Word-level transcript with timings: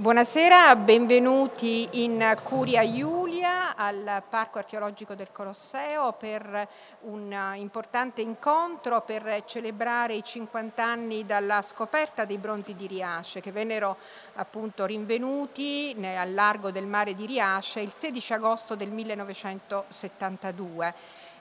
Buonasera, 0.00 0.74
benvenuti 0.76 1.86
in 2.02 2.34
Curia 2.42 2.80
Iulia 2.80 3.76
al 3.76 4.22
Parco 4.26 4.56
Archeologico 4.56 5.14
del 5.14 5.28
Colosseo 5.30 6.14
per 6.14 6.66
un 7.00 7.52
importante 7.56 8.22
incontro 8.22 9.02
per 9.02 9.42
celebrare 9.44 10.14
i 10.14 10.24
50 10.24 10.82
anni 10.82 11.26
dalla 11.26 11.60
scoperta 11.60 12.24
dei 12.24 12.38
bronzi 12.38 12.74
di 12.74 12.86
Riace 12.86 13.42
che 13.42 13.52
vennero 13.52 13.98
appunto 14.36 14.86
rinvenuti 14.86 15.94
al 16.02 16.32
largo 16.32 16.70
del 16.70 16.86
mare 16.86 17.14
di 17.14 17.26
Riace 17.26 17.80
il 17.80 17.90
16 17.90 18.32
agosto 18.32 18.76
del 18.76 18.90
1972. 18.90 20.94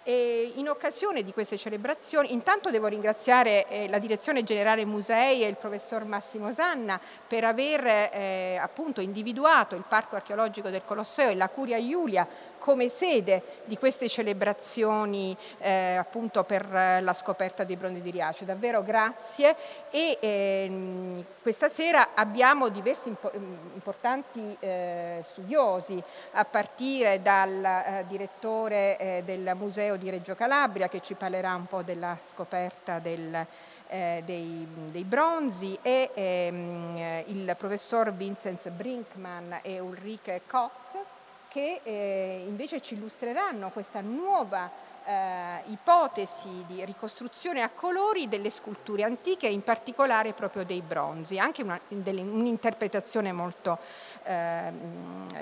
E 0.10 0.54
in 0.56 0.68
occasione 0.68 1.22
di 1.22 1.32
queste 1.34 1.56
celebrazioni, 1.56 2.34
intanto 2.34 2.72
devo 2.72 2.88
ringraziare 2.88 3.68
eh, 3.68 3.88
la 3.90 4.00
Direzione 4.00 4.44
Generale 4.44 4.84
Musei 4.84 5.44
e 5.44 5.48
il 5.48 5.56
professor 5.56 6.04
Massimo 6.04 6.52
Sanna 6.52 7.00
per 7.28 7.44
aver 7.44 7.86
eh, 7.86 8.58
appunto 8.60 9.02
individuato 9.02 9.76
il 9.76 9.84
Parco 9.88 10.16
Archeologico 10.16 10.70
del 10.70 10.82
Colosseo 10.84 11.30
e 11.30 11.36
la 11.36 11.48
Curia 11.48 11.78
Iulia 11.78 12.28
come 12.60 12.90
sede 12.90 13.42
di 13.66 13.78
queste 13.78 14.08
celebrazioni 14.08 15.36
eh, 15.60 15.96
appunto 15.96 16.44
per 16.44 16.70
la 16.70 17.14
scoperta 17.14 17.64
dei 17.64 17.76
bronzi 17.76 18.02
di 18.02 18.12
Riace. 18.12 18.46
Davvero 18.46 18.84
grazie 18.84 19.56
e 19.90 20.18
ehm, 20.20 21.26
questa 21.42 21.70
sera 21.70 22.10
abbiamo 22.14 22.70
diversi 22.70 23.08
impo 23.08 23.32
importanti 23.74 24.56
eh, 24.60 25.24
studiosi 25.28 26.02
a 26.34 26.46
partire 26.46 27.22
dal 27.22 27.64
eh, 27.64 28.06
direttore 28.08 28.98
eh, 28.98 29.24
del 29.26 29.54
Museo 29.56 29.96
di 29.96 30.10
Reggio 30.10 30.36
Calabria 30.36 30.88
che 30.88 31.02
ci 31.02 31.14
parlerà 31.14 31.56
un 31.56 31.66
po' 31.66 31.82
della 31.82 32.18
scoperta 32.22 33.00
del, 33.00 33.46
eh, 33.88 34.22
dei, 34.26 34.68
dei, 34.92 35.04
bronzi 35.04 35.78
e 35.82 36.12
ehm, 36.14 37.24
il 37.28 37.56
professor 37.58 38.14
Vincent 38.14 38.70
Brinkman 38.70 39.60
e 39.62 39.80
Ulrike 39.80 40.42
Koch 40.48 41.09
che 41.50 41.82
eh, 41.84 42.46
invece 42.48 42.80
ci 42.80 42.94
illustreranno 42.94 43.72
questa 43.72 44.00
nuova 44.02 44.88
eh, 45.04 45.62
ipotesi 45.68 46.64
di 46.68 46.86
ricostruzione 46.86 47.64
a 47.64 47.70
colori 47.70 48.28
delle 48.28 48.52
sculture 48.52 49.04
antiche, 49.04 49.48
in 49.48 49.64
particolare 49.64 50.34
proprio 50.34 50.64
dei 50.64 50.82
bronzi, 50.82 51.40
anche 51.40 51.66
un'interpretazione 51.88 53.32
molto 53.32 53.80
eh, 54.24 54.72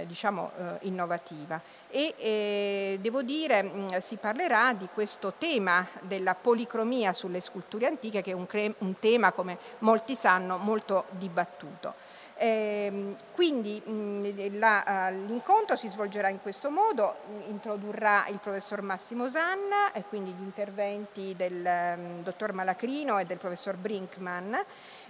diciamo, 0.05 0.51
eh, 0.57 0.77
innovativa. 0.81 1.59
E 1.89 2.15
eh, 2.17 2.97
devo 3.01 3.21
dire, 3.21 3.63
mh, 3.63 3.97
si 3.97 4.15
parlerà 4.15 4.73
di 4.73 4.87
questo 4.93 5.33
tema 5.37 5.85
della 6.01 6.35
policromia 6.35 7.11
sulle 7.11 7.41
sculture 7.41 7.87
antiche, 7.87 8.21
che 8.21 8.31
è 8.31 8.33
un, 8.33 8.47
un 8.77 8.99
tema, 8.99 9.33
come 9.33 9.57
molti 9.79 10.15
sanno, 10.15 10.57
molto 10.57 11.05
dibattuto. 11.11 11.93
Eh, 12.39 13.15
quindi 13.33 13.81
l'incontro 13.85 15.75
si 15.75 15.89
svolgerà 15.89 16.29
in 16.29 16.39
questo 16.41 16.69
modo, 16.69 17.15
introdurrà 17.47 18.27
il 18.27 18.37
professor 18.39 18.81
Massimo 18.81 19.27
Sanna 19.27 19.91
e 19.91 20.03
quindi 20.07 20.31
gli 20.31 20.43
interventi 20.43 21.35
del 21.35 21.95
um, 21.97 22.21
dottor 22.23 22.53
Malacrino 22.53 23.17
e 23.17 23.25
del 23.25 23.37
professor 23.37 23.75
Brinkman 23.75 24.55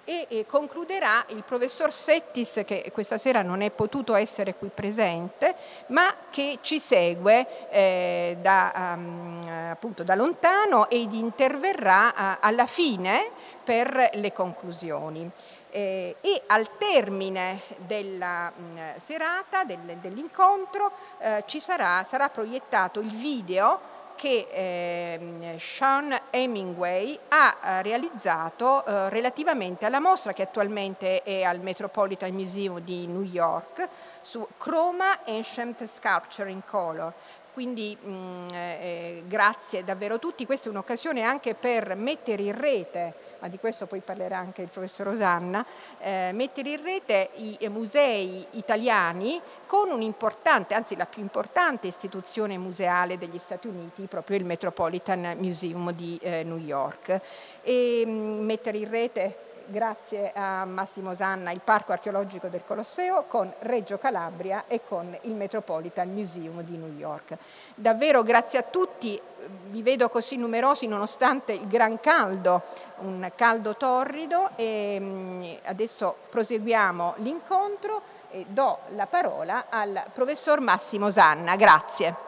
e, 0.04 0.26
e, 0.30 0.46
concluderà 0.46 1.26
il 1.30 1.44
professor 1.44 1.92
Settis 1.92 2.64
che 2.66 2.90
questa 2.94 3.18
sera 3.18 3.42
non 3.42 3.62
è 3.62 3.72
potuto 3.72 4.16
essere 4.16 4.56
qui 4.56 4.70
presente 4.74 5.54
ma 5.88 6.16
che 6.30 6.60
ci 6.62 6.80
segue 6.80 7.70
eh, 7.70 8.38
da, 8.42 8.94
um, 8.96 9.70
appunto 9.72 10.04
da 10.04 10.16
lontano 10.16 10.90
ed 10.90 11.12
interverrà 11.12 12.08
uh, 12.08 12.38
alla 12.40 12.68
fine 12.68 13.32
per 13.66 14.12
le 14.14 14.32
conclusioni 14.32 15.30
eh, 15.78 16.16
e 16.22 16.42
al 16.48 16.76
termine 16.80 17.62
della 17.86 18.50
mh, 18.50 18.98
serata, 18.98 19.64
del, 19.64 19.98
dell'incontro, 20.02 20.92
eh, 21.20 21.44
sarà, 21.46 22.04
sarà 22.04 22.30
proiettato 22.30 23.00
il 23.00 23.12
video 23.12 23.96
che 24.16 24.48
eh, 24.50 25.60
Sean 25.60 26.20
Hemingway 26.32 27.20
ha 27.28 27.58
eh, 27.62 27.82
realizzato 27.84 28.84
eh, 28.84 29.10
relativamente 29.10 29.86
alla 29.86 30.00
mostra 30.00 30.34
che 30.34 30.42
attualmente 30.42 31.22
è 31.22 31.44
al 31.44 31.60
Metropolitan 31.60 32.34
Museum 32.34 32.80
di 32.80 33.06
New 33.06 33.22
York 33.22 33.88
su 34.22 34.48
Chroma 34.58 35.20
Ancient 35.26 35.84
Sculpture 35.84 36.50
in 36.50 36.64
Color. 36.66 37.14
Quindi 37.54 37.96
mh, 37.96 38.48
eh, 38.52 39.24
grazie 39.28 39.84
davvero 39.84 40.16
a 40.16 40.18
tutti, 40.18 40.48
questa 40.48 40.70
è 40.70 40.72
un'occasione 40.72 41.22
anche 41.22 41.54
per 41.54 41.96
mettere 41.96 42.42
in 42.42 42.60
rete 42.60 43.27
ma 43.40 43.48
di 43.48 43.58
questo 43.58 43.86
poi 43.86 44.02
parlerà 44.02 44.38
anche 44.38 44.62
il 44.62 44.70
professor 44.70 45.10
Osanna, 45.10 45.66
eh, 46.00 46.32
mettere 46.34 46.70
in 46.70 46.84
rete 46.84 47.30
i 47.36 47.58
musei 47.70 48.46
italiani 48.52 49.40
con 49.66 49.90
un'importante, 49.90 50.74
anzi 50.74 50.96
la 50.96 51.06
più 51.06 51.22
importante 51.22 51.88
istituzione 51.88 52.58
museale 52.58 53.18
degli 53.18 53.38
Stati 53.38 53.68
Uniti, 53.68 54.04
proprio 54.08 54.38
il 54.38 54.46
Metropolitan 54.46 55.36
Museum 55.40 55.92
di 55.94 56.18
eh, 56.22 56.44
New 56.44 56.58
York. 56.58 57.20
E 57.62 58.04
mh, 58.06 58.10
mm, 58.10 58.46
mettere 58.46 58.78
in 58.78 58.90
rete 58.90 59.38
grazie 59.68 60.32
a 60.34 60.66
Massimo 60.66 61.14
Sanna, 61.14 61.52
il 61.52 61.62
Parco 61.64 61.92
Archeologico 61.92 62.48
del 62.48 62.64
Colosseo, 62.66 63.24
con 63.28 63.52
Reggio 63.60 63.98
Calabria 63.98 64.66
e 64.68 64.82
con 64.86 65.16
il 65.22 65.34
Metropolitan 65.34 66.10
Museum 66.12 66.62
di 66.64 66.78
New 66.78 66.94
York. 66.98 67.38
Davvero 67.76 68.24
grazie 68.24 68.60
a 68.60 68.64
tutti, 68.64 69.20
vi 69.70 69.82
vedo 69.82 70.10
così 70.10 70.38
numerosi 70.38 70.88
nonostante 70.88 71.54
il 71.54 71.68
gran 71.68 72.00
caldo, 72.00 72.64
un 73.00 73.32
caldo 73.36 73.76
torrido 73.76 74.52
e 74.56 74.98
mm, 75.00 75.44
adesso 75.66 76.16
proseguiamo 76.30 77.16
l'incontro 77.18 78.02
e 78.30 78.46
do 78.48 78.80
la 78.90 79.08
parola 79.08 79.66
al 79.70 80.04
professor 80.14 80.60
Massimo 80.60 81.10
Sanna. 81.10 81.56
Grazie. 81.56 82.26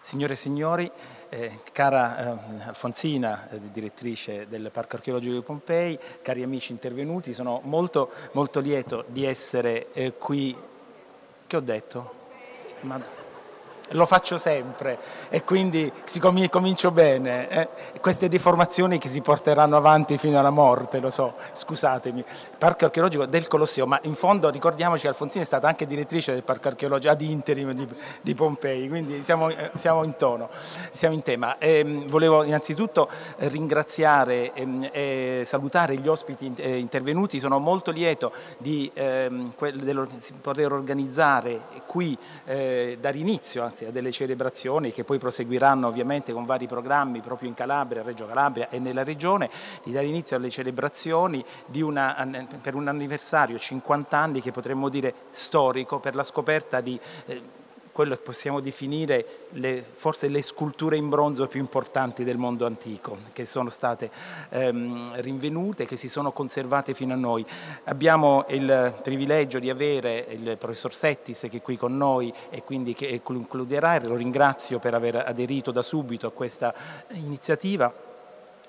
Signore 0.00 0.34
e 0.34 0.36
signori, 0.36 0.92
eh, 1.32 1.60
cara 1.72 2.18
eh, 2.18 2.64
Alfonsina, 2.66 3.48
eh, 3.50 3.58
direttrice 3.72 4.46
del 4.48 4.68
Parco 4.70 4.96
Archeologico 4.96 5.32
di 5.32 5.40
Pompei, 5.40 5.98
cari 6.20 6.42
amici 6.42 6.72
intervenuti, 6.72 7.32
sono 7.32 7.62
molto, 7.64 8.10
molto 8.32 8.60
lieto 8.60 9.04
di 9.08 9.24
essere 9.24 9.92
eh, 9.94 10.12
qui. 10.12 10.54
Che 11.46 11.56
ho 11.56 11.60
detto? 11.60 12.14
Madonna 12.80 13.21
lo 13.92 14.06
faccio 14.06 14.38
sempre 14.38 14.98
e 15.28 15.44
quindi 15.44 15.90
siccome 16.04 16.48
comincio 16.48 16.90
bene, 16.90 17.48
eh, 17.48 17.68
queste 18.00 18.28
deformazioni 18.28 18.98
che 18.98 19.08
si 19.08 19.20
porteranno 19.20 19.76
avanti 19.76 20.18
fino 20.18 20.38
alla 20.38 20.50
morte, 20.50 21.00
lo 21.00 21.10
so, 21.10 21.34
scusatemi, 21.54 22.24
Parco 22.58 22.84
Archeologico 22.84 23.26
del 23.26 23.46
Colosseo, 23.46 23.86
ma 23.86 23.98
in 24.02 24.14
fondo 24.14 24.50
ricordiamoci 24.50 25.02
che 25.02 25.08
Alfonsina 25.08 25.42
è 25.42 25.46
stata 25.46 25.68
anche 25.68 25.86
direttrice 25.86 26.32
del 26.32 26.42
Parco 26.42 26.68
Archeologico 26.68 27.12
ad 27.12 27.20
interim 27.20 27.72
di, 27.72 27.86
di 28.20 28.34
Pompei, 28.34 28.88
quindi 28.88 29.22
siamo, 29.22 29.48
eh, 29.48 29.70
siamo, 29.76 30.04
in 30.04 30.16
tono, 30.16 30.48
siamo 30.90 31.14
in 31.14 31.22
tema. 31.22 31.58
E, 31.58 31.84
mh, 31.84 32.06
volevo 32.08 32.42
innanzitutto 32.44 33.08
ringraziare 33.38 34.52
ehm, 34.52 34.88
e 34.92 35.42
salutare 35.46 35.96
gli 35.96 36.08
ospiti 36.08 36.52
eh, 36.56 36.76
intervenuti, 36.76 37.40
sono 37.40 37.58
molto 37.58 37.90
lieto 37.90 38.32
di 38.58 38.90
ehm, 38.92 39.52
poter 40.40 40.72
organizzare 40.72 41.60
qui, 41.86 42.16
eh, 42.44 42.98
dare 43.00 43.18
anzi, 43.60 43.81
a 43.86 43.90
delle 43.90 44.12
celebrazioni 44.12 44.92
che 44.92 45.04
poi 45.04 45.18
proseguiranno 45.18 45.86
ovviamente 45.86 46.32
con 46.32 46.44
vari 46.44 46.66
programmi 46.66 47.20
proprio 47.20 47.48
in 47.48 47.54
Calabria, 47.54 48.02
Reggio 48.02 48.26
Calabria 48.26 48.68
e 48.68 48.78
nella 48.78 49.04
regione, 49.04 49.50
di 49.84 49.92
dare 49.92 50.06
inizio 50.06 50.36
alle 50.36 50.50
celebrazioni 50.50 51.44
una, 51.80 52.46
per 52.60 52.74
un 52.74 52.88
anniversario 52.88 53.58
50 53.58 54.16
anni 54.16 54.40
che 54.40 54.52
potremmo 54.52 54.88
dire 54.88 55.14
storico 55.30 55.98
per 55.98 56.14
la 56.14 56.24
scoperta 56.24 56.80
di 56.80 56.98
eh, 57.26 57.60
quello 57.92 58.14
che 58.14 58.22
possiamo 58.22 58.60
definire 58.60 59.46
le, 59.50 59.84
forse 59.92 60.28
le 60.28 60.42
sculture 60.42 60.96
in 60.96 61.08
bronzo 61.10 61.46
più 61.46 61.60
importanti 61.60 62.24
del 62.24 62.38
mondo 62.38 62.64
antico, 62.64 63.18
che 63.32 63.44
sono 63.44 63.68
state 63.68 64.10
ehm, 64.48 65.20
rinvenute, 65.20 65.84
che 65.84 65.96
si 65.96 66.08
sono 66.08 66.32
conservate 66.32 66.94
fino 66.94 67.12
a 67.12 67.16
noi. 67.16 67.44
Abbiamo 67.84 68.46
il 68.48 68.98
privilegio 69.02 69.58
di 69.58 69.68
avere 69.68 70.26
il 70.30 70.56
professor 70.58 70.92
Settis 70.92 71.46
che 71.50 71.58
è 71.58 71.62
qui 71.62 71.76
con 71.76 71.96
noi 71.96 72.32
e 72.48 72.64
quindi 72.64 72.94
che 72.94 73.20
concluderà, 73.22 74.00
lo 74.02 74.16
ringrazio 74.16 74.78
per 74.78 74.94
aver 74.94 75.16
aderito 75.16 75.70
da 75.70 75.82
subito 75.82 76.26
a 76.26 76.32
questa 76.32 76.74
iniziativa 77.10 78.10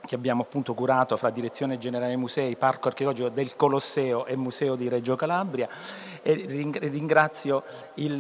che 0.06 0.15
abbiamo 0.15 0.42
appunto 0.42 0.74
curato 0.74 1.15
fra 1.15 1.30
Direzione 1.30 1.77
Generale 1.77 2.18
Musei, 2.18 2.57
Parco 2.57 2.89
Archeologico 2.89 3.30
del 3.30 3.56
Colosseo 3.56 4.25
e 4.25 4.36
Museo 4.36 4.75
di 4.75 4.89
Reggio 4.89 5.15
Calabria 5.15 5.68
e 6.24 6.46
ringrazio, 6.80 7.64
il, 7.96 8.18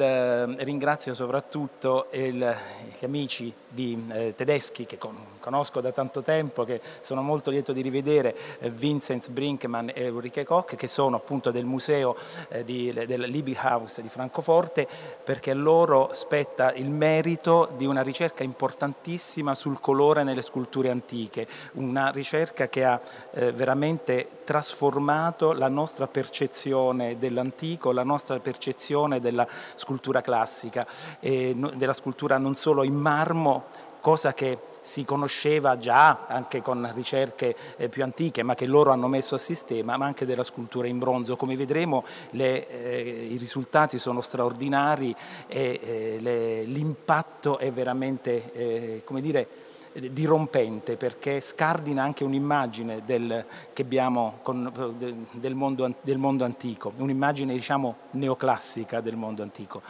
ringrazio 0.57 1.15
soprattutto 1.15 2.07
il, 2.11 2.55
gli 2.99 3.05
amici 3.05 3.53
di, 3.69 4.05
eh, 4.11 4.35
tedeschi 4.35 4.85
che 4.85 4.97
con, 4.97 5.17
conosco 5.39 5.79
da 5.79 5.91
tanto 5.91 6.21
tempo, 6.21 6.65
che 6.65 6.81
sono 6.99 7.21
molto 7.21 7.49
lieto 7.49 7.71
di 7.71 7.81
rivedere, 7.81 8.35
eh, 8.59 8.69
Vincent 8.69 9.31
Brinkmann 9.31 9.89
e 9.93 10.09
Ulrike 10.09 10.43
Koch, 10.43 10.75
che 10.75 10.87
sono 10.87 11.15
appunto 11.15 11.49
del 11.49 11.63
museo 11.63 12.15
eh, 12.49 12.65
di, 12.65 12.91
del 12.91 13.21
Liebighaus 13.21 14.01
di 14.01 14.09
Francoforte, 14.09 14.85
perché 15.23 15.51
a 15.51 15.55
loro 15.55 16.09
spetta 16.11 16.73
il 16.73 16.89
merito 16.89 17.71
di 17.77 17.85
una 17.85 18.01
ricerca 18.01 18.43
importantissima 18.43 19.55
sul 19.55 19.79
colore 19.79 20.23
nelle 20.23 20.41
sculture 20.41 20.89
antiche, 20.89 21.47
una 21.73 22.09
ricerca 22.09 22.67
che 22.67 22.83
ha 22.83 22.99
eh, 23.31 23.53
veramente 23.53 24.41
trasformato 24.43 25.53
la 25.53 25.69
nostra 25.69 26.07
percezione 26.07 27.17
dell'antico, 27.17 27.91
la 27.93 28.03
nostra 28.03 28.39
percezione 28.39 29.19
della 29.19 29.47
scultura 29.75 30.21
classica, 30.21 30.85
e 31.19 31.55
della 31.75 31.93
scultura 31.93 32.37
non 32.37 32.55
solo 32.55 32.83
in 32.83 32.95
marmo, 32.95 33.65
cosa 34.01 34.33
che 34.33 34.57
si 34.81 35.05
conosceva 35.05 35.77
già 35.77 36.25
anche 36.27 36.61
con 36.61 36.91
ricerche 36.93 37.55
eh, 37.77 37.87
più 37.87 38.03
antiche 38.03 38.43
ma 38.43 38.53
che 38.53 38.65
loro 38.65 38.91
hanno 38.91 39.07
messo 39.07 39.35
a 39.35 39.37
sistema, 39.37 39.95
ma 39.95 40.05
anche 40.05 40.25
della 40.25 40.43
scultura 40.43 40.87
in 40.87 40.99
bronzo. 40.99 41.37
Come 41.37 41.55
vedremo 41.55 42.03
le, 42.31 42.67
eh, 42.67 43.27
i 43.31 43.37
risultati 43.37 43.97
sono 43.97 44.19
straordinari 44.19 45.15
e 45.47 45.79
eh, 45.81 46.63
l'impatto 46.65 47.57
è 47.57 47.71
veramente, 47.71 48.51
eh, 48.51 49.01
come 49.05 49.21
dire, 49.21 49.47
dirompente 49.93 50.97
perché 50.97 51.39
scardina 51.39 52.03
anche 52.03 52.23
un'immagine 52.23 53.03
del, 53.05 53.45
che 53.73 53.81
abbiamo 53.81 54.39
con, 54.41 54.95
del, 54.97 55.55
mondo, 55.55 55.93
del, 56.01 56.17
mondo, 56.17 56.43
antico, 56.43 56.93
un'immagine 56.97 57.53
diciamo 57.53 57.95
neoclassica 58.11 59.01
del 59.01 59.15
mondo 59.15 59.43
antico. 59.43 59.81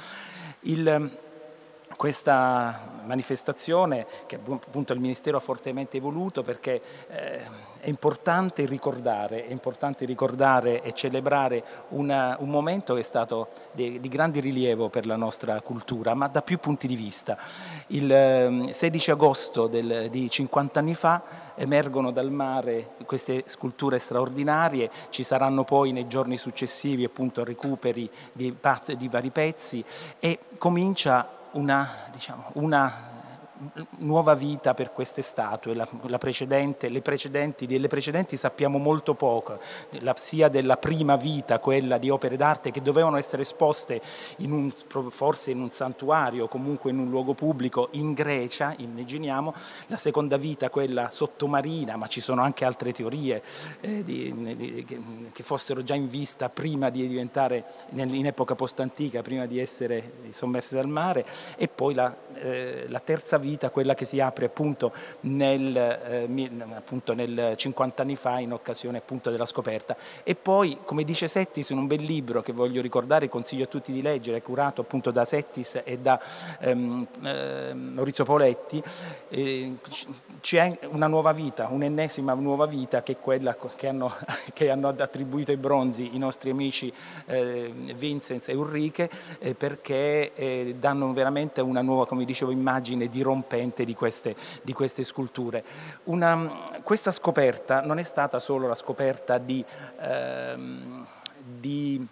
Il, 0.61 1.19
questa 1.95 3.01
manifestazione 3.05 4.05
che 4.25 4.35
appunto 4.35 4.93
il 4.93 4.99
Ministero 4.99 5.37
ha 5.37 5.41
fortemente 5.41 5.99
voluto 5.99 6.41
perché 6.41 6.81
eh, 7.09 7.71
è 7.83 7.89
importante 7.89 8.65
ricordare, 8.65 9.45
è 9.45 9.51
importante 9.51 10.05
ricordare 10.05 10.81
e 10.83 10.93
celebrare 10.93 11.63
una, 11.89 12.37
un 12.39 12.47
momento 12.47 12.93
che 12.93 13.01
è 13.01 13.03
stato 13.03 13.49
di, 13.73 13.99
di 13.99 14.07
grande 14.07 14.39
rilievo 14.39 14.87
per 14.87 15.05
la 15.05 15.17
nostra 15.17 15.59
cultura, 15.59 16.13
ma 16.13 16.29
da 16.29 16.41
più 16.41 16.59
punti 16.59 16.87
di 16.87 16.95
vista. 16.95 17.37
Il 17.87 18.69
16 18.69 19.09
ehm, 19.09 19.15
agosto 19.17 19.67
del, 19.67 20.07
di 20.09 20.29
50 20.29 20.79
anni 20.79 20.95
fa 20.95 21.23
emergono 21.55 22.11
dal 22.11 22.31
mare 22.31 22.91
queste 23.05 23.43
sculture 23.47 23.99
straordinarie, 23.99 24.89
ci 25.09 25.23
saranno 25.23 25.65
poi 25.65 25.91
nei 25.91 26.07
giorni 26.07 26.37
successivi 26.37 27.03
appunto 27.03 27.43
recuperi 27.43 28.09
di, 28.31 28.55
di 28.95 29.07
vari 29.09 29.29
pezzi 29.29 29.83
e 30.19 30.39
comincia 30.57 31.27
una, 31.51 31.85
diciamo, 32.13 32.51
una 32.53 33.12
nuova 33.99 34.33
vita 34.33 34.73
per 34.73 34.91
queste 34.91 35.21
statue, 35.21 35.75
la, 35.75 35.87
la 36.03 36.17
precedente, 36.17 36.89
le 36.89 37.01
precedenti, 37.01 37.65
delle 37.65 37.87
precedenti 37.87 38.35
sappiamo 38.35 38.77
molto 38.77 39.13
poco, 39.13 39.59
la, 39.99 40.15
sia 40.17 40.49
della 40.49 40.77
prima 40.77 41.15
vita, 41.15 41.59
quella 41.59 41.97
di 41.97 42.09
opere 42.09 42.35
d'arte 42.35 42.71
che 42.71 42.81
dovevano 42.81 43.17
essere 43.17 43.43
esposte 43.43 44.01
in 44.37 44.51
un, 44.51 44.73
forse 45.09 45.51
in 45.51 45.61
un 45.61 45.69
santuario 45.69 46.47
comunque 46.47 46.91
in 46.91 46.97
un 46.97 47.09
luogo 47.09 47.33
pubblico 47.33 47.89
in 47.91 48.13
Grecia, 48.13 48.73
immaginiamo, 48.77 49.53
la 49.87 49.97
seconda 49.97 50.37
vita, 50.37 50.69
quella 50.69 51.09
sottomarina, 51.11 51.95
ma 51.95 52.07
ci 52.07 52.21
sono 52.21 52.41
anche 52.41 52.65
altre 52.65 52.91
teorie 52.91 53.41
eh, 53.81 54.03
di, 54.03 54.55
di, 54.55 54.85
che, 55.31 55.43
fossero 55.43 55.83
già 55.83 55.93
in 55.93 56.07
vista 56.07 56.49
prima 56.49 56.89
di 56.89 57.07
diventare, 57.07 57.65
in 57.91 58.25
epoca 58.25 58.55
post-antica, 58.55 59.21
prima 59.21 59.45
di 59.45 59.59
essere 59.59 60.13
sommerse 60.29 60.75
dal 60.75 60.87
mare, 60.87 61.25
e 61.57 61.67
poi 61.67 61.93
la, 61.93 62.15
eh, 62.35 62.85
la 62.87 62.99
terza 62.99 63.37
vita 63.37 63.69
quella 63.69 63.93
che 63.93 64.05
si 64.05 64.19
apre 64.19 64.45
appunto 64.45 64.91
nel, 65.21 65.75
eh, 65.75 66.49
appunto 66.75 67.13
nel 67.13 67.53
50 67.55 68.01
anni 68.01 68.15
fa 68.15 68.39
in 68.39 68.53
occasione 68.53 68.97
appunto 68.97 69.29
della 69.29 69.45
scoperta. 69.45 69.95
E 70.23 70.35
poi, 70.35 70.79
come 70.83 71.03
dice 71.03 71.27
Settis 71.27 71.69
in 71.69 71.77
un 71.77 71.87
bel 71.87 72.01
libro 72.01 72.41
che 72.41 72.51
voglio 72.51 72.81
ricordare, 72.81 73.29
consiglio 73.29 73.63
a 73.63 73.67
tutti 73.67 73.91
di 73.91 74.01
leggere, 74.01 74.41
curato 74.41 74.81
appunto 74.81 75.11
da 75.11 75.25
Settis 75.25 75.81
e 75.83 75.99
da 75.99 76.19
ehm, 76.59 77.07
eh, 77.23 77.73
Maurizio 77.73 78.23
Poletti, 78.23 78.81
eh, 79.29 79.75
c'è 80.41 80.77
una 80.91 81.07
nuova 81.07 81.31
vita, 81.31 81.67
un'ennesima 81.69 82.33
nuova 82.33 82.65
vita 82.65 83.01
che 83.01 83.13
è 83.13 83.19
quella 83.19 83.55
che 83.75 83.87
hanno, 83.87 84.13
che 84.53 84.69
hanno 84.69 84.89
attribuito 84.89 85.51
ai 85.51 85.57
bronzi 85.57 86.15
i 86.15 86.17
nostri 86.17 86.49
amici 86.49 86.91
eh, 87.25 87.71
Vincenz 87.95 88.49
e 88.49 88.53
Ulrike 88.53 89.09
perché 89.57 90.75
danno 90.77 91.13
veramente 91.13 91.61
una 91.61 91.81
nuova, 91.81 92.05
come 92.05 92.22
dicevo, 92.25 92.51
immagine 92.51 93.07
dirompente 93.07 93.85
di 93.85 93.95
queste, 93.95 94.35
di 94.61 94.73
queste 94.73 95.03
sculture. 95.03 95.63
Una, 96.05 96.79
questa 96.83 97.11
scoperta 97.11 97.81
non 97.81 97.99
è 97.99 98.03
stata 98.03 98.39
solo 98.39 98.67
la 98.67 98.75
scoperta 98.75 99.37
di, 99.37 99.63
ehm, 99.99 101.05
di 101.59 102.07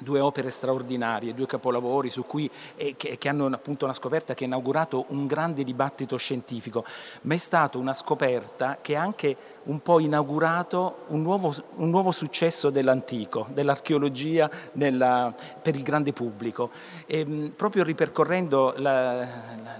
due 0.00 0.20
opere 0.20 0.50
straordinarie, 0.50 1.34
due 1.34 1.46
capolavori 1.46 2.08
su 2.08 2.24
cui, 2.24 2.48
eh, 2.76 2.94
che, 2.96 3.18
che, 3.18 3.28
hanno 3.28 3.46
appunto 3.46 3.84
una 3.84 3.94
scoperta 3.94 4.32
che 4.32 4.44
ha 4.44 4.46
inaugurato 4.46 5.06
un 5.08 5.26
grande 5.26 5.64
dibattito 5.64 6.16
scientifico, 6.16 6.84
ma 7.22 7.34
è 7.34 7.38
stata 7.38 7.78
una 7.78 7.92
scoperta 7.92 8.78
che 8.80 8.94
ha 8.94 9.02
anche 9.02 9.36
un 9.64 9.82
po' 9.82 9.98
inaugurato 9.98 11.04
un 11.08 11.20
nuovo, 11.20 11.54
un 11.76 11.90
nuovo 11.90 12.12
successo 12.12 12.70
dell'antico, 12.70 13.48
dell'archeologia 13.50 14.48
per 14.48 15.74
il 15.74 15.82
grande 15.82 16.12
pubblico. 16.12 16.70
E, 17.04 17.24
mh, 17.26 17.48
proprio 17.56 17.82
ripercorrendo 17.82 18.74
la, 18.76 19.16
la, 19.16 19.26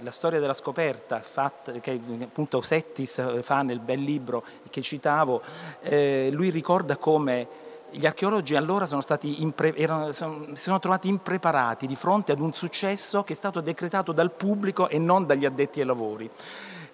la, 0.01 0.11
storia 0.11 0.39
della 0.39 0.53
scoperta 0.53 1.21
fatta, 1.21 1.71
che 1.71 1.99
appunto 2.21 2.61
Settis 2.61 3.41
fa 3.41 3.61
nel 3.61 3.79
bel 3.79 4.01
libro 4.01 4.43
che 4.69 4.81
citavo, 4.81 5.41
eh, 5.81 6.29
lui 6.31 6.49
ricorda 6.49 6.97
come 6.97 7.67
gli 7.91 8.05
archeologi 8.05 8.55
allora 8.55 8.85
sono 8.85 9.01
impre- 9.41 9.75
sono, 10.13 10.47
si 10.53 10.61
sono 10.61 10.79
trovati 10.79 11.07
impreparati 11.07 11.87
di 11.87 11.95
fronte 11.95 12.31
ad 12.31 12.39
un 12.39 12.53
successo 12.53 13.23
che 13.23 13.33
è 13.33 13.35
stato 13.35 13.61
decretato 13.61 14.11
dal 14.11 14.31
pubblico 14.31 14.89
e 14.89 14.97
non 14.97 15.25
dagli 15.25 15.45
addetti 15.45 15.79
ai 15.79 15.85
lavori. 15.85 16.29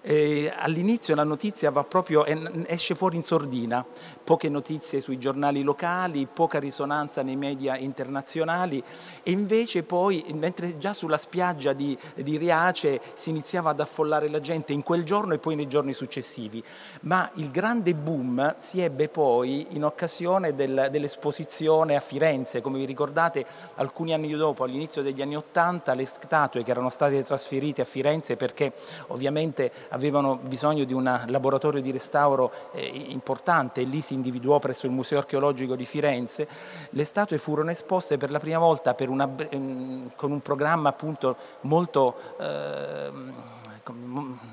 Eh, 0.08 0.52
all'inizio 0.56 1.16
la 1.16 1.24
notizia 1.24 1.72
proprio, 1.72 2.24
esce 2.66 2.94
fuori 2.94 3.16
in 3.16 3.24
sordina, 3.24 3.84
poche 4.22 4.48
notizie 4.48 5.00
sui 5.00 5.18
giornali 5.18 5.64
locali, 5.64 6.28
poca 6.32 6.60
risonanza 6.60 7.22
nei 7.22 7.34
media 7.34 7.76
internazionali. 7.76 8.80
E 9.24 9.32
invece 9.32 9.82
poi, 9.82 10.24
mentre 10.34 10.78
già 10.78 10.92
sulla 10.92 11.16
spiaggia 11.16 11.72
di, 11.72 11.98
di 12.14 12.36
Riace 12.36 13.00
si 13.14 13.30
iniziava 13.30 13.70
ad 13.70 13.80
affollare 13.80 14.28
la 14.28 14.38
gente 14.38 14.72
in 14.72 14.84
quel 14.84 15.02
giorno 15.02 15.34
e 15.34 15.38
poi 15.38 15.56
nei 15.56 15.66
giorni 15.66 15.92
successivi, 15.92 16.62
ma 17.00 17.28
il 17.34 17.50
grande 17.50 17.92
boom 17.96 18.54
si 18.60 18.80
ebbe 18.80 19.08
poi 19.08 19.66
in 19.70 19.84
occasione 19.84 20.54
del, 20.54 20.86
dell'esposizione 20.88 21.96
a 21.96 22.00
Firenze, 22.00 22.60
come 22.60 22.78
vi 22.78 22.84
ricordate 22.84 23.44
alcuni 23.74 24.14
anni 24.14 24.32
dopo, 24.36 24.62
all'inizio 24.62 25.02
degli 25.02 25.20
anni 25.20 25.34
Ottanta, 25.34 25.94
le 25.94 26.06
statue 26.06 26.62
che 26.62 26.70
erano 26.70 26.90
state 26.90 27.24
trasferite 27.24 27.80
a 27.80 27.84
Firenze 27.84 28.36
perché 28.36 28.72
ovviamente 29.08 29.72
avevano 29.96 30.36
bisogno 30.36 30.84
di 30.84 30.92
un 30.92 31.02
laboratorio 31.26 31.80
di 31.80 31.90
restauro 31.90 32.52
eh, 32.72 32.86
importante 33.08 33.80
e 33.80 33.84
lì 33.84 34.00
si 34.00 34.14
individuò 34.14 34.58
presso 34.58 34.86
il 34.86 34.92
Museo 34.92 35.18
archeologico 35.18 35.74
di 35.74 35.84
Firenze, 35.84 36.46
le 36.90 37.04
statue 37.04 37.38
furono 37.38 37.70
esposte 37.70 38.18
per 38.18 38.30
la 38.30 38.38
prima 38.38 38.58
volta 38.58 38.94
una, 39.08 39.26
mm, 39.26 40.06
con 40.14 40.30
un 40.30 40.40
programma 40.40 40.90
appunto 40.90 41.36
molto... 41.62 42.14
Eh, 42.38 43.54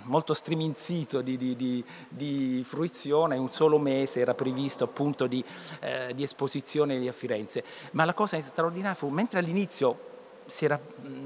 molto 0.04 0.36
striminzito 0.36 1.22
di, 1.22 1.38
di, 1.38 1.56
di, 1.56 1.84
di, 2.08 2.64
fruizione, 2.64 3.36
un 3.36 3.50
solo 3.50 3.80
mese 3.80 4.20
era 4.20 4.36
previsto 4.36 4.84
appunto 4.84 5.26
di, 5.26 5.44
eh, 5.80 6.14
esposizione 6.20 7.08
a 7.08 7.12
Firenze. 7.12 7.64
Ma 7.94 8.06
la 8.06 8.14
cosa 8.14 8.40
straordinaria 8.42 8.94
fu, 8.94 9.08
mentre 9.08 9.40
all'inizio 9.40 10.13
era, 10.60 10.80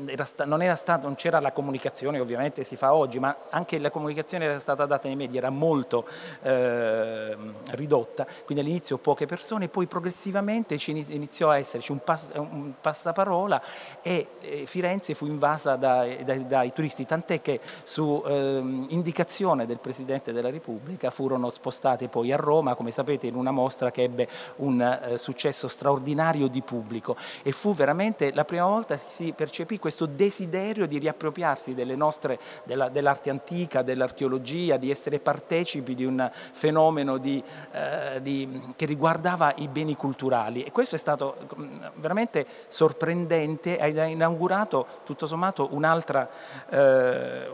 era, 0.06 0.28
non, 0.46 0.74
stato, 0.76 1.06
non 1.06 1.16
c'era 1.16 1.40
la 1.40 1.52
comunicazione, 1.52 2.20
ovviamente 2.20 2.64
si 2.64 2.76
fa 2.76 2.94
oggi, 2.94 3.20
ma 3.20 3.36
anche 3.50 3.78
la 3.80 3.90
comunicazione 3.90 4.46
era 4.46 4.60
stata 4.60 4.86
data 4.86 5.08
nei 5.08 5.16
media, 5.16 5.40
era 5.40 5.50
molto 5.50 6.06
eh, 6.42 7.36
ridotta, 7.72 8.26
quindi 8.46 8.64
all'inizio 8.64 8.98
poche 8.98 9.26
persone, 9.26 9.68
poi 9.68 9.88
progressivamente 9.88 10.78
iniziò 10.88 11.50
a 11.50 11.58
esserci 11.58 11.92
un, 11.92 12.04
pass, 12.04 12.32
un 12.36 12.74
passaparola 12.80 13.62
e 14.02 14.28
eh, 14.42 14.66
Firenze 14.66 15.14
fu 15.14 15.26
invasa 15.26 15.76
dai, 15.76 16.24
dai, 16.24 16.46
dai 16.46 16.74
turisti, 16.74 17.06
tant'è 17.06 17.42
che 17.42 17.60
su 17.84 18.24
eh, 18.26 18.58
indicazione 18.90 19.66
del 19.66 19.80
Presidente 19.80 20.32
della 20.32 20.50
Repubblica 20.50 21.10
furono 21.10 21.50
spostate 21.50 22.08
poi 22.08 22.32
a 22.32 22.38
Roma, 22.38 22.76
come 22.76 22.92
sapete 22.92 23.28
in 23.28 23.36
una 23.36 23.52
mostra 23.52 23.92
che 23.92 24.04
ebbe 24.04 24.28
un 24.58 24.82
eh, 24.82 25.18
successo 25.18 25.68
straordinario 25.68 26.48
di 26.48 26.62
pubblico. 26.62 27.16
E 27.44 27.52
fu 27.52 27.74
veramente 27.74 28.34
la 28.34 28.46
prima 28.46 28.66
volta 28.66 28.98
si 29.08 29.34
percepì 29.36 29.80
questo 29.80 30.06
desiderio 30.06 30.86
di 30.86 30.98
riappropriarsi 30.98 31.74
dell'arte 31.74 33.30
antica, 33.30 33.82
dell'archeologia, 33.82 34.78
di 34.78 34.92
essere 34.92 35.20
partecipi 35.20 35.96
di 35.96 36.06
un 36.06 36.30
fenomeno 36.32 37.18
di, 37.18 37.44
eh, 37.72 38.22
di, 38.22 38.74
che 38.76 38.86
riguardava 38.86 39.54
i 39.58 39.68
beni 39.68 39.96
culturali 39.96 40.64
e 40.64 40.72
questo 40.72 40.96
è 40.96 41.00
stato 41.00 41.38
mm, 41.58 41.86
veramente 41.96 42.46
sorprendente 42.68 43.80
ha 43.80 44.06
inaugurato 44.06 44.86
tutto 45.04 45.28
sommato 45.28 45.70
un'altra, 45.72 46.30
eh, 46.70 47.50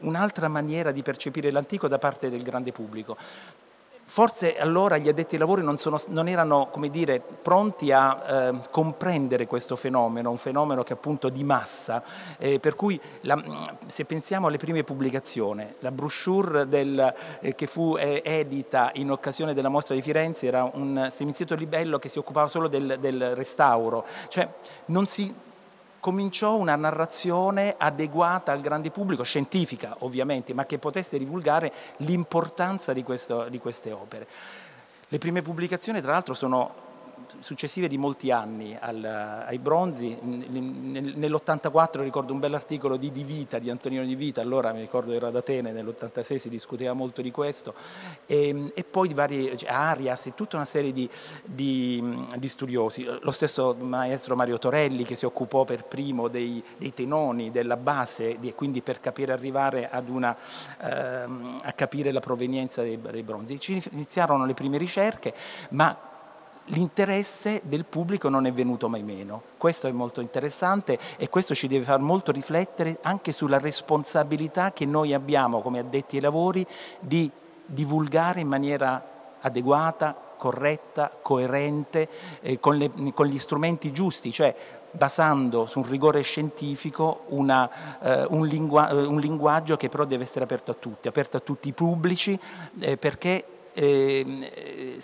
un'altra 0.00 0.48
maniera 0.48 0.90
di 0.90 1.02
percepire 1.02 1.50
l'antico 1.50 1.88
da 1.88 1.98
parte 1.98 2.30
del 2.30 2.42
grande 2.42 2.72
pubblico. 2.72 3.16
Forse 4.08 4.56
allora 4.56 4.98
gli 4.98 5.08
addetti 5.08 5.34
ai 5.34 5.40
lavori 5.40 5.62
non, 5.62 5.78
sono, 5.78 5.98
non 6.08 6.28
erano 6.28 6.70
dire, 6.88 7.20
pronti 7.20 7.90
a 7.90 8.22
eh, 8.26 8.60
comprendere 8.70 9.46
questo 9.48 9.74
fenomeno, 9.74 10.30
un 10.30 10.36
fenomeno 10.36 10.84
che 10.84 10.92
appunto 10.92 11.28
di 11.28 11.42
massa, 11.42 12.02
eh, 12.38 12.60
per 12.60 12.76
cui 12.76 12.98
la, 13.22 13.42
se 13.86 14.04
pensiamo 14.04 14.46
alle 14.46 14.58
prime 14.58 14.84
pubblicazioni, 14.84 15.66
la 15.80 15.90
brochure 15.90 16.68
del, 16.68 17.14
eh, 17.40 17.54
che 17.56 17.66
fu 17.66 17.96
eh, 17.96 18.22
edita 18.24 18.92
in 18.94 19.10
occasione 19.10 19.54
della 19.54 19.68
mostra 19.68 19.96
di 19.96 20.00
Firenze 20.02 20.46
era 20.46 20.70
un 20.72 21.08
seminzieto 21.10 21.56
libello 21.56 21.98
che 21.98 22.08
si 22.08 22.18
occupava 22.18 22.46
solo 22.46 22.68
del, 22.68 22.98
del 23.00 23.34
restauro, 23.34 24.06
cioè 24.28 24.48
non 24.86 25.06
si, 25.06 25.34
cominciò 26.06 26.54
una 26.54 26.76
narrazione 26.76 27.74
adeguata 27.76 28.52
al 28.52 28.60
grande 28.60 28.92
pubblico, 28.92 29.24
scientifica 29.24 29.96
ovviamente, 30.00 30.54
ma 30.54 30.64
che 30.64 30.78
potesse 30.78 31.18
divulgare 31.18 31.72
l'importanza 31.96 32.92
di, 32.92 33.04
di 33.50 33.58
queste 33.58 33.90
opere. 33.90 34.28
Le 35.08 35.18
prime 35.18 35.42
pubblicazioni 35.42 36.00
tra 36.00 36.12
l'altro 36.12 36.32
sono 36.32 36.85
successive 37.40 37.88
di 37.88 37.98
molti 37.98 38.30
anni 38.30 38.76
al, 38.78 39.04
ai 39.04 39.58
bronzi. 39.58 40.16
Nell'84 40.20 42.02
ricordo 42.02 42.32
un 42.32 42.38
bell'articolo 42.38 42.96
di 42.96 43.10
Di 43.10 43.24
Vita, 43.24 43.58
di 43.58 43.70
Antonino 43.70 44.04
Di 44.04 44.14
Vita, 44.14 44.40
allora 44.40 44.72
mi 44.72 44.80
ricordo 44.80 45.12
era 45.12 45.28
ad 45.28 45.36
Atene, 45.36 45.72
nell'86 45.72 46.36
si 46.36 46.48
discuteva 46.48 46.92
molto 46.92 47.22
di 47.22 47.30
questo, 47.30 47.74
e, 48.26 48.72
e 48.74 48.84
poi 48.84 49.08
di 49.08 49.14
cioè, 49.56 49.70
Arias 49.70 50.26
e 50.26 50.34
tutta 50.34 50.56
una 50.56 50.64
serie 50.64 50.92
di, 50.92 51.08
di, 51.44 52.26
di, 52.36 52.48
studiosi. 52.48 53.04
Lo 53.20 53.30
stesso 53.30 53.74
maestro 53.78 54.36
Mario 54.36 54.58
Torelli 54.58 55.04
che 55.04 55.16
si 55.16 55.24
occupò 55.24 55.64
per 55.64 55.84
primo 55.84 56.28
dei, 56.28 56.62
dei 56.76 56.92
tenoni, 56.92 57.50
della 57.50 57.76
base, 57.76 58.36
e 58.36 58.54
quindi 58.54 58.82
per 58.82 59.00
capire, 59.00 59.32
arrivare 59.32 59.88
ad 59.90 60.08
una, 60.08 60.36
ehm, 60.82 61.60
a 61.62 61.72
capire 61.72 62.12
la 62.12 62.20
provenienza 62.20 62.82
dei, 62.82 63.00
dei 63.00 63.22
bronzi. 63.22 63.58
Ci 63.58 63.82
iniziarono 63.92 64.44
le 64.44 64.54
prime 64.54 64.78
ricerche, 64.78 65.34
ma 65.70 66.05
l'interesse 66.66 67.62
del 67.64 67.84
pubblico 67.84 68.28
non 68.28 68.46
è 68.46 68.52
venuto 68.52 68.88
mai 68.88 69.02
meno. 69.02 69.42
Questo 69.56 69.86
è 69.86 69.92
molto 69.92 70.20
interessante 70.20 70.98
e 71.16 71.28
questo 71.28 71.54
ci 71.54 71.68
deve 71.68 71.84
far 71.84 72.00
molto 72.00 72.32
riflettere 72.32 72.98
anche 73.02 73.32
sulla 73.32 73.58
responsabilità 73.58 74.72
che 74.72 74.86
noi 74.86 75.12
abbiamo 75.12 75.60
come 75.60 75.78
addetti 75.78 76.16
ai 76.16 76.22
lavori 76.22 76.66
di 76.98 77.30
divulgare 77.64 78.40
in 78.40 78.48
maniera 78.48 79.14
adeguata, 79.40 80.16
corretta, 80.36 81.10
coerente, 81.22 82.08
eh, 82.40 82.58
con, 82.58 82.76
le, 82.76 82.90
con, 83.14 83.26
gli 83.26 83.38
strumenti 83.38 83.92
giusti, 83.92 84.32
cioè 84.32 84.54
basando 84.90 85.66
su 85.66 85.80
un 85.80 85.88
rigore 85.88 86.22
scientifico 86.22 87.24
una, 87.28 87.98
eh, 88.00 88.26
un, 88.30 88.46
lingua, 88.46 88.92
un, 88.92 89.18
linguaggio 89.18 89.76
che 89.76 89.88
però 89.88 90.04
deve 90.04 90.24
essere 90.24 90.44
aperto 90.44 90.70
a 90.70 90.74
tutti, 90.74 91.08
aperto 91.08 91.36
a 91.36 91.40
tutti 91.40 91.68
i 91.68 91.72
pubblici, 91.72 92.38
eh, 92.80 92.96
perché 92.96 93.44
Ehm, 93.78 94.42
eh, 94.54 94.96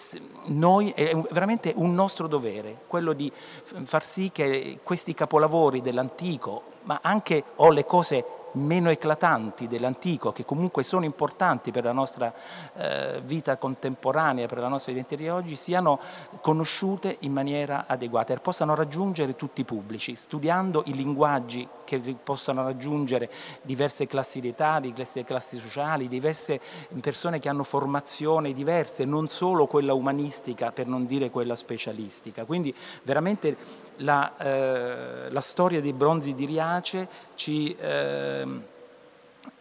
noi 0.46 0.90
è 0.90 1.14
veramente 1.30 1.72
un 1.76 1.94
nostro 1.94 2.26
dovere, 2.26 2.78
quello 2.86 3.12
di 3.12 3.30
far 3.62 4.04
sì 4.04 4.30
che 4.32 4.78
questi 4.82 5.14
capolavori 5.14 5.80
dell'antico, 5.80 6.62
ma 6.84 7.00
anche 7.02 7.44
o 7.56 7.70
le 7.70 7.84
cose 7.84 8.24
meno 8.52 8.90
eclatanti 8.90 9.66
dell'antico, 9.66 10.32
che 10.32 10.44
comunque 10.44 10.82
sono 10.82 11.04
importanti 11.04 11.70
per 11.70 11.84
la 11.84 11.92
nostra 11.92 12.32
eh, 12.76 13.20
vita 13.24 13.56
contemporanea, 13.56 14.46
per 14.46 14.58
la 14.58 14.68
nostra 14.68 14.92
identità 14.92 15.22
di 15.22 15.28
oggi, 15.28 15.56
siano 15.56 15.98
conosciute 16.40 17.16
in 17.20 17.32
maniera 17.32 17.84
adeguata 17.86 18.34
e 18.34 18.38
possano 18.38 18.74
raggiungere 18.74 19.36
tutti 19.36 19.62
i 19.62 19.64
pubblici, 19.64 20.16
studiando 20.16 20.82
i 20.86 20.94
linguaggi 20.94 21.68
che 21.84 22.16
possano 22.22 22.62
raggiungere 22.62 23.30
diverse 23.62 24.06
classi 24.06 24.40
di 24.40 24.48
età, 24.48 24.80
diverse 24.80 25.24
classi 25.24 25.58
sociali, 25.58 26.08
diverse 26.08 26.60
persone 27.00 27.38
che 27.38 27.48
hanno 27.48 27.64
formazione 27.64 28.52
diverse, 28.52 29.04
non 29.04 29.28
solo 29.28 29.66
quella 29.66 29.94
umanistica 29.94 30.72
per 30.72 30.86
non 30.86 31.06
dire 31.06 31.30
quella 31.30 31.56
specialistica. 31.56 32.44
Quindi 32.44 32.74
veramente 33.02 33.56
la, 33.96 34.36
eh, 34.38 35.30
la 35.30 35.40
storia 35.40 35.80
dei 35.80 35.92
bronzi 35.92 36.34
di 36.34 36.46
Riace 36.46 37.08
ci, 37.34 37.74
eh, 37.76 38.41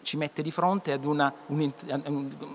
ci 0.04 0.18
mette 0.18 0.42
di 0.42 0.52
fronte 0.52 0.92
ad 0.92 1.06
una, 1.06 1.34
un, 1.48 1.72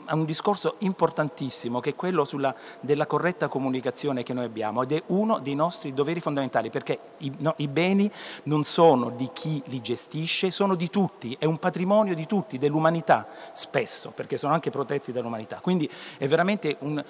a 0.06 0.14
un 0.14 0.24
discorso 0.24 0.76
importantissimo 0.78 1.80
che 1.80 1.90
è 1.90 1.94
quello 1.94 2.24
sulla, 2.24 2.54
della 2.80 3.06
corretta 3.06 3.48
comunicazione 3.48 4.22
che 4.22 4.32
noi 4.32 4.44
abbiamo 4.44 4.82
ed 4.82 4.92
è 4.92 5.02
uno 5.06 5.38
dei 5.38 5.54
nostri 5.54 5.92
doveri 5.92 6.20
fondamentali 6.20 6.70
perché 6.70 6.98
i, 7.18 7.32
no, 7.38 7.54
i 7.58 7.68
beni 7.68 8.10
non 8.44 8.64
sono 8.64 9.10
di 9.10 9.30
chi 9.32 9.62
li 9.66 9.80
gestisce, 9.80 10.50
sono 10.50 10.74
di 10.74 10.90
tutti, 10.90 11.36
è 11.38 11.44
un 11.44 11.58
patrimonio 11.58 12.14
di 12.14 12.26
tutti, 12.26 12.58
dell'umanità 12.58 13.28
spesso 13.52 14.10
perché 14.10 14.36
sono 14.36 14.52
anche 14.52 14.70
protetti 14.70 15.12
dall'umanità. 15.12 15.60
Quindi 15.60 15.90
è 16.18 16.26
veramente 16.26 16.76
un, 16.80 17.02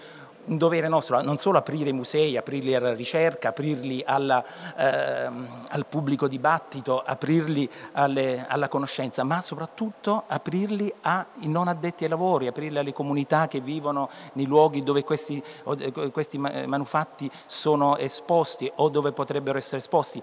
un 0.47 0.59
dovere 0.59 0.89
nostro 0.89 1.21
non 1.23 1.39
solo 1.39 1.59
aprire 1.59 1.91
i 1.91 1.93
musei, 1.93 2.37
aprirli 2.37 2.75
alla 2.75 2.95
ricerca, 2.95 3.49
aprirli 3.49 4.03
alla, 4.05 4.45
ehm, 4.77 5.63
al 5.69 5.87
pubblico 5.87 6.29
dibattito, 6.29 7.03
aprirli 7.05 7.69
alle, 7.93 8.45
alla 8.47 8.69
conoscenza, 8.69 9.25
ma 9.25 9.41
soprattutto 9.41 10.25
aprirli 10.27 10.93
ai 11.03 11.25
non 11.43 11.69
addetti 11.69 12.05
ai 12.05 12.11
lavori, 12.11 12.47
aprirli 12.47 12.79
alle 12.79 12.93
comunità 12.93 13.49
che 13.49 13.61
vivono 13.61 14.09
nei 14.35 14.47
luoghi 14.47 14.83
dove 14.83 15.05
questi, 15.05 15.43
questi 16.13 16.39
manufatti 16.39 17.31
sono 17.47 17.97
esposti 17.97 18.71
o 18.77 18.89
dove 18.89 19.13
potrebbero 19.13 19.59
essere 19.59 19.79
esposti. 19.79 20.23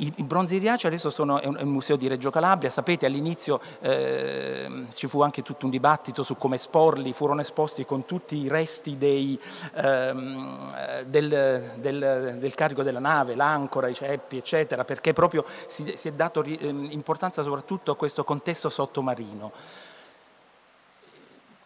I, 0.00 0.22
bronzi 0.22 0.54
di 0.54 0.60
Riace 0.60 0.86
adesso 0.86 1.10
sono, 1.10 1.40
è 1.40 1.46
un, 1.46 1.68
museo 1.68 1.96
di 1.96 2.08
Reggio 2.08 2.30
Calabria, 2.30 2.70
sapete 2.70 3.04
all'inizio 3.04 3.60
eh, 3.80 4.86
ci 4.94 5.06
fu 5.06 5.20
anche 5.20 5.42
tutto 5.42 5.66
un 5.66 5.70
dibattito 5.70 6.22
su 6.22 6.36
come 6.36 6.54
esporli, 6.56 7.12
furono 7.12 7.42
esposti 7.42 7.84
con 7.84 8.06
tutti 8.06 8.38
i 8.38 8.48
resti 8.48 8.96
dei, 8.96 9.38
ehm, 9.74 11.04
del, 11.04 11.72
del, 11.76 12.36
del, 12.38 12.54
carico 12.54 12.82
della 12.82 12.98
nave, 12.98 13.34
l'ancora, 13.34 13.88
i 13.88 13.94
ceppi 13.94 14.38
eccetera, 14.38 14.84
perché 14.84 15.12
proprio 15.12 15.44
si, 15.66 15.92
si 15.94 16.08
è 16.08 16.12
dato 16.12 16.42
ehm, 16.42 16.88
importanza 16.92 17.42
soprattutto 17.42 17.92
a 17.92 17.96
questo 17.96 18.24
contesto 18.24 18.70
sottomarino 18.70 19.52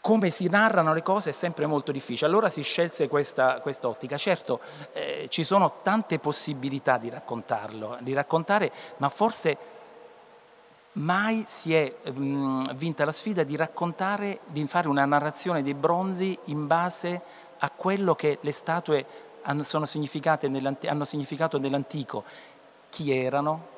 come 0.05 0.29
si 0.29 0.51
narrano 0.51 0.93
le 0.93 1.03
cose 1.03 1.31
è 1.31 1.33
sempre 1.33 1.65
molto 1.65 1.91
difficile. 1.91 2.29
Allora 2.29 2.51
si 2.51 2.61
scelse 2.61 3.09
questa 3.09 3.63
ottica. 3.85 4.19
Certo, 4.19 4.61
eh, 4.93 5.29
ci 5.31 5.45
sono 5.45 5.77
tante 5.81 6.19
possibilità 6.19 6.99
di 6.99 7.09
raccontarlo, 7.09 7.97
di 8.01 8.13
raccontare, 8.13 8.71
ma 8.99 9.09
forse 9.09 9.57
mai 10.93 11.45
si 11.47 11.75
è 11.75 11.91
mh, 12.11 12.75
vinta 12.75 13.07
la 13.07 13.13
sfida 13.13 13.45
di 13.45 13.57
raccontare, 13.57 14.41
di 14.45 14.67
fare 14.67 14.89
una 14.89 15.07
narrazione 15.07 15.63
dei 15.63 15.73
bronzi 15.73 16.39
in 16.45 16.67
base 16.67 17.23
a 17.61 17.71
quello 17.71 18.15
che 18.15 18.37
le 18.43 18.53
statue 18.53 19.07
hanno, 19.41 19.65
hanno 19.73 19.87
significato 19.87 20.49
nell'antico. 21.59 22.25
Chi 22.91 23.11
erano, 23.11 23.69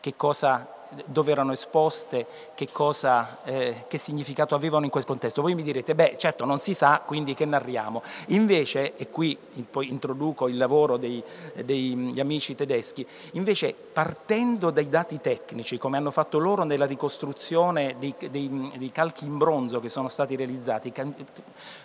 che 0.00 0.16
cosa 0.16 0.75
dove 1.04 1.32
erano 1.32 1.52
esposte, 1.52 2.26
che, 2.54 2.68
cosa, 2.70 3.42
eh, 3.44 3.84
che 3.88 3.98
significato 3.98 4.54
avevano 4.54 4.84
in 4.84 4.90
quel 4.90 5.04
contesto. 5.04 5.42
Voi 5.42 5.54
mi 5.54 5.62
direte, 5.62 5.94
beh 5.94 6.16
certo 6.16 6.44
non 6.44 6.58
si 6.58 6.74
sa, 6.74 7.02
quindi 7.04 7.34
che 7.34 7.44
narriamo. 7.44 8.02
Invece, 8.28 8.96
e 8.96 9.10
qui 9.10 9.36
poi 9.68 9.88
introduco 9.90 10.48
il 10.48 10.56
lavoro 10.56 10.96
dei, 10.96 11.22
degli 11.64 12.20
amici 12.20 12.54
tedeschi, 12.54 13.06
invece 13.32 13.74
partendo 13.74 14.70
dai 14.70 14.88
dati 14.88 15.20
tecnici, 15.20 15.78
come 15.78 15.96
hanno 15.96 16.10
fatto 16.10 16.38
loro 16.38 16.64
nella 16.64 16.86
ricostruzione 16.86 17.96
dei, 17.98 18.14
dei, 18.30 18.70
dei 18.76 18.92
calchi 18.92 19.24
in 19.24 19.38
bronzo 19.38 19.80
che 19.80 19.88
sono 19.88 20.08
stati 20.08 20.36
realizzati, 20.36 20.92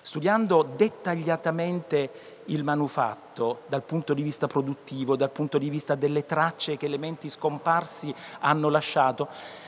studiando 0.02 0.70
dettagliatamente 0.76 2.40
il 2.52 2.64
manufatto 2.64 3.62
dal 3.68 3.84
punto 3.84 4.14
di 4.14 4.22
vista 4.22 4.48
produttivo, 4.48 5.16
dal 5.16 5.32
punto 5.32 5.58
di 5.58 5.70
vista 5.70 5.96
delle 5.96 6.26
tracce 6.26 6.78
che 6.78 6.86
elementi 6.86 7.30
scomparsi 7.30 8.14
hanno 8.40 8.70
lasciato, 8.70 9.28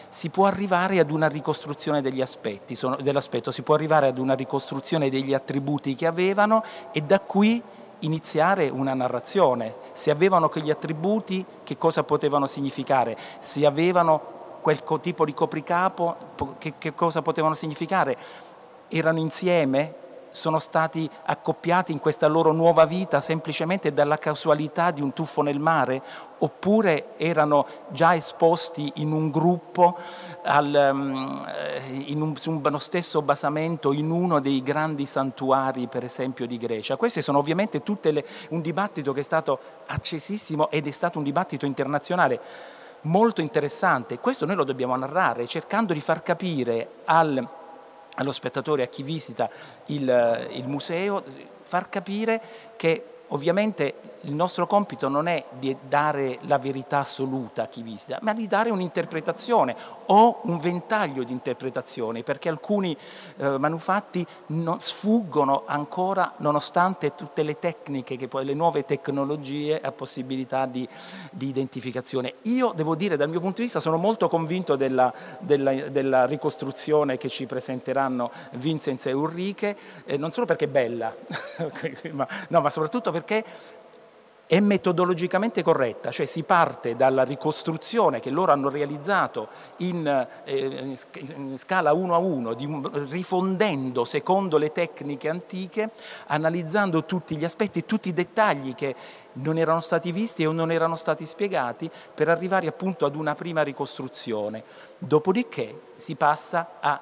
si 0.10 0.30
può 0.30 0.46
arrivare 0.46 1.00
ad 1.00 1.10
una 1.10 1.28
ricostruzione 1.28 2.02
degli 2.02 2.22
aspetti, 2.22 2.78
dell'aspetto, 3.02 3.52
si 3.52 3.64
può 3.64 3.74
arrivare 3.74 4.08
ad 4.08 4.18
una 4.18 4.36
ricostruzione 4.36 5.10
degli 5.10 5.34
attributi 5.34 5.96
che 5.96 6.06
avevano 6.06 6.64
e 6.92 7.02
da 7.02 7.20
qui 7.20 7.62
iniziare 8.00 8.70
una 8.70 8.94
narrazione. 8.94 9.76
Se 9.94 10.12
avevano 10.12 10.50
quegli 10.50 10.70
attributi, 10.70 11.44
che 11.64 11.78
cosa 11.78 12.04
potevano 12.04 12.46
significare? 12.46 13.18
Se 13.40 13.66
avevano 13.66 14.60
quel 14.62 14.84
tipo 15.02 15.26
di 15.26 15.34
copricapo, 15.34 16.16
che, 16.58 16.74
che 16.78 16.94
cosa 16.94 17.22
potevano 17.22 17.56
significare? 17.56 18.18
Erano 18.90 19.20
insieme? 19.20 20.02
Sono 20.34 20.58
stati 20.58 21.08
accoppiati 21.26 21.92
in 21.92 22.00
questa 22.00 22.28
loro 22.28 22.52
nuova 22.52 22.86
vita 22.86 23.22
semplicemente 23.22 23.94
dalla 23.94 24.18
casualità 24.18 24.90
di 24.90 25.02
un 25.02 25.14
tuffo 25.14 25.44
nel 25.44 25.60
mare 25.60 26.02
oppure 26.40 27.16
erano 27.18 27.66
già 27.90 28.16
esposti 28.16 28.92
in 28.96 29.12
un 29.12 29.30
gruppo 29.30 29.96
al, 30.44 30.90
um, 30.92 31.46
in 32.06 32.20
un, 32.20 32.36
su 32.36 32.52
uno 32.52 32.78
stesso 32.80 33.22
basamento 33.22 33.94
in 33.94 34.10
uno 34.10 34.40
dei 34.40 34.64
grandi 34.64 35.06
santuari 35.06 35.88
per 35.88 36.04
esempio 36.04 36.48
di 36.48 36.58
Grecia. 36.58 36.98
Questi 36.98 37.22
sono 37.22 37.38
ovviamente 37.38 37.84
tutte 37.84 38.12
le, 38.12 38.26
un 38.50 38.62
dibattito 38.62 39.14
che 39.14 39.20
è 39.20 39.24
stato 39.24 39.60
accesissimo 39.86 40.70
ed 40.72 40.88
è 40.88 40.92
stato 40.92 41.20
un 41.20 41.24
dibattito 41.24 41.68
internazionale 41.68 42.42
molto 43.02 43.42
interessante. 43.42 44.20
Questo 44.20 44.46
noi 44.46 44.56
lo 44.56 44.64
dobbiamo 44.64 44.96
narrare 44.96 45.48
cercando 45.48 45.94
di 45.94 46.02
far 46.02 46.24
capire 46.24 46.88
al, 47.06 47.48
allo 48.16 48.32
spettatore, 48.32 48.84
a 48.84 48.88
chi 48.88 49.04
visita 49.04 49.50
il, 49.88 50.50
il 50.52 50.68
museo, 50.68 51.24
far 51.64 51.90
capire 51.90 52.42
che 52.76 53.04
ovviamente 53.28 53.94
il 54.26 54.34
nostro 54.34 54.68
compito 54.68 55.10
non 55.10 55.28
è 55.28 55.44
di 55.58 55.76
dare 55.88 56.40
la 56.42 56.58
verità 56.58 57.00
assoluta 57.00 57.64
a 57.64 57.68
chi 57.68 57.82
visita, 57.82 58.20
ma 58.22 58.34
di 58.34 58.48
dare 58.48 58.70
un'interpretazione 58.70 59.76
o 60.08 60.40
un 60.44 60.58
ventaglio 60.58 61.24
di 61.24 61.32
interpretazioni, 61.32 62.24
perché 62.24 62.50
alcuni 62.50 62.96
eh, 63.38 63.58
manufatti 63.58 64.26
non 64.48 64.80
sfuggono 64.80 65.64
ancora, 65.66 66.34
nonostante 66.38 67.16
tutte 67.16 67.44
le 67.44 67.60
tecniche, 67.60 68.16
che 68.16 68.28
poi, 68.28 68.46
le 68.46 68.54
nuove 68.54 68.86
tecnologie, 68.86 69.80
a 69.80 69.92
possibilità 69.92 70.66
di, 70.66 70.88
di, 71.32 71.48
identificazione. 71.48 72.36
Io 72.44 72.72
devo 72.74 72.96
dire, 72.96 73.18
dal 73.18 73.30
mio 73.30 73.40
punto 73.40 73.58
di 73.58 73.64
vista, 73.64 73.80
sono 73.80 73.98
molto 73.98 74.30
convinto 74.30 74.76
della, 74.76 75.14
della, 75.40 75.90
della 75.90 76.26
ricostruzione 76.26 77.18
che 77.18 77.30
ci 77.30 77.46
presenteranno 77.46 78.32
Vincenzo 78.54 79.10
e 79.10 79.14
Ulrike, 79.14 79.78
eh, 80.06 80.18
non 80.18 80.32
solo 80.32 80.46
perché 80.46 80.66
è 80.66 80.70
bella, 80.70 81.14
ma, 82.12 82.28
no, 82.50 82.62
ma 82.62 82.70
soprattutto 82.70 83.12
perché 83.12 83.44
è 84.54 84.60
metodologicamente 84.60 85.64
corretta, 85.64 86.12
cioè 86.12 86.28
si 86.28 86.44
parte 86.44 86.96
dalla 86.96 87.24
ricostruzione 87.24 88.20
che 88.20 88.30
loro 88.30 88.52
hanno 88.52 88.70
realizzato 88.70 89.48
in, 89.78 90.06
eh, 90.44 90.96
in 91.36 91.58
scala 91.58 91.92
1 91.92 92.14
a 92.14 92.18
1, 92.20 92.54
di, 92.54 92.82
rifondendo 93.10 94.06
secondo 94.06 94.60
le 94.60 94.72
tecniche 94.72 95.28
antiche, 95.28 95.90
analizzando 96.28 97.04
tutti 97.04 97.36
gli 97.36 97.44
aspetti, 97.44 97.84
tutti 97.88 98.10
i 98.10 98.14
dettagli 98.14 98.76
che 98.76 98.96
non 99.34 99.58
erano 99.58 99.80
stati 99.80 100.12
visti 100.12 100.46
o 100.46 100.52
non 100.52 100.72
erano 100.72 100.98
stati 100.98 101.26
spiegati 101.26 101.90
per 102.14 102.30
arrivare 102.30 102.68
appunto 102.68 103.08
ad 103.08 103.16
una 103.16 103.34
prima 103.34 103.64
ricostruzione. 103.64 104.64
Dopodiché 105.00 105.94
si 105.96 106.14
passa 106.14 106.74
a, 106.80 107.02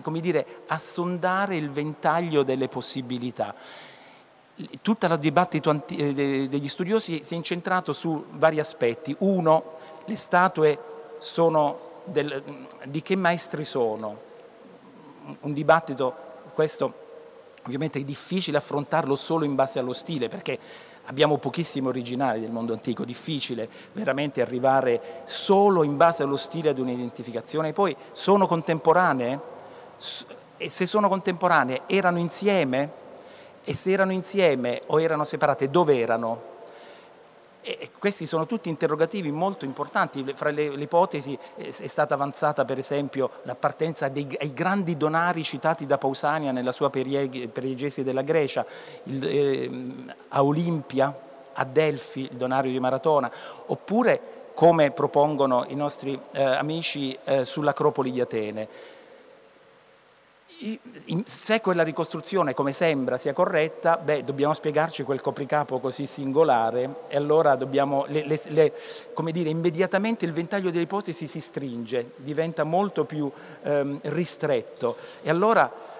come 0.00 0.20
dire, 0.20 0.46
a 0.68 0.78
sondare 0.78 1.56
il 1.56 1.72
ventaglio 1.72 2.44
delle 2.44 2.68
possibilità 2.68 3.52
tutto 4.82 5.06
il 5.06 5.18
dibattito 5.18 5.82
eh, 5.88 6.14
degli 6.48 6.68
studiosi 6.68 7.24
si 7.24 7.34
è 7.34 7.36
incentrato 7.36 7.92
su 7.92 8.24
vari 8.30 8.58
aspetti. 8.58 9.14
Uno, 9.20 9.78
le 10.04 10.16
statue 10.16 10.78
sono 11.18 12.02
del, 12.04 12.42
di 12.84 13.02
che 13.02 13.16
maestri 13.16 13.64
sono? 13.64 14.32
Un 15.40 15.52
dibattito, 15.52 16.14
questo 16.52 17.02
ovviamente 17.64 17.98
è 17.98 18.04
difficile 18.04 18.58
affrontarlo 18.58 19.16
solo 19.16 19.44
in 19.44 19.54
base 19.54 19.78
allo 19.78 19.94
stile, 19.94 20.28
perché 20.28 20.58
abbiamo 21.06 21.38
pochissimi 21.38 21.86
originali 21.86 22.40
del 22.40 22.50
mondo 22.50 22.74
antico, 22.74 23.04
difficile 23.04 23.68
veramente 23.92 24.42
arrivare 24.42 25.22
solo 25.24 25.82
in 25.82 25.96
base 25.96 26.22
allo 26.22 26.36
stile 26.36 26.70
ad 26.70 26.78
un'identificazione. 26.78 27.72
Poi 27.72 27.96
sono 28.12 28.46
contemporanee? 28.46 29.40
E 30.58 30.68
se 30.68 30.86
sono 30.86 31.08
contemporanee 31.08 31.82
erano 31.86 32.18
insieme? 32.18 33.02
E 33.64 33.72
se 33.74 33.92
erano 33.92 34.12
insieme 34.12 34.82
o 34.86 35.00
erano 35.00 35.24
separate, 35.24 35.70
dove 35.70 35.98
erano? 35.98 36.52
E 37.66 37.90
questi 37.98 38.26
sono 38.26 38.46
tutti 38.46 38.68
interrogativi 38.68 39.30
molto 39.30 39.64
importanti, 39.64 40.22
fra 40.34 40.50
le, 40.50 40.76
le 40.76 40.82
ipotesi 40.82 41.38
è 41.56 41.70
stata 41.86 42.12
avanzata 42.12 42.66
per 42.66 42.76
esempio 42.76 43.30
l'appartenenza 43.44 44.04
ai 44.04 44.52
grandi 44.52 44.98
donari 44.98 45.42
citati 45.42 45.86
da 45.86 45.96
Pausania 45.96 46.52
nella 46.52 46.72
sua 46.72 46.90
periegesi 46.90 48.02
della 48.02 48.20
Grecia, 48.20 48.66
il, 49.04 49.26
eh, 49.26 49.70
a 50.28 50.44
Olimpia, 50.44 51.18
a 51.54 51.64
Delfi, 51.64 52.28
il 52.30 52.36
donario 52.36 52.70
di 52.70 52.78
Maratona, 52.78 53.32
oppure 53.66 54.42
come 54.52 54.90
propongono 54.90 55.64
i 55.68 55.74
nostri 55.74 56.20
eh, 56.32 56.42
amici 56.42 57.16
eh, 57.24 57.46
sull'Acropoli 57.46 58.12
di 58.12 58.20
Atene 58.20 58.68
se 61.24 61.60
quella 61.60 61.82
ricostruzione, 61.82 62.54
come 62.54 62.72
sembra, 62.72 63.16
sia 63.16 63.32
corretta, 63.32 63.98
beh, 63.98 64.24
dobbiamo 64.24 64.54
spiegarci 64.54 65.02
quel 65.02 65.20
copricapo 65.20 65.80
così 65.80 66.06
singolare 66.06 67.02
e 67.08 67.16
allora 67.16 67.56
dobbiamo, 67.56 68.04
le, 68.08 68.24
le, 68.26 68.40
le, 68.48 68.72
come 69.12 69.32
dire, 69.32 69.50
immediatamente 69.50 70.24
il 70.24 70.32
ventaglio 70.32 70.70
delle 70.70 70.84
ipotesi 70.84 71.26
si 71.26 71.40
stringe, 71.40 72.12
diventa 72.16 72.64
molto 72.64 73.04
più 73.04 73.30
ehm, 73.62 74.00
ristretto. 74.04 74.96
E 75.22 75.30
allora 75.30 75.92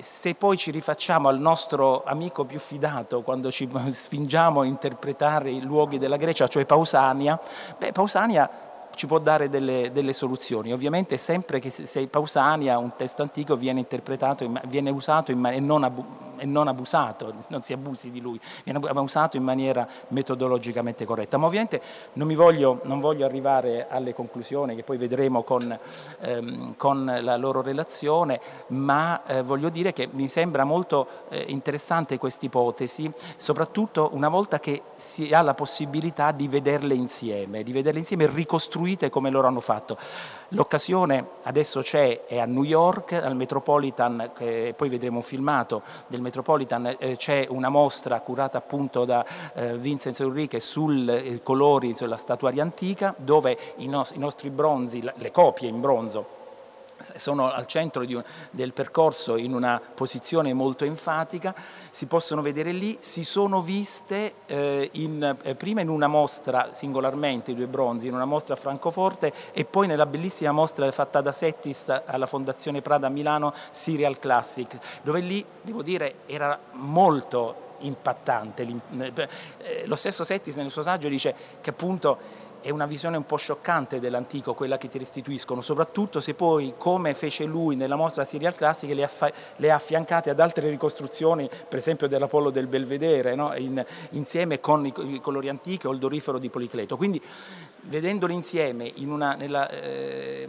se 0.00 0.34
poi 0.34 0.56
ci 0.56 0.70
rifacciamo 0.70 1.28
al 1.28 1.38
nostro 1.38 2.04
amico 2.04 2.44
più 2.44 2.58
fidato 2.58 3.22
quando 3.22 3.50
ci 3.50 3.68
spingiamo 3.88 4.60
a 4.60 4.66
interpretare 4.66 5.50
i 5.50 5.60
luoghi 5.60 5.98
della 5.98 6.16
Grecia, 6.16 6.48
cioè 6.48 6.66
Pausania, 6.66 7.40
beh, 7.78 7.92
Pausania 7.92 8.63
ci 8.94 9.06
può 9.06 9.18
dare 9.18 9.48
delle, 9.48 9.90
delle, 9.92 10.12
soluzioni. 10.12 10.72
Ovviamente 10.72 11.16
sempre 11.16 11.58
che 11.58 11.70
se 11.70 12.06
Pausania, 12.06 12.78
un 12.78 12.92
testo 12.96 13.22
antico, 13.22 13.56
viene 13.56 13.80
interpretato, 13.80 14.50
viene 14.66 14.90
usato 14.90 15.32
in, 15.32 15.44
e, 15.46 15.60
non 15.60 15.82
abu, 15.82 16.04
e, 16.36 16.46
non 16.46 16.68
abusato, 16.68 17.32
non 17.48 17.62
si 17.62 17.72
abusi 17.72 18.10
di 18.10 18.20
lui, 18.20 18.40
viene 18.62 18.80
usato 19.00 19.36
in 19.36 19.42
maniera 19.42 19.86
metodologicamente 20.08 21.04
corretta. 21.04 21.36
Ma 21.36 21.46
ovviamente 21.46 21.80
non, 22.14 22.32
voglio, 22.34 22.80
non 22.84 23.00
voglio, 23.00 23.24
arrivare 23.24 23.86
alle 23.88 24.14
conclusioni 24.14 24.74
che 24.76 24.82
poi 24.82 24.96
vedremo 24.96 25.42
con, 25.42 25.78
ehm, 26.20 26.76
con 26.76 27.18
la 27.20 27.36
loro 27.36 27.62
relazione, 27.62 28.40
ma 28.68 29.24
eh, 29.26 29.42
voglio 29.42 29.68
dire 29.68 29.92
che 29.92 30.08
mi 30.12 30.28
sembra 30.28 30.64
molto 30.64 31.06
eh, 31.28 31.44
interessante 31.48 32.18
questa 32.18 32.46
ipotesi, 32.46 33.10
soprattutto 33.36 34.10
una 34.12 34.28
volta 34.28 34.60
che 34.60 34.82
si 34.96 35.32
ha 35.34 35.42
la 35.42 35.54
possibilità 35.54 36.32
di 36.32 36.48
vederle 36.48 36.94
insieme, 36.94 37.62
di 37.62 37.72
vederle 37.72 37.98
insieme 37.98 38.24
e 38.24 38.30
ricostruire 38.32 38.83
costruite 38.84 39.08
come 39.08 39.30
loro 39.30 39.48
hanno 39.48 39.60
fatto. 39.60 39.96
L'occasione 40.48 41.26
adesso 41.44 41.80
c'è, 41.80 42.24
è 42.26 42.38
a 42.38 42.44
New 42.44 42.62
York, 42.62 43.12
al 43.12 43.34
Metropolitan, 43.34 44.32
eh, 44.38 44.74
poi 44.76 44.88
vedremo 44.88 45.16
un 45.16 45.22
filmato 45.22 45.82
del 46.06 46.20
Metropolitan, 46.20 46.94
eh, 46.98 47.16
c'è 47.16 47.46
una 47.48 47.70
mostra 47.70 48.20
curata 48.20 48.58
appunto 48.58 49.04
da 49.04 49.24
eh, 49.54 49.76
Vincent 49.78 50.18
Ulrike 50.20 50.60
sui 50.60 51.06
eh, 51.06 51.42
colori, 51.42 51.94
sulla 51.94 52.18
statuaria 52.18 52.62
antica, 52.62 53.14
dove 53.16 53.56
i, 53.76 53.88
nos 53.88 54.12
i 54.12 54.18
nostri 54.18 54.50
bronzi, 54.50 55.02
le 55.02 55.30
copie 55.30 55.68
in 55.68 55.80
bronzo, 55.80 56.42
sono 57.00 57.50
al 57.50 57.66
centro 57.66 58.02
un, 58.02 58.22
del 58.50 58.72
percorso 58.72 59.36
in 59.36 59.54
una 59.54 59.80
posizione 59.94 60.52
molto 60.52 60.84
enfatica, 60.84 61.54
si 61.90 62.06
possono 62.06 62.42
vedere 62.42 62.72
lì, 62.72 62.96
si 63.00 63.24
sono 63.24 63.60
viste 63.60 64.34
eh, 64.46 64.88
in, 64.92 65.36
eh, 65.42 65.54
prima 65.54 65.80
in 65.80 65.88
una 65.88 66.06
mostra 66.06 66.68
singolarmente, 66.72 67.52
i 67.52 67.54
due 67.54 67.66
bronzi, 67.66 68.06
in 68.06 68.14
una 68.14 68.24
mostra 68.24 68.54
a 68.54 68.56
Francoforte 68.56 69.32
e 69.52 69.64
poi 69.64 69.86
nella 69.86 70.06
bellissima 70.06 70.52
mostra 70.52 70.90
fatta 70.90 71.20
da 71.20 71.32
Settis 71.32 72.02
alla 72.06 72.26
Fondazione 72.26 72.82
Prada 72.82 73.06
a 73.06 73.10
Milano, 73.10 73.52
Serial 73.70 74.18
Classic, 74.18 74.78
dove 75.02 75.20
lì, 75.20 75.44
devo 75.62 75.82
dire, 75.82 76.16
era 76.26 76.58
molto 76.72 77.62
impattante. 77.78 78.66
Eh, 79.58 79.86
lo 79.86 79.96
stesso 79.96 80.24
Settis 80.24 80.56
nel 80.56 80.70
suo 80.70 80.82
saggio 80.82 81.08
dice 81.08 81.34
che 81.60 81.70
appunto 81.70 82.42
è 82.64 82.70
una 82.70 82.86
visione 82.86 83.18
un 83.18 83.26
po' 83.26 83.36
scioccante 83.36 84.00
dell'antico, 84.00 84.54
quella 84.54 84.78
che 84.78 84.88
ti 84.88 84.96
restituiscono, 84.96 85.60
soprattutto 85.60 86.18
se 86.18 86.32
poi, 86.32 86.72
come 86.78 87.12
fece 87.12 87.44
lui 87.44 87.76
nella 87.76 87.94
mostra 87.94 88.24
Serial 88.24 88.54
Classic, 88.54 88.90
le, 88.90 89.70
ha 89.70 89.74
affiancate 89.74 90.30
ad 90.30 90.40
altre 90.40 90.70
ricostruzioni, 90.70 91.46
per 91.68 91.78
esempio 91.78 92.08
dell'Apollo 92.08 92.48
del 92.48 92.66
Belvedere, 92.66 93.34
no? 93.34 93.54
In, 93.56 93.84
insieme 94.12 94.60
con 94.60 94.86
i, 94.86 94.94
i, 94.96 95.20
colori 95.20 95.50
antichi 95.50 95.86
o 95.86 95.92
il 95.92 95.98
dorifero 95.98 96.38
di 96.38 96.48
Policleto. 96.48 96.96
Quindi, 96.96 97.20
vedendoli 97.82 98.32
insieme, 98.32 98.90
in 98.94 99.10
una, 99.10 99.34
nella, 99.34 99.68
eh, 99.68 100.48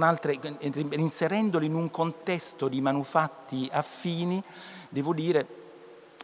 altre, 0.00 0.38
inserendoli 0.60 1.64
in 1.64 1.74
un 1.74 1.90
contesto 1.90 2.68
di 2.68 2.82
manufatti 2.82 3.66
affini, 3.72 4.44
devo 4.90 5.14
dire 5.14 5.59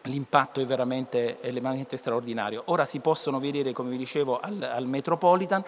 l'impatto 0.06 0.60
è 0.60 0.66
veramente, 0.66 1.38
è 1.40 1.52
veramente, 1.52 1.96
straordinario. 1.96 2.62
Ora 2.66 2.84
si 2.84 3.00
possono 3.00 3.38
vedere, 3.38 3.72
come 3.72 3.90
vi 3.90 3.96
dicevo, 3.96 4.38
al, 4.40 4.62
al, 4.62 4.86
Metropolitan. 4.86 5.62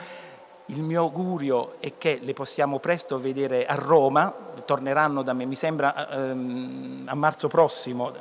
Il 0.67 0.81
mio 0.81 1.01
augurio 1.01 1.81
è 1.81 1.97
che 1.97 2.19
le 2.23 2.35
possiamo 2.35 2.79
presto 2.79 3.19
vedere 3.19 3.65
a 3.65 3.75
Roma, 3.75 4.35
torneranno 4.65 5.23
da 5.23 5.33
me, 5.33 5.47
mi 5.47 5.55
sembra 5.55 6.11
ehm, 6.11 7.07
a 7.09 7.15
marzo 7.15 7.49
prossimo. 7.49 8.13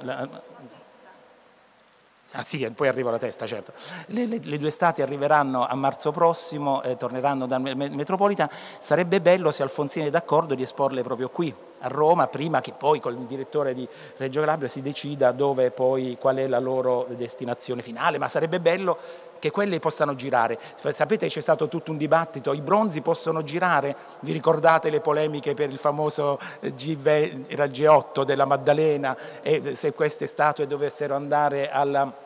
Ah 2.32 2.44
sì, 2.44 2.70
poi 2.72 2.88
arrivo 2.88 3.10
alla 3.10 3.18
testa, 3.18 3.46
certo. 3.46 3.74
Le, 4.08 4.26
le, 4.26 4.40
le 4.42 4.58
due 4.58 4.70
stati 4.70 5.02
arriveranno 5.02 5.66
a 5.66 5.76
marzo 5.76 6.12
prossimo, 6.12 6.82
eh, 6.84 6.98
torneranno 6.98 7.48
dal 7.48 7.62
Metropolitan. 7.62 8.50
Sarebbe 8.80 9.22
bello 9.22 9.52
se 9.52 9.64
Alfonsini 9.64 10.08
è 10.08 10.10
d'accordo 10.10 10.54
di 10.54 10.64
esporle 10.64 11.04
proprio 11.04 11.30
qui, 11.30 11.54
a 11.80 11.88
Roma 11.88 12.28
prima 12.28 12.62
che 12.62 12.74
poi 12.78 13.00
col 13.00 13.16
direttore 13.26 13.74
di 13.74 13.88
Reggio 14.18 14.40
Calabria 14.40 14.70
si 14.70 14.82
decida 14.82 15.32
dove 15.32 15.72
poi 15.72 16.18
qual 16.20 16.38
è 16.38 16.48
la 16.48 16.60
loro 16.60 17.08
destinazione 17.10 17.82
finale, 17.82 18.18
ma 18.18 18.28
sarebbe 18.28 18.60
bello 18.60 18.98
che 19.40 19.52
quelli 19.52 19.80
possano 19.80 20.16
girare. 20.16 20.58
Sapete 20.76 21.28
c'è 21.28 21.42
stato 21.42 21.68
tutto 21.68 21.92
un 21.92 21.98
dibattito, 21.98 22.54
i 22.54 22.62
bronzi 22.62 23.02
possono 23.02 23.44
girare? 23.44 23.96
Vi 24.22 24.32
ricordate 24.32 24.90
le 24.90 25.02
polemiche 25.02 25.54
per 25.54 25.70
il 25.70 25.78
famoso 25.78 26.40
G8 26.62 28.24
della 28.24 28.46
Maddalena 28.46 29.16
e 29.42 29.76
se 29.76 29.94
queste 29.94 30.26
statue 30.26 30.68
dovessero 30.68 31.16
andare 31.16 31.70
alla 31.70 32.26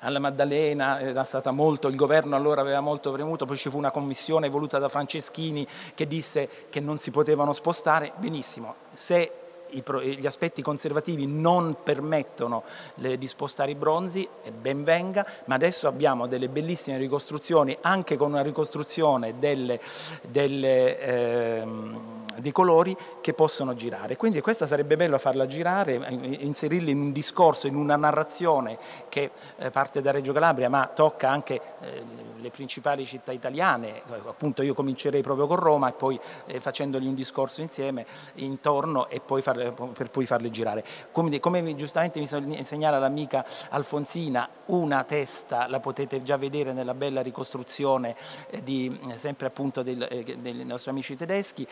alla 0.00 0.18
Maddalena, 0.18 1.00
era 1.00 1.24
stata 1.24 1.50
molto, 1.50 1.88
il 1.88 1.96
governo 1.96 2.36
allora 2.36 2.60
aveva 2.60 2.80
molto 2.80 3.12
premuto, 3.12 3.46
poi 3.46 3.56
ci 3.56 3.70
fu 3.70 3.78
una 3.78 3.90
commissione 3.90 4.48
voluta 4.48 4.78
da 4.78 4.88
Franceschini 4.88 5.66
che 5.94 6.06
disse 6.06 6.48
che 6.68 6.80
non 6.80 6.98
si 6.98 7.10
potevano 7.10 7.52
spostare, 7.52 8.12
benissimo, 8.16 8.74
se 8.92 9.32
gli 9.70 10.26
aspetti 10.26 10.62
conservativi 10.62 11.26
non 11.26 11.76
permettono 11.82 12.64
di 12.96 13.26
spostare 13.28 13.70
i 13.70 13.76
bronzi, 13.76 14.28
ben 14.60 14.82
venga, 14.82 15.24
ma 15.44 15.54
adesso 15.54 15.86
abbiamo 15.86 16.26
delle 16.26 16.48
bellissime 16.48 16.98
ricostruzioni, 16.98 17.76
anche 17.82 18.16
con 18.16 18.32
una 18.32 18.42
ricostruzione 18.42 19.38
delle, 19.38 19.80
delle 20.28 20.98
ehm, 20.98 22.00
dei 22.38 22.52
colori 22.52 22.96
che 23.20 23.34
possono 23.34 23.74
girare. 23.74 24.16
Quindi 24.16 24.40
questa 24.40 24.66
sarebbe 24.66 24.96
bello 24.96 25.18
farla 25.18 25.46
girare, 25.46 25.94
inserirla 25.94 26.90
in 26.90 27.00
un 27.00 27.12
discorso, 27.12 27.66
in 27.66 27.74
una 27.74 27.96
narrazione 27.96 28.78
che 29.08 29.30
eh, 29.56 29.70
parte 29.70 30.00
da 30.00 30.10
Reggio 30.10 30.32
Calabria 30.32 30.68
ma 30.68 30.86
tocca 30.86 31.28
anche 31.28 31.60
eh, 31.80 32.28
le 32.40 32.50
principali 32.50 33.04
città 33.04 33.32
italiane, 33.32 34.02
appunto 34.26 34.62
io 34.62 34.74
comincerei 34.74 35.22
proprio 35.22 35.46
con 35.46 35.56
Roma 35.56 35.88
e 35.88 35.92
poi 35.92 36.18
eh, 36.46 36.60
facendogli 36.60 37.06
un 37.06 37.14
discorso 37.14 37.60
insieme 37.60 38.06
intorno 38.34 39.08
e 39.08 39.20
poi 39.20 39.42
farle, 39.42 39.72
per 39.72 40.10
poi 40.10 40.26
farle 40.26 40.50
girare. 40.50 40.84
Come, 41.12 41.38
come 41.38 41.74
giustamente 41.74 42.18
mi 42.18 42.64
segnala 42.64 42.98
l'amica 42.98 43.44
Alfonsina, 43.68 44.48
una 44.66 45.04
testa 45.04 45.68
la 45.68 45.80
potete 45.80 46.22
già 46.22 46.36
vedere 46.36 46.72
nella 46.72 46.94
bella 46.94 47.20
ricostruzione 47.20 48.16
di, 48.62 48.98
sempre 49.16 49.46
appunto 49.46 49.82
del, 49.82 50.06
dei 50.38 50.64
nostri 50.64 50.90
amici 50.90 51.16
tedeschi, 51.16 51.66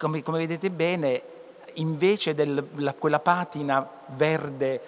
come, 0.00 0.22
come 0.22 0.38
vedete 0.38 0.70
bene, 0.70 1.22
invece 1.74 2.32
di 2.34 2.64
quella 2.98 3.20
patina 3.20 3.86
verde 4.06 4.80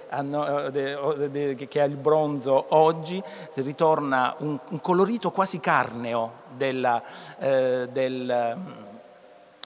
che 1.68 1.80
ha 1.80 1.84
il 1.84 1.96
bronzo 1.96 2.64
oggi, 2.70 3.22
ritorna 3.56 4.34
un, 4.38 4.58
un 4.70 4.80
colorito 4.80 5.30
quasi 5.30 5.60
carneo 5.60 6.40
della, 6.56 7.02
eh, 7.38 7.88
del, 7.92 8.56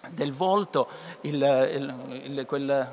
del, 0.09 0.33
volto, 0.33 0.89
il, 1.21 1.35
il, 1.35 1.95
il, 2.25 2.45
quel, 2.45 2.89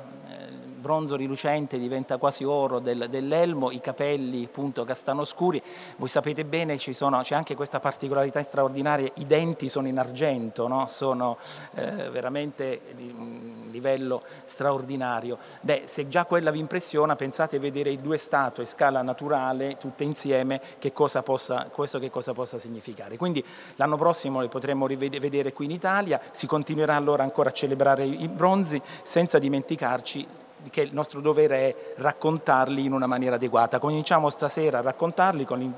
bronzo 0.84 1.16
rilucente 1.16 1.78
diventa 1.78 2.18
quasi 2.18 2.44
oro 2.44 2.78
del, 2.78 3.06
dell'elmo, 3.08 3.70
i 3.70 3.80
capelli 3.80 4.44
appunto 4.44 4.84
castano 4.84 5.24
scuri, 5.24 5.62
voi 5.96 6.08
sapete 6.08 6.44
bene 6.44 6.76
c'è 6.76 7.34
anche 7.34 7.54
questa 7.54 7.80
particolarità 7.80 8.42
straordinaria, 8.42 9.10
i 9.14 9.24
denti 9.24 9.70
sono 9.70 9.88
in 9.88 9.98
argento, 9.98 10.68
no? 10.68 10.86
sono 10.88 11.38
eh, 11.76 12.10
veramente 12.10 12.82
un 12.98 13.68
livello 13.70 14.22
straordinario. 14.44 15.38
Beh, 15.62 15.84
se 15.86 16.06
già 16.08 16.26
quella 16.26 16.50
vi 16.50 16.58
impressiona, 16.58 17.16
pensate 17.16 17.56
a 17.56 17.60
vedere 17.60 17.90
i 17.90 17.96
due 17.96 18.18
statue 18.18 18.66
scala 18.66 19.00
naturale, 19.00 19.78
tutte 19.78 20.04
insieme, 20.04 20.60
che 20.78 20.92
cosa 20.92 21.22
possa, 21.22 21.68
questo 21.72 21.98
che 21.98 22.10
cosa 22.10 22.34
possa 22.34 22.58
significare. 22.58 23.16
Quindi 23.16 23.42
l'anno 23.76 23.96
prossimo 23.96 24.40
le 24.40 24.48
potremo 24.48 24.86
rivedere 24.86 25.52
qui 25.54 25.64
in 25.64 25.70
Italia, 25.70 26.20
si 26.30 26.46
continuerà 26.46 26.94
allora 26.94 27.22
ancora 27.22 27.48
a 27.48 27.52
celebrare 27.52 28.04
i 28.04 28.28
bronzi 28.28 28.80
senza 29.02 29.38
dimenticarci 29.38 30.42
che 30.70 30.82
il 30.82 30.92
nostro 30.92 31.20
dovere 31.20 31.56
è 31.56 31.76
raccontarli 31.96 32.84
in 32.84 32.92
una 32.92 33.06
maniera 33.06 33.36
adeguata. 33.36 33.78
Cominciamo 33.78 34.30
stasera 34.30 34.78
a 34.78 34.82
raccontarli 34.82 35.44
con 35.44 35.74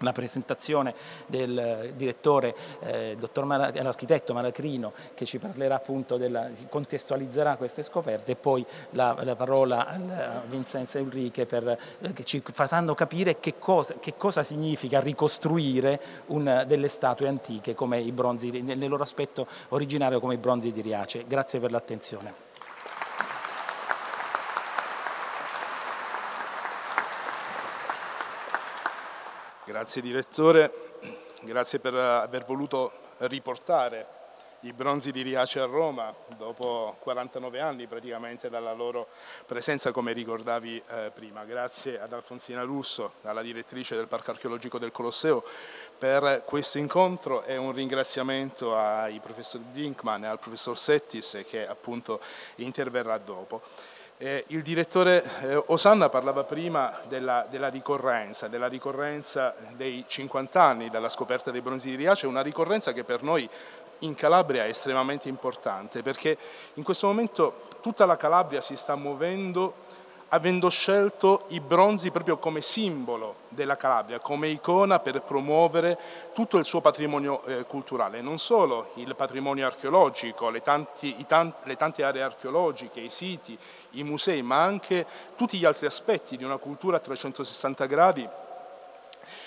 la 0.00 0.12
presentazione 0.12 0.94
del 1.26 1.92
direttore, 1.96 2.54
eh, 2.80 3.16
l'architetto 3.20 4.32
Malacrino, 4.32 4.92
che 5.14 5.24
ci 5.24 5.38
parlerà 5.38 5.76
appunto, 5.76 6.16
della, 6.16 6.48
contestualizzerà 6.68 7.56
queste 7.56 7.82
scoperte 7.82 8.32
e 8.32 8.36
poi 8.36 8.64
la, 8.90 9.16
la 9.22 9.34
parola 9.34 9.86
a 9.86 10.42
Vincenzo 10.48 10.98
Enrique 10.98 11.46
per, 11.46 11.78
eh, 12.00 12.12
che 12.12 12.24
ci 12.24 12.42
faranno 12.44 12.94
capire 12.94 13.40
che 13.40 13.58
cosa, 13.58 13.94
che 13.98 14.14
cosa 14.16 14.42
significa 14.42 15.00
ricostruire 15.00 16.00
una, 16.26 16.64
delle 16.64 16.88
statue 16.88 17.28
antiche 17.28 17.74
come 17.74 17.98
i 18.00 18.12
bronzi, 18.12 18.62
nel 18.62 18.88
loro 18.88 19.02
aspetto 19.02 19.46
originario 19.70 20.20
come 20.20 20.34
i 20.34 20.38
bronzi 20.38 20.70
di 20.72 20.80
Riace. 20.80 21.24
Grazie 21.26 21.60
per 21.60 21.72
l'attenzione. 21.72 22.47
Grazie 29.68 30.00
direttore, 30.00 30.72
grazie 31.42 31.78
per 31.78 31.92
aver 31.92 32.46
voluto 32.46 32.90
riportare 33.18 34.06
i 34.60 34.72
bronzi 34.72 35.12
di 35.12 35.20
Riace 35.20 35.60
a 35.60 35.66
Roma 35.66 36.10
dopo 36.38 36.96
49 37.00 37.60
anni 37.60 37.86
praticamente 37.86 38.48
dalla 38.48 38.72
loro 38.72 39.08
presenza 39.44 39.92
come 39.92 40.14
ricordavi 40.14 40.82
eh, 40.88 41.10
prima. 41.12 41.44
Grazie 41.44 42.00
ad 42.00 42.14
Alfonsina 42.14 42.62
Russo, 42.62 43.16
alla 43.24 43.42
direttrice 43.42 43.94
del 43.94 44.08
Parco 44.08 44.30
Archeologico 44.30 44.78
del 44.78 44.90
Colosseo 44.90 45.44
per 45.98 46.44
questo 46.46 46.78
incontro 46.78 47.42
e 47.42 47.58
un 47.58 47.72
ringraziamento 47.72 48.74
ai 48.74 49.20
professor 49.20 49.60
Dinkman 49.60 50.24
e 50.24 50.28
al 50.28 50.38
professor 50.38 50.78
Settis 50.78 51.42
che 51.46 51.68
appunto 51.68 52.20
interverrà 52.54 53.18
dopo. 53.18 53.60
Eh, 54.20 54.42
il 54.48 54.62
direttore 54.62 55.22
eh, 55.42 55.62
Osanna 55.66 56.08
parlava 56.08 56.42
prima 56.42 56.98
della, 57.06 57.46
della, 57.48 57.68
ricorrenza, 57.68 58.48
della 58.48 58.66
ricorrenza 58.66 59.54
dei 59.76 60.04
50 60.08 60.60
anni 60.60 60.90
dalla 60.90 61.08
scoperta 61.08 61.52
dei 61.52 61.60
bronzi 61.60 61.90
di 61.90 61.94
Riace, 61.94 62.26
una 62.26 62.40
ricorrenza 62.42 62.92
che 62.92 63.04
per 63.04 63.22
noi 63.22 63.48
in 64.00 64.16
Calabria 64.16 64.64
è 64.64 64.70
estremamente 64.70 65.28
importante 65.28 66.02
perché 66.02 66.36
in 66.74 66.82
questo 66.82 67.06
momento 67.06 67.68
tutta 67.80 68.06
la 68.06 68.16
Calabria 68.16 68.60
si 68.60 68.74
sta 68.74 68.96
muovendo 68.96 69.86
avendo 70.30 70.68
scelto 70.68 71.44
i 71.48 71.60
bronzi 71.60 72.10
proprio 72.10 72.36
come 72.38 72.60
simbolo 72.60 73.46
della 73.48 73.76
Calabria, 73.76 74.18
come 74.18 74.48
icona 74.48 74.98
per 74.98 75.22
promuovere 75.22 75.98
tutto 76.34 76.58
il 76.58 76.64
suo 76.64 76.80
patrimonio 76.80 77.42
eh, 77.44 77.64
culturale, 77.64 78.20
non 78.20 78.38
solo 78.38 78.90
il 78.94 79.14
patrimonio 79.16 79.66
archeologico, 79.66 80.50
le, 80.50 80.60
tanti, 80.60 81.24
tanti, 81.26 81.68
le 81.68 81.76
tante 81.76 82.04
aree 82.04 82.22
archeologiche, 82.22 83.00
i 83.00 83.10
siti, 83.10 83.56
i 83.92 84.02
musei, 84.02 84.42
ma 84.42 84.62
anche 84.62 85.06
tutti 85.36 85.56
gli 85.56 85.64
altri 85.64 85.86
aspetti 85.86 86.36
di 86.36 86.44
una 86.44 86.58
cultura 86.58 86.98
a 86.98 87.00
360 87.00 87.86
gradi 87.86 88.28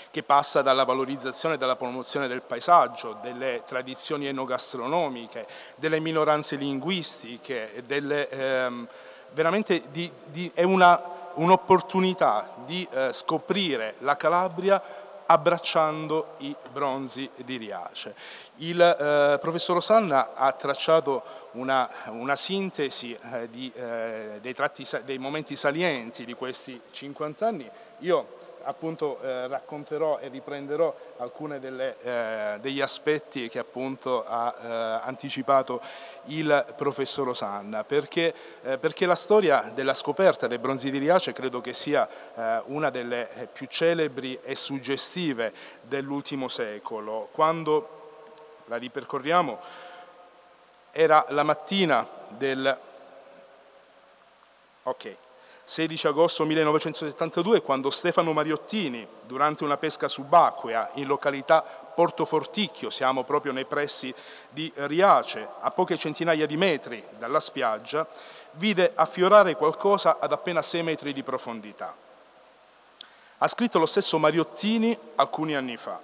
che 0.09 0.23
passa 0.23 0.61
dalla 0.61 0.83
valorizzazione 0.83 1.55
e 1.55 1.57
dalla 1.57 1.77
promozione 1.77 2.27
del 2.27 2.41
paesaggio, 2.41 3.17
delle 3.21 3.63
tradizioni 3.65 4.27
enogastronomiche, 4.27 5.47
delle 5.75 5.99
minoranze 5.99 6.55
linguistiche, 6.55 7.83
delle... 7.85 8.29
Ehm, 8.29 8.87
veramente 9.33 9.83
di, 9.91 10.11
di, 10.29 10.51
è 10.53 10.63
un'opportunità 10.63 12.53
un 12.55 12.65
di 12.65 12.87
eh, 12.91 13.13
scoprire 13.13 13.95
la 13.99 14.15
Calabria 14.15 14.81
abbracciando 15.25 16.35
i 16.39 16.53
bronzi 16.71 17.29
di 17.45 17.55
Riace. 17.55 18.13
Il 18.55 18.81
eh, 18.81 19.37
professor 19.39 19.77
Osanna 19.77 20.33
ha 20.33 20.51
tracciato 20.51 21.23
una, 21.51 21.89
una 22.07 22.35
sintesi 22.35 23.17
eh, 23.31 23.49
di, 23.49 23.71
eh, 23.73 24.39
dei, 24.41 24.53
tratti, 24.53 24.85
dei 25.05 25.17
momenti 25.17 25.55
salienti 25.55 26.25
di 26.25 26.33
questi 26.33 26.79
50 26.91 27.47
anni. 27.47 27.69
Io 27.99 28.39
appunto 28.63 29.19
eh, 29.21 29.47
racconterò 29.47 30.19
e 30.19 30.27
riprenderò 30.27 30.95
alcuni 31.17 31.55
eh, 31.55 32.57
degli 32.59 32.81
aspetti 32.81 33.49
che 33.49 33.59
appunto 33.59 34.25
ha 34.25 34.55
eh, 34.59 34.67
anticipato 35.07 35.81
il 36.25 36.65
professor 36.75 37.29
Osanna, 37.29 37.83
perché, 37.83 38.33
eh, 38.63 38.77
perché, 38.77 39.05
la 39.05 39.15
storia 39.15 39.71
della 39.73 39.93
scoperta 39.93 40.47
dei 40.47 40.59
bronzi 40.59 40.91
di 40.91 40.97
Riace 40.97 41.33
credo 41.33 41.61
che 41.61 41.73
sia 41.73 42.07
eh, 42.07 42.61
una 42.67 42.89
delle 42.89 43.49
più 43.51 43.67
celebri 43.67 44.39
e 44.41 44.55
suggestive 44.55 45.53
dell'ultimo 45.81 46.47
secolo. 46.47 47.29
Quando 47.31 47.99
la 48.65 48.77
ripercorriamo 48.77 49.59
era 50.91 51.25
la 51.29 51.43
mattina 51.43 52.07
del... 52.29 52.79
Okay. 54.83 55.17
16 55.71 56.07
agosto 56.07 56.45
1972 56.45 57.61
quando 57.61 57.91
Stefano 57.91 58.33
Mariottini, 58.33 59.07
durante 59.21 59.63
una 59.63 59.77
pesca 59.77 60.09
subacquea 60.09 60.89
in 60.95 61.07
località 61.07 61.61
Porto 61.61 62.25
Forticchio, 62.25 62.89
siamo 62.89 63.23
proprio 63.23 63.53
nei 63.53 63.63
pressi 63.63 64.13
di 64.49 64.69
Riace, 64.75 65.47
a 65.61 65.71
poche 65.71 65.97
centinaia 65.97 66.45
di 66.45 66.57
metri 66.57 67.01
dalla 67.17 67.39
spiaggia, 67.39 68.05
vide 68.55 68.91
affiorare 68.93 69.55
qualcosa 69.55 70.17
ad 70.19 70.33
appena 70.33 70.61
6 70.61 70.83
metri 70.83 71.13
di 71.13 71.23
profondità. 71.23 71.95
Ha 73.37 73.47
scritto 73.47 73.79
lo 73.79 73.85
stesso 73.85 74.17
Mariottini 74.17 74.97
alcuni 75.15 75.55
anni 75.55 75.77
fa. 75.77 76.01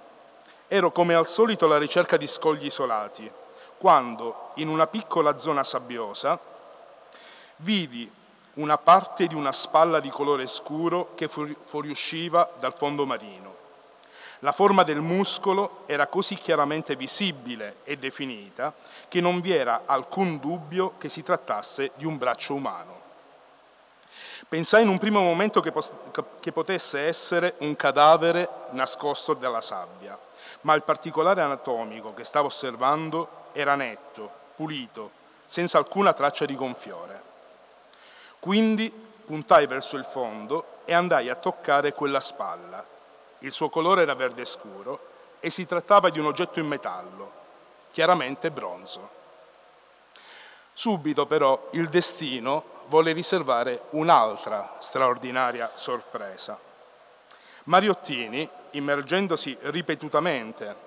Ero 0.66 0.90
come 0.92 1.14
al 1.14 1.26
solito 1.26 1.66
alla 1.66 1.76
ricerca 1.76 2.16
di 2.16 2.26
scogli 2.26 2.64
isolati, 2.64 3.30
quando 3.76 4.52
in 4.54 4.68
una 4.68 4.86
piccola 4.86 5.36
zona 5.36 5.62
sabbiosa 5.62 6.56
vidi 7.56 8.10
una 8.58 8.78
parte 8.78 9.26
di 9.26 9.34
una 9.34 9.52
spalla 9.52 10.00
di 10.00 10.10
colore 10.10 10.46
scuro 10.46 11.14
che 11.14 11.28
fuoriusciva 11.28 12.54
dal 12.58 12.74
fondo 12.74 13.06
marino. 13.06 13.56
La 14.40 14.52
forma 14.52 14.84
del 14.84 15.00
muscolo 15.00 15.82
era 15.86 16.06
così 16.06 16.36
chiaramente 16.36 16.94
visibile 16.94 17.78
e 17.82 17.96
definita 17.96 18.72
che 19.08 19.20
non 19.20 19.40
vi 19.40 19.52
era 19.52 19.82
alcun 19.86 20.38
dubbio 20.38 20.94
che 20.98 21.08
si 21.08 21.22
trattasse 21.22 21.92
di 21.96 22.04
un 22.04 22.18
braccio 22.18 22.54
umano. 22.54 23.06
Pensai 24.48 24.82
in 24.82 24.88
un 24.88 24.98
primo 24.98 25.20
momento 25.20 25.60
che, 25.60 25.72
che 26.40 26.52
potesse 26.52 27.00
essere 27.00 27.54
un 27.58 27.74
cadavere 27.76 28.48
nascosto 28.70 29.34
dalla 29.34 29.60
sabbia, 29.60 30.18
ma 30.62 30.74
il 30.74 30.82
particolare 30.82 31.42
anatomico 31.42 32.14
che 32.14 32.24
stavo 32.24 32.46
osservando 32.46 33.46
era 33.52 33.74
netto, 33.74 34.30
pulito, 34.54 35.10
senza 35.44 35.78
alcuna 35.78 36.12
traccia 36.12 36.44
di 36.44 36.54
gonfiore. 36.54 37.27
Quindi 38.40 38.90
puntai 38.90 39.66
verso 39.66 39.96
il 39.96 40.04
fondo 40.04 40.80
e 40.84 40.94
andai 40.94 41.28
a 41.28 41.34
toccare 41.34 41.92
quella 41.92 42.20
spalla 42.20 42.96
il 43.40 43.52
suo 43.52 43.68
colore 43.68 44.02
era 44.02 44.14
verde 44.14 44.44
scuro 44.44 45.16
e 45.40 45.50
si 45.50 45.66
trattava 45.66 46.10
di 46.10 46.18
un 46.18 46.26
oggetto 46.26 46.58
in 46.58 46.66
metallo, 46.66 47.32
chiaramente 47.92 48.50
bronzo. 48.50 49.16
Subito 50.72 51.26
però 51.26 51.68
il 51.72 51.88
destino 51.88 52.76
volle 52.86 53.12
riservare 53.12 53.82
un'altra 53.90 54.76
straordinaria 54.78 55.72
sorpresa. 55.74 56.58
Mariottini, 57.64 58.48
immergendosi 58.70 59.56
ripetutamente 59.62 60.86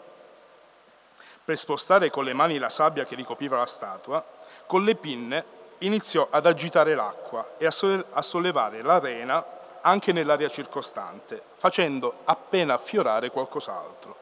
per 1.44 1.58
spostare 1.58 2.10
con 2.10 2.24
le 2.24 2.34
mani 2.34 2.58
la 2.58 2.70
sabbia 2.70 3.06
che 3.06 3.16
ricopriva 3.16 3.58
la 3.58 3.66
statua, 3.66 4.24
con 4.66 4.84
le 4.84 4.96
pinne 4.96 5.46
iniziò 5.82 6.28
ad 6.30 6.46
agitare 6.46 6.96
l'acqua 6.96 7.52
e 7.58 7.66
a 7.66 8.22
sollevare 8.22 8.82
l'arena 8.82 9.44
anche 9.82 10.12
nell'area 10.12 10.50
circostante, 10.50 11.42
facendo 11.56 12.20
appena 12.26 12.76
affiorare 12.76 13.32
qualcos'altro. 13.32 14.16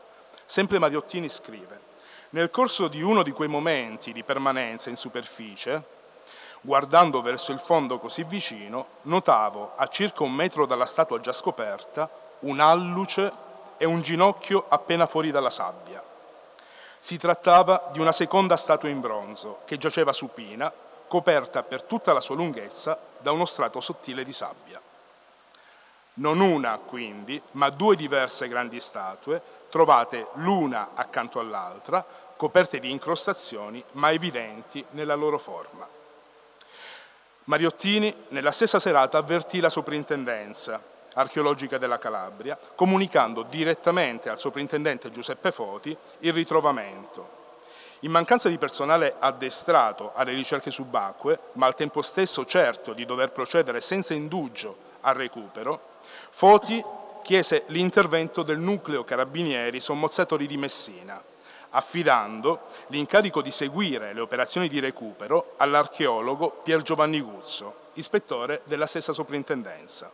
Sempre 0.46 0.80
Mariottini 0.80 1.30
scrive, 1.30 1.88
nel 2.30 2.50
corso 2.50 2.88
di 2.88 3.02
uno 3.02 3.24
di 3.24 3.32
quei 3.32 3.48
momenti 3.48 4.14
di 4.14 4.24
permanenza 4.24 4.90
in 4.90 4.96
superficie, 4.96 5.98
guardando 6.62 7.22
verso 7.22 7.52
il 7.52 7.60
fondo 7.60 8.00
così 8.00 8.24
vicino, 8.24 8.88
notavo 9.04 9.74
a 9.76 9.88
circa 9.88 10.24
un 10.24 10.34
metro 10.34 10.66
dalla 10.66 10.86
statua 10.86 11.20
già 11.20 11.32
scoperta 11.32 12.10
un 12.40 12.60
alluce 12.60 13.32
e 13.78 13.86
un 13.86 14.02
ginocchio 14.02 14.66
appena 14.68 15.06
fuori 15.06 15.32
dalla 15.32 15.50
sabbia. 15.50 16.04
Si 17.00 17.18
trattava 17.18 17.90
di 17.92 18.00
una 18.00 18.12
seconda 18.12 18.56
statua 18.56 18.90
in 18.90 19.00
bronzo 19.00 19.60
che 19.66 19.78
giaceva 19.78 20.14
supina, 20.14 20.72
coperta 21.10 21.64
per 21.64 21.84
tutta 21.84 22.14
la 22.14 22.22
sua 22.22 22.36
lunghezza 22.36 22.98
da 23.20 23.34
uno 23.34 23.46
strato 23.46 23.82
sottile 23.82 24.24
di 24.24 24.32
sabbia 24.32 24.80
non 26.20 26.40
una 26.40 26.78
quindi, 26.78 27.42
ma 27.52 27.70
due 27.70 27.96
diverse 27.96 28.48
grandi 28.48 28.80
statue, 28.80 29.42
trovate 29.70 30.28
l'una 30.36 30.92
accanto 30.94 31.40
all'altra, 31.40 32.06
coperte 32.36 32.80
di 32.80 32.92
incrostazioni, 32.92 33.84
ma 33.94 34.12
evidenti 34.12 34.84
nella 34.92 35.16
loro 35.16 35.38
forma. 35.38 35.88
Mariottini, 37.46 38.14
nella 38.30 38.52
stessa 38.52 38.80
serata, 38.80 39.18
avvertì 39.18 39.60
la 39.60 39.70
soprintendenza 39.70 40.82
archeologica 41.14 41.78
della 41.78 41.98
Calabria, 41.98 42.58
comunicando 42.76 43.44
direttamente 43.44 44.30
al 44.30 44.38
soprintendente 44.38 45.10
Giuseppe 45.10 45.52
Foti 45.52 45.96
il 46.20 46.34
ritrovamento. 46.34 47.38
In 48.04 48.12
mancanza 48.12 48.48
di 48.48 48.58
personale 48.58 49.16
addestrato 49.20 50.14
alle 50.16 50.32
ricerche 50.32 50.72
subacquee, 50.72 51.38
ma 51.54 51.66
al 51.66 51.76
tempo 51.76 52.02
stesso 52.02 52.46
certo 52.46 52.94
di 52.94 53.04
dover 53.04 53.32
procedere 53.32 53.82
senza 53.82 54.14
indugio 54.14 54.88
al 55.02 55.16
recupero, 55.16 55.98
Foti 56.30 56.84
chiese 57.22 57.66
l'intervento 57.68 58.42
del 58.42 58.58
nucleo 58.58 59.04
carabinieri 59.04 59.82
sommozzatori 59.82 60.48
di 60.48 60.56
Messina, 60.56 61.22
affidando 61.72 62.62
l'incarico 62.88 63.42
di 63.42 63.52
seguire 63.52 64.14
le 64.14 64.22
operazioni 64.22 64.70
di 64.70 64.80
recupero 64.80 65.56
all'archeologo 65.58 66.62
Pier 66.64 66.82
Giovanni 66.82 67.20
Guzzo, 67.20 67.88
ispettore 67.94 68.62
della 68.64 68.88
stessa 68.88 69.12
soprintendenza. 69.12 70.10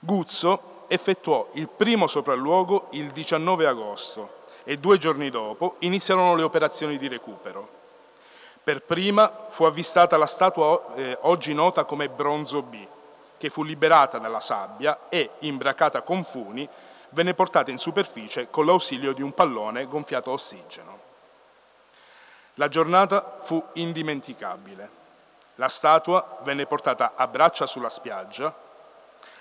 Guzzo 0.00 0.84
effettuò 0.88 1.48
il 1.54 1.68
primo 1.68 2.06
sopralluogo 2.06 2.88
il 2.92 3.10
19 3.10 3.66
agosto 3.66 4.37
e 4.68 4.76
due 4.76 4.98
giorni 4.98 5.30
dopo 5.30 5.76
iniziarono 5.78 6.36
le 6.36 6.42
operazioni 6.42 6.98
di 6.98 7.08
recupero. 7.08 7.76
Per 8.62 8.82
prima 8.82 9.46
fu 9.48 9.64
avvistata 9.64 10.18
la 10.18 10.26
statua 10.26 10.94
eh, 10.94 11.16
oggi 11.22 11.54
nota 11.54 11.86
come 11.86 12.10
Bronzo 12.10 12.60
B, 12.60 12.86
che 13.38 13.48
fu 13.48 13.62
liberata 13.62 14.18
dalla 14.18 14.40
sabbia 14.40 15.08
e, 15.08 15.30
imbracata 15.38 16.02
con 16.02 16.22
funi, 16.22 16.68
venne 17.10 17.32
portata 17.32 17.70
in 17.70 17.78
superficie 17.78 18.50
con 18.50 18.66
l'ausilio 18.66 19.14
di 19.14 19.22
un 19.22 19.32
pallone 19.32 19.86
gonfiato 19.86 20.28
a 20.28 20.34
ossigeno. 20.34 20.98
La 22.56 22.68
giornata 22.68 23.38
fu 23.42 23.64
indimenticabile. 23.72 24.90
La 25.54 25.68
statua 25.68 26.40
venne 26.42 26.66
portata 26.66 27.14
a 27.16 27.26
braccia 27.26 27.66
sulla 27.66 27.88
spiaggia, 27.88 28.54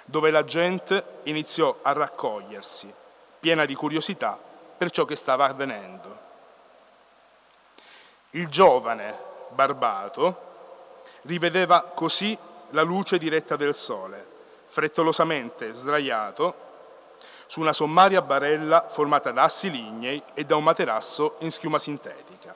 dove 0.05 0.31
la 0.31 0.45
gente 0.45 1.19
iniziò 1.23 1.79
a 1.81 1.91
raccogliersi, 1.91 2.93
piena 3.41 3.65
di 3.65 3.75
curiosità 3.75 4.45
per 4.77 4.91
ciò 4.91 5.05
che 5.05 5.15
stava 5.15 5.45
avvenendo. 5.45 6.25
Il 8.31 8.47
giovane 8.47 9.17
barbato 9.49 10.45
rivedeva 11.23 11.81
così 11.95 12.37
la 12.71 12.83
luce 12.83 13.17
diretta 13.17 13.55
del 13.55 13.73
sole, 13.73 14.25
frettolosamente 14.67 15.73
sdraiato 15.73 16.65
su 17.47 17.61
una 17.61 17.73
sommaria 17.73 18.21
barella 18.21 18.87
formata 18.87 19.31
da 19.31 19.43
assi 19.43 19.71
lignei 19.71 20.21
e 20.33 20.43
da 20.43 20.55
un 20.55 20.63
materasso 20.63 21.35
in 21.39 21.51
schiuma 21.51 21.79
sintetica. 21.79 22.53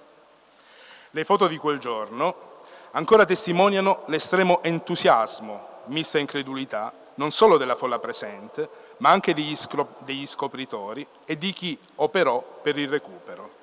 Le 1.10 1.26
foto 1.26 1.48
di 1.48 1.58
quel 1.58 1.80
giorno 1.80 2.50
ancora 2.92 3.26
testimoniano 3.26 4.04
l'estremo 4.08 4.62
entusiasmo, 4.62 5.68
mista 5.86 6.20
incredulità, 6.20 6.94
non 7.15 7.32
solo 7.32 7.58
della 7.58 7.76
folla 7.76 8.00
presente, 8.00 8.69
ma 8.97 9.10
anche 9.10 9.34
degli, 9.34 9.56
degli 10.00 10.26
scopritori 10.26 11.06
e 11.26 11.38
di 11.38 11.54
chi 11.54 11.78
operò 11.95 12.41
per 12.62 12.78
il 12.78 12.88
recupero. 12.88 13.60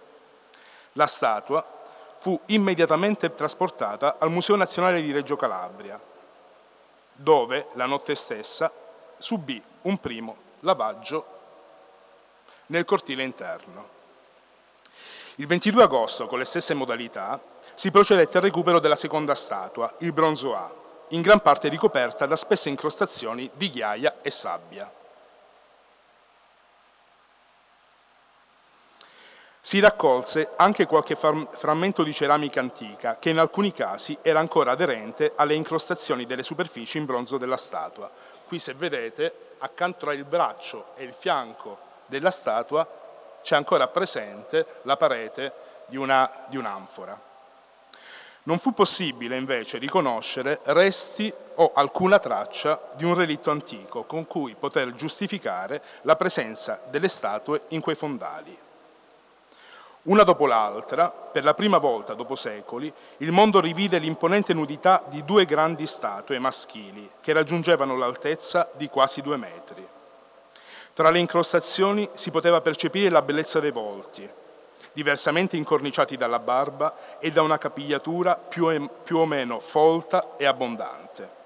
La 0.92 1.06
statua 1.06 1.64
fu 2.18 2.38
immediatamente 2.46 3.32
trasportata 3.34 4.16
al 4.18 4.30
Museo 4.30 4.56
Nazionale 4.56 5.00
di 5.00 5.12
Reggio 5.12 5.36
Calabria, 5.36 6.00
dove 7.12 7.68
la 7.74 7.86
notte 7.86 8.14
stessa 8.14 8.70
subì 9.16 9.62
un 9.82 9.98
primo 9.98 10.36
lavaggio 10.60 11.36
nel 12.66 12.84
cortile 12.84 13.22
interno. 13.22 13.96
Il 15.36 15.46
22 15.46 15.82
agosto, 15.84 16.26
con 16.26 16.38
le 16.38 16.44
stesse 16.44 16.74
modalità, 16.74 17.40
si 17.74 17.92
procedette 17.92 18.38
al 18.38 18.42
recupero 18.42 18.80
della 18.80 18.96
seconda 18.96 19.36
statua, 19.36 19.92
il 19.98 20.12
bronzo 20.12 20.56
A, 20.56 20.68
in 21.08 21.22
gran 21.22 21.40
parte 21.40 21.68
ricoperta 21.68 22.26
da 22.26 22.36
spesse 22.36 22.68
incrostazioni 22.68 23.50
di 23.54 23.70
ghiaia 23.70 24.16
e 24.22 24.30
sabbia. 24.30 24.92
Si 29.60 29.80
raccolse 29.80 30.52
anche 30.56 30.86
qualche 30.86 31.14
frammento 31.14 32.02
di 32.02 32.14
ceramica 32.14 32.60
antica 32.60 33.18
che 33.18 33.28
in 33.28 33.38
alcuni 33.38 33.72
casi 33.72 34.16
era 34.22 34.38
ancora 34.38 34.70
aderente 34.70 35.32
alle 35.34 35.52
incrostazioni 35.52 36.24
delle 36.24 36.42
superfici 36.42 36.96
in 36.96 37.04
bronzo 37.04 37.36
della 37.36 37.58
statua. 37.58 38.10
Qui 38.46 38.58
se 38.58 38.72
vedete 38.72 39.56
accanto 39.58 40.10
il 40.10 40.24
braccio 40.24 40.94
e 40.94 41.04
il 41.04 41.12
fianco 41.12 41.78
della 42.06 42.30
statua 42.30 42.88
c'è 43.42 43.56
ancora 43.56 43.88
presente 43.88 44.80
la 44.82 44.96
parete 44.96 45.52
di 45.86 45.96
un'anfora. 45.96 47.27
Non 48.48 48.58
fu 48.58 48.72
possibile 48.72 49.36
invece 49.36 49.76
riconoscere 49.76 50.60
resti 50.64 51.30
o 51.56 51.72
alcuna 51.74 52.18
traccia 52.18 52.80
di 52.96 53.04
un 53.04 53.12
relitto 53.12 53.50
antico 53.50 54.04
con 54.04 54.26
cui 54.26 54.56
poter 54.58 54.94
giustificare 54.94 55.82
la 56.02 56.16
presenza 56.16 56.80
delle 56.88 57.08
statue 57.08 57.64
in 57.68 57.82
quei 57.82 57.94
fondali. 57.94 58.56
Una 60.04 60.22
dopo 60.22 60.46
l'altra, 60.46 61.10
per 61.10 61.44
la 61.44 61.52
prima 61.52 61.76
volta 61.76 62.14
dopo 62.14 62.36
secoli, 62.36 62.90
il 63.18 63.32
mondo 63.32 63.60
rivide 63.60 63.98
l'imponente 63.98 64.54
nudità 64.54 65.04
di 65.06 65.26
due 65.26 65.44
grandi 65.44 65.86
statue 65.86 66.38
maschili 66.38 67.06
che 67.20 67.34
raggiungevano 67.34 67.98
l'altezza 67.98 68.70
di 68.76 68.88
quasi 68.88 69.20
due 69.20 69.36
metri. 69.36 69.86
Tra 70.94 71.10
le 71.10 71.18
incrostazioni 71.18 72.08
si 72.14 72.30
poteva 72.30 72.62
percepire 72.62 73.10
la 73.10 73.20
bellezza 73.20 73.60
dei 73.60 73.72
volti, 73.72 74.26
diversamente 74.92 75.56
incorniciati 75.56 76.16
dalla 76.16 76.38
barba 76.38 77.18
e 77.18 77.30
da 77.30 77.42
una 77.42 77.58
capigliatura 77.58 78.36
più, 78.36 78.88
più 79.02 79.18
o 79.18 79.26
meno 79.26 79.60
folta 79.60 80.36
e 80.36 80.46
abbondante. 80.46 81.36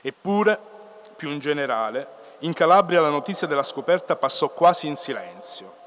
Eppure, 0.00 0.58
più 1.16 1.30
in 1.30 1.38
generale, 1.38 2.20
in 2.40 2.52
Calabria 2.52 3.00
la 3.00 3.08
notizia 3.08 3.46
della 3.46 3.62
scoperta 3.62 4.16
passò 4.16 4.48
quasi 4.48 4.88
in 4.88 4.96
silenzio 4.96 5.80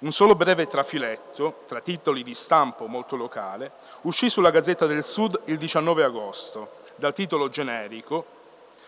Un 0.00 0.12
solo 0.12 0.34
breve 0.34 0.66
trafiletto, 0.66 1.64
tra 1.66 1.80
titoli 1.80 2.22
di 2.22 2.34
stampo 2.34 2.86
molto 2.86 3.16
locale, 3.16 3.72
uscì 4.02 4.28
sulla 4.28 4.50
Gazzetta 4.50 4.86
del 4.86 5.04
Sud 5.04 5.40
il 5.44 5.58
19 5.58 6.04
agosto, 6.04 6.78
dal 6.96 7.12
titolo 7.14 7.48
generico 7.48 8.38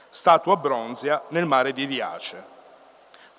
Statua 0.09 0.57
bronzea 0.57 1.25
nel 1.29 1.47
mare 1.47 1.73
di 1.73 1.85
Riace. 1.85 2.52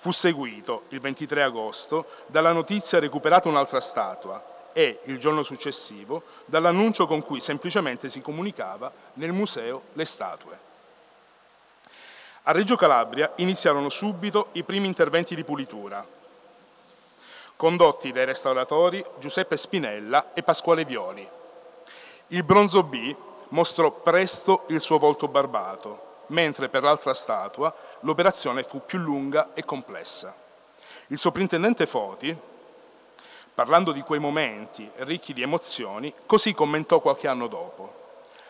Fu 0.04 0.10
seguito, 0.10 0.82
il 0.88 1.00
23 1.00 1.42
agosto, 1.42 2.08
dalla 2.26 2.52
notizia 2.52 2.98
recuperata 2.98 3.48
un'altra 3.48 3.80
statua 3.80 4.68
e, 4.74 5.00
il 5.04 5.18
giorno 5.18 5.42
successivo, 5.42 6.24
dall'annuncio 6.44 7.06
con 7.06 7.22
cui 7.22 7.40
semplicemente 7.40 8.10
si 8.10 8.20
comunicava 8.20 8.92
nel 9.14 9.32
museo 9.32 9.84
le 9.94 10.04
statue. 10.04 10.58
A 12.42 12.52
Reggio 12.52 12.76
Calabria 12.76 13.32
iniziarono 13.36 13.88
subito 13.88 14.48
i 14.52 14.62
primi 14.62 14.88
interventi 14.88 15.34
di 15.34 15.42
pulitura, 15.42 16.06
condotti 17.56 18.12
dai 18.12 18.26
restauratori 18.26 19.02
Giuseppe 19.18 19.56
Spinella 19.56 20.34
e 20.34 20.42
Pasquale 20.42 20.84
Violi. 20.84 21.26
Il 22.26 22.44
bronzo 22.44 22.82
B 22.82 23.16
mostrò 23.48 23.90
presto 23.90 24.64
il 24.68 24.82
suo 24.82 24.98
volto 24.98 25.28
barbato, 25.28 26.03
mentre 26.28 26.68
per 26.68 26.82
l'altra 26.82 27.14
statua 27.14 27.74
l'operazione 28.00 28.62
fu 28.62 28.84
più 28.84 28.98
lunga 28.98 29.50
e 29.54 29.64
complessa. 29.64 30.34
Il 31.08 31.18
soprintendente 31.18 31.86
Foti, 31.86 32.36
parlando 33.54 33.92
di 33.92 34.00
quei 34.00 34.18
momenti 34.18 34.90
ricchi 34.96 35.32
di 35.32 35.42
emozioni, 35.42 36.12
così 36.26 36.54
commentò 36.54 37.00
qualche 37.00 37.28
anno 37.28 37.46
dopo. 37.46 38.02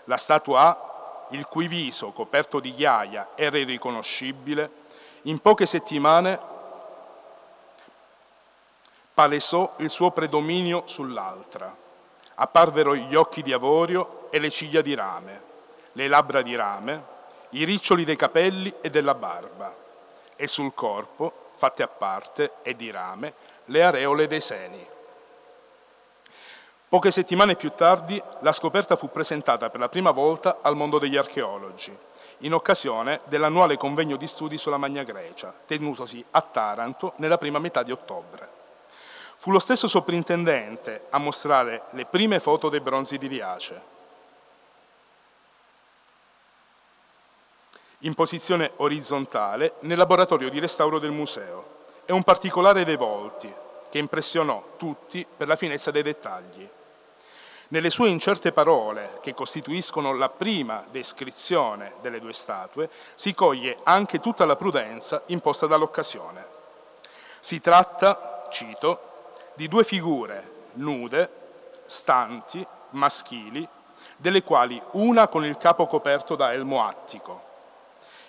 La 0.05 0.17
statua 0.17 0.61
A, 0.61 1.27
il 1.31 1.47
cui 1.47 1.69
viso 1.69 2.13
coperto 2.13 2.61
di 2.61 2.75
ghiaia 2.75 3.31
era 3.35 3.59
irriconoscibile, 3.59 4.83
in 5.23 5.39
poche 5.41 5.67
settimane 5.67 6.39
palesò 9.13 9.75
il 9.79 9.91
suo 9.91 10.11
predominio 10.11 10.83
sull'altra. 10.87 11.75
Apparvero 12.37 12.97
gli 12.97 13.15
occhi 13.15 13.43
di 13.43 13.53
avorio 13.53 14.29
e 14.31 14.39
le 14.39 14.51
ciglia 14.51 14.81
di 14.83 14.95
rame, 14.95 15.43
le 15.93 16.09
labbra 16.09 16.43
di 16.43 16.55
rame, 16.57 17.13
i 17.55 17.65
riccioli 17.65 18.05
dei 18.05 18.17
capelli 18.17 18.73
e 18.81 18.91
della 18.91 19.15
barba, 19.15 19.75
e 20.37 20.49
sul 20.49 20.75
corpo, 20.75 21.51
fatte 21.55 21.85
a 21.85 21.89
parte 21.89 22.55
e 22.63 22.75
di 22.75 22.91
rame, 22.91 23.35
le 23.67 23.83
areole 23.83 24.27
dei 24.27 24.41
seni. 24.41 24.85
Poche 26.89 27.11
settimane 27.13 27.55
più 27.55 27.71
tardi 27.71 28.21
la 28.41 28.53
scoperta 28.53 28.97
fu 28.97 29.09
presentata 29.11 29.71
per 29.71 29.81
la 29.81 29.89
prima 29.89 30.11
volta 30.11 30.59
al 30.63 30.75
mondo 30.75 30.99
degli 30.99 31.17
archeologi, 31.17 31.97
in 32.39 32.55
occasione 32.55 33.21
dell'annuale 33.25 33.77
convegno 33.77 34.17
di 34.17 34.27
studi 34.27 34.59
sulla 34.59 34.77
Magna 34.77 35.05
Grecia, 35.05 35.55
tenutosi 35.67 36.25
a 36.33 36.41
Taranto 36.41 37.13
nella 37.17 37.39
prima 37.39 37.61
metà 37.61 37.85
di 37.85 37.93
ottobre. 37.93 38.49
Fu 39.37 39.53
lo 39.53 39.61
stesso 39.61 39.87
soprintendente 39.87 41.07
a 41.11 41.19
mostrare 41.19 41.85
le 41.91 42.07
prime 42.07 42.41
foto 42.41 42.69
dei 42.69 42.81
bronzi 42.81 43.17
di 43.17 43.29
Riace. 43.29 43.94
In 48.05 48.13
posizione 48.13 48.73
orizzontale 48.77 49.77
nel 49.81 49.97
laboratorio 49.97 50.51
di 50.51 50.59
restauro 50.59 50.99
del 50.99 51.11
museo. 51.11 51.85
È 52.05 52.13
un 52.13 52.23
particolare 52.23 52.85
dei 52.85 52.97
volti 52.97 53.51
che 53.89 53.97
impressionò 53.97 54.75
tutti 54.77 55.27
per 55.35 55.49
la 55.49 55.57
finezza 55.57 55.91
dei 55.91 56.03
dettagli. 56.03 56.69
Nelle 57.69 57.89
sue 57.89 58.11
incerte 58.11 58.53
parole, 58.53 59.21
che 59.23 59.33
costituiscono 59.33 60.13
la 60.13 60.29
prima 60.29 60.85
descrizione 60.91 61.95
delle 62.03 62.21
due 62.21 62.35
statue, 62.35 62.91
si 63.15 63.33
coglie 63.33 63.79
anche 63.85 64.21
tutta 64.21 64.45
la 64.45 64.57
prudenza 64.57 65.23
imposta 65.29 65.67
dall'occasione. 65.67 66.47
Si 67.41 67.59
tratta, 67.63 68.47
cito, 68.51 69.33
di 69.55 69.67
due 69.67 69.83
figure 69.83 70.67
nude, 70.75 71.31
stanti, 71.87 72.67
maschili, 72.91 73.67
delle 74.19 74.43
quali 74.43 74.79
una 74.91 75.27
con 75.27 75.47
il 75.47 75.57
capo 75.57 75.87
coperto 75.87 76.37
da 76.37 76.53
elmo 76.53 76.87
attico. 76.87 77.53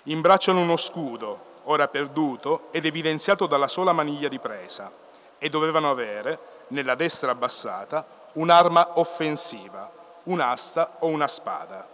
Imbracciano 0.07 0.61
uno 0.61 0.77
scudo, 0.77 1.53
ora 1.63 1.87
perduto 1.87 2.67
ed 2.71 2.85
evidenziato 2.85 3.47
dalla 3.47 3.67
sola 3.67 3.91
maniglia 3.91 4.27
di 4.27 4.39
presa, 4.39 4.91
e 5.37 5.49
dovevano 5.49 5.89
avere, 5.89 6.39
nella 6.67 6.95
destra 6.95 7.31
abbassata, 7.31 8.05
un'arma 8.33 8.99
offensiva, 8.99 9.91
un'asta 10.23 10.97
o 10.99 11.07
una 11.07 11.27
spada. 11.27 11.87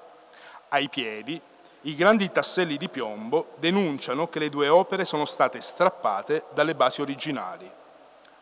Ai 0.69 0.89
piedi, 0.89 1.39
i 1.81 1.95
grandi 1.95 2.31
tasselli 2.31 2.77
di 2.77 2.89
piombo 2.89 3.53
denunciano 3.57 4.27
che 4.27 4.39
le 4.39 4.49
due 4.49 4.67
opere 4.67 5.05
sono 5.05 5.25
state 5.25 5.61
strappate 5.61 6.45
dalle 6.53 6.75
basi 6.75 7.01
originali 7.01 7.79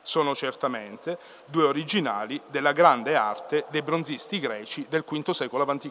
sono 0.01 0.33
certamente 0.33 1.19
due 1.45 1.65
originali 1.65 2.41
della 2.47 2.71
grande 2.71 3.15
arte 3.15 3.65
dei 3.69 3.83
bronzisti 3.83 4.39
greci 4.39 4.87
del 4.89 5.03
V 5.07 5.29
secolo 5.29 5.63
a.C. 5.63 5.89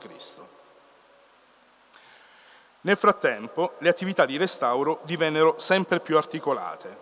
Nel 2.89 2.97
frattempo 2.97 3.75
le 3.81 3.91
attività 3.91 4.25
di 4.25 4.39
restauro 4.39 5.01
divennero 5.03 5.57
sempre 5.59 6.01
più 6.01 6.17
articolate. 6.17 6.97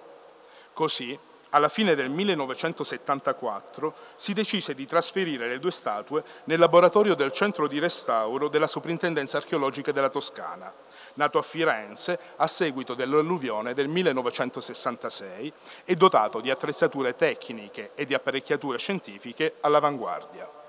Così, 0.72 1.16
alla 1.50 1.68
fine 1.68 1.94
del 1.94 2.10
1974, 2.10 3.94
si 4.16 4.32
decise 4.32 4.74
di 4.74 4.84
trasferire 4.84 5.46
le 5.46 5.60
due 5.60 5.70
statue 5.70 6.24
nel 6.46 6.58
laboratorio 6.58 7.14
del 7.14 7.30
centro 7.30 7.68
di 7.68 7.78
restauro 7.78 8.48
della 8.48 8.66
Soprintendenza 8.66 9.36
archeologica 9.36 9.92
della 9.92 10.08
Toscana, 10.08 10.74
nato 11.14 11.38
a 11.38 11.42
Firenze 11.42 12.18
a 12.34 12.48
seguito 12.48 12.94
dell'alluvione 12.94 13.72
del 13.72 13.86
1966 13.86 15.52
e 15.84 15.94
dotato 15.94 16.40
di 16.40 16.50
attrezzature 16.50 17.14
tecniche 17.14 17.92
e 17.94 18.06
di 18.06 18.14
apparecchiature 18.14 18.78
scientifiche 18.78 19.54
all'avanguardia. 19.60 20.64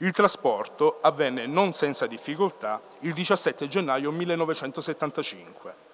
Il 0.00 0.10
trasporto 0.10 0.98
avvenne 1.00 1.46
non 1.46 1.72
senza 1.72 2.06
difficoltà 2.06 2.82
il 3.00 3.14
17 3.14 3.66
gennaio 3.66 4.10
1975. 4.10 5.84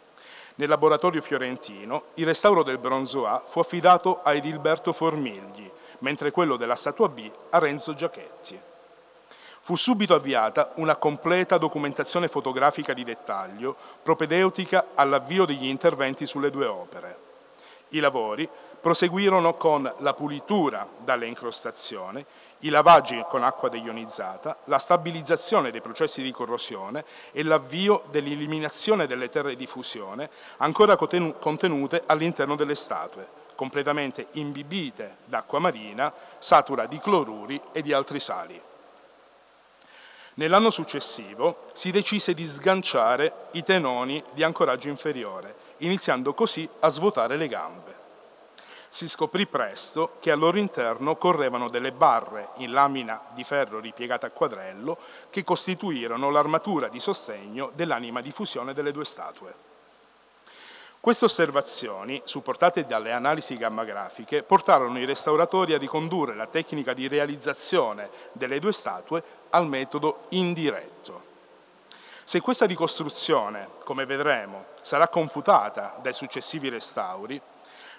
Nel 0.56 0.68
laboratorio 0.68 1.22
fiorentino 1.22 2.06
il 2.14 2.26
restauro 2.26 2.64
del 2.64 2.78
bronzo 2.78 3.28
A 3.28 3.42
fu 3.48 3.60
affidato 3.60 4.20
a 4.22 4.34
Edilberto 4.34 4.92
Formigli, 4.92 5.70
mentre 6.00 6.32
quello 6.32 6.56
della 6.56 6.74
statua 6.74 7.08
B 7.08 7.30
a 7.50 7.58
Renzo 7.58 7.94
Giachetti. 7.94 8.60
Fu 9.60 9.76
subito 9.76 10.16
avviata 10.16 10.72
una 10.76 10.96
completa 10.96 11.56
documentazione 11.56 12.26
fotografica 12.26 12.92
di 12.92 13.04
dettaglio 13.04 13.76
propedeutica 14.02 14.86
all'avvio 14.94 15.44
degli 15.44 15.66
interventi 15.66 16.26
sulle 16.26 16.50
due 16.50 16.66
opere. 16.66 17.18
I 17.90 18.00
lavori 18.00 18.48
proseguirono 18.80 19.54
con 19.54 19.90
la 19.98 20.14
pulitura 20.14 20.88
dalle 20.98 21.26
incrostazioni, 21.26 22.26
i 22.62 22.68
lavaggi 22.68 23.24
con 23.28 23.42
acqua 23.42 23.68
deionizzata, 23.68 24.58
la 24.64 24.78
stabilizzazione 24.78 25.70
dei 25.70 25.80
processi 25.80 26.22
di 26.22 26.30
corrosione 26.30 27.04
e 27.32 27.42
l'avvio 27.42 28.04
dell'eliminazione 28.10 29.06
delle 29.06 29.28
terre 29.28 29.56
di 29.56 29.66
fusione 29.66 30.30
ancora 30.58 30.96
contenute 30.96 32.02
all'interno 32.06 32.56
delle 32.56 32.74
statue, 32.74 33.28
completamente 33.54 34.28
imbibite 34.32 35.16
d'acqua 35.24 35.58
marina, 35.58 36.12
satura 36.38 36.86
di 36.86 36.98
cloruri 36.98 37.60
e 37.72 37.82
di 37.82 37.92
altri 37.92 38.20
sali. 38.20 38.60
Nell'anno 40.34 40.70
successivo 40.70 41.66
si 41.72 41.90
decise 41.90 42.32
di 42.32 42.44
sganciare 42.44 43.48
i 43.52 43.62
tenoni 43.62 44.22
di 44.32 44.42
ancoraggio 44.42 44.88
inferiore, 44.88 45.54
iniziando 45.78 46.32
così 46.32 46.66
a 46.80 46.88
svuotare 46.88 47.36
le 47.36 47.48
gambe. 47.48 48.01
Si 48.94 49.08
scoprì 49.08 49.46
presto 49.46 50.16
che 50.20 50.30
al 50.30 50.38
loro 50.38 50.58
interno 50.58 51.16
correvano 51.16 51.70
delle 51.70 51.92
barre 51.92 52.50
in 52.56 52.72
lamina 52.72 53.22
di 53.32 53.42
ferro 53.42 53.80
ripiegata 53.80 54.26
a 54.26 54.30
quadrello 54.30 54.98
che 55.30 55.44
costituirono 55.44 56.28
l'armatura 56.28 56.88
di 56.88 57.00
sostegno 57.00 57.72
dell'anima 57.74 58.20
di 58.20 58.30
fusione 58.30 58.74
delle 58.74 58.92
due 58.92 59.06
statue. 59.06 59.54
Queste 61.00 61.24
osservazioni, 61.24 62.20
supportate 62.26 62.84
dalle 62.84 63.12
analisi 63.12 63.56
gammagrafiche, 63.56 64.42
portarono 64.42 64.98
i 64.98 65.06
restauratori 65.06 65.72
a 65.72 65.78
ricondurre 65.78 66.34
la 66.34 66.46
tecnica 66.46 66.92
di 66.92 67.08
realizzazione 67.08 68.10
delle 68.32 68.58
due 68.58 68.72
statue 68.72 69.22
al 69.48 69.68
metodo 69.68 70.26
indiretto. 70.28 71.30
Se 72.24 72.42
questa 72.42 72.66
ricostruzione, 72.66 73.68
come 73.84 74.04
vedremo, 74.04 74.66
sarà 74.82 75.08
confutata 75.08 75.96
dai 76.02 76.12
successivi 76.12 76.68
restauri, 76.68 77.40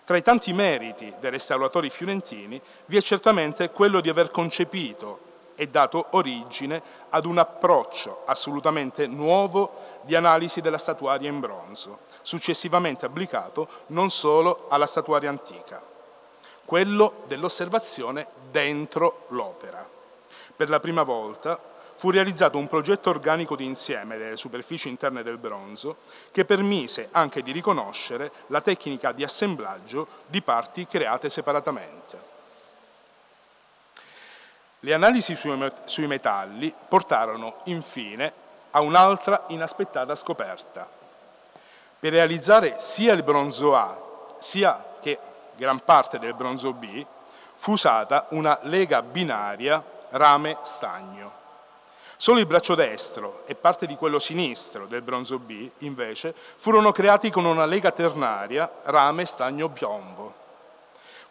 tra 0.06 0.18
i 0.18 0.22
tanti 0.22 0.52
meriti 0.54 1.14
dei 1.20 1.32
restauratori 1.32 1.90
fiorentini 1.90 2.62
vi 2.86 2.98
è 2.98 3.02
certamente 3.02 3.72
quello 3.72 4.02
di 4.02 4.10
aver 4.10 4.32
concepito 4.32 5.32
e 5.56 5.68
dato 5.68 6.08
origine 6.12 6.82
ad 7.10 7.26
un 7.26 7.38
approccio 7.38 8.24
assolutamente 8.26 9.08
nuovo 9.08 10.02
di 10.02 10.16
analisi 10.16 10.62
della 10.62 10.78
statuaria 10.78 11.30
in 11.30 11.40
bronzo, 11.40 12.00
successivamente 12.22 13.06
applicato 13.06 13.68
non 13.88 14.10
solo 14.10 14.66
alla 14.70 14.88
statuaria 14.88 15.30
antica, 15.30 15.82
quello 16.66 17.24
dell'osservazione 17.28 18.28
dentro 18.52 19.26
l'opera. 19.30 19.88
Per 20.56 20.70
la 20.70 20.80
prima 20.80 21.04
volta 21.04 21.60
fu 22.04 22.10
realizzato 22.10 22.58
un 22.58 22.68
progetto 22.68 23.10
organico 23.10 23.56
di 23.56 23.64
insieme 23.64 24.18
delle 24.18 24.36
superfici 24.36 24.90
interne 24.90 25.24
del 25.24 25.38
bronzo 25.38 26.00
che 26.34 26.44
permise 26.44 27.08
anche 27.14 27.42
di 27.42 27.54
riconoscere 27.54 28.30
la 28.48 28.60
tecnica 28.60 29.14
di 29.14 29.24
assemblaggio 29.24 30.06
di 30.26 30.42
parti 30.42 30.86
create 30.86 31.30
separatamente. 31.30 32.20
Le 34.82 34.94
analisi 34.94 35.38
sui 35.86 36.08
metalli 36.08 36.76
portarono 36.90 37.62
infine 37.68 38.34
a 38.72 38.82
un'altra 38.82 39.46
inaspettata 39.48 40.14
scoperta. 40.16 40.86
Per 42.00 42.12
realizzare 42.12 42.82
sia 42.82 43.14
il 43.14 43.24
bronzo 43.24 43.78
A 43.78 44.36
sia 44.40 44.98
che 45.00 45.18
gran 45.56 45.82
parte 45.86 46.20
del 46.20 46.34
bronzo 46.34 46.74
B 46.74 47.06
fu 47.54 47.72
usata 47.72 48.26
una 48.32 48.60
lega 48.64 49.02
binaria 49.02 49.82
rame-stagno. 50.10 51.43
Solo 52.16 52.40
il 52.40 52.46
braccio 52.46 52.76
destro 52.76 53.44
e 53.46 53.56
parte 53.56 53.86
di 53.86 53.96
quello 53.96 54.20
sinistro 54.20 54.86
del 54.86 55.02
bronzo 55.02 55.40
B, 55.40 55.70
invece, 55.80 56.34
furono 56.56 56.92
creati 56.92 57.30
con 57.30 57.46
una 57.46 57.66
lega 57.66 57.92
ternaria 57.92 58.72
rame-stagno-piombo. 58.84 60.34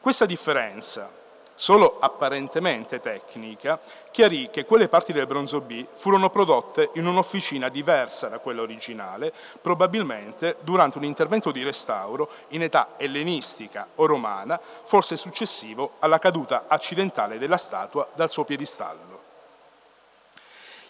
Questa 0.00 0.26
differenza 0.26 1.20
solo 1.54 1.98
apparentemente 2.00 3.00
tecnica, 3.00 3.78
chiarì 4.10 4.50
che 4.50 4.64
quelle 4.64 4.88
parti 4.88 5.12
del 5.12 5.26
bronzo 5.26 5.60
B 5.60 5.86
furono 5.94 6.30
prodotte 6.30 6.90
in 6.94 7.06
un'officina 7.06 7.68
diversa 7.68 8.28
da 8.28 8.38
quella 8.38 8.62
originale, 8.62 9.32
probabilmente 9.60 10.56
durante 10.64 10.98
un 10.98 11.04
intervento 11.04 11.52
di 11.52 11.62
restauro 11.62 12.28
in 12.48 12.62
età 12.62 12.94
ellenistica 12.96 13.86
o 13.94 14.06
romana, 14.06 14.60
forse 14.60 15.16
successivo 15.16 15.92
alla 16.00 16.18
caduta 16.18 16.64
accidentale 16.66 17.38
della 17.38 17.56
statua 17.56 18.08
dal 18.14 18.30
suo 18.30 18.44
piedistallo. 18.44 19.11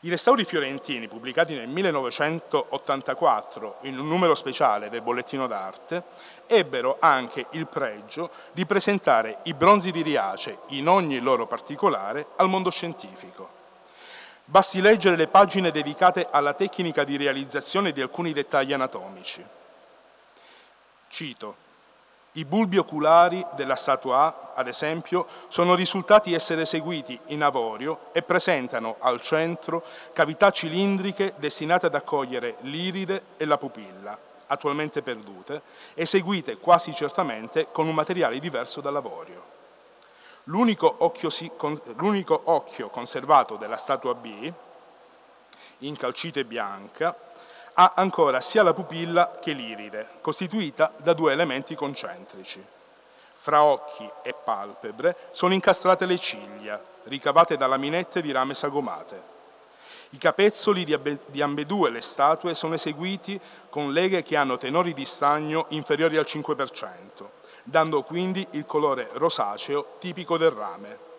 I 0.04 0.10
restauri 0.10 0.44
fiorentini, 0.44 1.06
pubblicati 1.06 1.54
nel 1.54 1.68
1984 1.68 3.76
in 3.82 4.00
un 4.00 4.08
numero 4.08 4.34
speciale 4.34 4.88
del 4.88 5.00
Bollettino 5.00 5.46
d'Arte, 5.46 6.02
ebbero 6.48 6.96
anche 6.98 7.46
il 7.52 7.68
pregio 7.68 8.32
di 8.50 8.66
presentare 8.66 9.38
i 9.44 9.54
bronzi 9.54 9.92
di 9.92 10.02
Riace 10.02 10.58
in 10.70 10.88
ogni 10.88 11.20
loro 11.20 11.46
particolare 11.46 12.26
al 12.34 12.48
mondo 12.48 12.70
scientifico. 12.70 13.48
Basti 14.44 14.80
leggere 14.80 15.14
le 15.14 15.28
pagine 15.28 15.70
dedicate 15.70 16.26
alla 16.28 16.54
tecnica 16.54 17.04
di 17.04 17.16
realizzazione 17.16 17.92
di 17.92 18.00
alcuni 18.00 18.32
dettagli 18.32 18.72
anatomici. 18.72 19.46
Cito, 21.06 21.54
i 22.32 22.44
bulbi 22.46 22.78
oculari 22.78 23.44
della 23.54 23.76
statua 23.76 24.22
A, 24.22 24.50
ad 24.54 24.66
esempio, 24.66 25.26
sono 25.48 25.74
risultati 25.74 26.32
essere 26.32 26.62
eseguiti 26.62 27.18
in 27.26 27.42
avorio 27.42 28.06
e 28.12 28.22
presentano 28.22 28.96
al 29.00 29.20
centro 29.20 29.84
cavità 30.12 30.50
cilindriche 30.50 31.34
destinate 31.36 31.86
ad 31.86 31.94
accogliere 31.94 32.56
l'iride 32.60 33.24
e 33.36 33.44
la 33.44 33.58
pupilla, 33.58 34.18
attualmente 34.46 35.02
perdute, 35.02 35.60
eseguite 35.94 36.56
quasi 36.56 36.94
certamente 36.94 37.68
con 37.70 37.86
un 37.86 37.94
materiale 37.94 38.38
diverso 38.38 38.80
dall'avorio. 38.80 39.50
L'unico 40.44 40.94
occhio, 40.98 41.30
occhio 42.44 42.88
conservato 42.88 43.56
della 43.56 43.76
statua 43.76 44.14
B, 44.14 44.52
in 45.78 45.96
calcite 45.96 46.44
bianca, 46.44 47.14
ha 47.74 47.92
ancora 47.96 48.40
sia 48.40 48.62
la 48.62 48.74
pupilla 48.74 49.38
che 49.40 49.52
l'iride, 49.52 50.08
costituita 50.20 50.92
da 50.98 51.12
due 51.12 51.32
elementi 51.32 51.74
concentrici. 51.74 52.64
Fra 53.34 53.62
occhi 53.62 54.08
e 54.22 54.34
palpebre 54.34 55.16
sono 55.30 55.54
incastrate 55.54 56.06
le 56.06 56.18
ciglia, 56.18 56.80
ricavate 57.04 57.56
da 57.56 57.66
laminette 57.66 58.22
di 58.22 58.30
rame 58.30 58.54
sagomate. 58.54 59.30
I 60.10 60.18
capezzoli 60.18 60.84
di 61.26 61.42
ambedue 61.42 61.90
le 61.90 62.02
statue 62.02 62.54
sono 62.54 62.74
eseguiti 62.74 63.40
con 63.70 63.92
leghe 63.92 64.22
che 64.22 64.36
hanno 64.36 64.58
tenori 64.58 64.92
di 64.92 65.06
stagno 65.06 65.66
inferiori 65.70 66.18
al 66.18 66.26
5%, 66.28 67.24
dando 67.64 68.02
quindi 68.02 68.46
il 68.50 68.66
colore 68.66 69.08
rosaceo 69.14 69.96
tipico 69.98 70.36
del 70.36 70.50
rame 70.50 71.10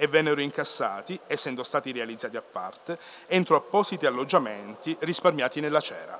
e 0.00 0.06
vennero 0.06 0.40
incassati, 0.40 1.20
essendo 1.26 1.62
stati 1.62 1.92
realizzati 1.92 2.34
a 2.34 2.40
parte, 2.40 2.98
entro 3.26 3.54
appositi 3.54 4.06
alloggiamenti 4.06 4.96
risparmiati 5.00 5.60
nella 5.60 5.80
cera. 5.80 6.18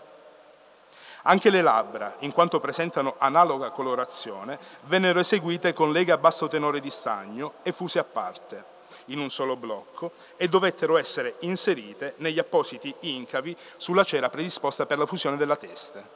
Anche 1.22 1.48
le 1.48 1.62
labbra, 1.62 2.16
in 2.18 2.32
quanto 2.32 2.60
presentano 2.60 3.14
analoga 3.16 3.70
colorazione, 3.70 4.58
vennero 4.82 5.18
eseguite 5.18 5.72
con 5.72 5.92
leghe 5.92 6.12
a 6.12 6.18
basso 6.18 6.46
tenore 6.46 6.78
di 6.78 6.90
stagno 6.90 7.54
e 7.62 7.72
fuse 7.72 7.98
a 7.98 8.04
parte, 8.04 8.64
in 9.06 9.18
un 9.18 9.30
solo 9.30 9.56
blocco, 9.56 10.12
e 10.36 10.46
dovettero 10.46 10.98
essere 10.98 11.36
inserite 11.40 12.16
negli 12.18 12.38
appositi 12.38 12.94
incavi 13.00 13.56
sulla 13.78 14.04
cera 14.04 14.28
predisposta 14.28 14.84
per 14.84 14.98
la 14.98 15.06
fusione 15.06 15.38
della 15.38 15.56
testa. 15.56 16.06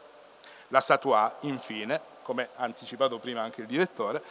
La 0.68 0.80
statua, 0.80 1.38
infine, 1.40 1.98
come 2.20 2.50
ha 2.56 2.64
anticipato 2.64 3.18
prima 3.18 3.40
anche 3.40 3.62
il 3.62 3.66
direttore, 3.66 4.22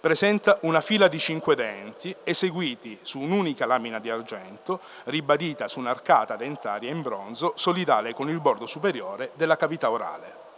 presenta 0.00 0.58
una 0.62 0.80
fila 0.80 1.08
di 1.08 1.18
cinque 1.18 1.54
denti 1.54 2.14
eseguiti 2.24 2.98
su 3.02 3.20
un'unica 3.20 3.66
lamina 3.66 3.98
di 3.98 4.08
argento, 4.08 4.80
ribadita 5.04 5.68
su 5.68 5.78
un'arcata 5.78 6.36
dentaria 6.36 6.90
in 6.90 7.02
bronzo, 7.02 7.52
solidale 7.56 8.14
con 8.14 8.30
il 8.30 8.40
bordo 8.40 8.66
superiore 8.66 9.32
della 9.34 9.56
cavità 9.56 9.90
orale. 9.90 10.48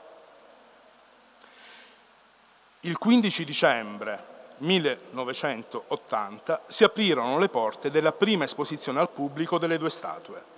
Il 2.82 2.98
15 2.98 3.44
dicembre 3.44 4.30
1980 4.58 6.62
si 6.66 6.84
aprirono 6.84 7.38
le 7.38 7.48
porte 7.48 7.90
della 7.90 8.12
prima 8.12 8.44
esposizione 8.44 9.00
al 9.00 9.10
pubblico 9.10 9.58
delle 9.58 9.78
due 9.78 9.90
statue, 9.90 10.50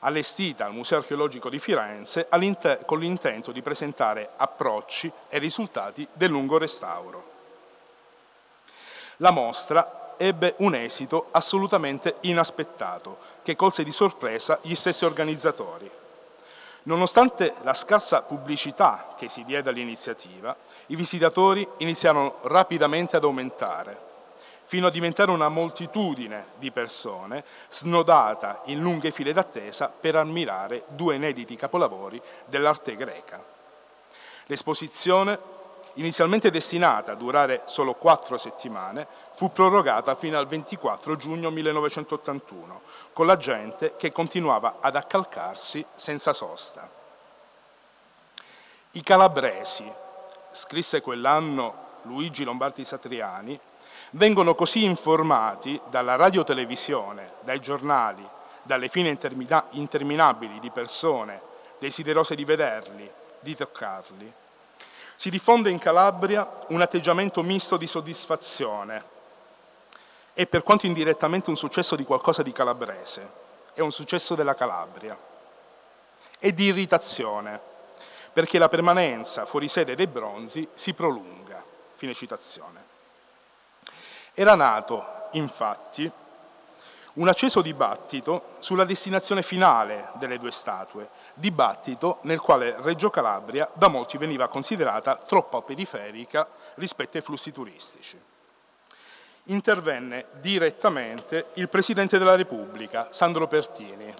allestita 0.00 0.66
al 0.66 0.74
Museo 0.74 0.98
archeologico 0.98 1.48
di 1.48 1.58
Firenze 1.58 2.28
con 2.84 2.98
l'intento 2.98 3.50
di 3.50 3.62
presentare 3.62 4.32
approcci 4.36 5.10
e 5.28 5.38
risultati 5.38 6.06
del 6.12 6.30
lungo 6.30 6.58
restauro. 6.58 7.27
La 9.18 9.30
mostra 9.30 10.14
ebbe 10.16 10.54
un 10.58 10.74
esito 10.74 11.28
assolutamente 11.30 12.16
inaspettato, 12.20 13.18
che 13.42 13.56
colse 13.56 13.82
di 13.82 13.92
sorpresa 13.92 14.58
gli 14.62 14.74
stessi 14.74 15.04
organizzatori. 15.04 15.90
Nonostante 16.84 17.54
la 17.62 17.74
scarsa 17.74 18.22
pubblicità 18.22 19.14
che 19.16 19.28
si 19.28 19.44
diede 19.44 19.70
all'iniziativa, 19.70 20.56
i 20.86 20.96
visitatori 20.96 21.66
iniziarono 21.78 22.36
rapidamente 22.42 23.16
ad 23.16 23.24
aumentare, 23.24 24.06
fino 24.62 24.86
a 24.86 24.90
diventare 24.90 25.30
una 25.30 25.48
moltitudine 25.48 26.46
di 26.58 26.70
persone 26.70 27.44
snodata 27.70 28.62
in 28.66 28.80
lunghe 28.80 29.10
file 29.10 29.32
d'attesa 29.32 29.88
per 29.88 30.14
ammirare 30.14 30.84
due 30.88 31.16
inediti 31.16 31.56
capolavori 31.56 32.20
dell'arte 32.46 32.94
greca. 32.96 33.42
L'esposizione 34.46 35.56
inizialmente 35.98 36.50
destinata 36.50 37.12
a 37.12 37.16
durare 37.16 37.62
solo 37.66 37.94
quattro 37.94 38.38
settimane, 38.38 39.06
fu 39.32 39.52
prorogata 39.52 40.14
fino 40.14 40.38
al 40.38 40.46
24 40.46 41.16
giugno 41.16 41.50
1981, 41.50 42.80
con 43.12 43.26
la 43.26 43.36
gente 43.36 43.96
che 43.96 44.12
continuava 44.12 44.76
ad 44.80 44.96
accalcarsi 44.96 45.84
senza 45.96 46.32
sosta. 46.32 46.88
I 48.92 49.02
calabresi, 49.02 49.90
scrisse 50.50 51.00
quell'anno 51.00 51.86
Luigi 52.02 52.44
Lombardi 52.44 52.84
Satriani, 52.84 53.58
vengono 54.12 54.54
così 54.54 54.84
informati 54.84 55.80
dalla 55.90 56.16
radiotelevisione, 56.16 57.34
dai 57.42 57.60
giornali, 57.60 58.26
dalle 58.62 58.88
file 58.88 59.16
interminabili 59.72 60.58
di 60.60 60.70
persone 60.70 61.42
desiderose 61.78 62.34
di 62.34 62.44
vederli, 62.44 63.10
di 63.40 63.54
toccarli, 63.54 64.32
si 65.18 65.30
diffonde 65.30 65.70
in 65.70 65.80
Calabria 65.80 66.48
un 66.68 66.80
atteggiamento 66.80 67.42
misto 67.42 67.76
di 67.76 67.88
soddisfazione 67.88 69.02
e 70.32 70.46
per 70.46 70.62
quanto 70.62 70.86
indirettamente 70.86 71.50
un 71.50 71.56
successo 71.56 71.96
di 71.96 72.04
qualcosa 72.04 72.44
di 72.44 72.52
calabrese, 72.52 73.28
è 73.72 73.80
un 73.80 73.90
successo 73.90 74.36
della 74.36 74.54
Calabria, 74.54 75.18
e 76.38 76.54
di 76.54 76.66
irritazione, 76.66 77.60
perché 78.32 78.60
la 78.60 78.68
permanenza 78.68 79.44
fuori 79.44 79.66
sede 79.66 79.96
dei 79.96 80.06
bronzi 80.06 80.68
si 80.76 80.94
prolunga. 80.94 81.64
Fine 81.96 82.14
citazione. 82.14 82.84
Era 84.34 84.54
nato, 84.54 85.04
infatti, 85.32 86.08
un 87.14 87.26
acceso 87.26 87.60
dibattito 87.60 88.50
sulla 88.60 88.84
destinazione 88.84 89.42
finale 89.42 90.10
delle 90.12 90.38
due 90.38 90.52
statue, 90.52 91.08
dibattito 91.38 92.18
nel 92.22 92.40
quale 92.40 92.76
Reggio 92.80 93.10
Calabria 93.10 93.68
da 93.72 93.88
molti 93.88 94.18
veniva 94.18 94.48
considerata 94.48 95.16
troppo 95.16 95.62
periferica 95.62 96.46
rispetto 96.74 97.16
ai 97.16 97.22
flussi 97.22 97.52
turistici. 97.52 98.20
Intervenne 99.44 100.26
direttamente 100.40 101.46
il 101.54 101.68
Presidente 101.68 102.18
della 102.18 102.36
Repubblica, 102.36 103.08
Sandro 103.10 103.46
Pertini, 103.46 104.12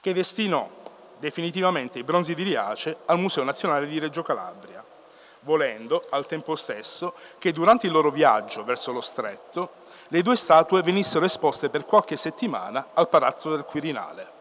che 0.00 0.12
destinò 0.12 0.68
definitivamente 1.18 1.98
i 1.98 2.04
bronzi 2.04 2.34
di 2.34 2.42
Riace 2.42 2.98
al 3.06 3.18
Museo 3.18 3.42
Nazionale 3.42 3.86
di 3.86 3.98
Reggio 3.98 4.22
Calabria, 4.22 4.84
volendo 5.40 6.04
al 6.10 6.26
tempo 6.26 6.56
stesso 6.56 7.14
che 7.38 7.52
durante 7.52 7.86
il 7.86 7.92
loro 7.92 8.10
viaggio 8.10 8.64
verso 8.64 8.92
lo 8.92 9.00
stretto 9.00 9.84
le 10.08 10.22
due 10.22 10.36
statue 10.36 10.82
venissero 10.82 11.24
esposte 11.24 11.68
per 11.68 11.84
qualche 11.84 12.16
settimana 12.16 12.88
al 12.92 13.08
Palazzo 13.08 13.50
del 13.50 13.64
Quirinale. 13.64 14.35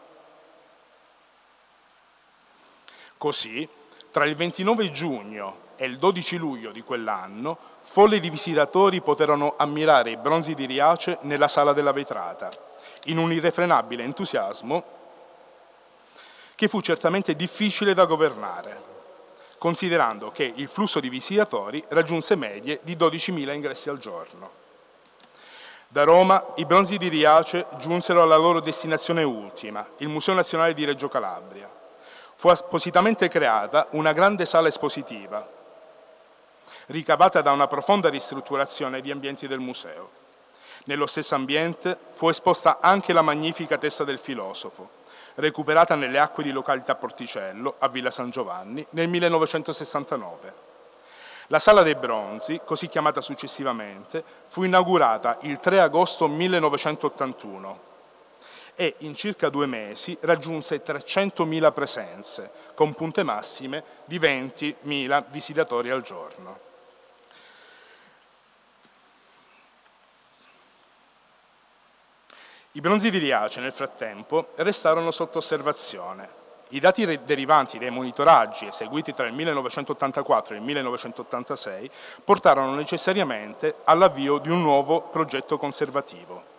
Così, 3.25 3.67
tra 4.11 4.25
il 4.25 4.35
29 4.35 4.91
giugno 4.91 5.57
e 5.77 5.85
il 5.85 5.97
12 5.97 6.37
luglio 6.37 6.69
di 6.69 6.83
quell'anno, 6.83 7.57
folle 7.81 8.19
di 8.19 8.29
visitatori 8.29 9.01
poterono 9.01 9.55
ammirare 9.57 10.11
i 10.11 10.17
bronzi 10.17 10.53
di 10.53 10.67
Riace 10.67 11.17
nella 11.21 11.47
Sala 11.47 11.73
della 11.73 11.91
Vetrata, 11.91 12.51
in 13.05 13.17
un 13.17 13.31
irrefrenabile 13.31 14.03
entusiasmo 14.03 14.83
che 16.53 16.67
fu 16.67 16.81
certamente 16.81 17.35
difficile 17.35 17.95
da 17.95 18.05
governare, 18.05 18.79
considerando 19.57 20.29
che 20.29 20.43
il 20.43 20.67
flusso 20.67 20.99
di 20.99 21.09
visitatori 21.09 21.83
raggiunse 21.87 22.35
medie 22.35 22.79
di 22.83 22.95
12.000 22.95 23.55
ingressi 23.55 23.89
al 23.89 23.97
giorno. 23.97 24.51
Da 25.87 26.03
Roma 26.03 26.53
i 26.57 26.65
bronzi 26.65 26.99
di 26.99 27.07
Riace 27.07 27.65
giunsero 27.79 28.21
alla 28.21 28.37
loro 28.37 28.59
destinazione 28.59 29.23
ultima, 29.23 29.83
il 29.97 30.09
Museo 30.09 30.35
Nazionale 30.35 30.75
di 30.75 30.85
Reggio 30.85 31.07
Calabria. 31.07 31.84
Fu 32.37 32.49
appositamente 32.49 33.29
creata 33.29 33.87
una 33.91 34.11
grande 34.11 34.45
sala 34.45 34.67
espositiva, 34.67 35.47
ricavata 36.87 37.41
da 37.41 37.51
una 37.51 37.67
profonda 37.67 38.09
ristrutturazione 38.09 39.01
di 39.01 39.09
ambienti 39.09 39.47
del 39.47 39.59
museo. 39.59 40.23
Nello 40.85 41.07
stesso 41.07 41.33
ambiente 41.33 41.97
fu 42.11 42.29
esposta 42.29 42.79
anche 42.81 43.13
la 43.13 43.21
magnifica 43.21 43.77
testa 43.77 44.03
del 44.03 44.19
filosofo, 44.19 44.89
recuperata 45.35 45.95
nelle 45.95 46.19
acque 46.19 46.43
di 46.43 46.51
località 46.51 46.95
Porticello, 46.95 47.75
a 47.79 47.87
Villa 47.87 48.11
San 48.11 48.29
Giovanni, 48.29 48.85
nel 48.91 49.07
1969. 49.07 50.53
La 51.47 51.59
Sala 51.59 51.83
dei 51.83 51.95
Bronzi, 51.95 52.61
così 52.65 52.87
chiamata 52.87 53.21
successivamente, 53.21 54.23
fu 54.49 54.63
inaugurata 54.63 55.37
il 55.41 55.59
3 55.59 55.79
agosto 55.79 56.27
1981 56.27 57.93
e 58.75 58.95
in 58.99 59.15
circa 59.15 59.49
due 59.49 59.65
mesi 59.65 60.17
raggiunse 60.21 60.83
300.000 60.83 61.73
presenze, 61.73 62.51
con 62.73 62.93
punte 62.93 63.23
massime 63.23 63.83
di 64.05 64.19
20.000 64.19 65.25
visitatori 65.29 65.89
al 65.89 66.01
giorno. 66.01 66.59
I 72.73 72.81
bronzi 72.81 73.09
di 73.09 73.19
Riace 73.19 73.61
nel 73.61 73.71
frattempo 73.71 74.49
restarono 74.55 75.11
sotto 75.11 75.37
osservazione 75.37 76.43
i 76.69 76.79
dati 76.79 77.05
derivanti 77.23 77.77
dai 77.77 77.91
monitoraggi 77.91 78.65
eseguiti 78.65 79.13
tra 79.13 79.27
il 79.27 79.33
1984 79.33 80.55
e 80.55 80.57
il 80.57 80.63
1986 80.63 81.91
portarono 82.23 82.73
necessariamente 82.73 83.75
all'avvio 83.83 84.39
di 84.39 84.49
un 84.49 84.61
nuovo 84.61 85.01
progetto 85.01 85.57
conservativo. 85.57 86.54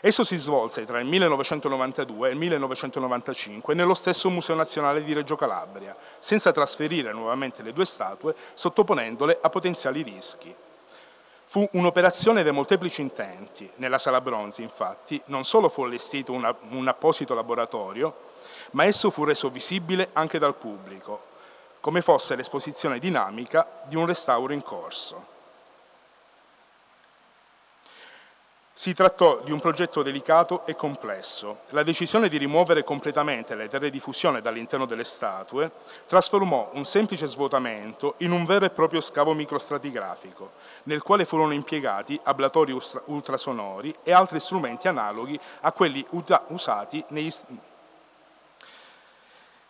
Esso 0.00 0.22
si 0.22 0.36
svolse 0.36 0.84
tra 0.84 1.00
il 1.00 1.06
1992 1.06 2.28
e 2.28 2.32
il 2.32 2.38
1995 2.38 3.74
nello 3.74 3.94
stesso 3.94 4.30
Museo 4.30 4.54
Nazionale 4.54 5.02
di 5.02 5.12
Reggio 5.12 5.34
Calabria, 5.34 5.96
senza 6.20 6.52
trasferire 6.52 7.12
nuovamente 7.12 7.62
le 7.62 7.72
due 7.72 7.84
statue, 7.84 8.34
sottoponendole 8.54 9.38
a 9.42 9.50
potenziali 9.50 10.02
rischi. 10.02 10.54
Fu 11.44 11.68
un'operazione 11.72 12.44
dai 12.44 12.52
molteplici 12.52 13.00
intenti. 13.00 13.68
Nella 13.76 13.98
Sala 13.98 14.20
Bronzi, 14.20 14.62
infatti, 14.62 15.20
non 15.26 15.44
solo 15.44 15.68
fu 15.68 15.82
allestito 15.82 16.32
una, 16.32 16.54
un 16.70 16.86
apposito 16.86 17.34
laboratorio, 17.34 18.14
ma 18.72 18.84
esso 18.84 19.10
fu 19.10 19.24
reso 19.24 19.48
visibile 19.50 20.10
anche 20.12 20.38
dal 20.38 20.54
pubblico, 20.54 21.22
come 21.80 22.02
fosse 22.02 22.36
l'esposizione 22.36 23.00
dinamica 23.00 23.82
di 23.86 23.96
un 23.96 24.06
restauro 24.06 24.52
in 24.52 24.62
corso. 24.62 25.36
Si 28.78 28.94
trattò 28.94 29.40
di 29.40 29.50
un 29.50 29.58
progetto 29.58 30.04
delicato 30.04 30.64
e 30.64 30.76
complesso. 30.76 31.62
La 31.70 31.82
decisione 31.82 32.28
di 32.28 32.38
rimuovere 32.38 32.84
completamente 32.84 33.56
le 33.56 33.66
terre 33.66 33.90
di 33.90 33.98
fusione 33.98 34.40
dall'interno 34.40 34.86
delle 34.86 35.02
statue 35.02 35.72
trasformò 36.06 36.70
un 36.74 36.84
semplice 36.84 37.26
svuotamento 37.26 38.14
in 38.18 38.30
un 38.30 38.44
vero 38.44 38.66
e 38.66 38.70
proprio 38.70 39.00
scavo 39.00 39.34
microstratigrafico, 39.34 40.52
nel 40.84 41.02
quale 41.02 41.24
furono 41.24 41.54
impiegati 41.54 42.20
ablatori 42.22 42.72
ultrasonori 43.06 43.92
e 44.04 44.12
altri 44.12 44.38
strumenti 44.38 44.86
analoghi 44.86 45.36
a 45.62 45.72
quelli 45.72 46.06
usati 46.50 47.04
negli, 47.08 47.32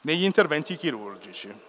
negli 0.03 0.25
interventi 0.25 0.77
chirurgici. 0.77 1.68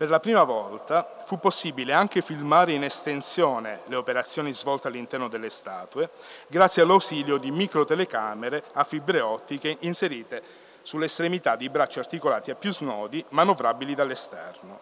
Per 0.00 0.08
la 0.08 0.18
prima 0.18 0.44
volta 0.44 1.16
fu 1.26 1.38
possibile 1.38 1.92
anche 1.92 2.22
filmare 2.22 2.72
in 2.72 2.84
estensione 2.84 3.80
le 3.84 3.96
operazioni 3.96 4.50
svolte 4.54 4.88
all'interno 4.88 5.28
delle 5.28 5.50
statue 5.50 6.08
grazie 6.46 6.80
all'ausilio 6.80 7.36
di 7.36 7.50
microtelecamere 7.50 8.64
a 8.72 8.84
fibre 8.84 9.20
ottiche 9.20 9.76
inserite 9.80 10.42
sulle 10.80 11.04
estremità 11.04 11.54
di 11.54 11.68
bracci 11.68 11.98
articolati 11.98 12.50
a 12.50 12.54
più 12.54 12.72
snodi 12.72 13.22
manovrabili 13.28 13.94
dall'esterno. 13.94 14.80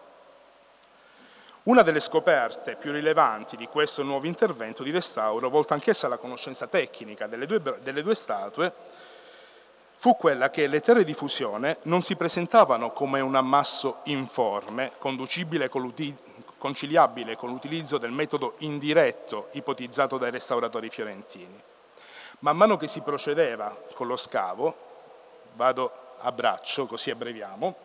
Una 1.63 1.81
delle 1.81 1.99
scoperte 1.99 2.77
più 2.77 2.93
rilevanti 2.93 3.57
di 3.57 3.67
questo 3.67 4.03
nuovo 4.03 4.25
intervento 4.25 4.83
di 4.83 4.91
restauro, 4.91 5.49
volta 5.49 5.73
anch'essa 5.73 6.05
alla 6.05 6.15
conoscenza 6.15 6.65
tecnica 6.67 7.27
delle 7.27 7.45
due, 7.45 7.61
delle 7.81 8.01
due 8.03 8.15
statue, 8.15 8.71
fu 10.01 10.15
quella 10.15 10.49
che 10.49 10.67
le 10.67 10.79
terre 10.79 11.03
di 11.03 11.13
fusione 11.13 11.79
non 11.83 12.01
si 12.01 12.15
presentavano 12.15 12.91
come 12.91 13.19
un 13.19 13.35
ammasso 13.35 13.97
informe, 14.03 14.93
conciliabile 14.97 15.67
con 17.35 17.49
l'utilizzo 17.49 17.97
del 17.97 18.11
metodo 18.11 18.55
indiretto 18.59 19.49
ipotizzato 19.51 20.17
dai 20.17 20.31
restauratori 20.31 20.89
fiorentini. 20.89 21.61
Man 22.39 22.55
mano 22.55 22.77
che 22.77 22.87
si 22.87 23.01
procedeva 23.01 23.75
con 23.93 24.07
lo 24.07 24.15
scavo, 24.15 24.73
vado 25.55 25.91
a 26.19 26.31
braccio 26.31 26.85
così 26.85 27.11
abbreviamo, 27.11 27.75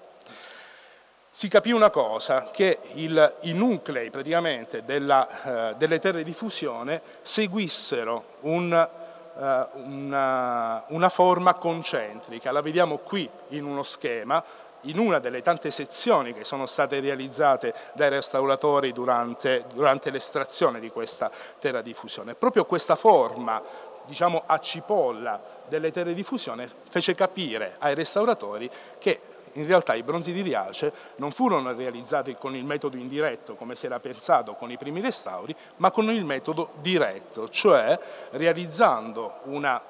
si 1.28 1.48
capì 1.48 1.72
una 1.72 1.90
cosa, 1.90 2.52
che 2.52 2.78
il, 2.92 3.38
i 3.40 3.54
nuclei 3.54 4.10
praticamente 4.10 4.84
della, 4.84 5.72
eh, 5.72 5.74
delle 5.74 5.98
terre 5.98 6.22
di 6.22 6.32
fusione 6.32 7.02
seguissero 7.22 8.36
un 8.42 9.02
una, 9.36 10.84
una 10.88 11.08
forma 11.08 11.54
concentrica, 11.54 12.52
la 12.52 12.60
vediamo 12.60 12.98
qui 12.98 13.28
in 13.48 13.64
uno 13.64 13.82
schema, 13.82 14.42
in 14.82 14.98
una 14.98 15.18
delle 15.18 15.42
tante 15.42 15.70
sezioni 15.70 16.32
che 16.32 16.44
sono 16.44 16.66
state 16.66 17.00
realizzate 17.00 17.74
dai 17.94 18.10
restauratori 18.10 18.92
durante, 18.92 19.64
durante 19.72 20.10
l'estrazione 20.10 20.80
di 20.80 20.90
questa 20.90 21.30
terra 21.58 21.82
di 21.82 21.94
fusione. 21.94 22.34
Proprio 22.34 22.64
questa 22.64 22.96
forma 22.96 23.62
diciamo, 24.04 24.42
a 24.46 24.58
cipolla 24.58 25.40
delle 25.68 25.90
terre 25.90 26.14
di 26.14 26.22
fusione 26.22 26.68
fece 26.88 27.14
capire 27.14 27.76
ai 27.78 27.94
restauratori 27.94 28.70
che 28.98 29.20
in 29.54 29.66
realtà 29.66 29.94
i 29.94 30.02
bronzi 30.02 30.32
di 30.32 30.42
Riace 30.42 30.92
non 31.16 31.32
furono 31.32 31.72
realizzati 31.72 32.36
con 32.36 32.54
il 32.54 32.64
metodo 32.64 32.96
indiretto 32.96 33.54
come 33.54 33.74
si 33.74 33.86
era 33.86 34.00
pensato 34.00 34.54
con 34.54 34.70
i 34.70 34.76
primi 34.76 35.00
restauri, 35.00 35.54
ma 35.76 35.90
con 35.90 36.10
il 36.10 36.24
metodo 36.24 36.70
diretto, 36.80 37.48
cioè 37.48 37.98
realizzando 38.32 39.40
una, 39.44 39.80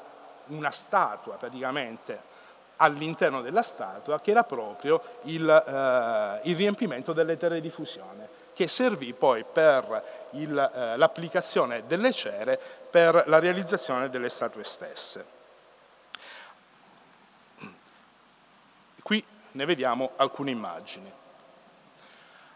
una 0.47 0.71
statua 0.71 1.37
praticamente 1.37 2.33
all'interno 2.77 3.41
della 3.41 3.63
statua 3.63 4.21
che 4.21 4.33
era 4.33 4.43
proprio 4.43 5.01
il, 5.23 5.49
eh, 5.49 6.49
il, 6.49 6.57
riempimento 6.57 7.13
delle 7.13 7.37
terre 7.37 7.61
di 7.61 7.71
fusione 7.71 8.29
che 8.53 8.67
servì 8.67 9.13
poi 9.13 9.45
per 9.45 10.03
eh, 10.33 10.47
l'applicazione 10.97 11.87
delle 11.87 12.13
cere 12.13 12.59
per 12.91 13.25
la 13.27 13.39
realizzazione 13.39 14.09
delle 14.09 14.29
statue 14.29 14.65
stesse. 14.65 15.33
Qui 19.03 19.25
ne 19.55 19.65
vediamo 19.65 20.13
alcune 20.17 20.51
immagini. 20.51 21.11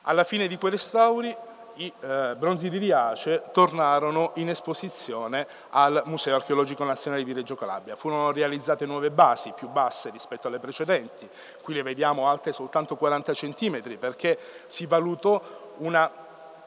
Alla 0.02 0.24
fine 0.24 0.46
di 0.46 0.56
quei 0.56 0.72
restauri 0.72 1.36
i 1.78 1.92
eh, 2.00 2.34
bronzi 2.36 2.68
di 2.70 2.78
Riace 2.78 3.44
tornarono 3.52 4.32
in 4.36 4.48
esposizione 4.48 5.46
al 5.70 6.02
Museo 6.06 6.34
Archeologico 6.34 6.84
Nazionale 6.84 7.24
di 7.24 7.32
Reggio 7.32 7.54
Calabria. 7.54 7.96
Furono 7.96 8.32
realizzate 8.32 8.86
nuove 8.86 9.10
basi, 9.10 9.52
più 9.54 9.68
basse 9.68 10.10
rispetto 10.10 10.48
alle 10.48 10.58
precedenti, 10.58 11.28
qui 11.62 11.74
le 11.74 11.82
vediamo 11.82 12.28
alte 12.28 12.52
soltanto 12.52 12.96
40 12.96 13.32
cm 13.32 13.98
perché 13.98 14.38
si 14.66 14.86
valutò 14.86 15.40
una 15.78 16.10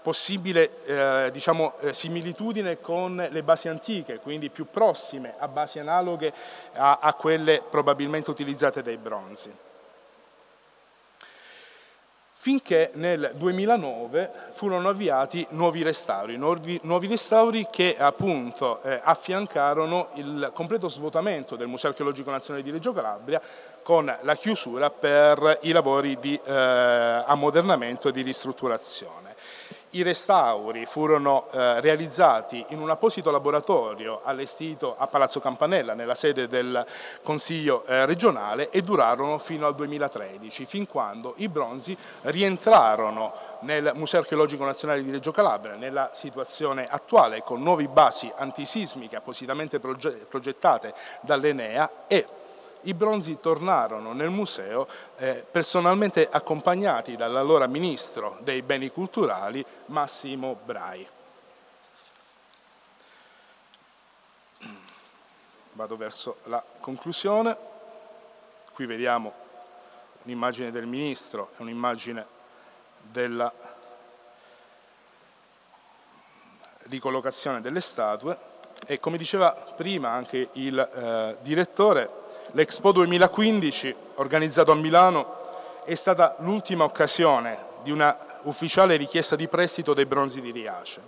possibile 0.02 0.84
eh, 0.86 1.30
diciamo, 1.32 1.78
eh, 1.80 1.94
similitudine 1.94 2.80
con 2.80 3.28
le 3.30 3.44
basi 3.44 3.68
antiche, 3.68 4.20
quindi 4.20 4.50
più 4.50 4.68
prossime 4.70 5.36
a 5.38 5.48
basi 5.48 5.78
analoghe 5.80 6.34
a, 6.74 7.00
a 7.02 7.14
quelle 7.14 7.62
probabilmente 7.70 8.30
utilizzate 8.30 8.82
dai 8.82 8.98
bronzi. 8.98 9.54
Finché 12.42 12.90
nel 12.96 13.34
2009 13.36 14.32
furono 14.54 14.90
avviati 14.90 15.46
nuovi 15.52 15.84
restauri, 15.84 16.38
nuovi, 16.38 17.08
restauri 17.08 17.68
che 17.70 17.96
appunto 17.96 18.82
eh, 18.82 19.00
affiancarono 19.04 20.10
il 20.16 20.50
completo 20.52 20.90
svuotamento 20.90 21.56
del 21.56 21.68
Museo 21.68 21.92
Archeologico 21.92 22.32
Nazionale 22.32 22.64
di 22.64 22.72
Reggio 22.72 22.94
Calabria 22.94 23.40
con 23.84 24.12
la 24.24 24.36
chiusura 24.38 24.90
per 24.90 25.60
i 25.62 25.72
lavori 25.72 26.18
di 26.20 26.34
eh, 26.44 26.52
ammodernamento 26.52 28.08
e 28.08 28.12
di 28.12 28.24
ristrutturazione. 28.24 29.31
I 29.94 30.04
restauri 30.04 30.86
furono 30.86 31.50
eh, 31.52 31.82
realizzati 31.82 32.64
in 32.70 32.80
un 32.80 32.90
apposito 32.90 33.30
laboratorio 33.30 34.22
allestito 34.24 34.96
a 34.98 35.08
Palazzo 35.08 35.42
Campanella, 35.42 35.94
nella 35.94 36.16
sede 36.16 36.48
del 36.48 36.86
Consiglio 37.22 37.84
eh, 37.86 38.06
regionale, 38.06 38.70
e 38.70 38.84
durarono 38.84 39.38
fino 39.38 39.68
al 39.68 39.76
2013, 39.76 40.66
fin 40.66 40.88
quando 40.88 41.34
i 41.38 41.50
bronzi 41.50 41.98
rientrarono 42.22 43.34
nel 43.62 43.92
Museo 43.96 44.22
Archeologico 44.22 44.64
Nazionale 44.64 45.04
di 45.04 45.12
Reggio 45.12 45.32
Calabria, 45.32 45.76
nella 45.76 46.12
situazione 46.14 46.88
attuale, 46.90 47.44
con 47.44 47.62
nuovi 47.62 47.90
basi 47.90 48.32
antisismiche 48.34 49.18
appositamente 49.18 49.82
progettate 49.82 50.94
dall'Enea 51.22 52.06
e 52.08 52.26
i 52.84 52.94
bronzi 52.94 53.40
tornarono 53.40 54.14
nel 54.14 54.30
museo 54.30 54.88
eh, 55.18 55.46
personalmente 55.50 56.28
accompagnati 56.30 57.16
dall'allora 57.16 57.68
ministro 57.68 58.38
dei 58.42 58.62
beni 58.62 58.90
culturali 58.90 59.64
Massimo 59.88 60.58
Brai. 60.64 61.08
Vado 65.74 65.96
verso 65.96 66.38
la 66.44 66.64
conclusione. 66.80 67.58
Qui 68.74 68.86
vediamo 68.86 69.34
un'immagine 70.24 70.72
del 70.72 70.86
ministro 70.86 71.52
e 71.58 71.62
un'immagine 71.62 72.26
della 73.02 73.52
ricollocazione 76.84 77.62
delle 77.62 77.82
statue 77.82 78.38
e 78.86 79.00
come 79.00 79.18
diceva 79.18 79.52
prima 79.54 80.10
anche 80.10 80.50
il 80.54 80.78
eh, 80.78 81.38
direttore 81.42 82.21
L'Expo 82.54 82.92
2015, 82.92 83.96
organizzato 84.16 84.74
a 84.74 84.76
Milano, 84.76 85.38
è 85.86 85.96
stata 85.96 86.36
l'ultima 86.40 86.84
occasione 86.84 87.58
di 87.82 87.92
una 87.92 88.40
ufficiale 88.44 88.98
richiesta 88.98 89.38
di 89.38 89.48
prestito 89.48 89.94
dei 89.94 90.06
bronzi 90.06 90.42
di 90.42 90.52
Riace. 90.52 91.00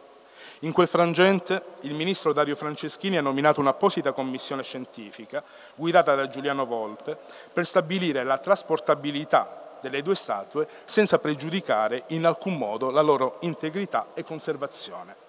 In 0.59 0.71
quel 0.71 0.87
frangente 0.87 1.61
il 1.81 1.95
ministro 1.95 2.31
Dario 2.31 2.55
Franceschini 2.55 3.17
ha 3.17 3.21
nominato 3.21 3.59
un'apposita 3.59 4.13
commissione 4.13 4.63
scientifica, 4.63 5.43
guidata 5.75 6.15
da 6.15 6.29
Giuliano 6.29 6.65
Volpe, 6.65 7.17
per 7.51 7.65
stabilire 7.65 8.23
la 8.23 8.37
trasportabilità 8.37 9.79
delle 9.81 10.01
due 10.01 10.15
statue 10.15 10.65
senza 10.85 11.19
pregiudicare 11.19 12.05
in 12.07 12.25
alcun 12.25 12.55
modo 12.55 12.89
la 12.89 13.01
loro 13.01 13.39
integrità 13.41 14.11
e 14.13 14.23
conservazione. 14.23 15.22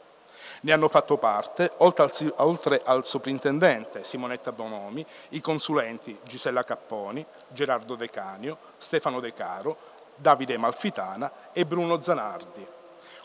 Ne 0.64 0.72
hanno 0.72 0.88
fatto 0.88 1.18
parte, 1.18 1.72
oltre 1.78 2.04
al, 2.04 2.32
oltre 2.36 2.80
al 2.82 3.04
soprintendente 3.04 4.02
Simonetta 4.02 4.50
Bonomi, 4.50 5.04
i 5.30 5.42
consulenti 5.42 6.18
Gisella 6.24 6.64
Capponi, 6.64 7.24
Gerardo 7.48 7.96
De 7.96 8.08
Canio, 8.08 8.56
Stefano 8.78 9.20
De 9.20 9.34
Caro, 9.34 9.76
Davide 10.16 10.56
Malfitana 10.56 11.30
e 11.52 11.66
Bruno 11.66 12.00
Zanardi. 12.00 12.66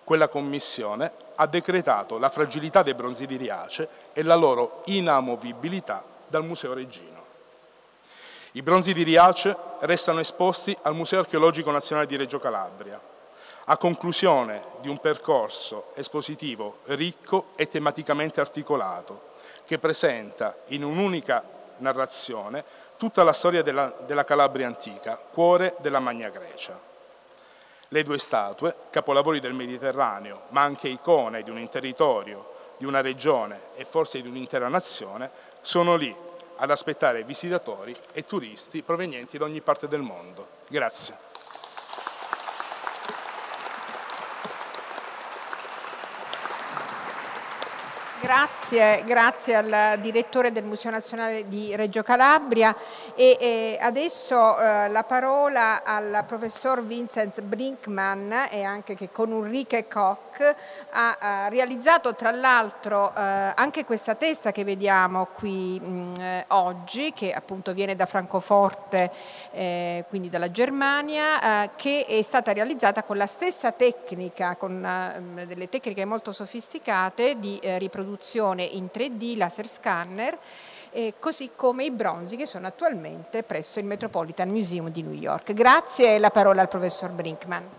Quella 0.03 0.27
commissione 0.27 1.13
ha 1.35 1.47
decretato 1.47 2.17
la 2.17 2.29
fragilità 2.29 2.83
dei 2.83 2.93
bronzi 2.93 3.25
di 3.25 3.37
Riace 3.37 3.87
e 4.11 4.21
la 4.21 4.35
loro 4.35 4.81
inamovibilità 4.87 6.03
dal 6.27 6.43
Museo 6.43 6.73
Regino. 6.73 7.23
I 8.51 8.61
bronzi 8.61 8.91
di 8.91 9.03
Riace 9.03 9.55
restano 9.79 10.19
esposti 10.19 10.77
al 10.81 10.93
Museo 10.93 11.19
Archeologico 11.19 11.71
Nazionale 11.71 12.07
di 12.07 12.17
Reggio 12.17 12.39
Calabria, 12.39 12.99
a 13.71 13.77
conclusione 13.77 14.63
di 14.81 14.89
un 14.89 14.97
percorso 14.97 15.91
espositivo 15.93 16.79
ricco 16.85 17.49
e 17.55 17.67
tematicamente 17.67 18.39
articolato, 18.39 19.27
che 19.63 19.77
presenta 19.77 20.57
in 20.67 20.83
un'unica 20.83 21.43
narrazione 21.77 22.63
tutta 22.97 23.23
la 23.23 23.31
storia 23.31 23.61
della, 23.61 23.93
della 24.07 24.23
Calabria 24.23 24.65
antica, 24.65 25.17
cuore 25.17 25.75
della 25.81 25.99
Magna 25.99 26.29
Grecia. 26.29 26.79
Le 27.89 28.03
due 28.03 28.17
statue, 28.17 28.75
capolavori 28.89 29.39
del 29.39 29.53
Mediterraneo, 29.53 30.45
ma 30.49 30.61
anche 30.61 30.87
icone 30.87 31.43
di 31.43 31.51
un 31.51 31.69
territorio, 31.69 32.73
di 32.77 32.85
una 32.85 33.01
regione 33.01 33.61
e 33.75 33.85
forse 33.85 34.19
di 34.21 34.27
un'intera 34.27 34.67
nazione, 34.67 35.29
sono 35.61 35.95
lì 35.95 36.13
ad 36.55 36.71
aspettare 36.71 37.23
visitatori 37.23 37.95
e 38.13 38.25
turisti 38.25 38.81
provenienti 38.81 39.37
da 39.37 39.45
ogni 39.45 39.61
parte 39.61 39.87
del 39.87 40.01
mondo. 40.01 40.57
Grazie. 40.67 41.28
Grazie, 48.21 49.03
grazie 49.05 49.55
al 49.55 49.97
direttore 50.01 50.51
del 50.51 50.65
Museo 50.65 50.91
Nazionale 50.91 51.47
di 51.47 51.73
Reggio 51.77 52.03
Calabria 52.03 52.75
e, 53.15 53.37
e 53.39 53.77
adesso 53.79 54.59
eh, 54.59 54.89
la 54.89 55.03
parola 55.03 55.85
al 55.85 56.25
professor 56.27 56.85
Vincent 56.85 57.41
Brinkman 57.41 58.47
e 58.51 58.63
anche 58.63 58.95
che 58.95 59.09
con 59.09 59.31
Ulrike 59.31 59.87
Koch 59.87 60.55
ha, 60.91 61.17
ha 61.17 61.47
realizzato 61.47 62.13
tra 62.13 62.31
l'altro 62.31 63.15
eh, 63.15 63.21
anche 63.55 63.85
questa 63.85 64.15
testa 64.15 64.51
che 64.51 64.65
vediamo 64.65 65.27
qui 65.33 65.79
mh, 65.79 66.13
eh, 66.19 66.45
oggi 66.49 67.13
che 67.13 67.31
appunto 67.31 67.71
viene 67.71 67.95
da 67.95 68.05
Francoforte 68.05 69.11
eh, 69.51 70.03
quindi 70.09 70.27
dalla 70.27 70.51
Germania 70.51 71.63
eh, 71.63 71.69
che 71.77 72.05
è 72.05 72.21
stata 72.21 72.51
realizzata 72.51 73.03
con 73.03 73.15
la 73.15 73.27
stessa 73.27 73.71
tecnica 73.71 74.57
con 74.57 74.83
eh, 74.83 75.45
delle 75.45 75.69
tecniche 75.69 76.03
molto 76.03 76.33
sofisticate 76.33 77.39
di 77.39 77.57
riproduzione 77.61 78.07
riproduzione 78.09 78.63
in 78.63 78.89
3D, 78.91 79.37
laser 79.37 79.67
scanner, 79.67 80.37
eh, 80.91 81.13
così 81.19 81.51
come 81.55 81.85
i 81.85 81.91
bronzi 81.91 82.35
che 82.35 82.47
sono 82.47 82.65
attualmente 82.65 83.43
presso 83.43 83.79
il 83.79 83.85
Metropolitan 83.85 84.49
Museum 84.49 84.89
di 84.89 85.03
New 85.03 85.13
York. 85.13 85.53
Grazie 85.53 86.15
e 86.15 86.19
la 86.19 86.31
parola 86.31 86.61
al 86.61 86.67
professor 86.67 87.11
Brinkman. 87.11 87.77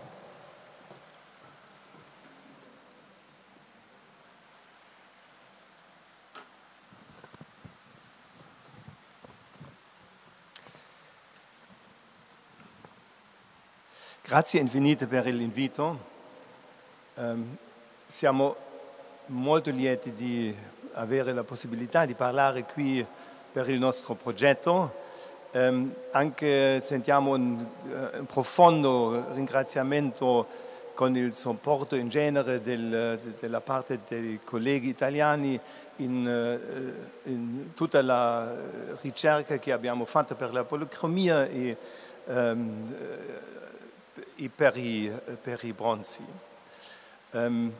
Grazie 14.23 14.61
infinite 14.61 15.07
per 15.07 15.25
l'invito. 15.25 16.09
Um, 17.15 17.57
siamo 18.05 18.70
molto 19.31 19.71
lieti 19.71 20.13
di 20.13 20.53
avere 20.93 21.33
la 21.33 21.43
possibilità 21.43 22.05
di 22.05 22.13
parlare 22.13 22.65
qui 22.65 23.05
per 23.51 23.69
il 23.69 23.79
nostro 23.79 24.13
progetto. 24.15 24.99
Um, 25.53 25.93
anche 26.11 26.79
sentiamo 26.79 27.33
un, 27.33 27.57
uh, 27.59 28.19
un, 28.19 28.25
profondo 28.25 29.33
ringraziamento 29.33 30.47
con 30.93 31.17
il 31.17 31.33
supporto 31.33 31.97
in 31.97 32.07
genere 32.07 32.61
del, 32.61 33.19
della 33.37 33.59
parte 33.59 33.99
dei 34.07 34.39
colleghi 34.45 34.87
italiani 34.87 35.59
in, 35.97 36.25
uh, 37.23 37.29
in, 37.29 37.73
tutta 37.73 38.01
la 38.01 38.55
ricerca 39.01 39.57
che 39.57 39.73
abbiamo 39.73 40.05
fatto 40.05 40.35
per 40.35 40.53
la 40.53 40.63
policromia 40.63 41.45
e, 41.47 41.75
um, 42.25 42.95
e 44.37 44.49
per, 44.55 44.77
i, 44.77 45.11
per, 45.41 45.59
i, 45.65 45.73
bronzi. 45.73 46.23
Um, 47.31 47.73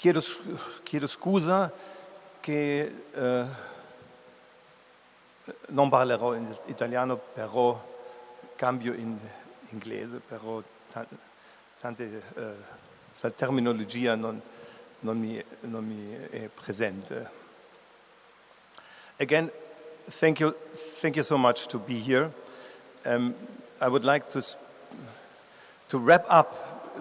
Chiedo, 0.00 0.22
chiedo 0.82 1.06
scusa 1.06 1.70
che 2.40 3.04
eh, 3.12 3.44
non 5.66 5.90
parlerò 5.90 6.32
in 6.32 6.50
italiano, 6.68 7.18
però 7.18 7.78
cambio 8.56 8.94
in 8.94 9.18
inglese, 9.68 10.20
però 10.26 10.62
tante, 11.80 12.22
eh, 12.34 12.54
la 13.20 13.30
terminologia 13.30 14.14
non, 14.14 14.40
non, 15.00 15.18
mi, 15.18 15.44
non 15.64 15.84
mi 15.84 16.14
è 16.30 16.48
presente. 16.48 17.30
Again, 19.18 19.52
thank 20.18 20.40
you, 20.40 20.54
thank 20.98 21.16
you 21.16 21.22
so 21.22 21.36
much 21.36 21.66
to 21.66 21.78
be 21.78 21.98
here. 21.98 22.32
Um, 23.04 23.34
I 23.82 23.88
would 23.88 24.04
like 24.04 24.30
to, 24.30 24.40
to 25.88 25.98
wrap 25.98 26.24
up 26.30 26.54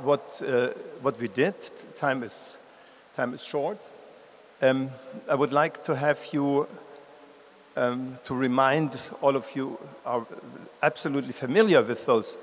what, 0.04 0.42
uh, 0.46 0.74
what 1.02 1.18
we 1.18 1.30
did. 1.30 1.56
Time 1.96 2.24
is 2.24 2.58
time 3.20 3.34
is 3.34 3.44
short. 3.44 3.78
Um, 4.62 4.92
I 5.30 5.36
would 5.36 5.52
like 5.52 5.84
to 5.84 5.94
have 5.94 6.26
you 6.32 6.68
um, 7.76 8.18
to 8.24 8.34
remind 8.34 8.98
all 9.22 9.36
of 9.36 9.54
you 9.56 9.78
are 10.06 10.26
absolutely 10.82 11.34
familiar 11.34 11.82
with 11.82 12.06
those 12.06 12.38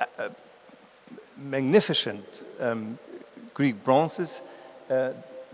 uh, 0.00 0.04
uh 0.18 0.28
magnificent 1.38 2.42
um, 2.60 2.98
Greek 3.54 3.82
bronzes. 3.82 4.42
Uh, 4.90 5.12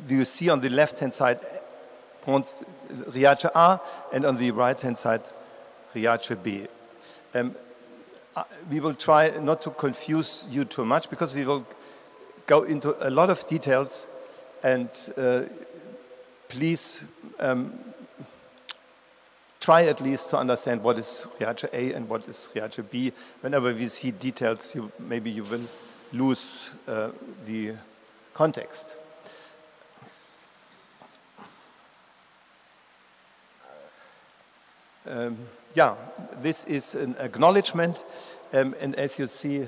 you 0.09 0.25
see 0.25 0.51
on 0.51 0.61
the 0.61 0.71
left-hand 0.71 1.15
side 1.15 1.39
bronze 2.25 2.65
Riace 3.15 3.49
A 3.55 3.81
and 4.13 4.25
on 4.25 4.37
the 4.39 4.51
right-hand 4.51 4.99
side 4.99 5.23
Riace 5.95 6.35
B. 6.43 6.67
Um, 7.33 7.55
we 8.71 8.81
will 8.81 8.95
try 8.95 9.31
not 9.41 9.63
to 9.63 9.71
confuse 9.71 10.49
you 10.51 10.65
too 10.65 10.85
much 10.85 11.11
because 11.11 11.33
we 11.33 11.45
will 11.45 11.65
go 12.47 12.65
into 12.65 12.97
a 13.09 13.11
lot 13.11 13.31
of 13.31 13.47
details 13.47 14.09
and 14.63 14.89
uh, 15.17 15.43
please 16.49 17.05
um, 17.41 17.73
try 19.61 19.85
at 19.85 20.01
least 20.01 20.31
to 20.31 20.39
understand 20.39 20.83
what 20.83 20.99
is 20.99 21.27
Riace 21.41 21.69
A 21.73 21.93
and 21.93 22.09
what 22.09 22.29
is 22.29 22.49
Riace 22.55 22.89
B. 22.89 23.13
Whenever 23.41 23.73
we 23.75 23.87
see 23.87 24.11
details, 24.11 24.75
you, 24.75 24.91
maybe 24.99 25.31
you 25.31 25.45
will 25.45 25.65
lose 26.13 26.71
uh, 26.87 27.11
the 27.47 27.73
context. 28.33 28.95
Um, 35.09 35.37
yeah, 35.75 35.95
this 36.43 36.65
is 36.65 36.95
an 36.95 37.15
acknowledgement, 37.21 38.03
um, 38.53 38.75
and 38.81 38.95
as 38.97 39.19
you 39.19 39.27
see, 39.27 39.67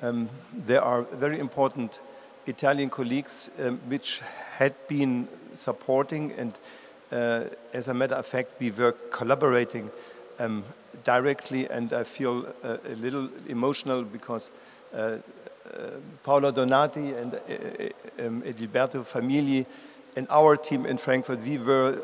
um, 0.00 0.28
there 0.52 0.82
are 0.82 1.02
very 1.02 1.38
important 1.38 2.00
Italian 2.46 2.90
colleagues 2.90 3.50
um, 3.60 3.78
which 3.88 4.20
had 4.58 4.74
been 4.88 5.28
supporting, 5.52 6.32
and 6.32 6.58
uh, 7.12 7.44
as 7.72 7.88
a 7.88 7.94
matter 7.94 8.14
of 8.14 8.26
fact, 8.26 8.60
we 8.60 8.70
were 8.70 8.92
collaborating 9.10 9.90
um, 10.38 10.64
directly, 11.04 11.68
and 11.68 11.92
I 11.92 12.04
feel 12.04 12.46
uh, 12.62 12.76
a 12.88 12.94
little 12.96 13.28
emotional 13.48 14.02
because 14.02 14.50
uh, 14.94 14.96
uh 14.96 15.18
Paolo 16.22 16.50
Donati 16.50 17.14
and 17.14 17.34
uh, 17.34 18.26
um, 18.26 18.42
Edilberto 18.42 19.02
Famigli 19.04 19.66
and 20.16 20.26
our 20.30 20.56
team 20.56 20.86
in 20.86 20.98
Frankfurt, 20.98 21.40
we 21.40 21.58
were 21.58 22.02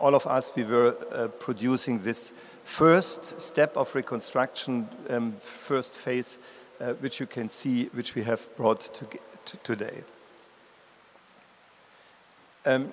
all 0.00 0.14
of 0.14 0.26
us, 0.26 0.52
we 0.54 0.64
were 0.64 0.96
uh, 1.12 1.28
producing 1.28 2.02
this 2.02 2.32
first 2.64 3.40
step 3.40 3.76
of 3.76 3.94
reconstruction, 3.94 4.88
um, 5.10 5.32
first 5.40 5.94
phase, 5.94 6.38
uh, 6.80 6.92
which 6.94 7.20
you 7.20 7.26
can 7.26 7.48
see, 7.48 7.86
which 7.92 8.14
we 8.14 8.22
have 8.22 8.46
brought 8.56 8.80
to, 8.80 9.06
to 9.06 9.18
today. 9.62 10.02
Um, 12.64 12.92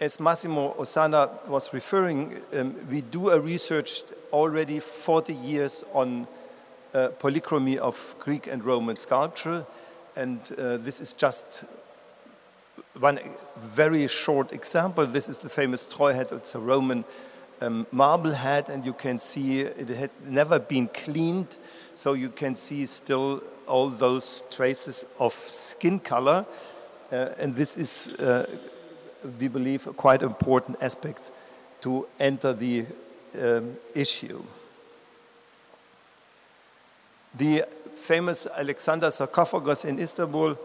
as 0.00 0.20
Massimo 0.20 0.74
Osana 0.74 1.46
was 1.48 1.72
referring, 1.72 2.36
um, 2.54 2.76
we 2.90 3.00
do 3.00 3.30
a 3.30 3.40
research 3.40 4.02
already 4.32 4.80
40 4.80 5.34
years 5.34 5.84
on 5.92 6.26
uh, 6.94 7.08
polychromy 7.18 7.78
of 7.78 8.14
Greek 8.18 8.46
and 8.46 8.64
Roman 8.64 8.96
sculpture, 8.96 9.66
and 10.14 10.40
uh, 10.58 10.76
this 10.76 11.00
is 11.00 11.14
just 11.14 11.64
one 12.98 13.18
very 13.56 14.06
short 14.08 14.52
example. 14.52 15.06
This 15.06 15.28
is 15.28 15.38
the 15.38 15.48
famous 15.48 15.86
Troy 15.86 16.12
head. 16.12 16.28
It's 16.32 16.54
a 16.54 16.58
Roman 16.58 17.04
um, 17.60 17.86
marble 17.90 18.32
head, 18.32 18.68
and 18.68 18.84
you 18.84 18.92
can 18.92 19.18
see 19.18 19.60
it 19.60 19.88
had 19.88 20.10
never 20.24 20.58
been 20.58 20.88
cleaned, 20.88 21.56
so 21.98 22.12
you 22.12 22.28
can 22.28 22.54
see 22.54 22.86
still 22.86 23.42
all 23.66 23.88
those 23.88 24.44
traces 24.52 25.04
of 25.18 25.34
skin 25.34 25.98
color. 25.98 26.46
Uh, 27.10 27.30
and 27.40 27.56
this 27.56 27.76
is, 27.76 28.14
uh, 28.20 28.46
we 29.40 29.48
believe, 29.48 29.84
a 29.88 29.92
quite 29.92 30.22
important 30.22 30.78
aspect 30.80 31.32
to 31.80 32.06
enter 32.20 32.52
the 32.52 32.86
um, 33.42 33.76
issue. 33.96 34.40
The 37.34 37.64
famous 37.96 38.46
Alexander 38.46 39.10
sarcophagus 39.10 39.84
in 39.84 39.98
Istanbul 39.98 40.56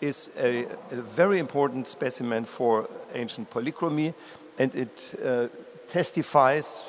is 0.00 0.32
a, 0.40 0.64
a, 0.90 0.96
very 0.96 1.38
important 1.38 1.86
specimen 1.86 2.44
for 2.44 2.90
ancient 3.14 3.48
polychromy, 3.48 4.12
and 4.58 4.74
it 4.74 5.14
uh, 5.24 5.46
testifies 5.86 6.84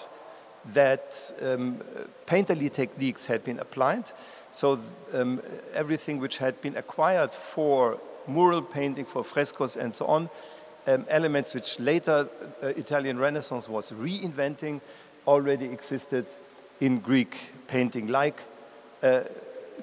that 0.65 1.33
um, 1.41 1.79
painterly 2.25 2.71
techniques 2.71 3.25
had 3.25 3.43
been 3.43 3.59
applied. 3.59 4.11
So 4.51 4.79
um, 5.13 5.41
everything 5.73 6.19
which 6.19 6.37
had 6.37 6.61
been 6.61 6.77
acquired 6.77 7.33
for 7.33 7.99
mural 8.27 8.61
painting, 8.61 9.05
for 9.05 9.23
frescoes, 9.23 9.75
and 9.77 9.93
so 9.93 10.05
on, 10.05 10.29
um, 10.87 11.05
elements 11.09 11.53
which 11.53 11.79
later 11.79 12.27
uh, 12.61 12.67
Italian 12.67 13.17
Renaissance 13.19 13.69
was 13.69 13.91
reinventing, 13.91 14.81
already 15.27 15.65
existed 15.65 16.25
in 16.79 16.99
Greek 16.99 17.51
painting, 17.67 18.07
like 18.07 18.43
uh, 19.03 19.21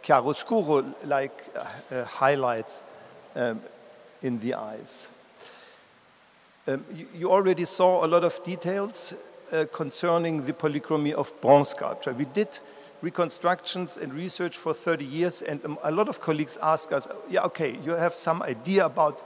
chiaroscuro, 0.02 0.94
like 1.04 1.44
uh, 1.90 2.04
highlights 2.04 2.82
um, 3.36 3.60
in 4.22 4.38
the 4.40 4.54
eyes. 4.54 5.08
Um, 6.66 6.84
you, 6.94 7.06
you, 7.14 7.30
already 7.30 7.64
saw 7.64 8.04
a 8.04 8.08
lot 8.08 8.24
of 8.24 8.42
details 8.42 9.14
uh, 9.52 9.64
concerning 9.72 10.44
the 10.44 10.52
polychromy 10.52 11.12
of 11.12 11.32
bronze 11.40 11.70
sculpture. 11.70 12.12
We 12.12 12.24
did 12.26 12.58
reconstructions 13.00 13.96
and 13.96 14.12
research 14.12 14.56
for 14.56 14.74
30 14.74 15.04
years, 15.04 15.42
and 15.42 15.64
um, 15.64 15.78
a 15.82 15.90
lot 15.90 16.08
of 16.08 16.20
colleagues 16.20 16.58
ask 16.62 16.92
us, 16.92 17.06
yeah, 17.30 17.44
okay, 17.44 17.78
you 17.84 17.92
have 17.92 18.14
some 18.14 18.42
idea 18.42 18.86
about 18.86 19.22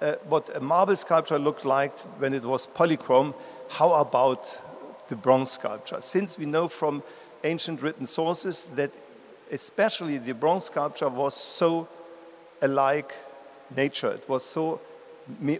uh, 0.00 0.14
what 0.28 0.54
a 0.54 0.60
marble 0.60 0.96
sculpture 0.96 1.38
looked 1.38 1.64
like 1.64 1.98
when 2.18 2.34
it 2.34 2.44
was 2.44 2.66
polychrome. 2.66 3.34
How 3.70 3.92
about 3.94 4.60
the 5.08 5.16
bronze 5.16 5.52
sculpture? 5.52 6.00
Since 6.00 6.38
we 6.38 6.46
know 6.46 6.68
from 6.68 7.02
ancient 7.42 7.82
written 7.82 8.06
sources 8.06 8.66
that 8.74 8.90
especially 9.50 10.18
the 10.18 10.34
bronze 10.34 10.64
sculpture 10.64 11.08
was 11.08 11.34
so 11.34 11.88
alike 12.60 13.14
nature. 13.74 14.10
It 14.10 14.28
was 14.28 14.44
so 14.44 14.80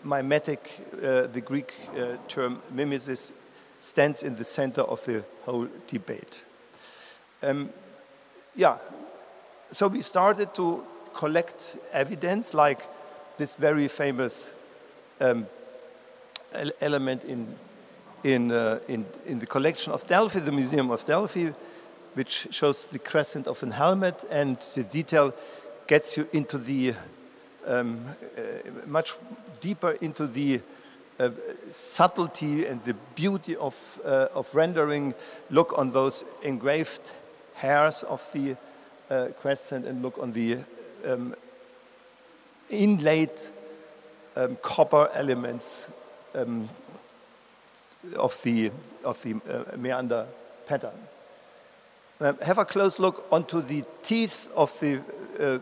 mimetic, 0.02 0.70
uh, 0.96 1.26
the 1.26 1.40
Greek 1.40 1.72
uh, 1.96 2.16
term 2.28 2.60
mimesis 2.70 3.32
stands 3.84 4.22
in 4.22 4.34
the 4.36 4.44
center 4.44 4.80
of 4.80 5.04
the 5.04 5.22
whole 5.42 5.68
debate. 5.86 6.42
Um, 7.42 7.68
yeah, 8.56 8.78
so 9.70 9.88
we 9.88 10.00
started 10.00 10.54
to 10.54 10.82
collect 11.12 11.76
evidence 11.92 12.54
like 12.54 12.88
this 13.36 13.56
very 13.56 13.88
famous 13.88 14.54
um, 15.20 15.46
element 16.80 17.24
in, 17.24 17.54
in, 18.22 18.52
uh, 18.52 18.78
in, 18.88 19.04
in 19.26 19.38
the 19.38 19.46
collection 19.46 19.92
of 19.92 20.06
Delphi, 20.06 20.38
the 20.38 20.52
Museum 20.52 20.90
of 20.90 21.04
Delphi, 21.04 21.50
which 22.14 22.48
shows 22.52 22.86
the 22.86 22.98
crescent 22.98 23.46
of 23.46 23.62
a 23.62 23.70
helmet 23.70 24.24
and 24.30 24.56
the 24.74 24.84
detail 24.84 25.34
gets 25.86 26.16
you 26.16 26.26
into 26.32 26.56
the 26.56 26.94
um, 27.66 28.06
uh, 28.38 28.42
much 28.86 29.12
deeper 29.60 29.90
into 30.00 30.26
the 30.26 30.60
uh, 31.18 31.30
subtlety 31.70 32.66
and 32.66 32.82
the 32.84 32.94
beauty 33.14 33.56
of, 33.56 34.00
uh, 34.04 34.28
of 34.34 34.52
rendering. 34.54 35.14
Look 35.50 35.78
on 35.78 35.92
those 35.92 36.24
engraved 36.42 37.12
hairs 37.54 38.02
of 38.02 38.26
the 38.32 38.56
uh, 39.10 39.28
crescent 39.40 39.86
and 39.86 40.02
look 40.02 40.18
on 40.18 40.32
the 40.32 40.58
um, 41.06 41.34
inlaid 42.70 43.30
um, 44.36 44.56
copper 44.62 45.08
elements 45.14 45.88
um, 46.34 46.68
of 48.16 48.40
the, 48.42 48.70
of 49.04 49.22
the 49.22 49.34
uh, 49.48 49.76
meander 49.76 50.26
pattern. 50.66 50.98
Um, 52.20 52.38
have 52.42 52.58
a 52.58 52.64
close 52.64 52.98
look 52.98 53.26
onto 53.30 53.60
the 53.60 53.84
teeth 54.02 54.50
of 54.54 54.78
the 54.80 55.00
uh, 55.38 55.58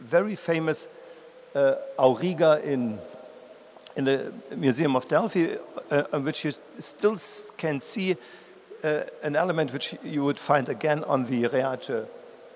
very 0.00 0.34
famous 0.34 0.88
uh, 1.54 1.76
Auriga 1.98 2.62
in, 2.64 2.98
in 3.96 4.04
the 4.04 4.32
Museum 4.56 4.96
of 4.96 5.06
Delphi, 5.08 5.56
uh, 5.90 6.02
which 6.20 6.44
you 6.44 6.52
still 6.78 7.16
can 7.56 7.80
see 7.80 8.16
uh, 8.82 9.00
an 9.22 9.36
element 9.36 9.72
which 9.72 9.94
you 10.02 10.24
would 10.24 10.38
find 10.38 10.68
again 10.68 11.04
on 11.04 11.24
the 11.24 11.44
Riace 11.48 12.06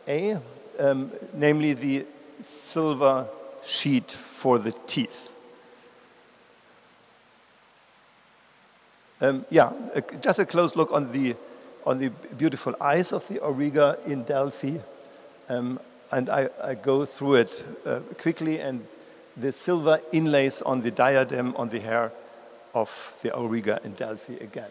A, 0.06 0.38
um, 0.78 1.10
namely 1.34 1.74
the 1.74 2.06
silver 2.42 3.28
sheet 3.64 4.10
for 4.10 4.58
the 4.58 4.72
teeth. 4.86 5.34
Um, 9.20 9.44
yeah, 9.50 9.72
just 10.20 10.38
a 10.38 10.46
close 10.46 10.76
look 10.76 10.92
on 10.92 11.10
the, 11.10 11.34
on 11.84 11.98
the 11.98 12.10
beautiful 12.36 12.74
eyes 12.80 13.12
of 13.12 13.26
the 13.28 13.40
Auriga 13.40 13.98
in 14.06 14.22
Delphi. 14.22 14.78
Um, 15.48 15.80
and 16.12 16.30
I, 16.30 16.48
I 16.62 16.74
go 16.74 17.04
through 17.04 17.34
it 17.34 17.66
uh, 17.84 18.00
quickly, 18.18 18.60
and 18.60 18.86
the 19.40 19.52
silver 19.52 20.00
inlays 20.12 20.62
on 20.62 20.82
the 20.82 20.90
diadem 20.90 21.54
on 21.56 21.68
the 21.68 21.80
hair 21.80 22.12
of 22.74 23.18
the 23.22 23.30
Auriga 23.30 23.84
in 23.84 23.92
Delphi 23.92 24.34
again. 24.34 24.70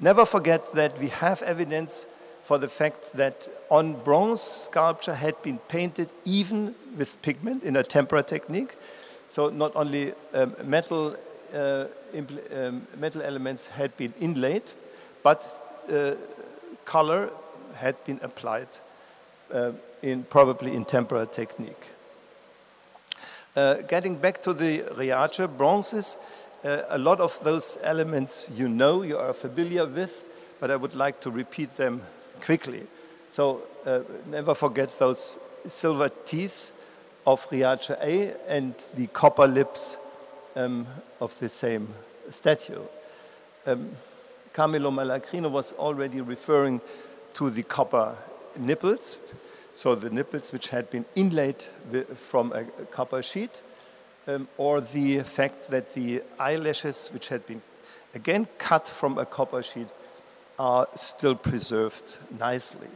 Never 0.00 0.24
forget 0.24 0.72
that 0.74 0.98
we 0.98 1.08
have 1.08 1.42
evidence 1.42 2.06
for 2.42 2.58
the 2.58 2.68
fact 2.68 3.12
that 3.14 3.48
on 3.68 3.94
bronze 3.94 4.40
sculpture 4.40 5.14
had 5.14 5.40
been 5.42 5.58
painted 5.68 6.12
even 6.24 6.74
with 6.96 7.20
pigment 7.22 7.62
in 7.64 7.76
a 7.76 7.82
tempera 7.82 8.22
technique. 8.22 8.76
So 9.28 9.50
not 9.50 9.74
only 9.74 10.14
um, 10.32 10.54
metal, 10.64 11.16
uh, 11.54 11.84
um, 12.14 12.86
metal 12.96 13.22
elements 13.22 13.66
had 13.66 13.94
been 13.96 14.14
inlaid, 14.20 14.62
but 15.22 15.44
uh, 15.92 16.14
color 16.84 17.30
had 17.74 18.02
been 18.04 18.20
applied 18.22 18.68
uh, 19.52 19.72
in 20.02 20.22
probably 20.22 20.74
in 20.74 20.84
tempera 20.84 21.26
technique. 21.26 21.88
Uh, 23.58 23.82
getting 23.88 24.14
back 24.14 24.40
to 24.40 24.52
the 24.52 24.84
Riace 24.96 25.44
bronzes, 25.56 26.16
uh, 26.64 26.82
a 26.90 26.98
lot 26.98 27.18
of 27.18 27.36
those 27.42 27.76
elements 27.82 28.48
you 28.54 28.68
know, 28.68 29.02
you 29.02 29.18
are 29.18 29.32
familiar 29.32 29.84
with, 29.84 30.24
but 30.60 30.70
I 30.70 30.76
would 30.76 30.94
like 30.94 31.20
to 31.22 31.30
repeat 31.32 31.76
them 31.76 32.02
quickly. 32.40 32.86
So 33.28 33.62
uh, 33.84 34.02
never 34.30 34.54
forget 34.54 34.96
those 35.00 35.40
silver 35.66 36.08
teeth 36.08 36.72
of 37.26 37.44
Riace 37.50 37.90
A 38.00 38.32
and 38.46 38.74
the 38.94 39.08
copper 39.08 39.48
lips 39.48 39.96
um, 40.54 40.86
of 41.20 41.36
the 41.40 41.48
same 41.48 41.88
statue. 42.30 42.82
Um, 43.66 43.90
Camilo 44.54 44.92
Malagrino 44.92 45.50
was 45.50 45.72
already 45.72 46.20
referring 46.20 46.80
to 47.34 47.50
the 47.50 47.64
copper 47.64 48.14
nipples, 48.56 49.18
so 49.78 49.94
the 49.94 50.10
nipples 50.10 50.52
which 50.52 50.70
had 50.70 50.90
been 50.90 51.04
inlaid 51.14 51.62
from 52.16 52.50
a 52.52 52.64
copper 52.86 53.22
sheet, 53.22 53.62
um, 54.26 54.48
or 54.56 54.80
the 54.80 55.20
fact 55.20 55.70
that 55.70 55.94
the 55.94 56.20
eyelashes, 56.36 57.10
which 57.12 57.28
had 57.28 57.46
been 57.46 57.62
again 58.12 58.48
cut 58.58 58.88
from 58.88 59.18
a 59.18 59.24
copper 59.24 59.62
sheet, 59.62 59.86
are 60.58 60.88
still 60.96 61.36
preserved 61.36 62.18
nicely. 62.40 62.88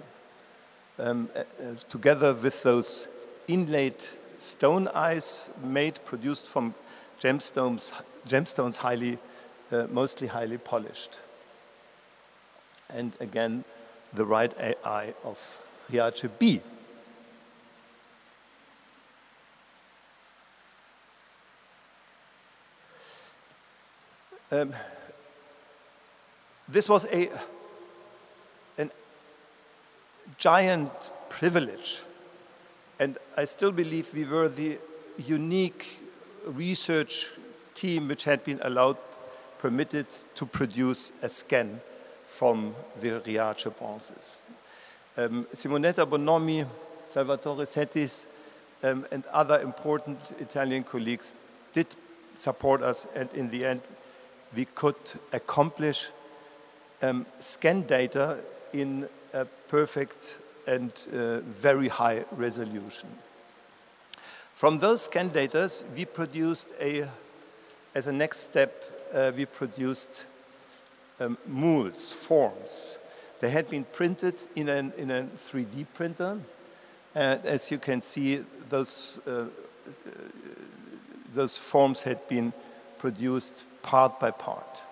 Um, 0.98 1.30
uh, 1.36 1.38
uh, 1.38 1.74
together 1.88 2.34
with 2.34 2.64
those 2.64 3.06
inlaid 3.46 3.94
stone 4.40 4.88
eyes 4.88 5.50
made, 5.62 6.04
produced 6.04 6.48
from 6.48 6.74
gemstones, 7.20 7.92
gemstones 8.26 8.78
highly, 8.78 9.18
uh, 9.70 9.86
mostly 9.88 10.26
highly 10.26 10.58
polished. 10.58 11.20
And 12.90 13.12
again, 13.20 13.62
the 14.14 14.26
right 14.26 14.52
eye 14.84 15.14
of 15.22 15.61
Riace 15.92 16.28
B. 16.38 16.60
Um, 24.50 24.74
this 26.68 26.88
was 26.88 27.06
a, 27.06 27.30
an 28.76 28.90
giant 30.38 31.10
privilege. 31.28 32.02
And 32.98 33.18
I 33.36 33.44
still 33.44 33.72
believe 33.72 34.12
we 34.14 34.24
were 34.24 34.48
the 34.48 34.78
unique 35.26 36.00
research 36.44 37.32
team 37.74 38.08
which 38.08 38.24
had 38.24 38.44
been 38.44 38.60
allowed, 38.62 38.98
permitted 39.58 40.06
to 40.34 40.46
produce 40.46 41.12
a 41.22 41.28
scan 41.28 41.80
from 42.26 42.74
the 43.00 43.20
Riace 43.20 43.70
bronzes. 43.78 44.40
Um, 45.16 45.46
Simonetta 45.52 46.06
Bonomi, 46.06 46.66
Salvatore 47.06 47.66
Settis, 47.66 48.26
um, 48.82 49.06
and 49.12 49.24
other 49.26 49.60
important 49.60 50.32
Italian 50.40 50.84
colleagues 50.84 51.34
did 51.72 51.94
support 52.34 52.82
us, 52.82 53.06
and 53.14 53.28
in 53.34 53.50
the 53.50 53.64
end, 53.64 53.82
we 54.56 54.64
could 54.64 54.96
accomplish 55.32 56.08
um, 57.02 57.26
scan 57.40 57.82
data 57.82 58.38
in 58.72 59.08
a 59.34 59.44
perfect 59.68 60.38
and 60.66 60.92
uh, 61.12 61.40
very 61.40 61.88
high 61.88 62.24
resolution. 62.32 63.08
From 64.54 64.78
those 64.78 65.02
scan 65.02 65.28
data, 65.28 65.68
we 65.96 66.04
produced 66.04 66.70
a, 66.80 67.08
as 67.94 68.06
a 68.06 68.12
next 68.12 68.40
step, 68.40 68.72
uh, 69.12 69.32
we 69.36 69.44
produced 69.44 70.26
um, 71.20 71.36
forms. 72.12 72.98
They 73.42 73.50
had 73.50 73.68
been 73.68 73.82
printed 73.82 74.40
in, 74.54 74.68
an, 74.68 74.92
in 74.96 75.10
a 75.10 75.24
3D 75.24 75.86
printer. 75.94 76.38
And 77.12 77.44
as 77.44 77.72
you 77.72 77.78
can 77.78 78.00
see, 78.00 78.44
those, 78.68 79.18
uh, 79.26 79.46
those 81.32 81.58
forms 81.58 82.02
had 82.02 82.28
been 82.28 82.52
produced 82.98 83.64
part 83.82 84.20
by 84.20 84.30
part. 84.30 84.82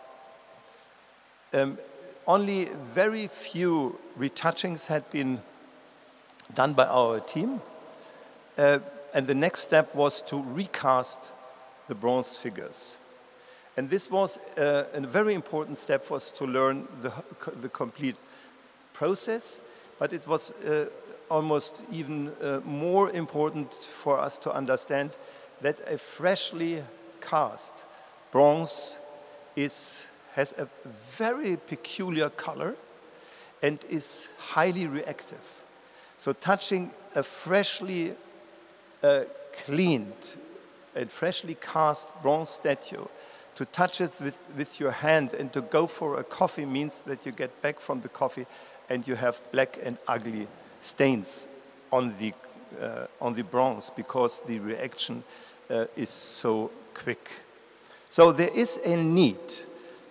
Um, 1.52 1.78
only 2.26 2.64
very 2.92 3.28
few 3.28 3.96
retouchings 4.18 4.88
had 4.88 5.08
been 5.10 5.40
done 6.52 6.72
by 6.72 6.86
our 6.86 7.20
team. 7.20 7.62
Uh, 8.58 8.80
and 9.14 9.28
the 9.28 9.34
next 9.34 9.60
step 9.60 9.94
was 9.94 10.22
to 10.22 10.42
recast 10.42 11.30
the 11.86 11.94
bronze 11.94 12.36
figures. 12.36 12.96
And 13.76 13.88
this 13.88 14.10
was 14.10 14.40
uh, 14.58 14.86
a 14.92 15.00
very 15.02 15.34
important 15.34 15.78
step 15.78 16.04
for 16.04 16.16
us 16.16 16.32
to 16.32 16.46
learn 16.46 16.88
the, 17.00 17.12
the 17.60 17.68
complete 17.68 18.16
process, 18.92 19.60
but 19.98 20.12
it 20.12 20.26
was 20.26 20.52
uh, 20.64 20.86
almost 21.30 21.82
even 21.92 22.32
uh, 22.42 22.60
more 22.64 23.10
important 23.10 23.72
for 23.72 24.18
us 24.18 24.38
to 24.38 24.52
understand 24.52 25.16
that 25.60 25.80
a 25.86 25.96
freshly 25.96 26.82
cast 27.20 27.86
bronze 28.32 28.98
is, 29.56 30.06
has 30.32 30.54
a 30.58 30.68
very 31.16 31.56
peculiar 31.56 32.30
color 32.30 32.74
and 33.62 33.84
is 33.88 34.28
highly 34.38 34.86
reactive. 34.86 35.62
So 36.16 36.32
touching 36.32 36.90
a 37.14 37.22
freshly 37.22 38.14
uh, 39.02 39.24
cleaned 39.64 40.36
and 40.94 41.10
freshly 41.10 41.56
cast 41.60 42.10
bronze 42.22 42.48
statue, 42.50 43.04
to 43.56 43.64
touch 43.66 44.00
it 44.00 44.12
with, 44.20 44.38
with 44.56 44.80
your 44.80 44.90
hand 44.90 45.34
and 45.34 45.52
to 45.52 45.60
go 45.60 45.86
for 45.86 46.18
a 46.18 46.24
coffee 46.24 46.64
means 46.64 47.02
that 47.02 47.26
you 47.26 47.32
get 47.32 47.60
back 47.62 47.78
from 47.78 48.00
the 48.00 48.08
coffee 48.08 48.46
and 48.90 49.06
you 49.06 49.14
have 49.14 49.40
black 49.52 49.78
and 49.82 49.96
ugly 50.06 50.48
stains 50.80 51.46
on 51.92 52.12
the, 52.18 52.34
uh, 52.82 53.06
on 53.20 53.34
the 53.34 53.44
bronze 53.44 53.88
because 53.88 54.40
the 54.42 54.58
reaction 54.58 55.22
uh, 55.70 55.86
is 55.96 56.10
so 56.10 56.70
quick. 56.92 57.30
So 58.10 58.32
there 58.32 58.50
is 58.52 58.80
a 58.84 58.96
need, 58.96 59.38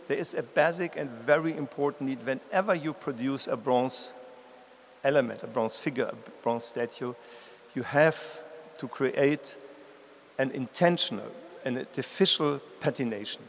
there 0.08 0.18
is 0.18 0.34
a 0.34 0.42
basic 0.42 0.98
and 0.98 1.10
very 1.10 1.56
important 1.56 2.10
need 2.10 2.26
whenever 2.26 2.74
you 2.74 2.94
produce 2.94 3.48
a 3.48 3.58
bronze 3.58 4.14
element, 5.04 5.44
a 5.44 5.48
bronze 5.48 5.78
figure, 5.78 6.06
a 6.06 6.16
bronze 6.42 6.64
statue, 6.64 7.14
you 7.76 7.84
have 7.84 8.44
to 8.78 8.88
create 8.88 9.58
an 10.38 10.52
intentional, 10.52 11.30
an 11.66 11.78
artificial 11.78 12.62
patination. 12.80 13.42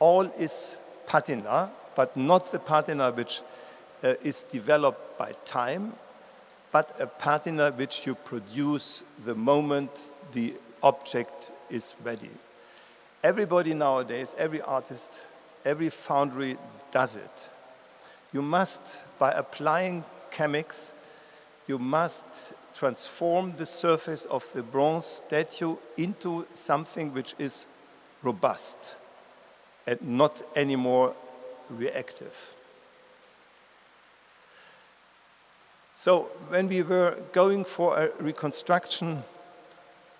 All 0.00 0.24
is 0.36 0.76
patina, 1.06 1.70
but 1.94 2.16
not 2.16 2.50
the 2.50 2.58
patina 2.58 3.12
which 3.12 3.42
uh, 4.02 4.14
is 4.22 4.42
developed 4.42 5.18
by 5.18 5.32
time, 5.44 5.92
but 6.70 6.96
a 6.98 7.06
patina 7.06 7.70
which 7.72 8.06
you 8.06 8.14
produce 8.14 9.04
the 9.24 9.34
moment 9.34 9.90
the 10.32 10.54
object 10.82 11.52
is 11.70 11.94
ready. 12.02 12.30
Everybody 13.22 13.74
nowadays, 13.74 14.34
every 14.38 14.60
artist, 14.60 15.22
every 15.64 15.90
foundry 15.90 16.56
does 16.90 17.16
it. 17.16 17.50
You 18.32 18.42
must, 18.42 19.04
by 19.18 19.30
applying 19.32 20.04
chemics, 20.30 20.92
you 21.68 21.78
must 21.78 22.54
transform 22.74 23.54
the 23.56 23.66
surface 23.66 24.24
of 24.24 24.50
the 24.54 24.62
bronze 24.62 25.04
statue 25.06 25.76
into 25.96 26.46
something 26.54 27.12
which 27.12 27.34
is 27.38 27.66
robust 28.22 28.96
and 29.86 30.00
not 30.02 30.42
anymore 30.56 31.14
reactive. 31.68 32.54
So 35.92 36.30
when 36.48 36.68
we 36.68 36.82
were 36.82 37.16
going 37.32 37.64
for 37.64 37.98
a 37.98 38.10
reconstruction 38.18 39.22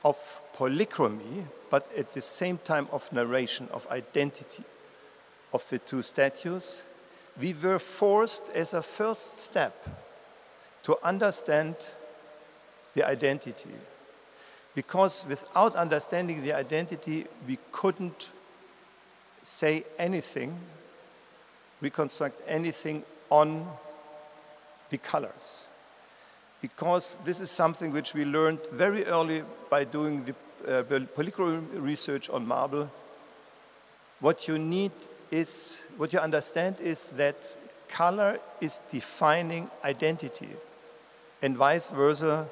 of 0.04 0.40
polychromy, 0.56 1.44
but 1.70 1.88
at 1.96 2.12
the 2.12 2.20
same 2.20 2.58
time 2.58 2.88
of 2.92 3.10
narration, 3.12 3.68
of 3.72 3.86
identity 3.90 4.64
of 5.52 5.68
the 5.70 5.78
two 5.78 6.02
statues, 6.02 6.82
we 7.40 7.54
were 7.54 7.78
forced 7.78 8.50
as 8.50 8.74
a 8.74 8.82
first 8.82 9.38
step 9.38 9.86
to 10.82 10.98
understand 11.02 11.76
the 12.94 13.06
identity. 13.06 13.70
Because 14.74 15.24
without 15.26 15.74
understanding 15.74 16.42
the 16.42 16.52
identity, 16.52 17.26
we 17.46 17.58
couldn't 17.70 18.30
say 19.42 19.84
anything, 19.98 20.58
reconstruct 21.80 22.40
anything 22.46 23.02
on 23.30 23.66
the 24.92 24.98
colors. 24.98 25.66
Because 26.60 27.16
this 27.24 27.40
is 27.40 27.50
something 27.50 27.92
which 27.92 28.14
we 28.14 28.24
learned 28.24 28.60
very 28.72 29.04
early 29.06 29.42
by 29.68 29.82
doing 29.82 30.24
the 30.24 30.34
uh, 30.78 31.80
research 31.80 32.30
on 32.30 32.46
marble. 32.46 32.88
What 34.20 34.46
you 34.46 34.58
need 34.58 34.92
is, 35.32 35.84
what 35.96 36.12
you 36.12 36.20
understand 36.20 36.76
is 36.80 37.06
that 37.16 37.56
color 37.88 38.38
is 38.60 38.78
defining 38.92 39.68
identity, 39.84 40.50
and 41.42 41.56
vice 41.56 41.90
versa, 41.90 42.48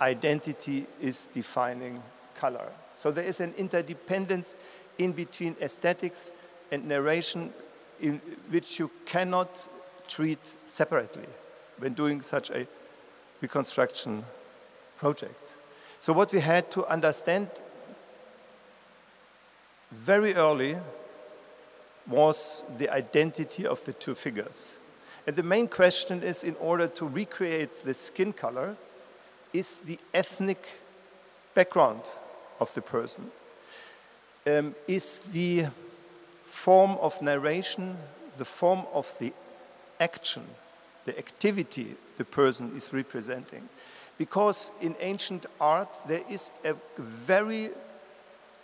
identity 0.00 0.86
is 1.00 1.26
defining 1.26 2.00
color. 2.36 2.68
So 2.94 3.10
there 3.10 3.24
is 3.24 3.40
an 3.40 3.54
interdependence 3.58 4.54
in 4.98 5.10
between 5.12 5.56
aesthetics 5.60 6.30
and 6.70 6.86
narration 6.86 7.52
in 8.00 8.20
which 8.50 8.78
you 8.78 8.88
cannot 9.04 9.66
treat 10.06 10.38
separately 10.64 11.26
when 11.78 11.94
doing 11.94 12.22
such 12.22 12.50
a 12.50 12.66
reconstruction 13.40 14.24
project. 14.96 15.52
So 16.00 16.12
what 16.12 16.32
we 16.32 16.40
had 16.40 16.70
to 16.72 16.86
understand 16.86 17.48
very 19.90 20.34
early 20.34 20.76
was 22.06 22.64
the 22.78 22.88
identity 22.90 23.66
of 23.66 23.84
the 23.84 23.92
two 23.92 24.14
figures. 24.14 24.78
And 25.26 25.36
the 25.36 25.42
main 25.42 25.68
question 25.68 26.22
is 26.22 26.44
in 26.44 26.56
order 26.56 26.86
to 26.88 27.06
recreate 27.06 27.84
the 27.84 27.94
skin 27.94 28.32
color, 28.32 28.76
is 29.52 29.78
the 29.78 29.98
ethnic 30.14 30.80
background 31.54 32.02
of 32.60 32.72
the 32.74 32.82
person? 32.82 33.30
Um, 34.46 34.74
is 34.86 35.18
the 35.18 35.66
form 36.44 36.92
of 37.00 37.20
narration 37.20 37.98
the 38.38 38.44
form 38.44 38.86
of 38.94 39.14
the 39.18 39.32
action, 40.00 40.42
the 41.08 41.18
activity 41.18 41.96
the 42.18 42.24
person 42.24 42.76
is 42.76 42.92
representing? 42.92 43.66
Because 44.18 44.70
in 44.82 44.94
ancient 45.00 45.46
art, 45.58 45.88
there 46.06 46.22
is 46.28 46.52
a 46.66 46.74
very 46.98 47.70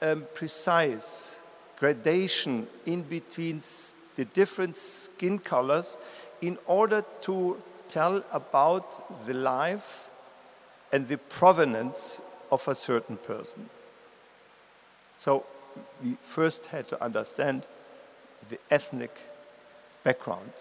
um, 0.02 0.26
precise 0.34 1.40
gradation 1.78 2.66
in 2.84 3.02
between 3.02 3.62
the 4.16 4.26
different 4.26 4.76
skin 4.76 5.38
colors 5.38 5.96
in 6.42 6.58
order 6.66 7.02
to 7.22 7.56
tell 7.88 8.22
about 8.30 9.26
the 9.26 9.34
life 9.34 10.10
and 10.92 11.06
the 11.06 11.16
provenance 11.16 12.20
of 12.52 12.68
a 12.68 12.74
certain 12.74 13.16
person. 13.16 13.70
So 15.16 15.46
we 16.02 16.16
first 16.20 16.66
had 16.66 16.88
to 16.88 17.02
understand 17.02 17.66
the 18.50 18.58
ethnic 18.70 19.18
background. 20.02 20.52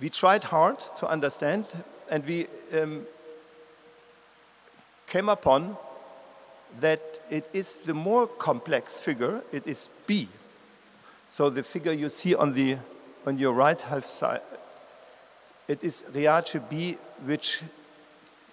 We 0.00 0.10
tried 0.10 0.44
hard 0.44 0.78
to 0.96 1.08
understand 1.08 1.66
and 2.10 2.24
we 2.26 2.46
um, 2.78 3.06
came 5.06 5.28
upon 5.28 5.76
that 6.80 7.20
it 7.30 7.48
is 7.52 7.76
the 7.76 7.94
more 7.94 8.26
complex 8.26 9.00
figure, 9.00 9.42
it 9.52 9.66
is 9.66 9.88
B. 10.06 10.28
So 11.28 11.50
the 11.50 11.62
figure 11.62 11.92
you 11.92 12.08
see 12.08 12.34
on, 12.34 12.52
the, 12.52 12.76
on 13.26 13.38
your 13.38 13.52
right 13.52 13.80
half 13.80 14.04
side, 14.04 14.42
it 15.66 15.82
is 15.82 16.04
Riace 16.14 16.60
B, 16.68 16.98
which 17.24 17.62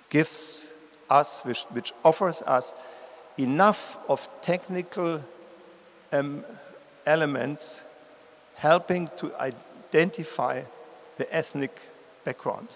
gives 0.10 0.74
us, 1.10 1.44
which, 1.44 1.64
which 1.72 1.94
offers 2.04 2.42
us 2.44 2.74
enough 3.38 3.98
of 4.10 4.28
technical 4.42 5.22
um, 6.12 6.44
elements 7.06 7.84
helping 8.56 9.10
to 9.18 9.32
identify 9.40 10.62
the 11.18 11.36
ethnic 11.36 11.82
background. 12.24 12.68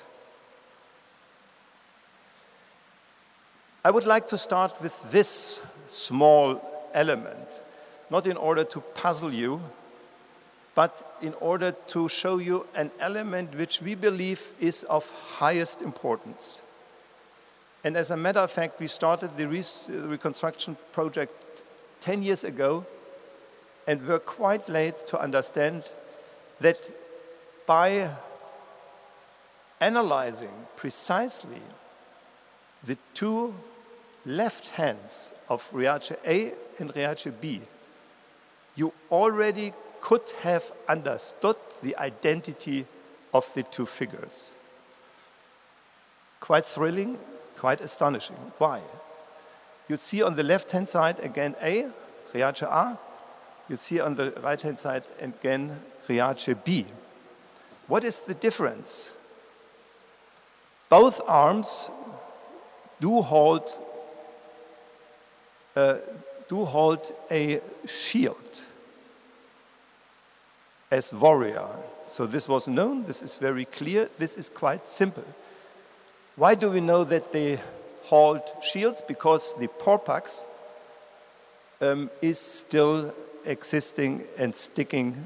I 3.84 3.92
would 3.92 4.06
like 4.06 4.28
to 4.30 4.38
start 4.38 4.82
with 4.82 5.12
this 5.12 5.62
small 5.88 6.62
element, 6.94 7.64
not 8.10 8.28
in 8.28 8.36
order 8.36 8.64
to 8.66 8.82
puzzle 8.82 9.34
you, 9.34 9.62
but 10.76 11.18
in 11.22 11.34
order 11.40 11.72
to 11.88 12.08
show 12.08 12.38
you 12.38 12.68
an 12.76 12.92
element 13.00 13.56
which 13.56 13.82
we 13.82 13.96
believe 13.96 14.54
is 14.60 14.84
of 14.84 15.10
highest 15.40 15.82
importance. 15.82 16.62
And 17.84 17.96
as 17.96 18.12
a 18.12 18.18
matter 18.18 18.42
of 18.42 18.52
fact, 18.52 18.80
we 18.80 18.88
started 18.88 19.38
the 19.38 19.48
reconstruction 19.48 20.78
project 20.92 21.64
10 22.02 22.22
years 22.22 22.44
ago 22.44 22.86
and 23.88 24.06
were 24.06 24.20
quite 24.20 24.68
late 24.68 24.98
to 25.08 25.20
understand 25.20 25.90
that 26.60 26.92
by 27.68 28.10
analyzing 29.80 30.66
precisely 30.76 31.62
the 32.84 32.98
two 33.14 33.54
left 34.26 34.70
hands 34.72 35.34
of 35.50 35.70
Riace 35.72 36.16
A 36.26 36.54
and 36.80 36.90
Riace 36.96 37.32
B, 37.40 37.62
you 38.76 38.94
already 39.12 39.74
could 40.02 40.32
have 40.42 40.72
understood 40.88 41.58
the 41.84 41.96
identity 41.98 42.86
of 43.34 43.54
the 43.54 43.64
two 43.64 43.86
figures. 43.86 44.54
Quite 46.40 46.66
thrilling, 46.66 47.18
quite 47.58 47.82
astonishing. 47.82 48.38
Why? 48.58 48.82
You 49.90 49.98
see 49.98 50.22
on 50.22 50.36
the 50.36 50.44
left 50.44 50.72
hand 50.72 50.88
side 50.88 51.20
again 51.20 51.56
A, 51.62 51.90
Riace 52.34 52.64
A. 52.64 52.98
You 53.70 53.76
see 53.76 54.00
on 54.00 54.16
the 54.16 54.32
right 54.44 54.62
hand 54.62 54.80
side 54.80 55.04
again 55.20 55.80
Riace 56.08 56.54
B. 56.64 56.86
What 57.88 58.04
is 58.04 58.22
the 58.22 58.34
difference? 58.34 59.16
Both 60.90 61.22
arms 61.28 61.90
do 63.00 63.22
hold 63.22 63.70
uh, 65.76 65.98
do 66.48 66.66
hold 66.66 67.12
a 67.30 67.62
shield 67.86 68.62
as 70.90 71.14
warrior. 71.14 71.68
So 72.08 72.26
this 72.26 72.48
was 72.48 72.68
known, 72.68 73.06
this 73.06 73.22
is 73.22 73.36
very 73.36 73.66
clear, 73.66 74.10
this 74.18 74.38
is 74.38 74.50
quite 74.50 74.88
simple. 74.88 75.26
Why 76.36 76.56
do 76.56 76.72
we 76.72 76.80
know 76.80 77.04
that 77.04 77.34
they 77.34 77.60
hold 78.04 78.42
shields? 78.62 79.02
Because 79.02 79.54
the 79.56 79.68
porpax 79.68 80.46
um, 81.82 82.10
is 82.22 82.40
still 82.40 83.14
existing 83.46 84.24
and 84.38 84.56
sticking 84.56 85.26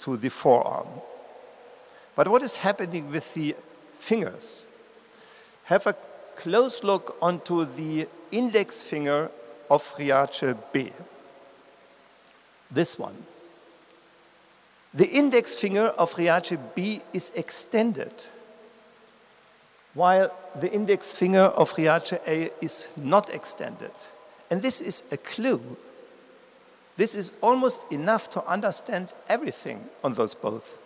to 0.00 0.16
the 0.16 0.28
forearm. 0.28 0.88
But 2.14 2.28
what 2.28 2.42
is 2.42 2.56
happening 2.56 3.10
with 3.10 3.34
the 3.34 3.56
fingers? 3.98 4.66
Have 5.64 5.86
a 5.86 5.96
close 6.36 6.82
look 6.82 7.16
onto 7.22 7.64
the 7.64 8.08
index 8.30 8.82
finger 8.82 9.30
of 9.70 9.82
Riace 9.98 10.56
B. 10.72 10.92
This 12.70 12.98
one. 12.98 13.26
The 14.94 15.08
index 15.08 15.56
finger 15.56 15.86
of 15.96 16.12
Riace 16.14 16.58
B 16.74 17.00
is 17.14 17.32
extended, 17.34 18.12
while 19.94 20.34
the 20.54 20.70
index 20.70 21.12
finger 21.12 21.44
of 21.44 21.72
Riace 21.76 22.18
A 22.26 22.50
is 22.60 22.88
not 22.96 23.32
extended. 23.32 23.92
And 24.50 24.60
this 24.60 24.82
is 24.82 25.04
a 25.12 25.16
clue. 25.16 25.62
This 26.98 27.14
is 27.14 27.32
almost 27.40 27.90
enough 27.90 28.28
to 28.30 28.44
understand 28.44 29.14
everything 29.30 29.88
on 30.04 30.12
those 30.12 30.34
both 30.34 30.78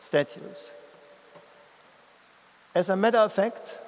statues. 0.00 0.72
As 2.74 2.88
a 2.88 2.96
matter 2.96 3.18
of 3.18 3.32
fact, 3.32 3.78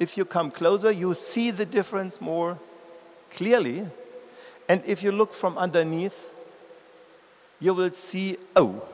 if 0.00 0.16
you 0.16 0.24
come 0.24 0.50
closer, 0.50 0.90
you 0.90 1.14
see 1.14 1.50
the 1.50 1.66
difference 1.66 2.20
more 2.20 2.58
clearly. 3.30 3.86
And 4.68 4.82
if 4.86 5.02
you 5.02 5.12
look 5.12 5.34
from 5.34 5.58
underneath, 5.58 6.32
you 7.60 7.74
will 7.74 7.92
see, 7.92 8.36
oh, 8.56 8.88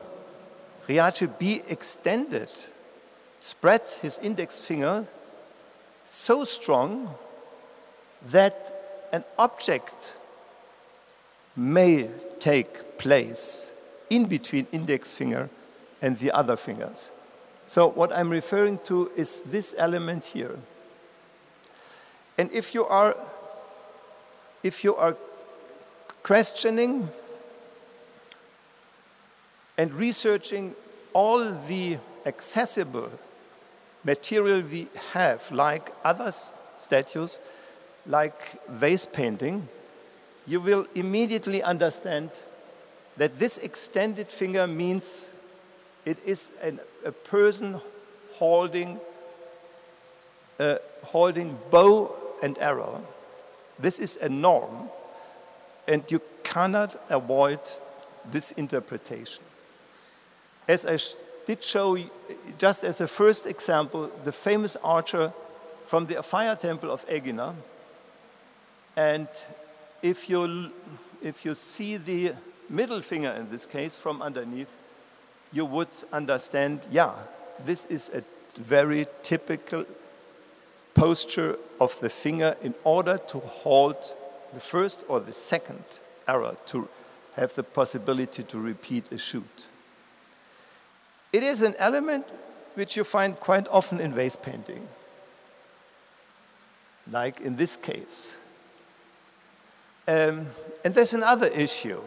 Riace 0.87 1.27
B 1.39 1.61
extended, 1.67 2.51
spread 3.37 3.81
his 4.01 4.17
index 4.19 4.61
finger 4.61 5.05
so 6.05 6.43
strong 6.43 7.15
that 8.27 9.07
an 9.13 9.23
object 9.37 10.15
may 11.55 12.09
take 12.39 12.97
place 12.97 13.81
in 14.09 14.25
between 14.25 14.67
index 14.71 15.13
finger 15.13 15.49
and 16.05 16.17
the 16.17 16.31
other 16.31 16.55
fingers. 16.55 17.09
So 17.65 17.87
what 17.87 18.15
I'm 18.15 18.29
referring 18.29 18.77
to 18.83 19.09
is 19.15 19.39
this 19.41 19.73
element 19.75 20.25
here. 20.25 20.55
And 22.37 22.51
if 22.51 22.75
you 22.75 22.85
are 22.85 23.15
if 24.61 24.83
you 24.83 24.95
are 24.95 25.17
questioning 26.21 27.09
and 29.79 29.91
researching 29.93 30.75
all 31.11 31.51
the 31.67 31.97
accessible 32.25 33.09
material 34.03 34.61
we 34.61 34.87
have, 35.13 35.51
like 35.51 35.91
other 36.03 36.31
statues, 36.77 37.39
like 38.05 38.63
vase 38.69 39.07
painting, 39.07 39.67
you 40.45 40.59
will 40.59 40.85
immediately 40.93 41.63
understand 41.63 42.29
that 43.17 43.39
this 43.39 43.57
extended 43.57 44.27
finger 44.27 44.67
means 44.67 45.29
it 46.05 46.17
is 46.25 46.51
an, 46.61 46.79
a 47.03 47.11
person 47.11 47.79
holding, 48.33 48.99
uh, 50.59 50.75
holding 51.03 51.57
bow 51.71 52.15
and 52.43 52.57
arrow. 52.59 53.03
This 53.79 53.99
is 53.99 54.17
a 54.17 54.29
norm, 54.29 54.89
and 55.87 56.03
you 56.09 56.21
cannot 56.43 56.95
avoid 57.09 57.59
this 58.31 58.51
interpretation. 58.51 59.43
As 60.67 60.85
I 60.85 60.97
did 61.45 61.63
show, 61.63 61.97
just 62.57 62.83
as 62.83 63.01
a 63.01 63.07
first 63.07 63.45
example, 63.45 64.11
the 64.23 64.31
famous 64.31 64.75
archer 64.83 65.33
from 65.85 66.05
the 66.05 66.21
fire 66.23 66.55
temple 66.55 66.91
of 66.91 67.07
Egina. 67.07 67.53
And 68.95 69.27
if 70.01 70.29
you, 70.29 70.71
if 71.21 71.45
you 71.45 71.53
see 71.53 71.97
the 71.97 72.33
middle 72.69 73.01
finger 73.01 73.29
in 73.31 73.49
this 73.49 73.65
case 73.65 73.95
from 73.95 74.21
underneath, 74.21 74.75
you 75.53 75.65
would 75.65 75.89
understand, 76.11 76.87
yeah, 76.91 77.13
this 77.65 77.85
is 77.85 78.11
a 78.13 78.23
very 78.59 79.07
typical 79.21 79.85
posture 80.93 81.57
of 81.79 81.99
the 81.99 82.09
finger 82.09 82.55
in 82.61 82.73
order 82.83 83.17
to 83.17 83.39
hold 83.39 83.97
the 84.53 84.59
first 84.59 85.03
or 85.07 85.19
the 85.19 85.33
second 85.33 85.83
arrow 86.27 86.57
to 86.65 86.87
have 87.35 87.53
the 87.55 87.63
possibility 87.63 88.43
to 88.43 88.57
repeat 88.57 89.11
a 89.11 89.17
shoot. 89.17 89.67
it 91.33 91.43
is 91.43 91.61
an 91.61 91.75
element 91.79 92.25
which 92.75 92.95
you 92.95 93.03
find 93.03 93.37
quite 93.39 93.67
often 93.67 93.99
in 93.99 94.13
vase 94.13 94.37
painting, 94.37 94.87
like 97.11 97.41
in 97.41 97.57
this 97.57 97.75
case. 97.75 98.37
Um, 100.07 100.45
and 100.83 100.93
there's 100.93 101.13
another 101.13 101.47
issue. 101.47 102.01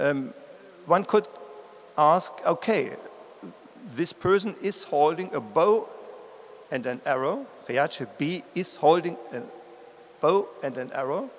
Um, 0.00 0.32
one 0.86 1.04
could 1.04 1.28
ask, 1.96 2.32
okay, 2.46 2.92
this 3.90 4.12
person 4.12 4.56
is 4.62 4.82
holding 4.84 5.34
a 5.34 5.40
bow 5.40 5.88
and 6.70 6.86
an 6.86 7.00
arrow. 7.04 7.46
Riace 7.68 8.06
B 8.18 8.42
is 8.54 8.76
holding 8.76 9.16
a 9.32 9.42
bow 10.20 10.48
and 10.62 10.76
an 10.76 10.90
arrow, 10.92 11.30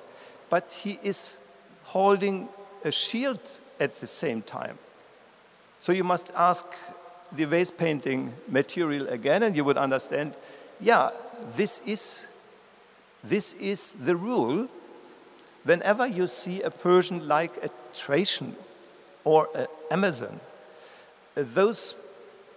but 0.49 0.71
he 0.71 0.99
is 1.03 1.37
holding 1.83 2.47
a 2.83 2.91
shield 2.91 3.59
at 3.79 3.99
the 3.99 4.07
same 4.07 4.41
time. 4.41 4.77
So 5.79 5.91
you 5.91 6.03
must 6.03 6.31
ask 6.35 6.67
the 7.31 7.45
vase 7.45 7.71
painting 7.71 8.33
material 8.47 9.07
again, 9.09 9.43
and 9.43 9.55
you 9.55 9.63
would 9.63 9.77
understand, 9.77 10.35
yeah, 10.79 11.09
this 11.55 11.81
is, 11.85 12.27
this 13.23 13.53
is 13.55 13.93
the 13.93 14.15
rule. 14.15 14.67
Whenever 15.63 16.07
you 16.07 16.27
see 16.27 16.61
a 16.61 16.69
Persian 16.69 17.27
like 17.27 17.57
a 17.63 17.69
Thracian 17.93 18.55
or 19.25 19.49
an 19.55 19.67
Amazon, 19.91 20.39
those 21.35 21.95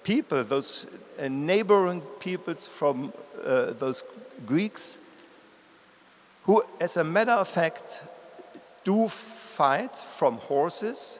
people, 0.04 0.44
those 0.44 0.86
uh, 1.20 1.26
neighboring 1.28 2.00
peoples 2.20 2.66
from 2.66 3.12
uh, 3.44 3.72
those 3.72 4.04
Greeks, 4.46 4.98
who, 6.44 6.62
as 6.80 6.96
a 6.96 7.04
matter 7.04 7.32
of 7.32 7.48
fact, 7.48 8.02
do 8.84 9.08
fight 9.08 9.94
from 9.96 10.38
horses, 10.38 11.18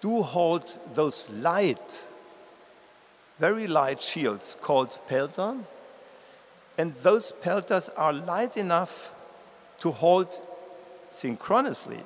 do 0.00 0.22
hold 0.22 0.78
those 0.94 1.28
light, 1.30 2.04
very 3.38 3.66
light 3.66 4.00
shields 4.00 4.56
called 4.60 4.98
pelton, 5.08 5.66
and 6.78 6.94
those 6.96 7.32
pelters 7.32 7.88
are 7.90 8.12
light 8.12 8.56
enough 8.56 9.12
to 9.80 9.90
hold 9.90 10.46
synchronously 11.10 12.00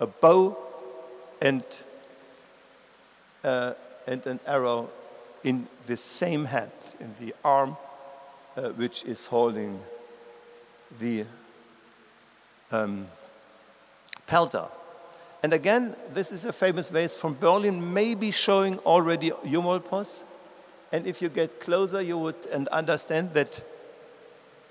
a 0.00 0.06
bow 0.06 0.56
and, 1.40 1.64
uh, 3.46 3.74
and 4.06 4.26
an 4.26 4.40
arrow 4.46 4.90
in 5.44 5.66
the 5.86 5.96
same 5.96 6.44
hand, 6.44 6.72
in 7.00 7.14
the 7.20 7.34
arm 7.44 7.76
uh, 8.56 8.70
which 8.70 9.04
is 9.04 9.26
holding 9.26 9.78
the 10.98 11.24
um, 12.72 13.06
pelter. 14.26 14.66
And 15.42 15.52
again, 15.52 15.94
this 16.12 16.32
is 16.32 16.44
a 16.44 16.52
famous 16.52 16.88
vase 16.88 17.14
from 17.14 17.34
Berlin, 17.34 17.94
maybe 17.94 18.30
showing 18.32 18.78
already 18.80 19.30
Eumolpos. 19.30 20.22
And 20.90 21.06
if 21.06 21.22
you 21.22 21.28
get 21.28 21.60
closer, 21.60 22.00
you 22.00 22.18
would 22.18 22.46
and 22.52 22.66
understand 22.68 23.32
that 23.34 23.62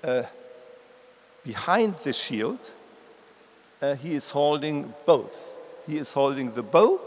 uh, 0.04 0.24
behind 1.44 1.94
the 1.96 2.12
shield, 2.12 2.72
uh, 3.80 3.94
he 3.94 4.14
is 4.14 4.30
holding 4.30 4.92
both. 5.06 5.56
He 5.86 5.96
is 5.96 6.12
holding 6.12 6.52
the 6.52 6.62
bow 6.62 7.00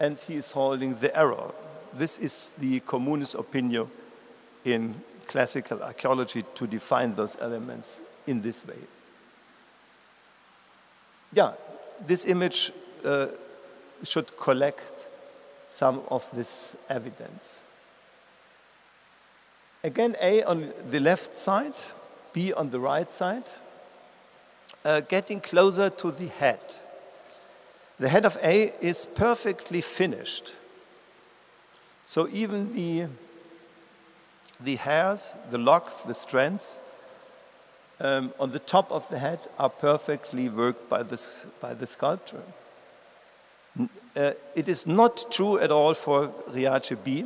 and 0.00 0.18
he 0.18 0.36
is 0.36 0.52
holding 0.52 0.94
the 0.96 1.14
arrow. 1.16 1.54
This 1.92 2.18
is 2.18 2.50
the 2.58 2.80
communis 2.80 3.34
opinio 3.34 3.88
in 4.64 4.94
classical 5.26 5.82
archaeology 5.82 6.44
to 6.54 6.66
define 6.66 7.14
those 7.14 7.36
elements 7.40 8.00
in 8.26 8.42
this 8.42 8.66
way. 8.66 8.78
Yeah, 11.32 11.52
this 12.06 12.24
image 12.26 12.72
uh, 13.04 13.26
should 14.02 14.36
collect 14.36 15.06
some 15.68 16.00
of 16.10 16.28
this 16.32 16.76
evidence. 16.88 17.60
Again, 19.84 20.16
A 20.20 20.42
on 20.42 20.72
the 20.90 21.00
left 21.00 21.38
side, 21.38 21.74
B 22.32 22.52
on 22.52 22.70
the 22.70 22.80
right 22.80 23.10
side, 23.12 23.44
uh, 24.84 25.00
getting 25.00 25.40
closer 25.40 25.90
to 25.90 26.10
the 26.10 26.26
head. 26.26 26.60
The 27.98 28.08
head 28.08 28.24
of 28.24 28.38
A 28.42 28.72
is 28.80 29.06
perfectly 29.06 29.80
finished. 29.80 30.54
So 32.04 32.28
even 32.28 32.72
the, 32.74 33.08
the 34.60 34.76
hairs, 34.76 35.34
the 35.50 35.58
locks, 35.58 35.96
the 35.96 36.14
strands 36.14 36.78
um, 38.00 38.32
on 38.38 38.52
the 38.52 38.60
top 38.60 38.92
of 38.92 39.08
the 39.08 39.18
head 39.18 39.40
are 39.58 39.68
perfectly 39.68 40.48
worked 40.48 40.88
by, 40.88 41.02
this, 41.02 41.44
by 41.60 41.74
the 41.74 41.86
sculptor. 41.86 42.42
Uh, 44.16 44.32
it 44.54 44.68
is 44.68 44.86
not 44.86 45.30
true 45.30 45.58
at 45.58 45.70
all 45.70 45.94
for 45.94 46.28
Riace 46.48 46.96
B. 47.02 47.24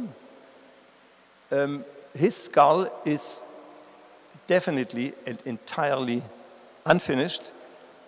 Um, 1.51 1.85
his 2.15 2.37
skull 2.37 2.89
is 3.05 3.43
definitely 4.47 5.13
and 5.27 5.43
entirely 5.47 6.23
unfinished 6.87 7.53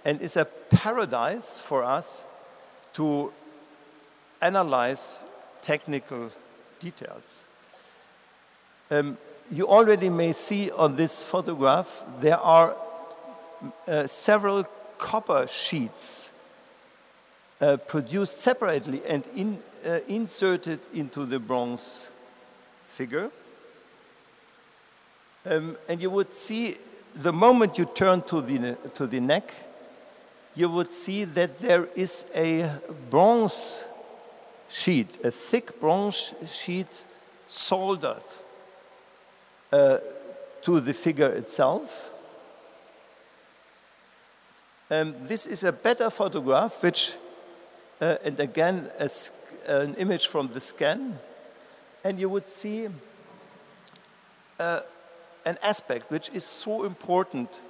and 0.05 0.21
is 0.21 0.37
a 0.37 0.45
paradise 0.45 1.59
for 1.59 1.85
us 1.85 2.25
to 2.95 3.33
analyze 4.41 5.23
technical 5.61 6.31
details. 6.81 7.45
Um, 8.91 9.17
you 9.51 9.67
already 9.69 10.09
may 10.09 10.33
see 10.33 10.71
on 10.71 10.97
this 10.97 11.23
photograph 11.23 12.05
there 12.21 12.39
are 12.39 12.77
uh, 13.87 14.07
several 14.07 14.65
copper 14.99 15.47
sheets 15.47 16.33
uh, 17.61 17.77
produced 17.77 18.39
separately 18.39 19.03
and 19.07 19.27
in, 19.35 19.59
uh, 19.87 20.01
inserted 20.09 20.81
into 20.93 21.25
the 21.25 21.39
bronze 21.39 22.09
figure. 22.87 23.31
Um, 25.47 25.77
and 25.89 26.01
you 26.01 26.11
would 26.11 26.33
see 26.33 26.77
the 27.15 27.33
moment 27.33 27.79
you 27.79 27.85
turn 27.87 28.23
to 28.23 28.41
the, 28.41 28.77
to 28.95 29.07
the 29.07 29.21
neck, 29.21 29.53
you 30.55 30.69
would 30.69 30.93
see 30.93 31.25
that 31.25 31.59
there 31.59 31.89
is 31.95 32.31
a 32.35 32.71
bronze 33.11 33.85
sheet, 34.69 35.19
a 35.25 35.31
thick 35.31 35.81
bronze 35.81 36.35
sheet 36.51 37.05
soldered 37.47 38.23
uh, 39.73 39.99
to 40.63 40.81
the 40.81 40.93
figure 40.93 41.31
itself. 41.31 42.11
Um, 44.91 45.15
this 45.23 45.47
is 45.47 45.65
a 45.65 45.73
better 45.73 46.11
photograph, 46.11 46.83
which, 46.83 47.15
uh, 48.01 48.17
and 48.25 48.39
again, 48.39 48.91
an 49.67 49.95
image 49.97 50.29
from 50.29 50.49
the 50.49 50.61
scan, 50.61 51.19
and 52.05 52.21
you 52.21 52.29
would 52.29 52.49
see 52.49 52.89
uh, 54.61 54.81
an 55.45 55.59
aspect 55.63 56.11
which 56.11 56.31
is 56.31 56.45
so 56.45 56.85
important 56.85 57.61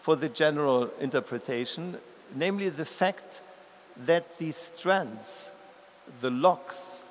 for 0.00 0.16
the 0.16 0.28
general 0.28 0.90
interpretation, 1.00 1.98
namely 2.34 2.68
the 2.68 2.84
fact 2.84 3.42
that 4.06 4.38
these 4.38 4.56
strands, 4.56 5.52
the 6.20 6.30
locks, 6.30 7.04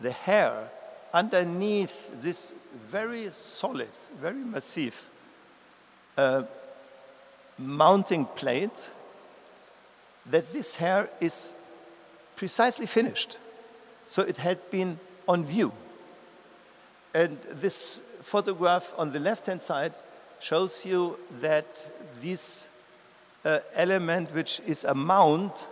the 0.00 0.12
hair 0.12 0.68
underneath 1.12 2.20
this 2.20 2.54
very 2.86 3.30
solid, 3.30 3.90
very 4.20 4.36
massive 4.36 5.10
uh, 6.16 6.42
mounting 7.58 8.24
plate, 8.24 8.88
that 10.26 10.52
this 10.52 10.76
hair 10.76 11.08
is 11.20 11.54
precisely 12.36 12.86
finished. 12.86 13.36
So 14.06 14.22
it 14.22 14.36
had 14.38 14.70
been 14.70 14.98
on 15.26 15.44
view. 15.44 15.72
And 17.14 17.40
this 17.42 18.02
photograph 18.22 18.94
on 18.96 19.12
the 19.12 19.18
left-hand 19.18 19.62
side 19.62 19.94
shows 20.38 20.86
you 20.86 21.18
that 21.40 21.88
this 22.20 22.68
uh, 23.44 23.58
element, 23.74 24.34
which 24.34 24.60
is 24.66 24.84
a 24.84 24.94
mount, 24.94 25.66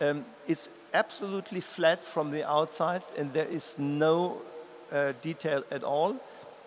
um, 0.00 0.24
is 0.46 0.68
absolutely 0.94 1.60
flat 1.60 2.04
from 2.04 2.30
the 2.30 2.48
outside 2.48 3.02
and 3.16 3.32
there 3.32 3.46
is 3.46 3.78
no 3.78 4.42
uh, 4.90 5.12
detail 5.22 5.64
at 5.70 5.82
all. 5.82 6.16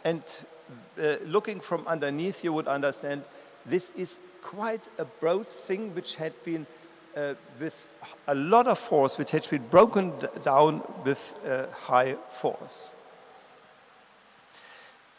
And 0.04 0.24
uh, 1.00 1.16
looking 1.26 1.60
from 1.60 1.86
underneath, 1.88 2.44
you 2.44 2.54
would 2.54 2.68
understand 2.68 3.24
this 3.66 3.92
is 3.92 4.20
quite 4.42 4.82
a 4.98 5.06
broad 5.06 5.48
thing 5.48 5.94
which 5.96 6.16
had 6.16 6.34
been 6.44 6.66
uh, 7.16 7.34
with 7.60 7.88
a 8.28 8.36
lot 8.36 8.68
of 8.68 8.78
force, 8.78 9.18
which 9.18 9.32
had 9.32 9.50
been 9.50 9.66
broken 9.68 10.14
down 10.44 10.82
with 11.04 11.40
uh, 11.48 11.66
high 11.88 12.14
force. 12.32 12.94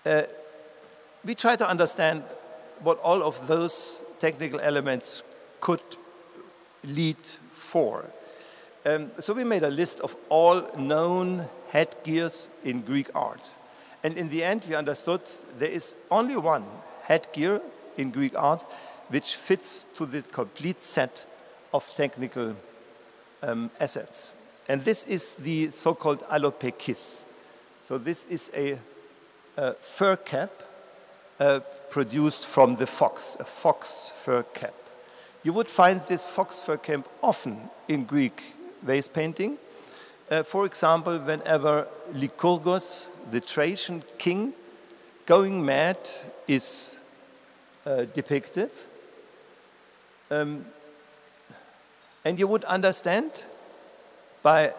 Uh, 0.05 0.23
we 1.25 1.35
try 1.35 1.57
to 1.57 1.69
understand 1.69 2.23
what 2.81 2.99
all 3.01 3.23
of 3.23 3.47
those 3.47 4.05
technical 4.21 4.61
elements 4.61 5.23
could 5.61 5.83
lead 6.85 7.25
for. 7.53 8.05
Um, 8.85 9.11
so 9.19 9.35
we 9.35 9.45
made 9.45 9.65
a 9.65 9.71
list 9.71 10.01
of 10.01 10.15
all 10.29 10.63
known 10.77 11.49
headgears 11.69 12.49
in 12.65 12.83
Greek 12.83 13.09
art. 13.15 13.51
And 14.05 14.17
in 14.17 14.29
the 14.29 14.45
end, 14.45 14.65
we 14.69 14.77
understood 14.77 15.23
there 15.59 15.71
is 15.71 15.97
only 16.11 16.37
one 16.37 16.65
headgear 17.03 17.61
in 17.97 18.11
Greek 18.11 18.39
art 18.39 18.65
which 19.09 19.37
fits 19.37 19.85
to 19.97 20.07
the 20.07 20.23
complete 20.23 20.83
set 20.83 21.27
of 21.73 21.89
technical 21.97 22.55
um, 23.43 23.71
assets. 23.81 24.33
and 24.69 24.85
this 24.85 25.05
is 25.05 25.37
the 25.37 25.71
so-called 25.71 26.23
alopecis. 26.29 27.25
So 27.81 27.99
this 27.99 28.25
is 28.27 28.51
a, 28.55 28.79
a 29.57 29.75
fur 29.75 30.17
cap 30.17 30.51
uh, 31.39 31.61
produced 31.91 32.47
from 32.47 32.77
the 32.77 32.87
fox, 32.87 33.37
a 33.41 33.45
fox 33.45 34.13
fur 34.15 34.43
cap. 34.43 34.75
You 35.43 35.53
would 35.53 35.69
find 35.69 36.01
this 36.03 36.25
fox 36.25 36.61
fur 36.61 36.77
cap 36.77 37.07
often 37.23 37.71
in 37.89 38.05
Greek 38.05 38.43
vase 38.83 39.09
painting. 39.09 39.59
Uh, 40.31 40.43
for 40.43 40.67
example, 40.67 41.19
whenever 41.19 41.87
Lycurgus, 42.13 43.09
the 43.31 43.41
Thracian 43.41 44.03
king, 44.19 44.53
going 45.25 45.65
mad 45.65 45.99
is 46.49 47.01
uh, 47.85 48.05
depicted. 48.13 48.71
Um, 50.31 50.67
and 52.25 52.39
you 52.39 52.49
would 52.49 52.65
understand 52.65 53.45
by 54.43 54.73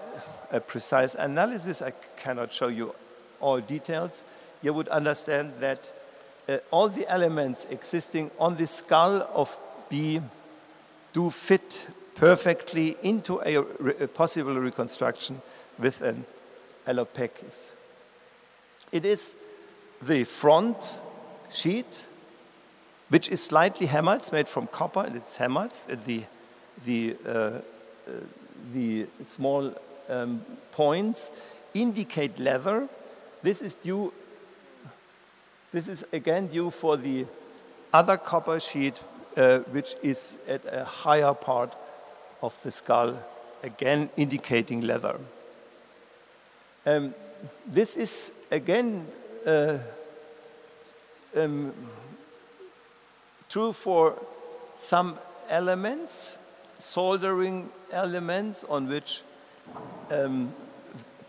a 0.52 0.60
precise 0.60 1.16
analysis, 1.16 1.82
I 1.82 1.92
cannot 2.18 2.54
show 2.54 2.68
you 2.68 2.94
all 3.40 3.60
details, 3.62 4.24
you 4.62 4.74
would 4.74 4.88
understand 4.90 5.54
that 5.60 5.94
uh, 6.48 6.57
all 6.72 6.90
the 6.90 7.07
elements 7.11 7.65
existing 7.69 8.32
on 8.40 8.56
the 8.56 8.68
skull 8.68 9.28
of 9.34 9.57
B 9.90 10.19
do 11.14 11.30
fit 11.30 11.88
perfectly 12.15 12.98
into 13.02 13.40
a, 13.41 13.57
a 14.03 14.07
possible 14.07 14.56
reconstruction 14.56 15.41
with 15.78 16.02
an 16.02 16.26
alopecis. 16.88 17.72
It 18.91 19.06
is 19.06 19.36
the 20.02 20.24
front 20.24 20.98
sheet, 21.49 22.06
which 23.10 23.30
is 23.30 23.44
slightly 23.44 23.88
hammered. 23.88 24.19
It's 24.19 24.32
made 24.32 24.49
from 24.49 24.68
copper 24.68 25.02
and 25.02 25.15
it's 25.15 25.38
hammered. 25.38 25.72
The, 26.06 26.24
the, 26.86 27.15
uh, 27.26 27.30
uh, 27.30 27.61
the 28.74 29.07
small 29.26 29.74
um, 30.10 30.41
points 30.72 31.32
indicate 31.74 32.40
leather. 32.40 32.88
This 33.44 33.61
is 33.61 33.76
due, 33.76 34.14
this 35.78 35.88
is 35.88 36.06
again 36.12 36.48
due 36.48 36.72
for 36.72 36.98
the 36.98 37.28
other 37.94 38.18
copper 38.18 38.60
sheet, 38.60 38.99
uh, 39.36 39.60
which 39.70 39.94
is 40.02 40.40
at 40.48 40.62
a 40.66 40.84
higher 40.84 41.36
part 41.36 41.76
of 42.41 42.60
the 42.64 42.72
skull, 42.72 43.16
again 43.62 44.10
indicating 44.18 44.82
leather. 44.82 45.20
Um, 46.84 47.14
this 47.68 47.95
is 47.95 48.32
again 48.49 49.06
uh, 49.45 49.78
um, 51.36 51.72
true 53.48 53.72
for 53.72 54.20
some 54.74 55.20
elements, 55.48 56.40
soldering 56.80 57.70
elements 57.91 58.64
on 58.64 58.88
which 58.88 59.22
um, 60.10 60.52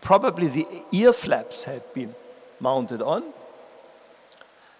probably 0.01 0.47
the 0.47 0.67
ear 0.91 1.13
flaps 1.13 1.65
had 1.65 1.83
been 1.93 2.15
mounted 2.59 3.03
on. 3.03 3.31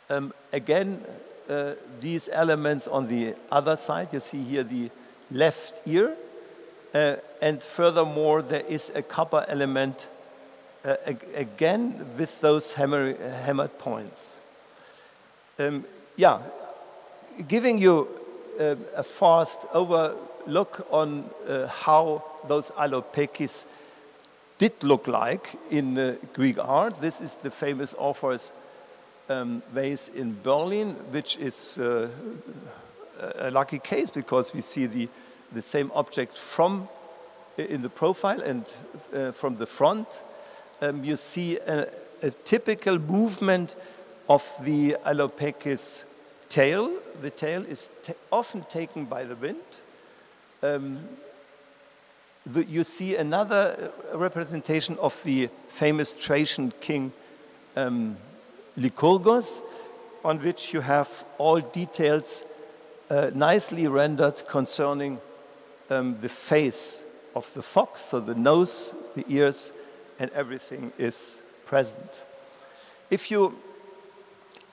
Um, 0.10 0.34
again, 0.52 1.04
uh, 1.50 1.74
these 2.00 2.30
elements 2.32 2.88
on 2.88 3.08
the 3.08 3.36
other 3.52 3.76
side, 3.76 4.10
you 4.12 4.20
see 4.20 4.42
here 4.42 4.64
the 4.64 4.90
left 5.32 5.88
ear, 5.88 6.16
uh, 6.94 7.16
and 7.42 7.62
furthermore, 7.62 8.42
there 8.42 8.64
is 8.68 8.92
a 8.96 9.02
copper 9.02 9.46
element 9.48 10.08
uh, 10.84 10.96
again 11.36 12.06
with 12.18 12.42
those 12.42 12.74
hammer, 12.74 13.16
hammered 13.44 13.78
points. 13.78 14.40
Um, 15.60 15.86
yeah, 16.16 16.42
giving 17.48 17.78
you 17.78 18.08
uh, 18.60 18.76
a 18.96 19.04
fast 19.04 19.66
overlook 19.74 20.88
on 20.90 21.30
uh, 21.48 21.68
how 21.68 22.24
those 22.48 22.72
alopecis 22.72 23.68
did 24.58 24.84
look 24.84 25.08
like 25.08 25.56
in 25.70 25.98
uh, 25.98 26.16
Greek 26.34 26.58
art. 26.60 26.96
This 26.96 27.22
is 27.22 27.36
the 27.36 27.52
famous 27.52 27.94
Orpheus 27.94 28.52
um, 29.30 29.62
vase 29.74 30.10
in 30.10 30.36
Berlin, 30.42 30.96
which 31.12 31.38
is 31.38 31.78
uh, 31.78 32.10
a 33.40 33.52
lucky 33.52 33.80
case 33.80 34.12
because 34.12 34.54
we 34.54 34.62
see 34.62 34.86
the, 34.86 35.08
the 35.52 35.62
same 35.62 35.92
object 35.94 36.38
from 36.38 36.88
in 37.58 37.82
the 37.82 37.90
profile 37.90 38.42
and 38.42 38.74
uh, 39.14 39.32
from 39.34 39.58
the 39.58 39.66
front 39.66 40.22
um, 40.82 41.04
you 41.04 41.18
see 41.18 41.58
a, 41.58 41.88
a, 42.22 42.32
typical 42.32 42.98
movement 42.98 43.76
of 44.30 44.44
the 44.64 44.96
Alopecis 45.06 46.06
tail. 46.48 46.92
The 47.22 47.32
tail 47.32 47.66
is 47.66 47.90
often 48.32 48.64
taken 48.64 49.06
by 49.06 49.24
the 49.24 49.36
wind. 49.36 49.82
Um, 50.64 51.00
the, 52.46 52.64
you 52.64 52.84
see 52.84 53.16
another 53.16 53.92
representation 54.14 54.98
of 55.00 55.22
the 55.24 55.50
famous 55.68 56.14
Thracian 56.14 56.72
king 56.80 57.12
um, 57.76 58.18
Lycurgus, 58.78 59.62
on 60.24 60.40
which 60.40 60.74
you 60.74 60.82
have 60.82 61.26
all 61.38 61.60
details 61.60 62.44
uh, 63.10 63.32
nicely 63.34 63.88
rendered 63.88 64.48
concerning 64.48 65.20
um, 65.90 66.20
the 66.22 66.30
face 66.30 67.04
of 67.36 67.52
the 67.54 67.62
fox, 67.62 68.02
so 68.02 68.20
the 68.20 68.36
nose, 68.36 68.94
the 69.16 69.26
ears, 69.28 69.74
and 70.20 70.30
everything 70.32 70.92
is 70.98 71.42
present. 71.66 72.24
If 73.10 73.32
you 73.32 73.58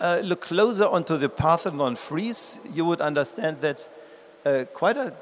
uh, 0.01 0.21
look 0.23 0.43
closer 0.43 0.85
onto 0.85 1.17
the 1.17 1.29
Parthenon 1.29 1.97
frieze, 1.97 2.59
you 2.75 2.85
would 2.85 3.01
understand 3.01 3.61
that 3.61 3.89
uh, 4.45 4.65
quite 4.75 4.97
a 4.97 5.15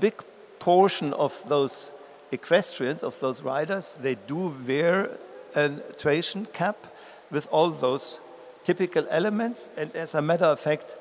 big 0.00 0.14
portion 0.58 1.12
of 1.14 1.42
those 1.48 1.92
equestrians, 2.30 3.02
of 3.02 3.18
those 3.20 3.42
riders, 3.42 3.94
they 3.94 4.16
do 4.26 4.54
wear 4.66 5.10
a 5.54 5.68
Thracian 5.68 6.46
cap 6.46 6.86
with 7.32 7.48
all 7.50 7.70
those 7.70 8.20
typical 8.62 9.04
elements. 9.10 9.70
And 9.76 9.92
as 9.96 10.14
a 10.14 10.22
matter 10.22 10.44
of 10.44 10.60
fact, 10.60 10.96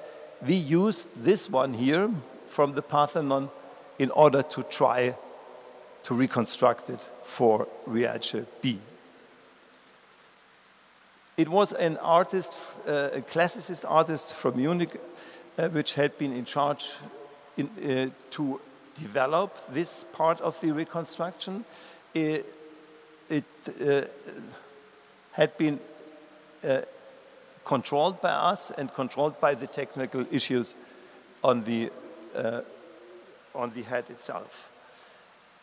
we 0.45 0.55
used 0.55 1.23
this 1.23 1.49
one 1.49 1.73
here 1.73 2.09
from 2.47 2.73
the 2.73 2.81
Parthenon 2.81 3.49
in 3.99 4.09
order 4.11 4.41
to 4.41 4.63
try 4.63 5.15
to 6.03 6.15
reconstruct 6.15 6.89
it 6.89 7.09
for 7.23 7.67
Riace 7.85 8.45
B. 8.61 8.79
It 11.37 11.49
was 11.49 11.73
an 11.73 11.97
artist, 11.97 12.53
uh, 12.87 13.09
a 13.13 13.21
classicist 13.21 13.85
artist 13.87 14.35
from 14.35 14.57
Munich, 14.57 14.99
uh, 15.57 15.69
which 15.69 15.95
had 15.95 16.17
been 16.17 16.33
in 16.33 16.45
charge 16.45 16.91
in, 17.57 17.69
uh, 17.83 18.09
to 18.31 18.59
develop 18.95 19.57
this 19.69 20.03
part 20.03 20.41
of 20.41 20.59
the 20.61 20.71
reconstruction. 20.71 21.63
It, 22.13 22.45
it 23.29 23.45
uh, 23.81 24.01
had 25.31 25.57
been 25.57 25.79
uh, 26.63 26.81
controlled 27.63 28.21
by 28.21 28.31
us 28.31 28.71
and 28.71 28.93
controlled 28.93 29.39
by 29.39 29.53
the 29.53 29.67
technical 29.67 30.25
issues 30.31 30.75
on 31.43 31.63
the, 31.63 31.91
uh, 32.35 32.61
on 33.53 33.71
the 33.73 33.83
head 33.83 34.09
itself. 34.09 34.71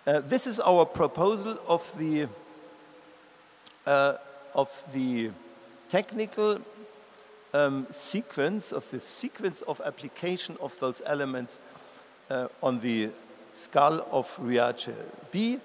Uh, 0.07 0.21
this 0.21 0.47
is 0.47 0.61
our 0.61 0.87
proposal 0.87 1.59
of 1.67 1.93
the, 1.99 2.27
uh, 3.87 4.15
of 4.55 4.71
the 4.93 5.31
technical 5.89 6.61
um, 7.53 7.87
sequence, 7.91 8.73
of 8.73 8.91
the 8.91 9.01
sequence 9.01 9.63
of 9.63 9.81
application 9.85 10.57
of 10.61 10.79
those 10.81 11.03
elements 11.05 11.61
uh, 12.31 12.49
on 12.63 12.81
the 12.81 13.11
skull 13.53 14.07
of 14.11 14.35
Riace 14.39 14.95
B. 15.31 15.59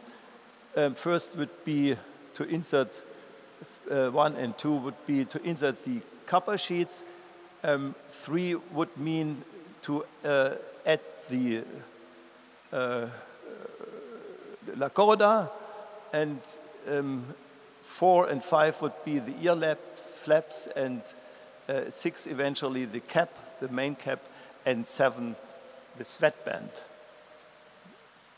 Um, 0.76 0.96
first 0.96 1.38
would 1.38 1.64
be 1.64 1.96
to 2.34 2.44
insert 2.44 2.90
uh, 3.90 4.10
one 4.10 4.36
and 4.36 4.58
two 4.58 4.74
would 4.74 5.06
be 5.06 5.26
to 5.26 5.42
insert 5.44 5.84
the 5.84 6.02
copper 6.26 6.58
sheets. 6.58 7.04
Um, 7.64 7.96
three 8.10 8.56
would 8.56 8.96
mean 8.98 9.44
to 9.84 10.06
uh, 10.26 10.56
add 10.86 11.02
the 11.30 11.64
uh, 12.72 13.08
La 14.76 14.90
Corda, 14.90 15.50
and 16.12 16.40
um, 16.90 17.26
four 17.82 18.28
and 18.28 18.44
five 18.44 18.82
would 18.82 19.04
be 19.06 19.20
the 19.20 19.34
ear 19.42 19.56
laps, 19.56 20.18
flaps, 20.18 20.68
and 20.68 21.02
uh, 21.70 21.90
six 21.90 22.28
eventually 22.28 22.86
the 22.86 23.00
cap, 23.00 23.60
the 23.60 23.68
main 23.68 23.96
cap, 23.96 24.20
and 24.66 24.88
seven 24.88 25.36
the 25.98 26.04
sweatband, 26.04 26.70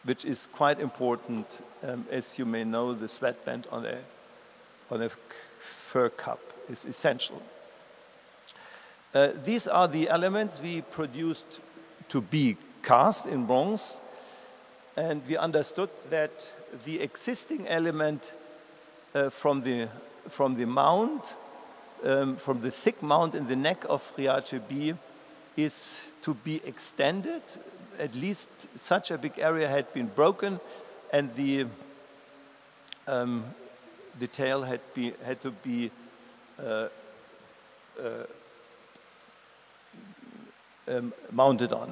which 0.04 0.26
is 0.26 0.48
quite 0.48 0.80
important. 0.80 1.62
Um, 1.84 2.06
as 2.12 2.38
you 2.38 2.46
may 2.46 2.64
know, 2.64 2.94
the 2.94 3.08
sweatband 3.08 3.68
on 3.72 3.86
a, 3.86 3.98
on 4.90 5.02
a 5.02 5.10
fur 5.10 6.10
cup 6.10 6.40
is 6.70 6.86
essential. 6.86 7.42
Uh, 9.14 9.30
these 9.44 9.68
are 9.68 9.88
the 9.88 10.10
elements 10.10 10.60
we 10.62 10.82
produced 10.82 11.62
to 12.10 12.22
be 12.22 12.58
cast 12.84 13.26
in 13.26 13.46
bronze 13.46 14.00
and 14.98 15.22
we 15.28 15.38
understood 15.38 15.90
that 16.10 16.54
the 16.84 17.02
existing 17.02 17.68
element 17.68 18.34
uh, 19.14 19.30
from, 19.30 19.62
the, 19.62 19.88
from 20.28 20.56
the 20.56 20.66
mount, 20.66 21.36
um, 22.04 22.36
from 22.36 22.62
the 22.62 22.72
thick 22.72 23.02
mount 23.02 23.36
in 23.36 23.48
the 23.48 23.56
neck 23.56 23.86
of 23.90 24.12
Riace 24.18 24.60
B 24.68 24.94
is 25.58 26.14
to 26.22 26.34
be 26.34 26.62
extended. 26.66 27.42
At 27.98 28.14
least 28.16 28.78
such 28.78 29.12
a 29.12 29.18
big 29.18 29.40
area 29.40 29.68
had 29.68 29.92
been 29.94 30.08
broken 30.08 30.60
and 31.12 31.34
the 31.36 31.68
um, 33.08 33.46
the 34.20 34.28
tail 34.28 34.64
had, 34.64 34.80
be, 34.94 35.14
had 35.26 35.42
to 35.42 35.52
be 35.52 35.92
uh, 36.60 36.88
uh, 38.02 38.24
um, 40.88 41.14
mounted 41.32 41.74
on. 41.74 41.92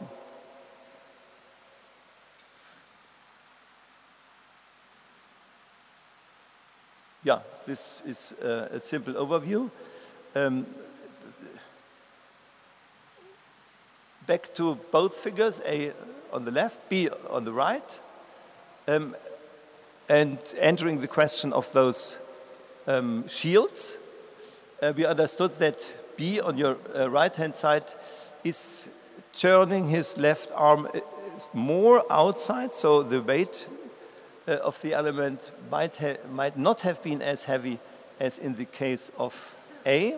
Yeah, 7.24 7.40
this 7.66 8.04
is 8.06 8.34
uh, 8.44 8.68
a 8.72 8.80
simple 8.82 9.14
overview. 9.14 9.70
Um, 10.36 10.66
back 14.28 14.54
to 14.56 14.76
both 14.92 15.16
figures, 15.16 15.62
A 15.66 15.94
on 16.34 16.44
the 16.44 16.52
left, 16.52 16.90
B 16.90 17.10
on 17.30 17.46
the 17.46 17.54
right, 17.54 18.02
um, 18.88 19.16
and 20.10 20.38
entering 20.60 21.00
the 21.00 21.08
question 21.08 21.54
of 21.54 21.72
those 21.74 22.18
um, 22.88 23.28
shields, 23.28 23.98
uh, 24.82 24.94
we 24.96 25.06
understood 25.06 25.52
that 25.60 25.96
B 26.18 26.40
on 26.42 26.58
your 26.58 26.78
uh, 26.96 27.10
right-hand 27.10 27.56
side 27.56 27.86
is 28.44 28.90
turning 29.34 29.88
his 29.88 30.18
left 30.18 30.50
arm 30.56 30.88
uh, 30.94 31.00
more 31.54 32.04
outside, 32.12 32.74
so 32.74 33.02
the 33.02 33.22
weight 33.22 33.68
uh, 34.48 34.54
of 34.58 34.82
the 34.82 34.94
element 34.94 35.52
might, 35.72 36.00
might 36.32 36.58
not 36.58 36.82
have 36.82 37.02
been 37.02 37.22
as 37.22 37.46
heavy 37.46 37.80
as 38.20 38.38
in 38.38 38.56
the 38.56 38.66
case 38.66 39.12
of 39.18 39.56
A. 39.86 40.18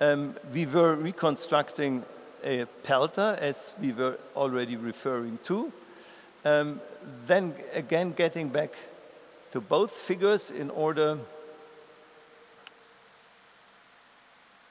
Um, 0.00 0.34
we 0.52 0.66
were 0.66 0.94
reconstructing 0.96 2.04
a 2.44 2.66
pelter, 2.82 3.38
as 3.40 3.72
we 3.80 3.92
were 3.92 4.18
already 4.34 4.76
referring 4.76 5.38
to. 5.44 5.72
Um, 6.44 6.80
then 7.26 7.54
again, 7.74 8.12
getting 8.12 8.48
back 8.48 8.74
to 9.52 9.60
both 9.60 9.90
figures 9.90 10.50
in 10.50 10.70
order 10.70 11.18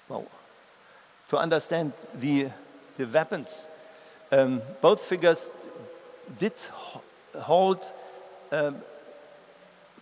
well, 0.10 0.28
to 1.30 1.38
understand 1.38 1.95
the, 2.14 2.48
the 2.98 3.06
weapons. 3.06 3.68
Um, 4.32 4.62
both 4.82 5.02
figures 5.02 5.52
did 6.38 6.53
hold 7.36 7.86
um, 8.52 8.78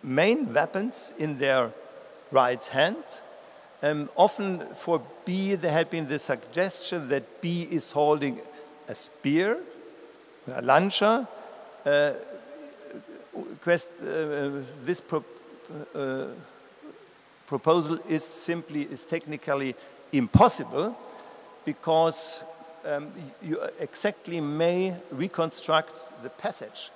main 0.01 0.53
weapons 0.53 1.13
in 1.17 1.37
their 1.37 1.71
right 2.31 2.63
hand. 2.65 3.03
Um, 3.81 4.09
often 4.15 4.59
for 4.75 5.01
B, 5.25 5.55
there 5.55 5.71
had 5.71 5.89
been 5.89 6.07
the 6.07 6.19
suggestion 6.19 7.07
that 7.09 7.41
B 7.41 7.67
is 7.69 7.91
holding 7.91 8.39
a 8.87 8.95
spear, 8.95 9.57
a 10.51 10.61
lancia. 10.61 11.27
Uh, 11.85 12.11
quest, 13.61 13.89
uh, 14.01 14.49
this 14.83 15.01
pro 15.01 15.23
uh, 15.95 16.25
proposal 17.47 17.99
is 18.07 18.23
simply, 18.23 18.83
is 18.83 19.05
technically 19.05 19.75
impossible 20.11 20.95
because 21.65 22.43
um, 22.85 23.11
you 23.41 23.59
exactly 23.79 24.41
may 24.41 24.93
reconstruct 25.11 26.23
the 26.23 26.29
passage 26.29 26.91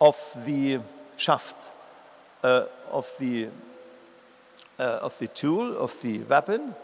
of 0.00 0.16
the 0.46 0.80
shaft 1.16 1.70
uh, 2.42 2.64
of 2.90 3.08
the 3.18 3.48
uh, 4.78 5.00
of 5.02 5.18
the 5.18 5.28
tool 5.28 5.76
of 5.76 6.00
the 6.00 6.20
weapon, 6.20 6.74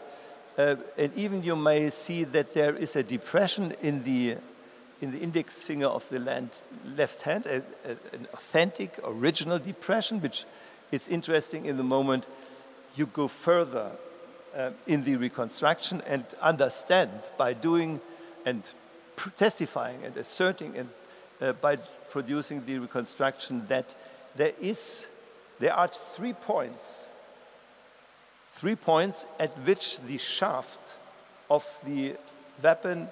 uh, 0.57 0.75
and 0.97 1.11
even 1.15 1.41
you 1.41 1.55
may 1.55 1.89
see 1.89 2.23
that 2.23 2.53
there 2.53 2.75
is 2.75 2.95
a 2.95 3.01
depression 3.01 3.73
in 3.81 4.03
the 4.03 4.37
in 5.01 5.11
the 5.11 5.19
index 5.19 5.63
finger 5.63 5.85
of 5.85 6.07
the 6.09 6.19
left 6.95 7.21
hand, 7.21 7.45
a, 7.45 7.57
a, 7.57 7.91
an 8.13 8.27
authentic, 8.33 8.99
original 9.03 9.59
depression, 9.59 10.21
which 10.21 10.45
is 10.91 11.07
interesting 11.07 11.65
in 11.65 11.77
the 11.77 11.83
moment. 11.83 12.25
You 12.95 13.05
go 13.05 13.27
further 13.27 13.91
uh, 14.55 14.71
in 14.87 15.03
the 15.03 15.15
reconstruction 15.15 16.01
and 16.07 16.25
understand 16.41 17.11
by 17.37 17.53
doing 17.53 18.01
and 18.45 18.71
testifying 19.35 20.03
and 20.03 20.15
asserting 20.17 20.77
and 20.77 20.89
uh, 21.41 21.53
by 21.53 21.75
producing 22.09 22.65
the 22.65 22.79
reconstruction 22.79 23.67
that 23.67 23.95
there 24.35 24.53
is 24.59 25.07
there 25.59 25.73
are 25.73 25.87
three 25.87 26.33
points 26.33 27.05
three 28.49 28.75
points 28.75 29.25
at 29.39 29.51
which 29.59 29.99
the 30.01 30.17
shaft 30.17 30.79
of 31.49 31.65
the 31.85 32.15
weapon 32.63 33.07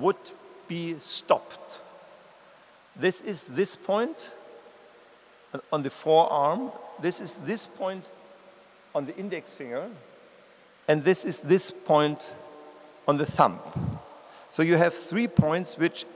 would 0.00 0.16
be 0.72 0.96
stopped. 1.00 1.80
This 2.96 3.20
is 3.20 3.48
this 3.48 3.76
point 3.76 4.30
on 5.70 5.82
the 5.82 5.90
forearm. 5.90 6.72
This 6.98 7.20
is 7.20 7.34
this 7.44 7.66
point 7.66 8.04
on 8.94 9.04
the 9.04 9.14
index 9.18 9.54
finger. 9.54 9.90
And 10.88 11.04
this 11.04 11.26
is 11.26 11.40
this 11.40 11.70
point 11.70 12.34
on 13.06 13.18
the 13.18 13.26
thumb. 13.26 13.58
So 14.48 14.62
you 14.62 14.76
have 14.78 14.94
three 14.94 15.28
points 15.28 15.76
which 15.76 16.06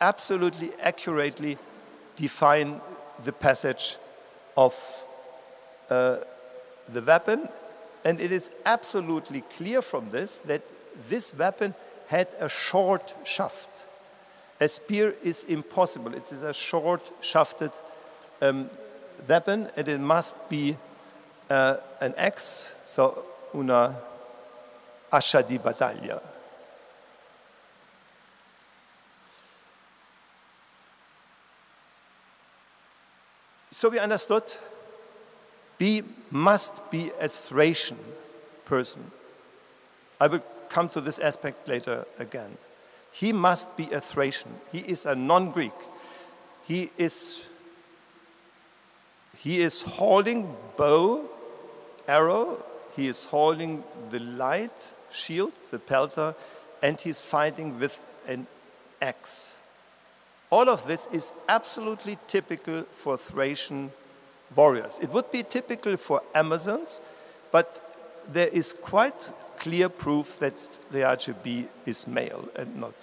absolutely 0.00 0.70
accurately 0.80 1.58
define 2.16 2.80
the 3.22 3.32
passage 3.32 3.96
of 4.56 4.74
uh, 5.90 6.18
the 6.92 7.02
weapon. 7.02 7.48
And 8.04 8.20
it 8.20 8.32
is 8.32 8.50
absolutely 8.64 9.42
clear 9.56 9.80
from 9.80 10.10
this 10.10 10.38
that 10.38 10.62
this 11.08 11.32
weapon 11.38 11.74
had 12.06 12.28
a 12.40 12.48
short 12.48 13.14
shaft. 13.24 13.86
A 14.60 14.68
spear 14.68 15.14
is 15.22 15.44
impossible. 15.44 16.14
It 16.14 16.32
is 16.32 16.42
a 16.42 16.54
short 16.54 17.10
shafted 17.20 17.72
um, 18.40 18.70
weapon 19.28 19.68
and 19.76 19.88
it 19.88 20.00
must 20.00 20.48
be 20.48 20.76
uh, 21.50 21.76
an 22.00 22.14
axe, 22.16 22.74
so 22.84 23.24
una 23.54 23.96
ascia 25.12 25.42
di 25.46 25.58
battaglia. 25.58 26.20
So 33.70 33.90
we 33.90 33.98
understood 33.98 34.54
B 35.76 36.02
must 36.30 36.90
be 36.90 37.10
a 37.20 37.28
Thracian 37.28 37.98
person. 38.64 39.10
I 40.18 40.28
will 40.28 40.42
come 40.68 40.88
to 40.90 41.00
this 41.00 41.18
aspect 41.18 41.68
later 41.68 42.06
again. 42.18 42.56
He 43.12 43.32
must 43.32 43.76
be 43.76 43.90
a 43.92 44.00
Thracian. 44.00 44.54
He 44.72 44.78
is 44.78 45.06
a 45.06 45.14
non 45.14 45.50
Greek. 45.50 45.72
He 46.66 46.90
is, 46.98 47.46
he 49.38 49.60
is 49.60 49.82
holding 49.82 50.54
bow, 50.76 51.28
arrow, 52.08 52.62
he 52.94 53.08
is 53.08 53.24
holding 53.26 53.84
the 54.10 54.18
light 54.18 54.92
shield, 55.10 55.52
the 55.70 55.78
pelter, 55.78 56.34
and 56.82 57.00
he's 57.00 57.22
fighting 57.22 57.78
with 57.78 58.00
an 58.26 58.46
axe. 59.00 59.56
All 60.50 60.68
of 60.68 60.86
this 60.86 61.06
is 61.12 61.32
absolutely 61.48 62.18
typical 62.26 62.82
for 62.92 63.16
Thracian 63.16 63.92
warriors. 64.54 64.98
It 65.00 65.10
would 65.10 65.30
be 65.30 65.42
typical 65.42 65.96
for 65.96 66.22
Amazons, 66.34 67.00
but 67.50 67.80
there 68.32 68.48
is 68.48 68.72
quite 68.72 69.32
clear 69.58 69.88
proof 69.88 70.38
that 70.38 70.56
the 70.90 70.98
RGB 70.98 71.66
is 71.84 72.06
male 72.06 72.48
and 72.54 72.76
not 72.76 72.94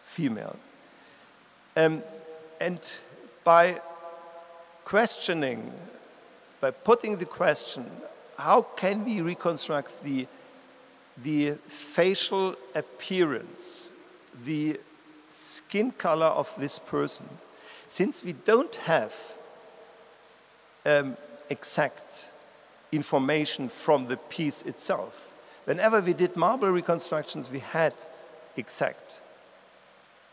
female. 0.00 0.56
Um, 1.76 2.02
and 2.60 2.80
by 3.44 3.80
questioning, 4.84 5.72
by 6.60 6.70
putting 6.70 7.16
the 7.16 7.24
question, 7.24 7.84
how 8.38 8.62
can 8.62 9.04
we 9.04 9.20
reconstruct 9.20 10.02
the, 10.02 10.26
the 11.22 11.52
facial 11.66 12.54
appearance, 12.74 13.92
the 14.44 14.78
skin 15.28 15.90
color 15.92 16.26
of 16.26 16.54
this 16.58 16.78
person, 16.78 17.26
since 17.86 18.24
we 18.24 18.32
don't 18.32 18.76
have 18.76 19.14
um, 20.84 21.16
exact 21.48 22.30
information 22.90 23.68
from 23.68 24.06
the 24.06 24.16
piece 24.16 24.62
itself. 24.62 25.31
Whenever 25.64 26.00
we 26.00 26.12
did 26.12 26.36
marble 26.36 26.70
reconstructions, 26.70 27.50
we 27.50 27.60
had 27.60 27.94
exact 28.56 29.20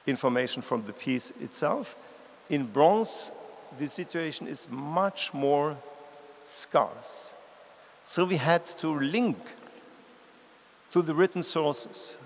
information 0.08 0.62
from 0.62 0.86
the 0.86 0.94
piece 0.94 1.32
itself. 1.42 1.98
In 2.50 2.66
bronze, 2.66 3.32
the 3.78 3.88
situation 3.88 4.48
is 4.48 4.68
much 4.70 5.34
more 5.34 5.78
scarce. 6.46 7.34
So 8.04 8.26
we 8.26 8.38
had 8.38 8.66
to 8.78 9.00
link 9.00 9.38
to 10.92 11.04
the 11.04 11.14
written 11.14 11.44
sources 11.44 12.18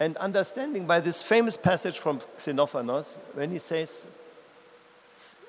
and 0.00 0.16
understanding 0.16 0.86
by 0.86 1.00
this 1.00 1.22
famous 1.22 1.56
passage 1.56 1.98
from 1.98 2.20
Xenophanes 2.38 3.16
when 3.34 3.50
he 3.50 3.58
says, 3.58 4.06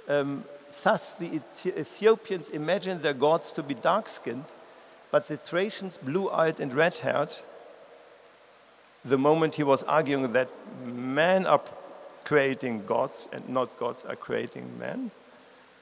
um, 0.08 0.44
Thus 0.84 1.12
the 1.12 1.42
Ethiopians 1.66 2.50
imagined 2.50 3.02
their 3.02 3.14
gods 3.14 3.52
to 3.54 3.64
be 3.64 3.74
dark 3.74 4.08
skinned, 4.08 4.46
but 5.12 5.28
the 5.28 5.38
Thracians 5.38 5.98
blue 5.98 6.30
eyed 6.30 6.60
and 6.60 6.74
red 6.74 6.98
haired. 7.00 7.42
The 9.06 9.18
moment 9.18 9.56
he 9.56 9.64
was 9.64 9.84
arguing 9.84 10.32
that 10.32 10.50
men 10.86 11.46
are 11.46 11.62
creating 12.26 12.86
gods 12.86 13.30
and 13.32 13.48
not 13.48 13.78
gods 13.78 14.04
are 14.04 14.16
creating 14.16 14.78
men. 14.80 15.12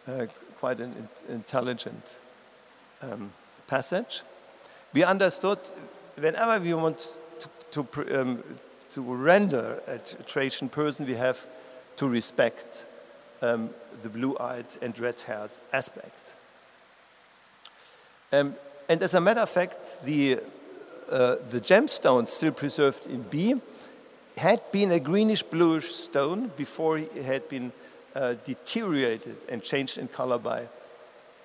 uh, 0.08 0.28
quite 0.60 0.80
an 0.80 0.94
in 1.28 1.36
intelligent 1.36 2.18
um, 3.02 3.32
passage. 3.68 4.22
We 4.94 5.04
understood 5.04 5.60
whenever 6.16 6.64
we 6.64 6.74
want 6.74 7.10
to, 7.72 7.84
to, 7.84 8.22
um, 8.22 8.44
to 8.92 9.02
render 9.02 9.82
a 9.88 9.98
Trajan 9.98 10.70
person, 10.70 11.06
we 11.06 11.14
have 11.16 11.46
to 11.98 12.08
respect 12.08 12.86
um, 13.42 13.70
the 14.04 14.10
blue-eyed 14.10 14.66
and 14.82 14.98
red-haired 15.00 15.52
aspect. 15.74 16.18
Um, 18.32 18.56
and 18.88 19.02
as 19.02 19.14
a 19.14 19.22
matter 19.22 19.42
of 19.42 19.50
fact, 19.50 20.04
the, 20.04 20.40
uh, 21.10 21.36
the 21.50 21.60
gemstone 21.60 22.28
still 22.28 22.52
preserved 22.52 23.08
in 23.08 23.24
B 23.24 23.56
had 24.38 24.72
been 24.72 24.92
a 24.92 25.00
greenish-bluish 25.00 25.94
stone 25.94 26.52
before 26.58 26.98
it 26.98 27.24
had 27.24 27.48
been 27.48 27.72
uh, 28.16 28.36
deteriorated 28.44 29.36
and 29.50 29.64
changed 29.64 29.98
in 29.98 30.08
color 30.08 30.38
by, 30.38 30.68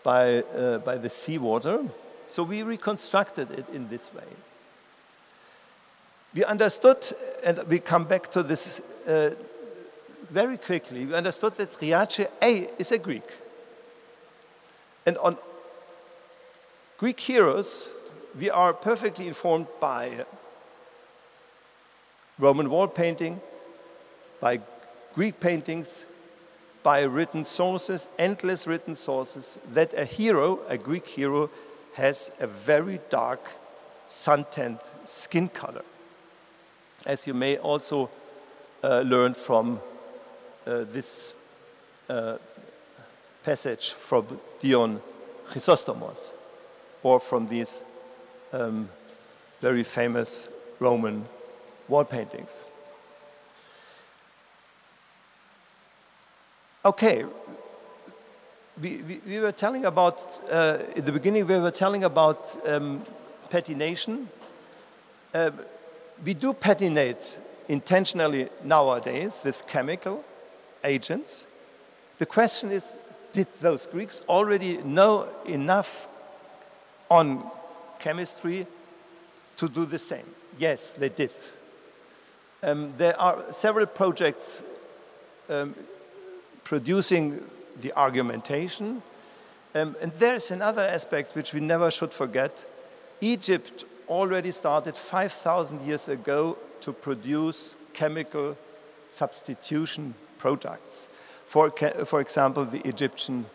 by, 0.02 0.42
uh, 0.42 0.78
by 0.78 0.96
the 0.96 1.08
seawater. 1.10 1.84
So 2.26 2.42
we 2.42 2.62
reconstructed 2.62 3.50
it 3.52 3.68
in 3.72 3.88
this 3.88 4.12
way. 4.14 4.24
We 6.34 6.44
understood, 6.44 7.12
and 7.44 7.58
we 7.68 7.80
come 7.80 8.04
back 8.04 8.30
to 8.32 8.42
this 8.42 8.80
uh, 9.06 9.34
very 10.30 10.56
quickly, 10.56 11.06
we 11.06 11.14
understood 11.14 11.56
that 11.56 11.70
Riace 11.80 12.28
A 12.40 12.70
is 12.78 12.92
a 12.92 12.98
Greek. 12.98 13.28
And 15.06 15.18
on 15.18 15.36
Greek 17.00 17.18
heroes, 17.18 17.88
we 18.38 18.50
are 18.50 18.74
perfectly 18.74 19.26
informed 19.26 19.66
by 19.80 20.26
Roman 22.38 22.68
wall 22.68 22.88
painting, 22.88 23.40
by 24.38 24.60
Greek 25.14 25.40
paintings, 25.40 26.04
by 26.82 27.00
written 27.04 27.42
sources, 27.42 28.10
endless 28.18 28.66
written 28.66 28.94
sources, 28.94 29.58
that 29.72 29.94
a 29.94 30.04
hero, 30.04 30.60
a 30.68 30.76
Greek 30.76 31.06
hero, 31.06 31.48
has 31.94 32.36
a 32.38 32.46
very 32.46 33.00
dark 33.08 33.50
suntanned 34.04 34.80
skin 35.06 35.48
color. 35.48 35.86
As 37.06 37.26
you 37.26 37.32
may 37.32 37.56
also 37.56 38.10
uh, 38.84 39.00
learn 39.06 39.32
from 39.32 39.80
uh, 40.66 40.84
this 40.84 41.32
uh, 42.10 42.36
passage 43.42 43.92
from 43.92 44.38
Dion 44.60 45.00
Chrysostomos, 45.48 46.34
or 47.02 47.20
from 47.20 47.46
these 47.46 47.82
um, 48.52 48.88
very 49.60 49.82
famous 49.82 50.50
Roman 50.78 51.24
wall 51.88 52.04
paintings. 52.04 52.64
Okay, 56.84 57.24
we, 58.80 58.96
we, 58.98 59.20
we, 59.26 59.40
were 59.40 59.52
telling 59.52 59.84
about, 59.84 60.40
uh, 60.50 60.78
in 60.96 61.04
the 61.04 61.12
beginning, 61.12 61.46
we 61.46 61.58
were 61.58 61.70
telling 61.70 62.04
about 62.04 62.56
um, 62.66 63.02
patination. 63.50 64.26
Uh, 65.34 65.50
we 66.24 66.32
do 66.32 66.54
patinate 66.54 67.36
intentionally 67.68 68.48
nowadays 68.64 69.42
with 69.44 69.66
chemical 69.66 70.24
agents. 70.82 71.46
The 72.18 72.26
question 72.26 72.70
is, 72.70 72.96
did 73.32 73.48
those 73.60 73.86
Greeks 73.86 74.22
already 74.28 74.78
know 74.78 75.28
enough 75.46 76.08
on 77.10 77.44
chemistry 77.98 78.66
to 79.56 79.68
do 79.68 79.84
the 79.84 79.98
same? 79.98 80.26
Yes, 80.58 80.92
they 80.92 81.08
did. 81.10 81.32
Um, 82.62 82.94
there 82.96 83.18
are 83.20 83.52
several 83.52 83.86
projects 83.86 84.62
um, 85.48 85.74
producing 86.64 87.40
the 87.80 87.92
argumentation. 87.96 89.02
Um, 89.74 89.96
and 90.00 90.12
there's 90.12 90.50
another 90.50 90.84
aspect 90.84 91.34
which 91.34 91.52
we 91.52 91.60
never 91.60 91.90
should 91.90 92.12
forget. 92.12 92.64
Egypt 93.20 93.84
already 94.08 94.50
started 94.50 94.96
5,000 94.96 95.82
years 95.82 96.08
ago 96.08 96.58
to 96.80 96.92
produce 96.92 97.76
chemical 97.92 98.56
substitution 99.06 100.14
products. 100.38 101.08
For, 101.46 101.70
for 102.04 102.20
example, 102.20 102.64
the 102.64 102.86
Egyptian 102.86 103.46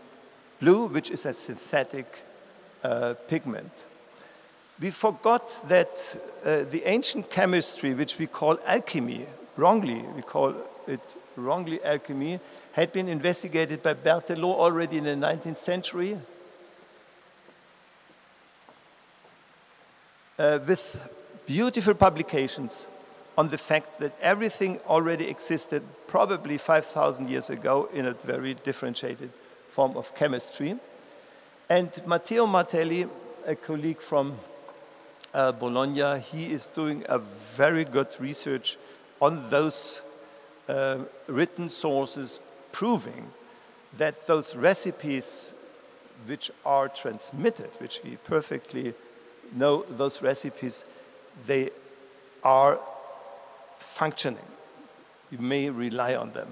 blue, 0.60 0.88
which 0.88 1.12
is 1.12 1.26
a 1.26 1.34
synthetic 1.34 2.24
pigment. 3.28 3.84
We 4.82 4.92
forgot 4.92 5.62
that 5.70 6.18
uh, 6.44 6.64
the 6.70 6.84
ancient 6.86 7.30
chemistry, 7.30 7.94
which 7.94 8.20
we 8.20 8.28
call 8.28 8.60
alchemy, 8.66 9.26
wrongly, 9.56 10.02
we 10.16 10.22
call 10.22 10.54
it 10.88 11.16
wrongly 11.38 11.84
alchemy, 11.84 12.40
had 12.74 12.92
been 12.92 13.08
investigated 13.08 13.82
by 13.82 13.94
Berthelot 13.94 14.56
already 14.56 14.98
in 14.98 15.06
the 15.06 15.12
19th 15.12 15.58
century. 15.58 16.18
Uh, 20.38 20.60
with 20.68 21.10
beautiful 21.46 21.94
publications 21.94 22.88
on 23.38 23.50
the 23.50 23.58
fact 23.58 24.00
that 24.00 24.14
everything 24.22 24.80
already 24.88 25.30
existed 25.30 25.82
probably 26.08 26.58
5,000 26.58 27.30
years 27.30 27.50
ago 27.50 27.90
in 27.94 28.06
a 28.06 28.14
very 28.14 28.54
differentiated 28.54 29.30
form 29.70 29.96
of 29.96 30.14
chemistry. 30.16 30.78
And 31.68 31.90
Matteo 32.06 32.46
Martelli, 32.46 33.08
a 33.48 33.56
colleague 33.56 34.00
from 34.00 34.36
uh, 35.34 35.52
Bologna, 35.52 36.20
he 36.20 36.54
is 36.54 36.68
doing 36.68 37.04
a 37.10 37.18
very 37.18 37.84
good 37.86 38.16
research 38.20 38.78
on 39.20 39.50
those 39.50 40.04
uh, 40.70 41.00
written 41.26 41.70
sources 41.70 42.40
proving 42.72 43.32
that 43.98 44.28
those 44.28 44.56
recipes 44.56 45.56
which 46.28 46.52
are 46.66 46.88
transmitted, 46.88 47.70
which 47.80 48.02
we 48.04 48.18
perfectly 48.18 48.94
know 49.52 49.86
those 49.90 50.22
recipes, 50.22 50.86
they 51.48 51.72
are 52.44 52.80
functioning. 53.80 54.46
You 55.32 55.40
may 55.40 55.72
rely 55.72 56.16
on 56.16 56.32
them. 56.34 56.48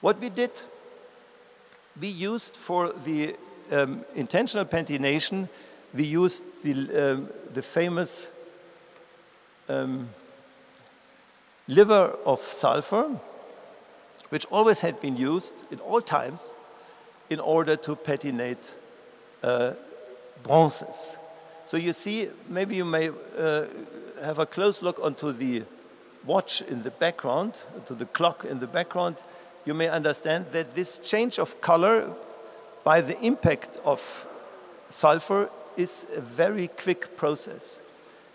What 0.00 0.20
we 0.20 0.28
did, 0.28 0.50
we 2.00 2.08
used 2.08 2.56
for 2.56 2.92
the 3.04 3.36
um, 3.70 4.04
intentional 4.14 4.64
patination, 4.64 5.48
we 5.94 6.04
used 6.04 6.62
the, 6.62 7.12
um, 7.12 7.28
the 7.52 7.62
famous 7.62 8.28
um, 9.68 10.08
liver 11.68 12.16
of 12.26 12.40
sulfur, 12.40 13.18
which 14.30 14.44
always 14.46 14.80
had 14.80 15.00
been 15.00 15.16
used 15.16 15.54
in 15.70 15.78
all 15.80 16.00
times 16.00 16.52
in 17.30 17.40
order 17.40 17.76
to 17.76 17.96
patinate 17.96 18.72
uh, 19.42 19.72
bronzes. 20.42 21.16
So 21.66 21.76
you 21.76 21.92
see, 21.92 22.28
maybe 22.48 22.76
you 22.76 22.84
may 22.84 23.08
uh, 23.38 23.66
have 24.22 24.38
a 24.38 24.46
close 24.46 24.82
look 24.82 24.98
onto 25.02 25.32
the 25.32 25.62
watch 26.26 26.62
in 26.62 26.82
the 26.82 26.90
background, 26.90 27.60
to 27.86 27.94
the 27.94 28.06
clock 28.06 28.44
in 28.44 28.60
the 28.60 28.66
background. 28.66 29.22
You 29.64 29.74
may 29.74 29.88
understand 29.88 30.46
that 30.52 30.74
this 30.74 30.98
change 30.98 31.38
of 31.38 31.60
color 31.60 32.12
by 32.82 33.00
the 33.00 33.18
impact 33.20 33.78
of 33.84 34.26
sulfur 34.88 35.48
is 35.76 36.06
a 36.16 36.20
very 36.20 36.68
quick 36.68 37.16
process. 37.16 37.80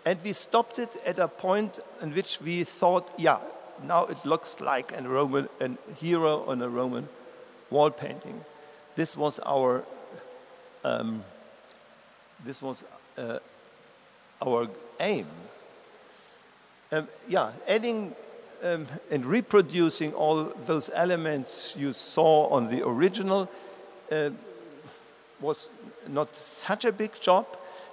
And 0.04 0.18
we 0.24 0.32
stopped 0.32 0.78
it 0.78 0.96
at 1.06 1.18
a 1.18 1.28
point 1.28 1.78
in 2.02 2.14
which 2.14 2.40
we 2.40 2.64
thought, 2.64 3.10
yeah, 3.16 3.38
now 3.84 4.06
it 4.06 4.24
looks 4.24 4.60
like 4.60 4.92
a 4.92 5.02
Roman 5.02 5.48
a 5.60 5.70
hero 5.94 6.44
on 6.46 6.62
a 6.62 6.68
Roman 6.68 7.08
wall 7.70 7.90
painting. 7.90 8.44
This 8.96 9.16
was 9.16 9.38
our 9.40 9.84
um, 10.84 11.22
this 12.44 12.62
was 12.62 12.84
uh, 13.18 13.38
our 14.44 14.68
aim. 14.98 15.26
Um, 16.92 17.08
yeah, 17.28 17.52
adding 17.68 18.14
um, 18.62 18.86
and 19.10 19.24
reproducing 19.24 20.12
all 20.14 20.44
those 20.66 20.90
elements 20.94 21.74
you 21.76 21.92
saw 21.92 22.48
on 22.48 22.68
the 22.68 22.86
original 22.86 23.48
uh, 24.12 24.30
was 25.40 25.70
not 26.08 26.34
such 26.36 26.84
a 26.84 26.92
big 26.92 27.18
job, 27.20 27.46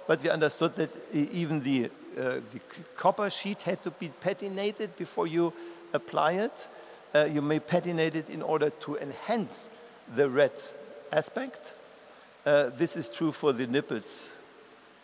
but 0.06 0.22
we 0.22 0.30
understood 0.30 0.74
that 0.74 0.90
even 1.12 1.62
the, 1.62 1.86
uh, 1.86 2.40
the 2.52 2.60
copper 2.96 3.30
sheet 3.30 3.62
had 3.62 3.82
to 3.82 3.90
be 3.90 4.10
patinated 4.22 4.96
before 4.96 5.26
you 5.26 5.52
apply 5.92 6.32
it. 6.32 6.68
Uh, 7.14 7.24
you 7.24 7.40
may 7.40 7.58
patinate 7.58 8.14
it 8.14 8.28
in 8.28 8.42
order 8.42 8.70
to 8.70 8.96
enhance 8.98 9.70
the 10.14 10.28
red 10.28 10.52
aspect. 11.12 11.72
Uh, 12.44 12.70
this 12.76 12.96
is 12.96 13.08
true 13.08 13.32
for 13.32 13.52
the 13.52 13.66
nipples 13.66 14.32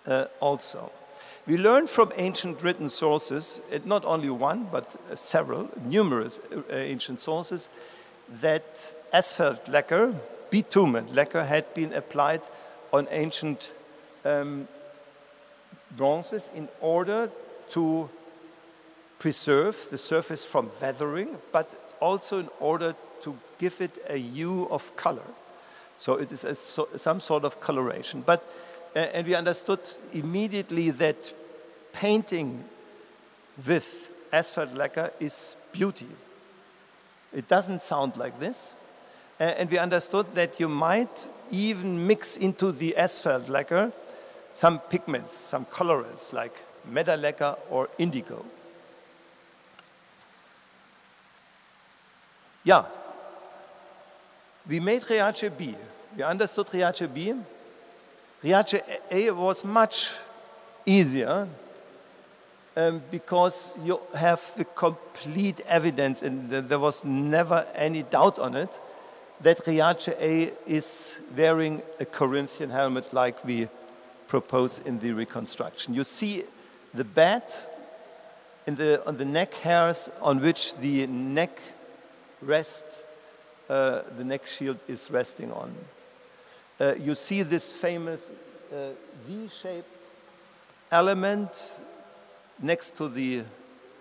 uh, 0.07 0.27
also. 0.41 0.91
We 1.47 1.59
learn 1.59 1.87
from 1.87 2.11
ancient 2.16 2.62
written 2.62 2.89
sources, 2.89 3.61
not 3.85 4.05
only 4.07 4.31
one, 4.31 4.66
but 4.73 4.97
several, 5.19 5.69
numerous 5.85 6.41
uh, 6.51 6.62
ancient 6.75 7.21
sources, 7.21 7.69
that 8.41 8.95
asphalt 9.12 9.69
lacquer, 9.69 10.15
bitumen 10.51 11.15
lacquer, 11.15 11.45
had 11.45 11.75
been 11.75 11.93
applied 11.93 12.41
on 12.93 13.09
ancient 13.11 13.73
um, 14.25 14.69
bronzes 15.95 16.51
in 16.55 16.69
order 16.81 17.31
to 17.71 18.09
preserve 19.19 19.87
the 19.91 19.99
surface 19.99 20.45
from 20.45 20.71
weathering, 20.81 21.37
but 21.53 21.75
also 22.01 22.39
in 22.39 22.49
order 22.59 22.95
to 23.21 23.37
give 23.59 23.81
it 23.81 23.99
a 24.09 24.16
hue 24.16 24.66
of 24.71 24.97
color. 24.97 25.29
So 25.97 26.15
it 26.15 26.33
is 26.33 26.45
a, 26.45 26.55
so, 26.55 26.89
some 26.97 27.21
sort 27.21 27.45
of 27.45 27.61
coloration. 27.61 28.23
But, 28.25 28.43
and 28.95 29.27
we 29.27 29.35
understood 29.35 29.81
immediately 30.12 30.91
that 30.91 31.33
painting 31.93 32.65
with 33.66 34.12
asphalt 34.33 34.73
lacquer 34.75 35.12
is 35.21 35.57
beauty. 35.73 36.09
It 37.33 37.49
doesn't 37.49 37.83
sound 37.83 38.16
like 38.16 38.39
this. 38.39 38.75
And 39.41 39.71
we 39.71 39.79
understood 39.79 40.33
that 40.35 40.61
you 40.61 40.69
might 40.69 41.29
even 41.51 42.07
mix 42.07 42.37
into 42.37 42.71
the 42.73 42.97
asphalt 42.97 43.49
lacquer 43.49 43.93
some 44.53 44.79
pigments, 44.79 45.37
some 45.37 45.65
colorants 45.66 46.33
like 46.33 46.65
metal 46.89 47.19
lacquer 47.19 47.57
or 47.71 47.89
indigo. 47.99 48.45
Yeah, 52.62 52.85
we 54.66 54.81
made 54.81 55.03
Riace 55.03 55.51
B. 55.59 55.75
We 56.16 56.23
understood 56.23 56.69
Riace 56.69 57.12
B. 57.12 57.35
Riace 58.45 58.83
A 59.11 59.31
was 59.31 59.65
much 59.65 60.11
easier 60.85 61.49
um, 62.77 63.03
because 63.11 63.79
you 63.83 63.99
have 64.15 64.53
the 64.57 64.66
complete 64.66 65.62
evidence, 65.66 66.23
and 66.23 66.51
there 66.51 66.79
was 66.79 67.07
never 67.07 67.66
any 67.75 68.03
doubt 68.03 68.39
on 68.39 68.55
it, 68.55 68.79
that 69.41 69.65
Riace 69.66 70.09
A 70.21 70.53
is 70.66 71.21
wearing 71.35 71.81
a 71.99 72.05
Corinthian 72.05 72.69
helmet 72.69 73.15
like 73.15 73.43
we 73.47 73.69
propose 74.27 74.79
in 74.81 74.99
the 74.99 75.12
reconstruction. 75.12 75.95
You 75.95 76.05
see 76.05 76.45
the 76.93 77.05
bat 77.05 77.71
in 78.66 78.75
the, 78.75 79.07
on 79.07 79.16
the 79.16 79.25
neck 79.25 79.55
hairs 79.55 80.11
on 80.21 80.41
which 80.41 80.77
the 80.77 81.07
neck 81.07 81.61
rest, 82.43 83.05
uh, 83.71 84.03
the 84.19 84.25
neck 84.25 84.47
shield 84.47 84.79
is 84.87 85.11
resting 85.11 85.51
on. 85.51 85.75
Uh, 86.80 86.94
you 86.98 87.14
see 87.14 87.42
this 87.42 87.72
famous 87.72 88.32
uh, 88.72 88.90
V-shaped 89.26 89.88
element 90.90 91.80
next 92.60 92.96
to 92.96 93.09
the 93.09 93.42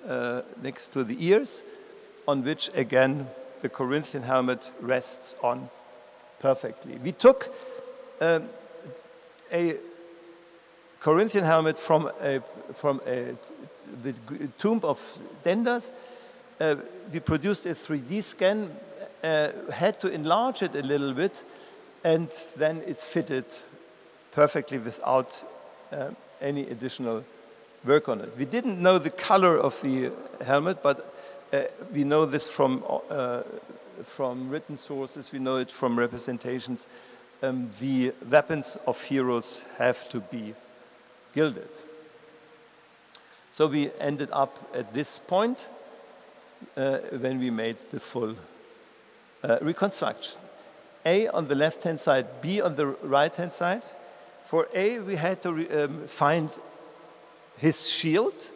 uh, 0.07 0.41
next 0.61 0.89
to 0.89 1.03
the 1.03 1.15
ears, 1.25 1.63
on 2.27 2.43
which 2.43 2.69
again 2.75 3.27
the 3.61 3.69
Corinthian 3.69 4.23
helmet 4.23 4.71
rests 4.81 5.35
on 5.41 5.69
perfectly. 6.39 6.97
We 7.01 7.13
took 7.13 7.53
um, 8.19 8.49
a 9.51 9.77
Corinthian 10.99 11.45
helmet 11.45 11.79
from 11.79 12.11
a, 12.21 12.41
from 12.73 13.01
a, 13.07 13.35
the 14.03 14.13
tomb 14.57 14.81
of 14.83 14.99
Dendas. 15.43 15.91
Uh, 16.59 16.75
we 17.11 17.19
produced 17.19 17.65
a 17.65 17.69
3D 17.69 18.23
scan, 18.23 18.69
uh, 19.23 19.49
had 19.71 19.99
to 20.01 20.09
enlarge 20.09 20.63
it 20.63 20.75
a 20.75 20.81
little 20.81 21.13
bit, 21.13 21.43
and 22.03 22.29
then 22.57 22.81
it 22.85 22.99
fitted 22.99 23.45
perfectly 24.31 24.77
without 24.77 25.43
uh, 25.91 26.09
any 26.41 26.69
additional 26.69 27.23
work 27.85 28.09
on 28.09 28.21
it. 28.21 28.37
We 28.37 28.45
didn't 28.45 28.81
know 28.81 28.97
the 28.97 29.09
color 29.09 29.57
of 29.57 29.81
the 29.81 30.11
helmet, 30.43 30.81
but 30.83 31.13
uh, 31.53 31.63
we 31.93 32.03
know 32.03 32.25
this 32.25 32.49
from, 32.49 32.83
uh, 33.09 33.43
from 34.03 34.49
written 34.49 34.77
sources, 34.77 35.31
we 35.31 35.39
know 35.39 35.57
it 35.57 35.71
from 35.71 35.97
representations. 35.97 36.87
Um, 37.41 37.69
the 37.79 38.13
weapons 38.29 38.77
of 38.87 39.01
heroes 39.03 39.65
have 39.77 40.09
to 40.09 40.19
be 40.19 40.55
gilded. 41.33 41.69
So 43.51 43.67
we 43.67 43.91
ended 43.99 44.29
up 44.31 44.57
at 44.73 44.93
this 44.93 45.19
point 45.19 45.67
uh, 46.75 46.97
when 47.19 47.39
we 47.39 47.49
made 47.49 47.77
the 47.91 47.99
full 47.99 48.35
uh, 49.43 49.57
reconstruction. 49.61 50.39
A 51.05 51.27
on 51.29 51.47
the 51.47 51.55
left-hand 51.55 51.99
side, 51.99 52.41
B 52.41 52.61
on 52.61 52.75
the 52.75 52.87
right-hand 52.87 53.53
side. 53.53 53.83
For 54.43 54.67
A, 54.73 54.99
we 54.99 55.15
had 55.15 55.41
to 55.43 55.83
um, 55.83 56.07
find 56.07 56.49
his 57.57 57.89
shield. 57.89 58.51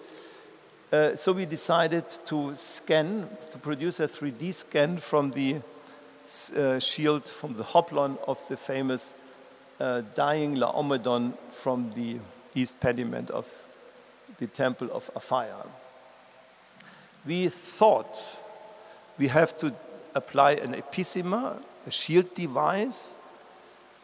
Uh, 0.92 1.16
so 1.16 1.34
we 1.34 1.46
decided 1.46 2.06
to 2.26 2.56
scan, 2.56 3.28
to 3.52 3.58
produce 3.58 4.00
a 4.00 4.08
3D 4.08 4.54
scan 4.54 4.98
from 4.98 5.32
the 5.32 5.58
uh, 6.56 6.80
shield, 6.80 7.26
from 7.26 7.54
the 7.54 7.64
hoplon 7.64 8.18
of 8.28 8.40
the 8.48 8.58
famous 8.58 9.14
uh, 9.80 10.02
dying 10.16 10.56
Laomedon 10.56 11.34
from 11.50 11.92
the 11.94 12.20
east 12.56 12.80
pediment 12.80 13.30
of 13.32 13.48
the 14.38 14.48
temple 14.48 14.90
of 14.92 15.12
Aphaia. 15.16 15.68
We 17.26 17.50
thought 17.50 18.18
we 19.18 19.28
have 19.28 19.56
to 19.58 19.74
apply 20.16 20.54
an 20.54 20.74
epicema, 20.74 21.62
a 21.88 21.92
shield 21.92 22.34
device, 22.34 23.16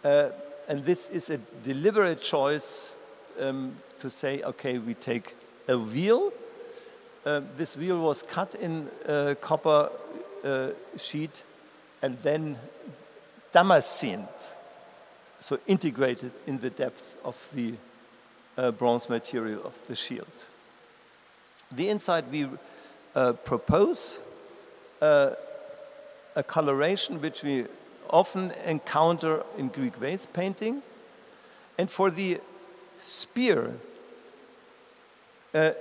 uh, 0.04 0.30
and 0.68 0.86
this 0.86 1.10
is 1.10 1.30
a 1.30 1.38
deliberate 1.64 2.22
choice 2.22 2.98
um, 3.40 3.76
to 4.00 4.10
say, 4.10 4.42
okay, 4.42 4.78
we 4.78 4.94
take 4.94 5.36
a 5.68 5.78
wheel. 5.78 6.32
Uh, 7.26 7.42
this 7.58 7.76
wheel 7.78 8.00
was 8.00 8.24
cut 8.24 8.56
in 8.56 8.90
uh, 9.08 9.36
copper 9.42 9.90
sheet 10.98 11.44
and 12.02 12.18
then 12.22 12.58
damascened, 13.54 14.28
so 15.40 15.58
integrated 15.68 16.32
in 16.48 16.60
the 16.60 16.70
depth 16.70 17.20
of 17.24 17.50
the 17.54 17.74
uh, 18.58 18.72
bronze 18.72 19.10
material 19.10 19.62
of 19.66 19.80
the 19.88 19.96
shield. 19.96 20.46
The 21.72 21.90
inside 21.90 22.26
we 22.30 22.50
uh, 23.16 23.34
propose 23.34 24.20
uh, 25.02 25.32
a 26.36 26.44
coloration 26.44 27.22
which 27.22 27.44
we 27.44 27.66
often 28.10 28.52
encounter 28.66 29.44
in 29.58 29.68
Greek 29.70 29.96
vase 29.96 30.26
painting. 30.26 30.82
And 31.78 31.90
for 31.90 32.12
the 32.12 32.40
spear, 33.02 33.74
uh, 35.54 35.72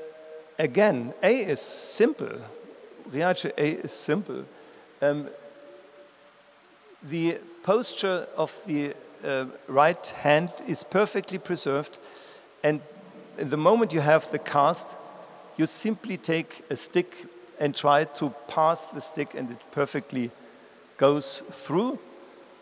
again, 0.58 1.14
A 1.22 1.34
is 1.34 1.60
simple. 1.60 2.32
Riace 3.10 3.52
A 3.56 3.84
is 3.84 3.92
simple. 3.92 4.44
Um, 5.00 5.28
the 7.02 7.38
posture 7.62 8.26
of 8.36 8.60
the 8.66 8.94
uh, 9.24 9.46
right 9.68 10.06
hand 10.06 10.50
is 10.66 10.84
perfectly 10.84 11.38
preserved. 11.38 11.98
And 12.62 12.80
the 13.36 13.56
moment 13.56 13.92
you 13.92 14.00
have 14.00 14.30
the 14.30 14.38
cast, 14.38 14.88
you 15.56 15.66
simply 15.66 16.16
take 16.16 16.64
a 16.70 16.76
stick 16.76 17.26
and 17.58 17.74
try 17.74 18.04
to 18.04 18.34
pass 18.48 18.84
the 18.86 19.00
stick, 19.00 19.34
and 19.34 19.50
it 19.50 19.58
perfectly 19.70 20.30
goes 20.96 21.42
through. 21.50 21.98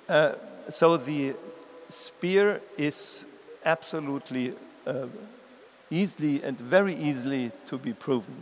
Uh, 0.09 0.35
so 0.69 0.97
the 0.97 1.35
spear 1.89 2.61
is 2.77 3.27
absolutely 3.65 4.55
uh, 4.86 5.07
easily 5.90 6.43
and 6.43 6.59
very 6.59 6.94
easily 6.94 7.52
to 7.66 7.78
be 7.78 7.93
proven. 7.93 8.35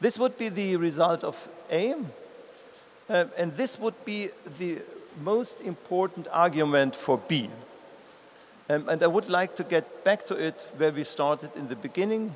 This 0.00 0.18
would 0.18 0.36
be 0.38 0.48
the 0.48 0.76
result 0.76 1.24
of 1.24 1.48
A, 1.70 1.94
uh, 3.08 3.24
and 3.36 3.54
this 3.54 3.78
would 3.78 4.04
be 4.04 4.28
the 4.58 4.78
most 5.22 5.60
important 5.60 6.28
argument 6.32 6.96
for 6.96 7.18
B. 7.18 7.50
Um, 8.68 8.88
and 8.88 9.02
I 9.02 9.08
would 9.08 9.28
like 9.28 9.56
to 9.56 9.64
get 9.64 10.04
back 10.04 10.24
to 10.26 10.36
it 10.36 10.70
where 10.76 10.92
we 10.92 11.04
started 11.04 11.50
in 11.56 11.68
the 11.68 11.76
beginning. 11.76 12.34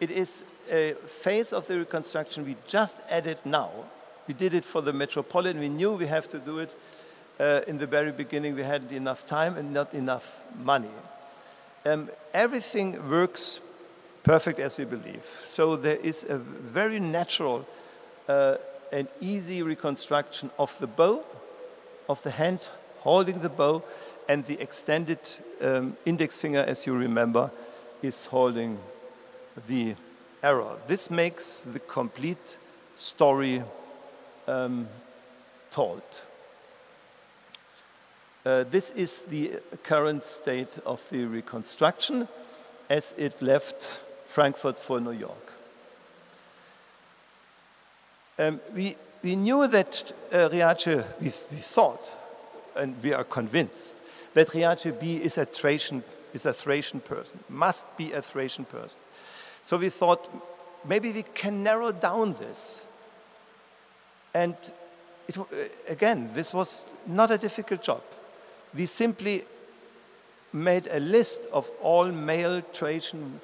It 0.00 0.10
is 0.10 0.44
a 0.70 0.94
phase 1.06 1.52
of 1.52 1.66
the 1.68 1.78
reconstruction 1.78 2.44
we 2.44 2.56
just 2.66 3.00
added 3.08 3.38
now. 3.44 3.70
We 4.28 4.34
did 4.34 4.54
it 4.54 4.64
for 4.64 4.80
the 4.80 4.92
Metropolitan. 4.92 5.60
We 5.60 5.68
knew 5.68 5.92
we 5.92 6.06
have 6.06 6.28
to 6.28 6.38
do 6.38 6.58
it 6.58 6.74
uh, 7.40 7.60
in 7.66 7.78
the 7.78 7.86
very 7.86 8.12
beginning. 8.12 8.54
We 8.54 8.62
hadn't 8.62 8.92
enough 8.92 9.26
time 9.26 9.56
and 9.56 9.72
not 9.72 9.94
enough 9.94 10.40
money. 10.62 10.90
Um, 11.84 12.08
everything 12.32 13.10
works 13.10 13.60
perfect 14.22 14.60
as 14.60 14.78
we 14.78 14.84
believe. 14.84 15.24
So 15.24 15.76
there 15.76 15.96
is 15.96 16.24
a 16.28 16.38
very 16.38 17.00
natural 17.00 17.66
uh, 18.28 18.56
and 18.92 19.08
easy 19.20 19.62
reconstruction 19.62 20.50
of 20.58 20.78
the 20.78 20.86
bow, 20.86 21.24
of 22.08 22.22
the 22.22 22.30
hand 22.30 22.68
holding 23.00 23.40
the 23.40 23.48
bow, 23.48 23.82
and 24.28 24.44
the 24.44 24.60
extended 24.60 25.18
um, 25.60 25.96
index 26.06 26.38
finger, 26.38 26.60
as 26.60 26.86
you 26.86 26.96
remember, 26.96 27.50
is 28.00 28.26
holding 28.26 28.78
the 29.66 29.96
arrow. 30.42 30.78
This 30.86 31.10
makes 31.10 31.62
the 31.64 31.80
complete 31.80 32.58
story 32.96 33.62
um, 34.46 34.88
told. 35.70 36.02
Uh, 38.44 38.64
this 38.64 38.90
is 38.90 39.22
the 39.22 39.52
current 39.84 40.24
state 40.24 40.78
of 40.84 41.08
the 41.10 41.24
reconstruction 41.24 42.26
as 42.90 43.14
it 43.16 43.40
left 43.40 44.00
Frankfurt 44.24 44.78
for 44.78 45.00
New 45.00 45.12
York. 45.12 45.52
Um, 48.38 48.60
we, 48.74 48.96
we 49.22 49.36
knew 49.36 49.68
that 49.68 50.12
uh, 50.32 50.48
Riace, 50.48 51.04
we, 51.20 51.26
we 51.26 51.58
thought, 51.58 52.12
and 52.74 53.00
we 53.02 53.12
are 53.12 53.24
convinced, 53.24 53.98
that 54.34 54.48
Riace 54.48 54.98
B 54.98 55.16
is 55.16 55.38
a 55.38 55.44
Thracian, 55.44 56.02
is 56.34 56.46
a 56.46 56.52
Thracian 56.52 57.00
person, 57.00 57.38
must 57.48 57.96
be 57.96 58.12
a 58.12 58.22
Thracian 58.22 58.64
person. 58.64 58.98
So 59.62 59.76
we 59.76 59.90
thought 59.90 60.28
maybe 60.84 61.12
we 61.12 61.22
can 61.22 61.62
narrow 61.62 61.92
down 61.92 62.32
this 62.34 62.84
and 64.34 64.56
it, 65.28 65.38
uh, 65.38 65.44
again, 65.88 66.30
this 66.34 66.52
was 66.52 66.86
not 67.06 67.30
a 67.30 67.38
difficult 67.38 67.82
job. 67.82 68.02
We 68.74 68.86
simply 68.86 69.44
made 70.52 70.86
a 70.90 71.00
list 71.00 71.46
of 71.52 71.70
all 71.80 72.06
male 72.06 72.62
Trajan 72.72 73.40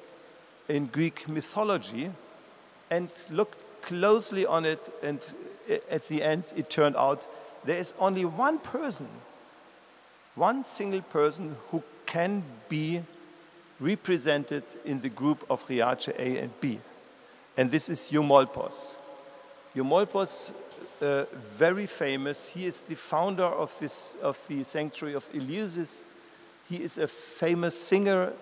in 0.67 0.85
Greek 0.87 1.27
mythology 1.27 2.11
and 2.91 3.09
looked 3.31 3.57
closely 3.81 4.45
on 4.45 4.65
it, 4.65 4.91
and 5.03 5.19
at 5.89 6.07
the 6.07 6.21
end, 6.21 6.43
it 6.55 6.69
turned 6.69 6.95
out 6.95 7.27
there 7.63 7.77
is 7.77 7.93
only 7.99 8.25
one 8.25 8.59
person, 8.59 9.07
one 10.35 10.63
single 10.63 11.01
person 11.01 11.55
who 11.69 11.83
can 12.05 12.43
be 12.67 13.01
represented 13.79 14.63
in 14.85 15.01
the 15.01 15.09
group 15.09 15.45
of 15.49 15.65
Riace 15.67 16.09
A 16.09 16.37
and 16.37 16.59
B, 16.59 16.79
and 17.57 17.71
this 17.71 17.89
is 17.89 18.09
Eumolpos. 18.11 18.93
Eumolpos, 19.75 20.51
uh, 21.01 21.25
very 21.55 21.85
famous, 21.85 22.49
he 22.49 22.65
is 22.65 22.81
the 22.81 22.95
founder 22.95 23.43
of, 23.43 23.77
this, 23.79 24.17
of 24.21 24.39
the 24.47 24.63
sanctuary 24.63 25.15
of 25.15 25.31
Eleusis. 25.33 26.01
He 26.69 26.83
is 26.83 26.97
a 26.97 27.07
famous 27.07 27.79
singer. 27.79 28.33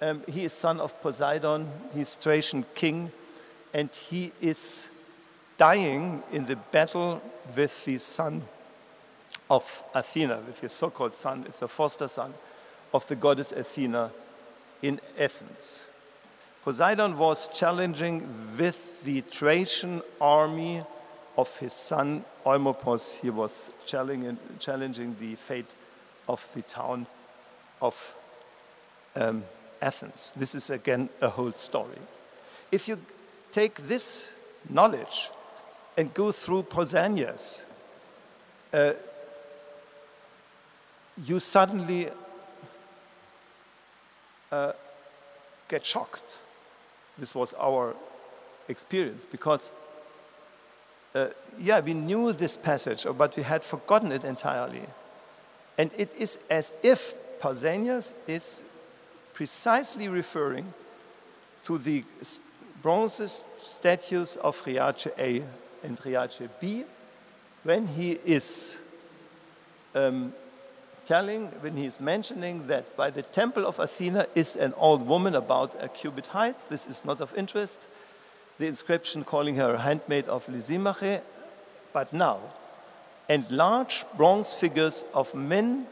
Um, 0.00 0.22
he 0.28 0.44
is 0.44 0.52
son 0.52 0.80
of 0.80 1.00
Poseidon. 1.02 1.68
He's 1.94 2.14
Thracian 2.14 2.64
king 2.74 3.10
and 3.74 3.90
he 3.90 4.32
is 4.40 4.88
dying 5.56 6.22
in 6.32 6.46
the 6.46 6.56
battle 6.56 7.22
with 7.56 7.84
the 7.84 7.98
son 7.98 8.42
of 9.50 9.82
Athena, 9.94 10.40
with 10.46 10.60
the 10.60 10.68
so 10.68 10.90
called 10.90 11.16
son, 11.16 11.44
it's 11.48 11.62
a 11.62 11.68
foster 11.68 12.08
son 12.08 12.34
of 12.92 13.06
the 13.08 13.16
goddess 13.16 13.52
Athena 13.52 14.10
in 14.82 15.00
Athens. 15.18 15.86
Poseidon 16.62 17.16
was 17.16 17.48
challenging 17.48 18.28
with 18.58 19.02
the 19.04 19.20
Thracian 19.22 20.02
army 20.20 20.82
of 21.38 21.56
his 21.58 21.72
son 21.72 22.24
Eumolpos. 22.44 23.20
He 23.20 23.30
was 23.30 23.70
challenging, 23.86 24.36
challenging 24.58 25.16
the 25.20 25.36
fate 25.36 25.72
of 26.28 26.46
the 26.54 26.62
town 26.62 27.06
of 27.80 28.14
um, 29.16 29.44
Athens. 29.80 30.32
This 30.36 30.54
is 30.54 30.68
again 30.68 31.08
a 31.22 31.28
whole 31.28 31.52
story. 31.52 31.98
If 32.72 32.88
you 32.88 32.98
take 33.52 33.76
this 33.76 34.36
knowledge 34.68 35.30
and 35.96 36.12
go 36.12 36.32
through 36.32 36.64
Pausanias, 36.64 37.64
uh, 38.72 38.92
you 41.24 41.38
suddenly 41.38 42.08
uh, 44.50 44.72
get 45.68 45.86
shocked. 45.86 46.38
This 47.16 47.34
was 47.34 47.54
our 47.54 47.94
experience 48.68 49.24
because, 49.24 49.70
uh, 51.14 51.28
yeah, 51.58 51.80
we 51.80 51.94
knew 51.94 52.32
this 52.32 52.56
passage, 52.56 53.06
but 53.16 53.36
we 53.36 53.42
had 53.42 53.64
forgotten 53.64 54.12
it 54.12 54.24
entirely. 54.24 54.82
And 55.76 55.90
it 55.96 56.14
is 56.16 56.44
as 56.50 56.72
if 56.82 57.14
Pausanias 57.40 58.14
is 58.26 58.64
precisely 59.32 60.08
referring 60.08 60.72
to 61.64 61.78
the 61.78 62.04
bronze 62.82 63.46
statues 63.58 64.36
of 64.36 64.60
Riace 64.66 65.08
A 65.18 65.42
and 65.82 65.98
Riace 66.04 66.48
B 66.60 66.84
when 67.62 67.86
he 67.86 68.18
is 68.24 68.78
um, 69.94 70.32
telling, 71.04 71.46
when 71.60 71.76
he 71.76 71.86
is 71.86 72.00
mentioning 72.00 72.66
that 72.66 72.96
by 72.96 73.10
the 73.10 73.22
temple 73.22 73.66
of 73.66 73.78
Athena 73.78 74.26
is 74.34 74.56
an 74.56 74.74
old 74.76 75.06
woman 75.06 75.34
about 75.34 75.74
a 75.82 75.88
cubit 75.88 76.28
height. 76.28 76.56
This 76.68 76.86
is 76.86 77.04
not 77.04 77.20
of 77.20 77.34
interest. 77.36 77.86
The 78.58 78.66
inscription 78.66 79.24
calling 79.24 79.56
her 79.56 79.74
a 79.74 79.78
handmaid 79.78 80.26
of 80.26 80.46
Lysimache. 80.48 81.22
But 81.92 82.12
now, 82.12 82.40
and 83.28 83.50
large 83.50 84.04
bronze 84.16 84.52
figures 84.52 85.04
of 85.14 85.34
men 85.34 85.86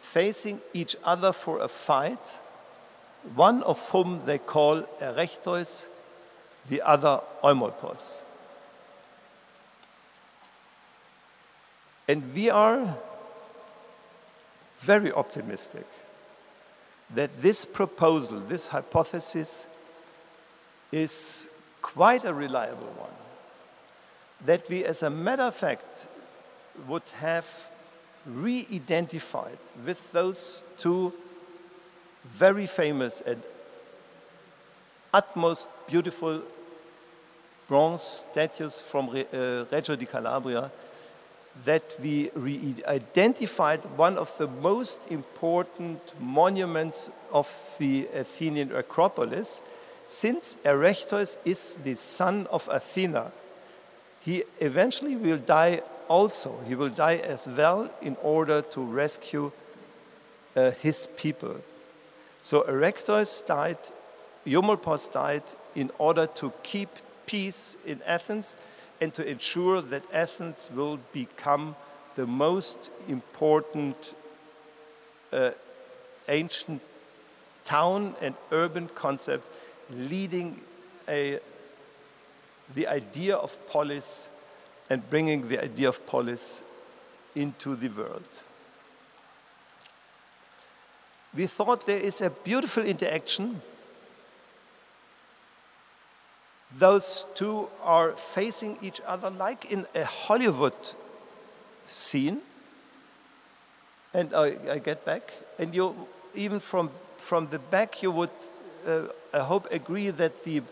facing 0.00 0.60
each 0.72 0.96
other 1.04 1.32
for 1.32 1.60
a 1.60 1.68
fight, 1.68 2.38
one 3.34 3.62
of 3.62 3.80
whom 3.90 4.22
they 4.26 4.38
call 4.38 4.82
Erechtheus, 5.00 5.86
the 6.68 6.82
other 6.82 7.20
Eumolpos. 7.42 8.20
And 12.08 12.34
we 12.34 12.50
are 12.50 12.96
very 14.78 15.12
optimistic 15.12 15.86
that 17.14 17.40
this 17.40 17.64
proposal, 17.64 18.40
this 18.40 18.68
hypothesis, 18.68 19.68
is 20.90 21.51
quite 21.94 22.24
a 22.24 22.34
reliable 22.34 22.92
one. 22.98 23.10
That 24.44 24.68
we, 24.68 24.84
as 24.84 25.02
a 25.02 25.10
matter 25.10 25.44
of 25.44 25.54
fact, 25.54 26.06
would 26.88 27.08
have 27.20 27.46
re 28.26 28.66
identified 28.72 29.58
with 29.86 30.12
those 30.12 30.64
two 30.78 31.12
very 32.24 32.66
famous 32.66 33.20
and 33.20 33.42
utmost 35.12 35.68
beautiful 35.86 36.42
bronze 37.68 38.02
statues 38.02 38.78
from 38.80 39.08
uh, 39.08 39.64
Reggio 39.70 39.96
di 39.96 40.06
Calabria 40.06 40.70
that 41.64 41.84
we 42.02 42.30
re 42.34 42.74
identified 42.86 43.80
one 43.96 44.16
of 44.16 44.36
the 44.38 44.46
most 44.46 45.10
important 45.10 46.00
monuments 46.20 47.10
of 47.30 47.46
the 47.78 48.08
Athenian 48.14 48.74
Acropolis, 48.74 49.62
since 50.06 50.56
Erechtheus 50.64 51.36
is 51.44 51.74
the 51.76 51.94
son 51.94 52.46
of 52.50 52.68
Athena. 52.70 53.32
He 54.20 54.44
eventually 54.60 55.16
will 55.16 55.38
die 55.38 55.82
also. 56.08 56.60
He 56.68 56.74
will 56.74 56.90
die 56.90 57.16
as 57.16 57.48
well 57.48 57.90
in 58.00 58.16
order 58.22 58.62
to 58.62 58.80
rescue 58.82 59.50
uh, 60.54 60.70
his 60.72 61.06
people. 61.06 61.56
So 62.40 62.62
Erechtheus 62.62 63.46
died 63.46 63.78
Eumolpos 64.46 65.10
died 65.10 65.44
in 65.74 65.90
order 65.98 66.26
to 66.26 66.52
keep 66.62 66.88
peace 67.26 67.76
in 67.86 68.00
Athens 68.06 68.56
and 69.00 69.14
to 69.14 69.28
ensure 69.28 69.80
that 69.80 70.02
Athens 70.12 70.70
will 70.74 70.98
become 71.12 71.76
the 72.16 72.26
most 72.26 72.90
important 73.08 74.14
uh, 75.32 75.50
ancient 76.28 76.82
town 77.64 78.14
and 78.20 78.34
urban 78.50 78.88
concept 78.94 79.44
leading 79.96 80.60
a, 81.08 81.38
the 82.74 82.86
idea 82.86 83.36
of 83.36 83.56
polis 83.68 84.28
and 84.90 85.08
bringing 85.10 85.48
the 85.48 85.62
idea 85.62 85.88
of 85.88 86.04
polis 86.06 86.62
into 87.34 87.76
the 87.76 87.88
world. 87.88 88.42
We 91.34 91.46
thought 91.46 91.86
there 91.86 91.98
is 91.98 92.20
a 92.20 92.30
beautiful 92.30 92.84
interaction 92.84 93.60
those 96.78 97.26
two 97.34 97.68
are 97.82 98.12
facing 98.12 98.78
each 98.80 99.00
other 99.06 99.30
like 99.30 99.70
in 99.70 99.86
a 99.94 100.04
Hollywood 100.04 100.74
scene. 101.84 102.40
And 104.14 104.34
I, 104.34 104.56
I 104.70 104.78
get 104.78 105.04
back, 105.04 105.32
and 105.58 105.74
you 105.74 105.94
even 106.34 106.60
from 106.60 106.90
from 107.16 107.48
the 107.48 107.58
back, 107.58 108.02
you 108.02 108.10
would, 108.10 108.30
uh, 108.86 109.04
I 109.32 109.40
hope, 109.40 109.68
agree 109.70 110.10
that 110.10 110.44
the 110.44 110.62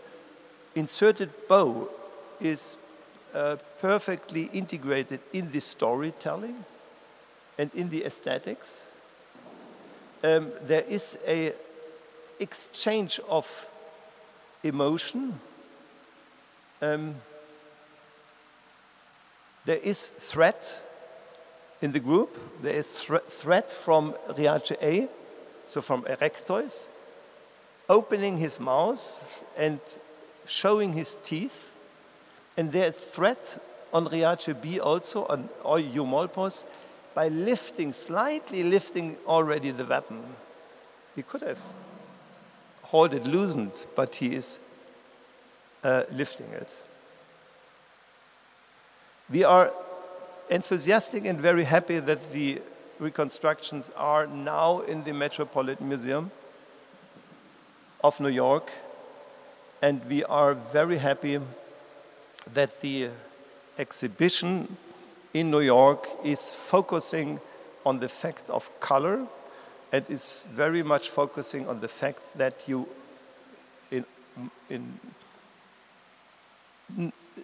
inserted 0.75 1.29
bow 1.47 1.89
is 2.39 2.77
uh, 3.33 3.57
perfectly 3.79 4.49
integrated 4.53 5.19
in 5.33 5.51
the 5.51 5.59
storytelling 5.59 6.63
and 7.57 7.73
in 7.73 7.89
the 7.89 8.05
aesthetics. 8.05 8.87
Um, 10.23 10.51
there 10.63 10.81
is 10.81 11.17
a 11.27 11.53
exchange 12.39 13.19
of 13.27 13.69
emotion 14.63 15.39
um, 16.81 17.15
there 19.65 19.77
is 19.77 20.09
threat 20.09 20.79
in 21.81 21.91
the 21.91 21.99
group. 21.99 22.35
There 22.61 22.73
is 22.73 22.89
thre 22.89 23.19
threat 23.19 23.71
from 23.71 24.15
Riace 24.29 24.75
A, 24.81 25.07
so 25.67 25.81
from 25.81 26.03
Erechtheus, 26.03 26.87
opening 27.91 28.37
his 28.37 28.57
mouth 28.57 29.43
and 29.57 29.79
showing 30.45 30.93
his 30.93 31.17
teeth. 31.23 31.75
And 32.57 32.71
there 32.71 32.87
is 32.87 32.95
threat 32.95 33.61
on 33.93 34.05
Riace 34.05 34.53
B 34.61 34.79
also, 34.79 35.25
on 35.25 35.49
Eumolpos, 35.63 36.65
by 37.13 37.27
lifting, 37.27 37.91
slightly 37.91 38.63
lifting 38.63 39.17
already 39.27 39.71
the 39.71 39.83
weapon. 39.83 40.23
He 41.17 41.23
could 41.23 41.41
have 41.41 41.59
hold 42.83 43.13
it 43.13 43.27
loosened, 43.27 43.85
but 43.93 44.15
he 44.15 44.35
is 44.35 44.59
uh, 45.83 46.03
lifting 46.13 46.47
it. 46.53 46.73
We 49.29 49.43
are 49.43 49.73
enthusiastic 50.49 51.25
and 51.25 51.39
very 51.39 51.65
happy 51.65 51.99
that 51.99 52.31
the 52.31 52.61
reconstructions 52.99 53.91
are 53.97 54.27
now 54.27 54.79
in 54.81 55.03
the 55.03 55.11
Metropolitan 55.11 55.89
Museum 55.89 56.31
of 58.03 58.19
New 58.19 58.29
York, 58.29 58.71
and 59.81 60.03
we 60.05 60.23
are 60.23 60.53
very 60.53 60.97
happy 60.97 61.39
that 62.53 62.81
the 62.81 63.09
exhibition 63.77 64.77
in 65.33 65.51
New 65.51 65.61
York 65.61 66.07
is 66.23 66.53
focusing 66.53 67.39
on 67.85 67.99
the 67.99 68.09
fact 68.09 68.49
of 68.49 68.69
color 68.79 69.25
and 69.91 70.09
is 70.09 70.43
very 70.51 70.83
much 70.83 71.09
focusing 71.09 71.67
on 71.67 71.79
the 71.81 71.87
fact 71.87 72.23
that 72.37 72.67
you, 72.67 72.87
in, 73.91 74.05
in 74.69 74.99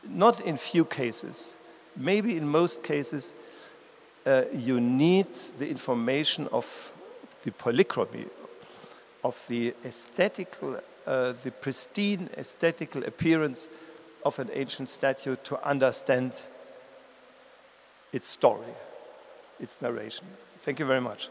not 0.08 0.42
in 0.42 0.58
few 0.58 0.86
cases, 0.86 1.56
maybe 1.96 2.38
in 2.38 2.48
most 2.48 2.84
cases, 2.84 3.34
uh, 4.26 4.44
you 4.54 4.80
need 4.80 5.28
the 5.60 5.70
information 5.70 6.48
of 6.52 6.94
the 7.44 7.52
polychromy, 7.52 8.26
of 9.28 9.46
the 9.50 9.74
aesthetical, 9.84 10.80
uh, 11.06 11.34
the 11.44 11.52
pristine 11.52 12.30
aesthetical 12.38 13.04
appearance 13.04 13.68
of 14.24 14.40
an 14.40 14.50
ancient 14.54 14.88
statue 14.88 15.36
to 15.44 15.62
understand 15.68 16.32
its 18.14 18.30
story, 18.30 18.74
its 19.60 19.82
narration. 19.82 20.26
Thank 20.60 20.80
you 20.80 20.86
very 20.86 21.02
much. 21.02 21.30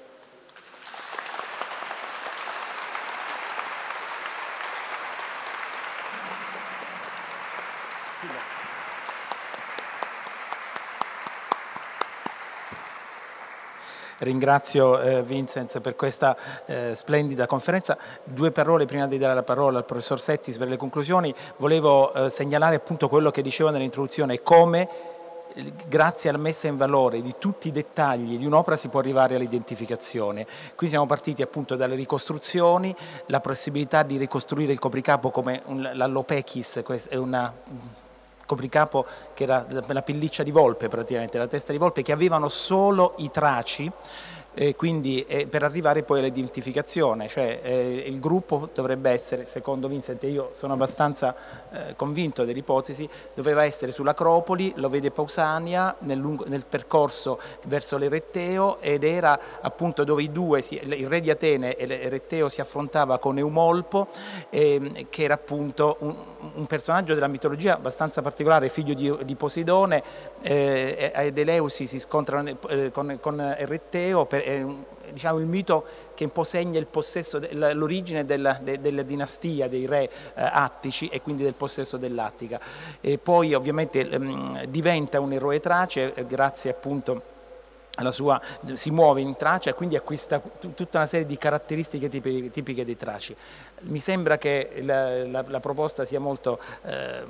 Ringrazio 14.18 15.00
eh, 15.00 15.22
Vincenz 15.22 15.78
per 15.80 15.96
questa 15.96 16.36
eh, 16.66 16.94
splendida 16.94 17.46
conferenza. 17.46 17.98
Due 18.24 18.50
parole 18.50 18.86
prima 18.86 19.06
di 19.06 19.18
dare 19.18 19.34
la 19.34 19.42
parola 19.42 19.78
al 19.78 19.84
professor 19.84 20.20
Settis 20.20 20.56
per 20.56 20.68
le 20.68 20.76
conclusioni. 20.76 21.34
Volevo 21.58 22.12
eh, 22.12 22.30
segnalare 22.30 22.76
appunto 22.76 23.08
quello 23.08 23.30
che 23.30 23.42
dicevo 23.42 23.70
nell'introduzione, 23.70 24.42
come 24.42 24.88
grazie 25.88 26.28
alla 26.28 26.38
messa 26.38 26.68
in 26.68 26.76
valore 26.76 27.22
di 27.22 27.34
tutti 27.38 27.68
i 27.68 27.70
dettagli 27.70 28.36
di 28.36 28.44
un'opera 28.46 28.76
si 28.76 28.88
può 28.88 29.00
arrivare 29.00 29.36
all'identificazione. 29.36 30.46
Qui 30.74 30.88
siamo 30.88 31.06
partiti 31.06 31.42
appunto 31.42 31.76
dalle 31.76 31.94
ricostruzioni, 31.94 32.94
la 33.26 33.40
possibilità 33.40 34.02
di 34.02 34.16
ricostruire 34.16 34.72
il 34.72 34.78
copricapo 34.78 35.30
come 35.30 35.62
l'allopechis, 35.66 36.82
è 37.08 37.16
una 37.16 37.52
copricapo 38.46 39.04
che 39.34 39.42
era 39.42 39.66
la 39.68 40.02
pelliccia 40.02 40.42
di 40.42 40.50
volpe 40.50 40.88
praticamente, 40.88 41.36
la 41.36 41.46
testa 41.46 41.72
di 41.72 41.78
volpe, 41.78 42.02
che 42.02 42.12
avevano 42.12 42.48
solo 42.48 43.14
i 43.18 43.30
traci 43.30 43.90
quindi 44.74 45.22
eh, 45.28 45.46
per 45.46 45.62
arrivare 45.64 46.02
poi 46.02 46.20
all'identificazione, 46.20 47.28
cioè 47.28 47.60
eh, 47.62 48.04
il 48.06 48.18
gruppo 48.20 48.70
dovrebbe 48.72 49.10
essere, 49.10 49.44
secondo 49.44 49.86
Vincent 49.86 50.22
io 50.22 50.52
sono 50.54 50.72
abbastanza 50.72 51.36
eh, 51.70 51.94
convinto 51.94 52.42
dell'ipotesi, 52.46 53.06
doveva 53.34 53.64
essere 53.64 53.92
sull'Acropoli, 53.92 54.72
lo 54.76 54.88
vede 54.88 55.10
Pausania 55.10 55.94
nel, 56.00 56.16
lungo, 56.16 56.46
nel 56.46 56.64
percorso 56.66 57.38
verso 57.66 57.98
l'Eretteo 57.98 58.80
ed 58.80 59.04
era 59.04 59.38
appunto 59.60 60.04
dove 60.04 60.22
i 60.22 60.32
due, 60.32 60.62
il 60.70 61.06
re 61.06 61.20
di 61.20 61.28
Atene 61.28 61.76
e 61.76 61.84
l'Eretteo 61.84 62.48
si 62.48 62.62
affrontava 62.62 63.18
con 63.18 63.36
Eumolpo, 63.36 64.08
ehm, 64.48 65.08
che 65.10 65.22
era 65.22 65.34
appunto 65.34 65.96
un, 65.98 66.14
un, 66.54 66.66
personaggio 66.66 67.12
della 67.12 67.28
mitologia 67.28 67.74
abbastanza 67.74 68.22
particolare, 68.22 68.70
figlio 68.70 68.94
di, 68.94 69.14
di 69.26 69.34
Poseidone, 69.34 70.02
ed 70.40 71.36
Eleusi 71.36 71.86
si 71.86 71.98
scontrano 71.98 72.56
con, 72.90 73.18
con 73.20 73.40
Eretteo 73.40 74.24
per, 74.24 74.44
è 74.46 74.64
diciamo, 75.10 75.38
il 75.38 75.46
mito 75.46 75.84
che 76.14 76.24
un 76.24 76.32
po' 76.32 76.44
segna 76.44 76.80
l'origine 77.50 78.24
della, 78.24 78.58
de, 78.62 78.80
della, 78.80 79.02
dinastia 79.02 79.68
dei 79.68 79.86
re 79.86 80.04
eh, 80.04 80.10
attici 80.34 81.08
e 81.08 81.20
quindi 81.20 81.42
del 81.42 81.54
possesso 81.54 81.96
dell'Attica. 81.96 82.60
E 83.00 83.18
poi 83.18 83.54
ovviamente 83.54 84.08
ehm, 84.08 84.64
diventa 84.66 85.18
un 85.18 85.32
eroe 85.32 85.58
trace 85.58 86.14
eh, 86.14 86.26
grazie 86.26 86.70
appunto 86.70 87.34
sua, 88.10 88.38
si 88.74 88.90
muove 88.90 89.22
in 89.22 89.34
Tracia 89.34 89.70
e 89.70 89.74
quindi 89.74 89.96
acquista 89.96 90.38
tutta 90.38 90.98
una 90.98 91.06
serie 91.06 91.24
di 91.24 91.38
caratteristiche 91.38 92.08
tipiche, 92.08 92.50
tipiche 92.50 92.84
dei 92.84 92.96
Traci. 92.96 93.34
Mi 93.82 94.00
sembra 94.00 94.36
che 94.36 94.80
la, 94.82 95.26
la, 95.26 95.44
la 95.46 95.60
proposta 95.60 96.04
sia 96.04 96.20
molto 96.20 96.60
eh, 96.82 97.24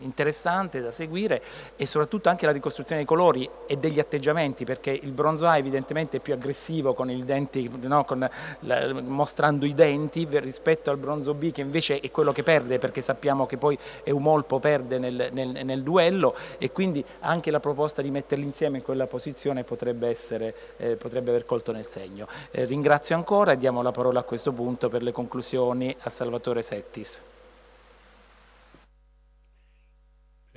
interessante 0.00 0.80
da 0.80 0.90
seguire 0.90 1.42
e 1.76 1.86
soprattutto 1.86 2.28
anche 2.28 2.46
la 2.46 2.52
ricostruzione 2.52 3.00
dei 3.00 3.08
colori 3.08 3.48
e 3.66 3.76
degli 3.76 3.98
atteggiamenti 3.98 4.64
perché 4.64 4.90
il 4.90 5.12
bronzo 5.12 5.46
A 5.46 5.56
evidentemente 5.56 6.18
è 6.18 6.20
più 6.20 6.32
aggressivo 6.32 6.94
con 6.94 7.10
i 7.10 7.24
denti, 7.24 7.70
no, 7.82 8.04
con 8.04 8.28
la, 8.60 8.92
mostrando 9.02 9.66
i 9.66 9.74
denti 9.74 10.26
rispetto 10.30 10.90
al 10.90 10.96
bronzo 10.98 11.34
B 11.34 11.52
che 11.52 11.60
invece 11.60 12.00
è 12.00 12.10
quello 12.10 12.32
che 12.32 12.42
perde 12.42 12.78
perché 12.78 13.00
sappiamo 13.00 13.46
che 13.46 13.56
poi 13.56 13.78
Eumolpo 14.04 14.58
perde 14.58 14.98
nel, 14.98 15.28
nel, 15.32 15.64
nel 15.64 15.82
duello 15.82 16.34
e 16.58 16.72
quindi 16.72 17.04
anche 17.20 17.50
la 17.50 17.60
proposta 17.60 18.02
di 18.02 18.10
metterli 18.10 18.44
insieme 18.44 18.78
in 18.78 18.84
quella 18.84 19.06
posizione 19.06 19.64
potrebbe, 19.64 20.08
essere, 20.08 20.54
eh, 20.76 20.96
potrebbe 20.96 21.30
aver 21.30 21.44
colto 21.44 21.72
nel 21.72 21.86
segno. 21.86 22.26
Eh, 22.50 22.64
ringrazio 22.64 23.16
ancora 23.16 23.52
e 23.52 23.56
diamo 23.56 23.82
la 23.82 23.92
parola 23.92 24.20
a 24.20 24.24
questo 24.24 24.52
punto 24.52 24.88
per 24.88 25.02
le 25.02 25.12
conclusioni 25.12 25.94
a 26.00 26.10
Salvatore 26.10 26.62
Settis. 26.62 27.22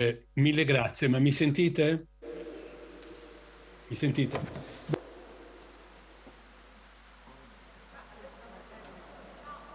Eh, 0.01 0.29
mille 0.33 0.63
grazie, 0.63 1.07
ma 1.07 1.19
mi 1.19 1.31
sentite? 1.31 2.07
Mi 3.87 3.95
sentite? 3.95 4.39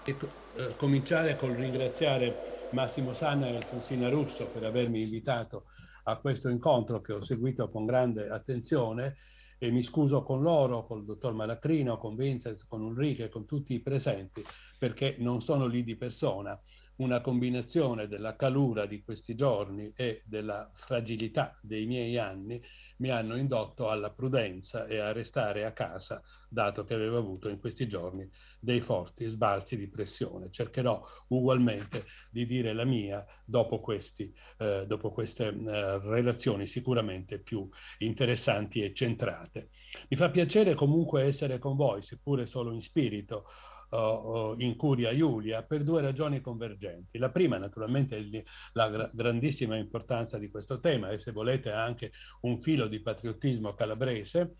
Ecco, 0.05 0.29
eh, 0.57 0.75
cominciare 0.75 1.37
col 1.37 1.53
ringraziare 1.53 2.69
Massimo 2.73 3.15
Sanna 3.15 3.47
e 3.47 3.55
Alfonsina 3.55 4.09
Russo 4.09 4.49
per 4.49 4.65
avermi 4.65 5.01
invitato 5.01 5.67
a 6.03 6.17
questo 6.17 6.49
incontro 6.49 7.01
che 7.01 7.13
ho 7.13 7.21
seguito 7.21 7.69
con 7.69 7.87
grande 7.87 8.29
attenzione 8.29 9.19
e 9.59 9.71
mi 9.71 9.85
scuso 9.85 10.25
con 10.25 10.43
loro, 10.43 10.85
con 10.87 10.99
il 10.99 11.05
dottor 11.05 11.35
Malacrino, 11.35 11.99
con 11.99 12.17
Vincent, 12.17 12.67
con 12.67 12.83
Ulrike, 12.83 13.29
con 13.29 13.47
tutti 13.47 13.75
i 13.75 13.81
presenti, 13.81 14.43
perché 14.77 15.15
non 15.21 15.41
sono 15.41 15.67
lì 15.67 15.85
di 15.85 15.95
persona. 15.95 16.61
Una 16.97 17.21
combinazione 17.21 18.09
della 18.09 18.37
calura 18.37 18.87
di 18.87 19.03
questi 19.03 19.35
giorni 19.35 19.93
e 19.95 20.23
della 20.25 20.71
fragilità 20.73 21.59
dei 21.61 21.85
miei 21.85 22.17
anni 22.17 22.59
mi 22.99 23.11
hanno 23.11 23.37
indotto 23.37 23.91
alla 23.91 24.11
prudenza 24.11 24.87
e 24.87 24.99
a 24.99 25.13
restare 25.13 25.67
a 25.67 25.73
casa, 25.73 26.23
dato 26.49 26.85
che 26.85 26.95
avevo 26.95 27.19
avuto 27.19 27.51
in 27.51 27.59
questi 27.59 27.87
giorni 27.87 28.27
dei 28.59 28.81
forti 28.81 29.27
sbalzi 29.27 29.77
di 29.77 29.89
pressione. 29.89 30.51
Cercherò 30.51 31.05
ugualmente 31.29 32.05
di 32.31 32.47
dire 32.47 32.73
la 32.73 32.85
mia 32.85 33.23
dopo, 33.45 33.81
questi, 33.81 34.35
eh, 34.57 34.87
dopo 34.87 35.13
queste 35.13 35.49
eh, 35.49 35.99
relazioni 35.99 36.67
sicuramente 36.67 37.41
più 37.41 37.69
interessanti 37.99 38.83
e 38.83 38.95
centrate. 38.95 39.69
Mi 40.09 40.17
fa 40.17 40.31
piacere 40.31 40.73
comunque 40.73 41.25
essere 41.25 41.59
con 41.59 41.77
voi, 41.77 42.01
seppure 42.01 42.47
solo 42.47 42.73
in 42.73 42.81
spirito, 42.81 43.45
in 43.91 44.75
Curia 44.77 45.11
Iulia 45.11 45.63
per 45.63 45.83
due 45.83 46.01
ragioni 46.01 46.41
convergenti. 46.41 47.19
La 47.19 47.31
prima 47.31 47.57
naturalmente 47.57 48.17
è 48.19 48.43
la 48.73 49.09
grandissima 49.13 49.77
importanza 49.77 50.39
di 50.39 50.49
questo 50.49 50.81
tema 50.81 51.11
e 51.11 51.19
se 51.19 51.33
volete 51.33 51.71
anche 51.71 52.13
un 52.43 52.59
filo 52.59 52.89
di 52.89 53.01
patriottismo 53.01 53.75
calabrese, 53.75 54.57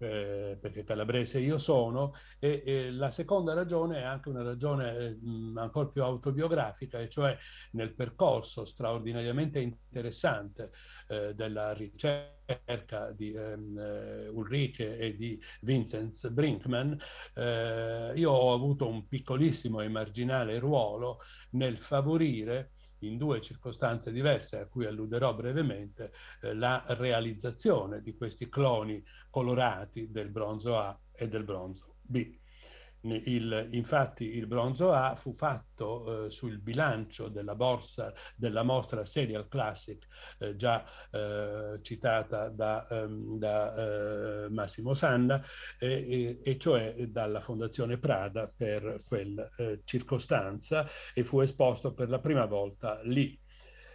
eh, 0.00 0.56
perché 0.60 0.82
calabrese 0.82 1.38
io 1.38 1.58
sono, 1.58 2.14
e, 2.38 2.62
e, 2.64 2.90
la 2.90 3.10
seconda 3.10 3.52
ragione 3.52 3.98
è 3.98 4.02
anche 4.02 4.30
una 4.30 4.42
ragione 4.42 4.96
eh, 4.96 5.18
ancora 5.56 5.88
più 5.88 6.02
autobiografica, 6.02 6.98
e 6.98 7.08
cioè 7.08 7.36
nel 7.72 7.92
percorso 7.92 8.64
straordinariamente 8.64 9.60
interessante 9.60 10.70
eh, 11.08 11.34
della 11.34 11.72
ricerca 11.72 13.10
di 13.12 13.32
ehm, 13.32 13.78
eh, 13.78 14.28
Ulrike 14.28 14.96
e 14.96 15.16
di 15.16 15.40
Vincent 15.60 16.28
Brinkman, 16.30 16.98
eh, 17.34 18.12
io 18.14 18.30
ho 18.30 18.54
avuto 18.54 18.88
un 18.88 19.06
piccolissimo 19.06 19.80
e 19.82 19.88
marginale 19.88 20.58
ruolo 20.58 21.18
nel 21.50 21.78
favorire 21.78 22.72
in 23.00 23.16
due 23.16 23.40
circostanze 23.40 24.12
diverse 24.12 24.58
a 24.58 24.66
cui 24.66 24.86
alluderò 24.86 25.34
brevemente, 25.34 26.12
eh, 26.40 26.54
la 26.54 26.84
realizzazione 26.88 28.02
di 28.02 28.14
questi 28.14 28.48
cloni 28.48 29.02
colorati 29.28 30.10
del 30.10 30.30
bronzo 30.30 30.76
A 30.76 30.98
e 31.12 31.28
del 31.28 31.44
bronzo 31.44 31.96
B. 32.02 32.39
Il, 33.02 33.68
infatti 33.72 34.36
il 34.36 34.46
bronzo 34.46 34.92
A 34.92 35.14
fu 35.14 35.32
fatto 35.32 36.26
eh, 36.26 36.30
sul 36.30 36.58
bilancio 36.60 37.28
della 37.28 37.54
borsa 37.54 38.12
della 38.36 38.62
mostra 38.62 39.06
Serial 39.06 39.48
Classic, 39.48 40.06
eh, 40.38 40.54
già 40.56 40.84
eh, 41.10 41.78
citata 41.80 42.48
da, 42.50 42.86
ehm, 42.88 43.38
da 43.38 44.44
eh, 44.44 44.48
Massimo 44.50 44.92
Sanna, 44.92 45.42
e, 45.78 46.56
cioè 46.58 46.94
dalla 47.08 47.40
Fondazione 47.40 47.98
Prada 47.98 48.52
per 48.54 49.00
quella 49.06 49.48
eh, 49.56 49.80
circostanza 49.84 50.86
e 51.14 51.24
fu 51.24 51.40
esposto 51.40 51.94
per 51.94 52.10
la 52.10 52.18
prima 52.18 52.44
volta 52.44 53.00
lì. 53.04 53.38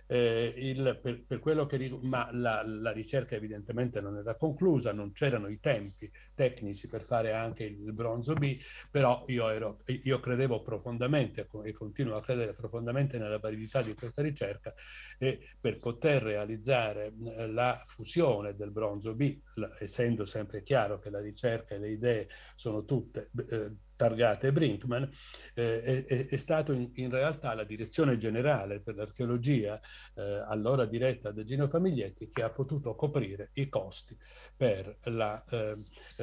eh, 0.07 0.53
il, 0.57 0.99
per, 1.01 1.25
per, 1.25 1.39
quello 1.39 1.65
che 1.65 1.97
ma 2.01 2.29
la, 2.31 2.63
la, 2.63 2.91
ricerca 2.91 3.35
evidentemente 3.35 4.01
non 4.01 4.17
era 4.17 4.35
conclusa, 4.35 4.91
non 4.93 5.11
c'erano 5.11 5.47
i 5.47 5.59
tempi 5.59 6.11
tecnici 6.35 6.87
per 6.87 7.03
fare 7.03 7.33
anche 7.33 7.63
il 7.63 7.91
bronzo 7.93 8.33
B, 8.33 8.59
però 8.91 9.23
io, 9.27 9.49
ero, 9.49 9.79
io 9.85 10.19
credevo 10.19 10.61
profondamente 10.61 11.47
e 11.63 11.73
continuo 11.73 12.17
a 12.17 12.21
credere 12.21 12.53
profondamente 12.53 13.17
nella 13.17 13.39
validità 13.39 13.81
di 13.81 13.95
questa 13.95 14.21
ricerca 14.21 14.73
e 15.17 15.39
per 15.59 15.79
poter 15.79 16.21
realizzare 16.21 17.13
eh, 17.25 17.47
la 17.47 17.81
fusione 17.87 18.55
del 18.55 18.71
bronzo 18.71 19.15
B, 19.15 19.39
essendo 19.79 20.25
sempre 20.25 20.61
chiaro 20.61 20.99
che 20.99 21.09
la 21.09 21.21
ricerca 21.21 21.75
e 21.75 21.79
le 21.79 21.89
idee 21.89 22.27
sono 22.53 22.85
tutte 22.85 23.31
eh, 23.49 23.71
targate 23.95 24.51
Brinkman, 24.51 25.09
eh, 25.53 26.05
è, 26.05 26.27
è, 26.27 26.37
stato 26.37 26.73
in, 26.73 26.89
in, 26.95 27.09
realtà 27.09 27.53
la 27.53 27.63
direzione 27.63 28.17
generale 28.17 28.79
per 28.79 28.95
l'archeologia, 28.95 29.79
eh, 30.15 30.21
allora 30.47 30.85
diretta 30.85 31.31
da 31.31 31.43
Gino 31.43 31.67
Famiglietti, 31.67 32.29
che 32.29 32.43
ha 32.43 32.49
potuto 32.49 32.95
coprire 32.95 33.51
i 33.53 33.69
costi 33.69 34.17
per 34.55 34.97
la, 35.03 35.43
eh, 35.49 35.77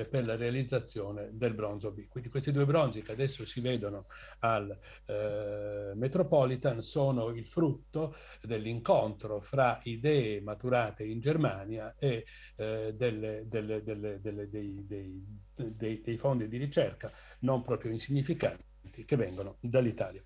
per 0.07 0.25
la 0.25 0.37
realizzazione 0.37 1.31
del 1.33 1.55
bronzo 1.55 1.91
B. 1.91 2.09
Quindi 2.09 2.29
questi 2.29 2.53
due 2.53 2.65
bronzi 2.65 3.03
che 3.03 3.13
adesso 3.13 3.45
si 3.45 3.61
vedono 3.61 4.07
al 4.41 4.77
eh, 5.07 5.93
Metropolitan 5.95 6.81
sono 6.81 7.29
il 7.31 7.47
frutto 7.47 8.17
dell'incontro 8.43 9.41
fra 9.41 9.81
idee 9.85 10.41
maturate 10.41 11.05
in 11.05 11.21
Germania 11.21 11.95
e 11.99 12.25
eh, 12.57 12.95
delle, 12.95 13.45
delle, 13.47 13.83
delle, 13.83 14.21
dei, 14.21 14.87
dei, 14.87 15.25
dei, 15.55 16.01
dei 16.01 16.17
fondi 16.17 16.49
di 16.49 16.57
ricerca 16.57 17.11
non 17.41 17.63
proprio 17.63 17.91
insignificanti 17.91 19.05
che 19.05 19.17
vengono 19.17 19.57
dall'Italia. 19.61 20.23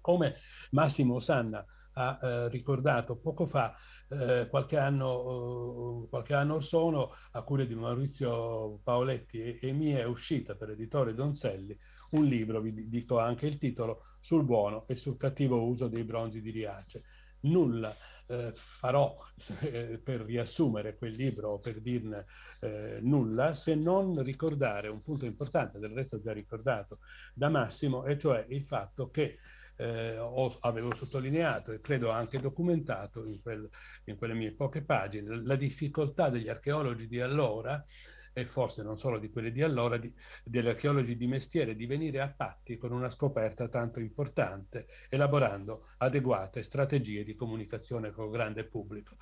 Come 0.00 0.36
Massimo 0.70 1.20
Sanna 1.20 1.64
ha 1.94 2.18
eh, 2.20 2.48
ricordato 2.48 3.16
poco 3.16 3.46
fa, 3.46 3.76
eh, 4.12 4.48
qualche, 4.48 4.76
anno, 4.76 6.04
eh, 6.04 6.08
qualche 6.08 6.34
anno 6.34 6.54
or 6.54 6.64
sono, 6.64 7.14
a 7.32 7.42
cura 7.42 7.64
di 7.64 7.74
Maurizio 7.74 8.80
Paoletti 8.82 9.40
e, 9.40 9.58
e 9.60 9.72
mia, 9.72 9.98
è 9.98 10.04
uscita 10.04 10.54
per 10.54 10.70
editore 10.70 11.14
Donzelli 11.14 11.78
un 12.12 12.24
libro, 12.24 12.60
vi 12.60 12.88
dico 12.88 13.18
anche 13.18 13.46
il 13.46 13.58
titolo, 13.58 14.04
sul 14.20 14.44
buono 14.44 14.86
e 14.86 14.96
sul 14.96 15.16
cattivo 15.16 15.64
uso 15.64 15.88
dei 15.88 16.04
bronzi 16.04 16.40
di 16.40 16.50
Riace. 16.50 17.02
Nulla 17.40 17.94
eh, 18.26 18.52
farò 18.54 19.16
eh, 19.60 20.00
per 20.02 20.20
riassumere 20.20 20.96
quel 20.96 21.12
libro 21.12 21.50
o 21.50 21.58
per 21.58 21.80
dirne 21.80 22.26
eh, 22.60 22.98
nulla 23.00 23.54
se 23.54 23.74
non 23.74 24.22
ricordare 24.22 24.88
un 24.88 25.02
punto 25.02 25.24
importante, 25.24 25.78
del 25.78 25.90
resto 25.90 26.20
già 26.20 26.32
ricordato 26.32 26.98
da 27.34 27.48
Massimo, 27.48 28.04
e 28.04 28.18
cioè 28.18 28.44
il 28.48 28.64
fatto 28.64 29.10
che 29.10 29.38
eh, 29.76 30.18
ho, 30.18 30.56
avevo 30.60 30.94
sottolineato 30.94 31.72
e 31.72 31.80
credo 31.80 32.10
anche 32.10 32.38
documentato 32.38 33.24
in, 33.26 33.40
quel, 33.40 33.68
in 34.04 34.16
quelle 34.16 34.34
mie 34.34 34.52
poche 34.52 34.82
pagine 34.82 35.42
la 35.42 35.56
difficoltà 35.56 36.28
degli 36.28 36.48
archeologi 36.48 37.06
di 37.06 37.20
allora 37.20 37.84
e 38.34 38.46
forse 38.46 38.82
non 38.82 38.98
solo 38.98 39.18
di 39.18 39.30
quelli 39.30 39.52
di 39.52 39.62
allora, 39.62 39.98
di, 39.98 40.12
degli 40.42 40.66
archeologi 40.66 41.16
di 41.16 41.26
mestiere, 41.26 41.76
di 41.76 41.86
venire 41.86 42.20
a 42.20 42.32
patti 42.32 42.78
con 42.78 42.92
una 42.92 43.10
scoperta 43.10 43.68
tanto 43.68 44.00
importante, 44.00 44.86
elaborando 45.10 45.88
adeguate 45.98 46.62
strategie 46.62 47.24
di 47.24 47.34
comunicazione 47.34 48.10
col 48.10 48.30
grande 48.30 48.64
pubblico. 48.64 49.16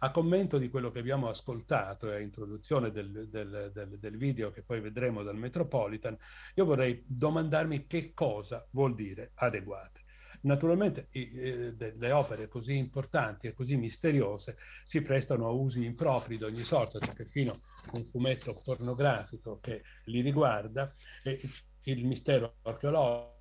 A 0.00 0.10
commento 0.10 0.58
di 0.58 0.68
quello 0.68 0.90
che 0.90 0.98
abbiamo 0.98 1.28
ascoltato 1.28 2.10
e 2.10 2.16
a 2.16 2.18
introduzione 2.18 2.90
del, 2.90 3.28
del, 3.28 3.70
del, 3.72 3.98
del, 3.98 4.16
video 4.16 4.50
che 4.50 4.62
poi 4.62 4.80
vedremo 4.80 5.22
dal 5.22 5.36
Metropolitan, 5.36 6.16
io 6.54 6.64
vorrei 6.64 7.02
domandarmi 7.06 7.86
che 7.86 8.12
cosa 8.12 8.66
vuol 8.70 8.94
dire 8.94 9.32
adeguate. 9.34 10.04
Naturalmente 10.42 11.08
eh, 11.10 11.74
le 11.76 12.12
opere 12.12 12.46
così 12.46 12.76
importanti 12.76 13.46
e 13.46 13.54
così 13.54 13.76
misteriose 13.76 14.58
si 14.84 15.00
prestano 15.00 15.46
a 15.46 15.50
usi 15.50 15.84
impropri 15.84 16.36
di 16.36 16.44
ogni 16.44 16.62
sorta, 16.62 16.98
c'è 16.98 17.14
perfino 17.14 17.60
un 17.92 18.04
fumetto 18.04 18.52
pornografico 18.62 19.58
che 19.60 19.82
li 20.04 20.20
riguarda 20.20 20.94
e 21.24 21.40
il 21.84 22.04
mistero 22.04 22.56
archeologico 22.62 23.34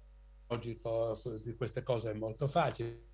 di 1.44 1.54
queste 1.56 1.84
cose 1.84 2.12
è 2.12 2.14
molto 2.14 2.48
facile. 2.48 3.05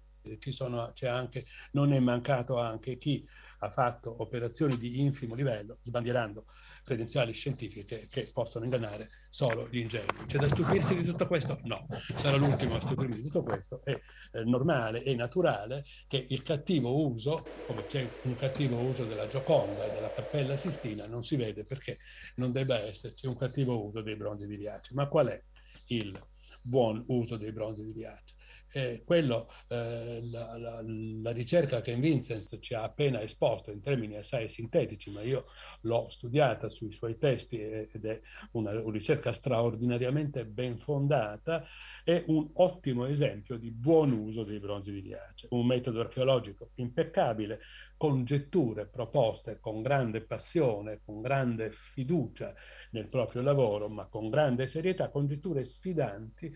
Sono, 0.50 0.94
anche, 1.04 1.46
non 1.72 1.94
è 1.94 2.00
mancato 2.00 2.60
anche 2.60 2.98
chi 2.98 3.28
ha 3.60 3.70
fatto 3.70 4.22
operazioni 4.22 4.78
di 4.78 5.00
infimo 5.00 5.36
livello, 5.36 5.78
sbandierando 5.84 6.46
credenziali 6.84 7.32
scientifiche 7.34 8.08
che 8.10 8.30
possono 8.34 8.66
ingannare 8.66 9.10
solo 9.30 9.68
gli 9.70 9.78
ingegni. 9.78 10.26
C'è 10.26 10.40
da 10.40 10.50
stupirsi 10.50 10.96
di 10.96 11.04
tutto 11.04 11.28
questo? 11.28 11.60
No, 11.64 11.86
sarà 12.16 12.38
l'ultimo 12.38 12.76
a 12.76 12.82
stupirmi 12.82 13.16
di 13.16 13.22
tutto 13.24 13.44
questo. 13.44 13.82
È 13.84 13.92
eh, 13.92 14.44
normale 14.44 15.04
e 15.04 15.16
naturale 15.16 15.86
che 16.08 16.26
il 16.30 16.42
cattivo 16.42 17.08
uso, 17.08 17.46
come 17.66 17.86
c'è 17.86 18.12
un 18.24 18.36
cattivo 18.36 18.82
uso 18.82 19.06
della 19.06 19.28
Gioconda 19.28 19.86
e 19.86 19.92
della 19.92 20.12
Cappella 20.12 20.58
Sistina, 20.58 21.06
non 21.06 21.24
si 21.24 21.36
vede 21.36 21.64
perché 21.64 21.98
non 22.36 22.52
debba 22.52 22.80
esserci 22.80 23.28
un 23.28 23.36
cattivo 23.36 23.86
uso 23.86 24.02
dei 24.02 24.16
bronzi 24.16 24.46
di 24.48 24.56
Riace. 24.56 24.94
Ma 24.94 25.08
qual 25.08 25.28
è 25.28 25.42
il 25.88 26.20
buon 26.62 27.04
uso 27.08 27.38
dei 27.38 27.52
bronzi 27.52 27.84
di 27.84 27.92
Riace? 27.92 28.36
Eh, 28.74 29.04
quello, 29.06 29.50
eh, 29.68 30.22
la, 30.32 30.58
la, 30.58 30.82
la, 30.84 31.32
ricerca 31.32 31.82
che 31.82 31.96
Vincenz 31.96 32.58
ci 32.62 32.74
ha 32.74 32.84
appena 32.84 33.22
esposto 33.22 33.72
in 33.72 33.82
termini 33.82 34.16
assai 34.16 34.48
sintetici, 34.48 35.12
ma 35.12 35.22
io 35.22 35.46
l'ho 35.82 36.08
studiata 36.10 36.70
sui 36.70 36.92
suoi 36.92 37.18
testi 37.18 37.60
ed 37.60 38.06
è 38.06 38.20
una, 38.52 38.72
una 38.72 38.92
ricerca 38.92 39.34
straordinariamente 39.34 40.46
ben 40.46 40.78
fondata, 40.78 41.66
è 42.04 42.24
un 42.28 42.50
ottimo 42.54 43.06
esempio 43.06 43.58
di 43.58 43.72
buon 43.72 44.12
uso 44.12 44.44
dei 44.44 44.60
bronzi 44.60 44.92
di 44.92 45.00
Riace, 45.02 45.48
un 45.52 45.66
metodo 45.66 46.00
archeologico 46.00 46.72
impeccabile, 46.76 47.60
congetture 47.98 48.88
proposte 48.88 49.60
con 49.60 49.82
grande 49.82 50.22
passione, 50.22 51.02
con 51.04 51.22
grande 51.22 51.72
fiducia 51.72 52.54
nel 52.92 53.08
proprio 53.08 53.42
lavoro, 53.42 53.90
ma 53.90 54.08
con 54.08 54.30
grande 54.30 54.68
serietà, 54.68 55.10
congetture 55.10 55.64
sfidanti 55.64 56.52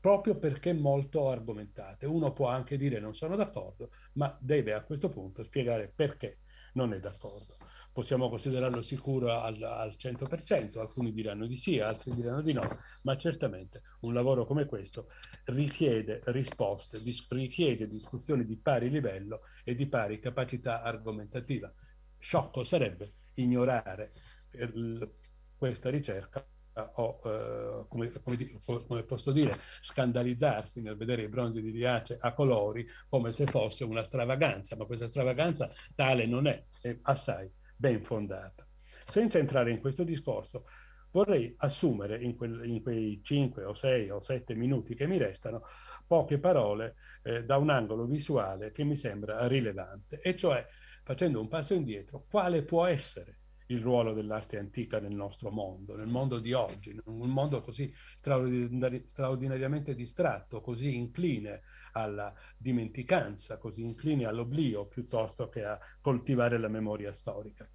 proprio 0.00 0.36
perché 0.36 0.72
molto 0.72 1.30
argomentate. 1.30 2.06
Uno 2.06 2.32
può 2.32 2.48
anche 2.48 2.76
dire 2.76 3.00
non 3.00 3.14
sono 3.14 3.36
d'accordo, 3.36 3.90
ma 4.14 4.36
deve 4.40 4.72
a 4.72 4.82
questo 4.82 5.08
punto 5.08 5.42
spiegare 5.42 5.92
perché 5.94 6.38
non 6.74 6.92
è 6.92 7.00
d'accordo. 7.00 7.56
Possiamo 7.92 8.28
considerarlo 8.28 8.80
sicuro 8.80 9.32
al, 9.40 9.60
al 9.60 9.96
100%, 9.98 10.78
alcuni 10.78 11.12
diranno 11.12 11.46
di 11.46 11.56
sì, 11.56 11.80
altri 11.80 12.14
diranno 12.14 12.42
di 12.42 12.52
no, 12.52 12.62
ma 13.02 13.16
certamente 13.16 13.82
un 14.00 14.14
lavoro 14.14 14.44
come 14.46 14.66
questo 14.66 15.08
richiede 15.46 16.20
risposte, 16.26 17.02
dis- 17.02 17.26
richiede 17.30 17.88
discussioni 17.88 18.44
di 18.44 18.56
pari 18.56 18.88
livello 18.88 19.40
e 19.64 19.74
di 19.74 19.86
pari 19.88 20.20
capacità 20.20 20.82
argomentativa. 20.82 21.72
Sciocco 22.18 22.62
sarebbe 22.62 23.14
ignorare 23.34 24.12
eh, 24.52 25.10
questa 25.56 25.90
ricerca 25.90 26.46
o, 26.80 27.20
eh, 27.24 27.84
come, 27.88 28.12
come, 28.22 28.86
come, 28.86 29.02
posso 29.02 29.32
dire, 29.32 29.56
scandalizzarsi 29.80 30.80
nel 30.80 30.96
vedere 30.96 31.22
i 31.22 31.28
bronzi 31.28 31.60
di 31.60 31.70
Riace 31.70 32.18
a 32.20 32.32
colori 32.32 32.86
come 33.08 33.32
se 33.32 33.46
fosse 33.46 33.84
una 33.84 34.04
stravaganza, 34.04 34.76
ma 34.76 34.84
questa 34.84 35.08
stravaganza 35.08 35.70
tale 35.94 36.26
non 36.26 36.46
è, 36.46 36.64
è 36.80 36.98
assai 37.02 37.50
ben 37.76 38.02
fondata. 38.02 38.66
Senza 39.04 39.38
entrare 39.38 39.70
in 39.70 39.80
questo 39.80 40.04
discorso, 40.04 40.66
vorrei 41.10 41.54
assumere 41.58 42.22
in, 42.22 42.36
quel, 42.36 42.64
in 42.64 42.82
quei 42.82 43.20
5 43.22 43.64
o 43.64 43.74
6 43.74 44.10
o 44.10 44.20
7 44.20 44.54
minuti 44.54 44.94
che 44.94 45.06
mi 45.06 45.16
restano 45.16 45.62
poche 46.06 46.38
parole 46.38 46.96
eh, 47.22 47.44
da 47.44 47.56
un 47.56 47.70
angolo 47.70 48.06
visuale 48.06 48.72
che 48.72 48.84
mi 48.84 48.96
sembra 48.96 49.46
rilevante, 49.46 50.20
e 50.20 50.36
cioè 50.36 50.66
facendo 51.04 51.40
un 51.40 51.48
passo 51.48 51.74
indietro, 51.74 52.26
quale 52.28 52.62
può 52.62 52.84
essere 52.84 53.37
il 53.68 53.80
ruolo 53.80 54.12
dell'arte 54.12 54.58
antica 54.58 55.00
nel 55.00 55.14
nostro 55.14 55.50
mondo, 55.50 55.96
nel 55.96 56.06
mondo 56.06 56.38
di 56.38 56.52
oggi, 56.52 56.90
in 56.90 57.00
un 57.04 57.30
mondo 57.30 57.60
così 57.60 57.92
straordinari 58.16 59.04
straordinariamente 59.06 59.94
distratto, 59.94 60.60
così 60.60 60.94
incline 60.94 61.62
alla 61.92 62.32
dimenticanza, 62.56 63.58
così 63.58 63.82
incline 63.82 64.26
all'oblio 64.26 64.86
piuttosto 64.86 65.48
che 65.48 65.64
a 65.64 65.78
coltivare 66.00 66.58
la 66.58 66.68
memoria 66.68 67.12
storica. 67.12 67.68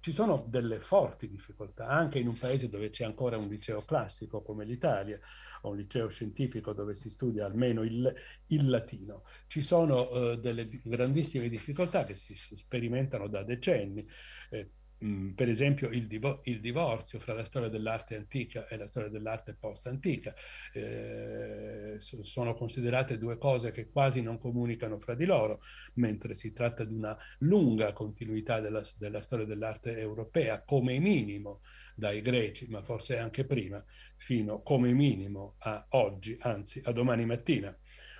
Ci 0.00 0.12
sono 0.12 0.44
delle 0.46 0.80
forti 0.80 1.28
difficoltà, 1.28 1.88
anche 1.88 2.18
in 2.18 2.28
un 2.28 2.38
paese 2.38 2.68
dove 2.68 2.90
c'è 2.90 3.04
ancora 3.04 3.36
un 3.36 3.48
liceo 3.48 3.82
classico 3.82 4.42
come 4.42 4.64
l'Italia, 4.64 5.18
o 5.62 5.70
un 5.70 5.76
liceo 5.76 6.08
scientifico 6.08 6.72
dove 6.72 6.94
si 6.94 7.10
studia 7.10 7.44
almeno 7.44 7.82
il, 7.82 8.12
il 8.48 8.68
latino. 8.68 9.24
Ci 9.46 9.62
sono 9.62 10.02
uh, 10.02 10.36
delle 10.36 10.68
grandissime 10.84 11.48
difficoltà 11.48 12.04
che 12.04 12.14
si 12.14 12.36
sperimentano 12.36 13.26
da 13.26 13.42
decenni. 13.42 14.06
Eh, 14.50 14.70
Mm, 15.04 15.32
per 15.32 15.50
esempio 15.50 15.90
il, 15.90 16.06
divo- 16.06 16.40
il, 16.44 16.58
divorzio 16.60 17.18
fra 17.18 17.34
la 17.34 17.44
storia 17.44 17.68
dell'arte 17.68 18.16
antica 18.16 18.66
e 18.66 18.78
la 18.78 18.86
storia 18.86 19.10
dell'arte 19.10 19.54
post-antica. 19.54 20.34
Eh, 20.72 21.96
sono 21.98 22.54
considerate 22.54 23.18
due 23.18 23.36
cose 23.36 23.72
che 23.72 23.90
quasi 23.90 24.22
non 24.22 24.38
comunicano 24.38 24.98
fra 24.98 25.14
di 25.14 25.26
loro, 25.26 25.60
mentre 25.94 26.34
si 26.34 26.52
tratta 26.52 26.84
di 26.84 26.94
una 26.94 27.16
lunga 27.40 27.92
continuità 27.92 28.60
della, 28.60 28.82
della 28.96 29.20
storia 29.20 29.44
dell'arte 29.44 29.98
europea, 29.98 30.62
come 30.62 30.98
minimo 30.98 31.60
dai 31.94 32.22
greci, 32.22 32.66
ma 32.68 32.82
forse 32.82 33.18
anche 33.18 33.44
prima, 33.44 33.82
fino 34.16 34.62
come 34.62 34.92
minimo 34.92 35.56
a 35.58 35.86
oggi, 35.90 36.36
anzi 36.40 36.80
a 36.84 36.92
domani 36.92 37.26
mattina. 37.26 37.76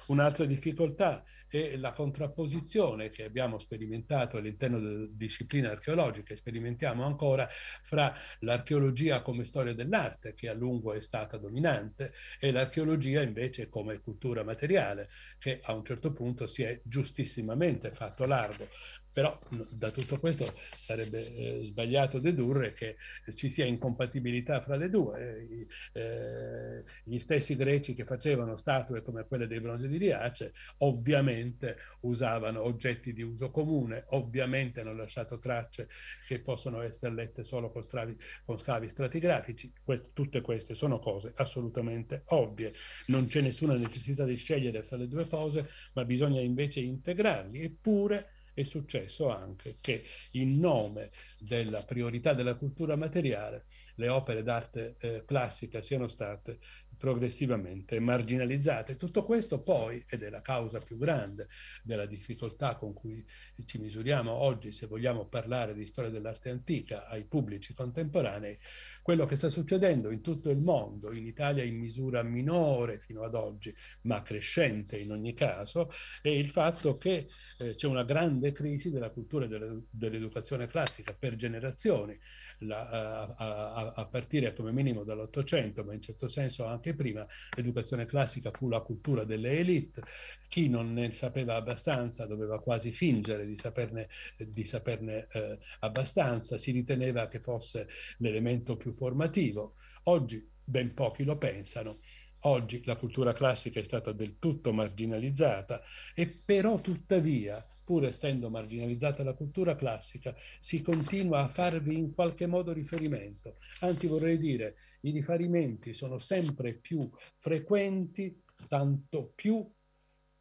Un'altra 0.08 0.44
difficoltà 0.44 1.24
e 1.48 1.76
la 1.76 1.92
contrapposizione 1.92 3.10
che 3.10 3.24
abbiamo 3.24 3.58
sperimentato 3.58 4.36
all'interno 4.36 4.80
della 4.80 5.06
disciplina 5.10 5.70
archeologica 5.70 6.32
e 6.32 6.36
sperimentiamo 6.36 7.04
ancora 7.04 7.48
fra 7.82 8.14
l'archeologia 8.40 9.22
come 9.22 9.44
storia 9.44 9.74
dell'arte, 9.74 10.34
che 10.34 10.48
a 10.48 10.54
lungo 10.54 10.92
è 10.92 11.00
stata 11.00 11.36
dominante, 11.36 12.12
e 12.38 12.50
l'archeologia 12.50 13.22
invece 13.22 13.68
come 13.68 14.00
cultura 14.00 14.42
materiale, 14.42 15.08
che 15.38 15.60
a 15.62 15.72
un 15.72 15.84
certo 15.84 16.12
punto 16.12 16.46
si 16.46 16.62
è 16.62 16.80
giustissimamente 16.84 17.92
fatto 17.92 18.24
largo. 18.24 18.68
Però 19.16 19.38
da 19.70 19.90
tutto 19.90 20.18
questo 20.18 20.44
sarebbe 20.76 21.24
eh, 21.34 21.62
sbagliato 21.62 22.18
dedurre 22.18 22.74
che 22.74 22.96
ci 23.34 23.48
sia 23.48 23.64
incompatibilità 23.64 24.60
fra 24.60 24.76
le 24.76 24.90
due. 24.90 25.66
Eh, 25.92 26.84
gli 27.02 27.18
stessi 27.18 27.56
greci 27.56 27.94
che 27.94 28.04
facevano 28.04 28.56
statue 28.56 29.00
come 29.00 29.24
quelle 29.24 29.46
dei 29.46 29.58
bronzi 29.62 29.88
di 29.88 29.96
Riace 29.96 30.52
ovviamente 30.80 31.78
usavano 32.00 32.60
oggetti 32.60 33.14
di 33.14 33.22
uso 33.22 33.50
comune, 33.50 34.04
ovviamente 34.08 34.80
hanno 34.80 34.94
lasciato 34.94 35.38
tracce 35.38 35.88
che 36.28 36.40
possono 36.40 36.82
essere 36.82 37.14
lette 37.14 37.42
solo 37.42 37.70
con, 37.70 37.82
stravi, 37.84 38.14
con 38.44 38.58
scavi 38.58 38.86
stratigrafici. 38.86 39.72
Que 39.82 40.10
tutte 40.12 40.42
queste 40.42 40.74
sono 40.74 40.98
cose 40.98 41.32
assolutamente 41.36 42.24
ovvie. 42.26 42.74
Non 43.06 43.28
c'è 43.28 43.40
nessuna 43.40 43.76
necessità 43.76 44.24
di 44.24 44.36
scegliere 44.36 44.82
fra 44.82 44.98
le 44.98 45.08
due 45.08 45.26
cose, 45.26 45.70
ma 45.94 46.04
bisogna 46.04 46.42
invece 46.42 46.80
integrarli. 46.80 47.62
Eppure 47.62 48.34
è 48.56 48.62
successo 48.62 49.28
anche 49.28 49.76
che 49.82 50.02
in 50.32 50.58
nome 50.58 51.10
della 51.38 51.84
priorità 51.84 52.32
della 52.32 52.54
cultura 52.56 52.96
materiale 52.96 53.66
le 53.96 54.08
opere 54.08 54.42
d'arte 54.42 54.96
eh, 54.98 55.24
classica 55.26 55.82
siano 55.82 56.08
state 56.08 56.58
progressivamente 56.96 57.98
marginalizzate. 58.00 58.96
Tutto 58.96 59.24
questo 59.24 59.62
poi, 59.62 60.04
ed 60.08 60.22
è 60.22 60.30
la 60.30 60.42
causa 60.42 60.78
più 60.80 60.96
grande 60.96 61.48
della 61.82 62.06
difficoltà 62.06 62.76
con 62.76 62.92
cui 62.92 63.24
ci 63.64 63.78
misuriamo 63.78 64.30
oggi, 64.32 64.70
se 64.70 64.86
vogliamo 64.86 65.26
parlare 65.26 65.74
di 65.74 65.86
storia 65.86 66.10
dell'arte 66.10 66.50
antica 66.50 67.06
ai 67.06 67.24
pubblici 67.24 67.74
contemporanei, 67.74 68.58
quello 69.02 69.24
che 69.26 69.36
sta 69.36 69.48
succedendo 69.48 70.10
in 70.10 70.20
tutto 70.20 70.50
il 70.50 70.58
mondo, 70.58 71.12
in 71.12 71.26
Italia 71.26 71.62
in 71.62 71.78
misura 71.78 72.22
minore 72.22 72.98
fino 72.98 73.22
ad 73.22 73.34
oggi, 73.34 73.74
ma 74.02 74.22
crescente 74.22 74.98
in 74.98 75.12
ogni 75.12 75.34
caso, 75.34 75.90
è 76.22 76.28
il 76.28 76.50
fatto 76.50 76.96
che 76.96 77.28
eh, 77.58 77.74
c'è 77.74 77.86
una 77.86 78.04
grande 78.04 78.52
crisi 78.52 78.90
della 78.90 79.10
cultura 79.10 79.46
dell'educazione 79.46 80.66
classica 80.66 81.14
per 81.14 81.34
generazioni 81.36 82.18
la, 82.58 82.88
a, 82.88 83.34
a, 83.36 83.92
a, 83.94 84.06
partire 84.06 84.54
come 84.54 84.72
minimo 84.72 85.04
dall'Ottocento, 85.04 85.84
ma 85.84 85.92
in 85.94 86.00
certo 86.00 86.28
senso 86.28 86.64
anche 86.64 86.94
prima, 86.94 87.26
l'educazione 87.56 88.04
classica 88.06 88.50
fu 88.50 88.68
la 88.68 88.80
cultura 88.80 89.24
delle 89.24 89.58
elite. 89.58 90.02
Chi 90.48 90.68
non 90.68 90.92
ne 90.92 91.12
sapeva 91.12 91.54
abbastanza 91.56 92.26
doveva 92.26 92.60
quasi 92.60 92.92
fingere 92.92 93.44
di 93.46 93.56
saperne, 93.56 94.08
di 94.38 94.64
saperne 94.64 95.26
eh, 95.32 95.58
abbastanza, 95.80 96.56
si 96.58 96.70
riteneva 96.70 97.28
che 97.28 97.40
fosse 97.40 97.88
l'elemento 98.18 98.76
più 98.76 98.92
formativo. 98.92 99.74
Oggi 100.04 100.48
ben 100.64 100.94
pochi 100.94 101.24
lo 101.24 101.36
pensano. 101.36 102.00
Oggi 102.40 102.82
la 102.84 102.96
cultura 102.96 103.32
classica 103.32 103.80
è 103.80 103.84
stata 103.84 104.12
del 104.12 104.38
tutto 104.38 104.72
marginalizzata 104.72 105.82
e 106.14 106.42
però 106.44 106.80
tuttavia 106.80 107.64
pur 107.86 108.04
essendo 108.04 108.50
marginalizzata 108.50 109.22
la 109.22 109.34
cultura 109.34 109.76
classica, 109.76 110.34
si 110.58 110.82
continua 110.82 111.44
a 111.44 111.48
farvi 111.48 111.96
in 111.96 112.12
qualche 112.12 112.46
modo 112.46 112.72
riferimento. 112.72 113.58
Anzi, 113.80 114.08
vorrei 114.08 114.38
dire, 114.38 114.74
i 115.02 115.12
riferimenti 115.12 115.94
sono 115.94 116.18
sempre 116.18 116.74
più 116.74 117.08
frequenti, 117.36 118.42
tanto 118.66 119.30
più 119.36 119.72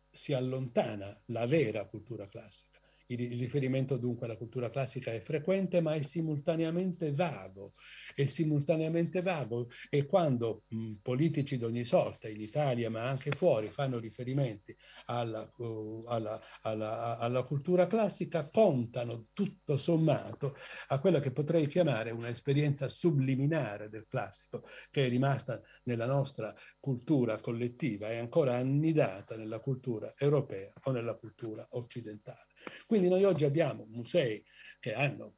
si 0.09 0.33
allontana 0.33 1.21
la 1.25 1.45
vera 1.45 1.85
cultura 1.85 2.27
classica. 2.27 2.74
Il 3.07 3.37
riferimento 3.37 3.97
dunque 3.97 4.25
alla 4.25 4.35
cultura 4.35 4.71
classica 4.71 5.13
è 5.13 5.19
frequente 5.19 5.79
ma 5.79 5.93
è 5.93 6.01
simultaneamente 6.01 7.13
vago. 7.13 7.73
È 8.15 8.25
simultaneamente 8.25 9.21
vago 9.21 9.69
e 9.89 10.05
quando 10.05 10.63
mh, 10.69 10.93
politici 11.03 11.57
di 11.57 11.63
ogni 11.63 11.83
sorta, 11.83 12.27
in 12.27 12.41
Italia 12.41 12.89
ma 12.89 13.07
anche 13.07 13.31
fuori, 13.31 13.67
fanno 13.67 13.99
riferimenti 13.99 14.75
alla, 15.05 15.47
uh, 15.57 16.05
alla, 16.07 16.41
alla, 16.61 17.17
alla 17.17 17.43
cultura 17.43 17.85
classica, 17.85 18.49
contano 18.49 19.27
tutto 19.33 19.77
sommato 19.77 20.55
a 20.87 20.99
quella 20.99 21.19
che 21.19 21.31
potrei 21.31 21.67
chiamare 21.67 22.09
un'esperienza 22.09 22.89
subliminare 22.89 23.87
del 23.89 24.07
classico, 24.07 24.63
che 24.89 25.05
è 25.05 25.09
rimasta 25.09 25.61
nella 25.83 26.07
nostra 26.07 26.55
cultura 26.79 27.39
collettiva 27.39 28.09
e 28.09 28.17
ancora 28.17 28.55
annidata 28.55 29.35
nella 29.35 29.59
cultura 29.59 30.13
europea 30.17 30.73
o 30.83 30.91
nella 30.91 31.15
cultura 31.15 31.67
occidentale. 31.71 32.53
Quindi 32.85 33.07
noi 33.07 33.23
oggi 33.23 33.45
abbiamo 33.45 33.85
musei 33.89 34.43
che 34.85 34.93
hanno 34.93 35.37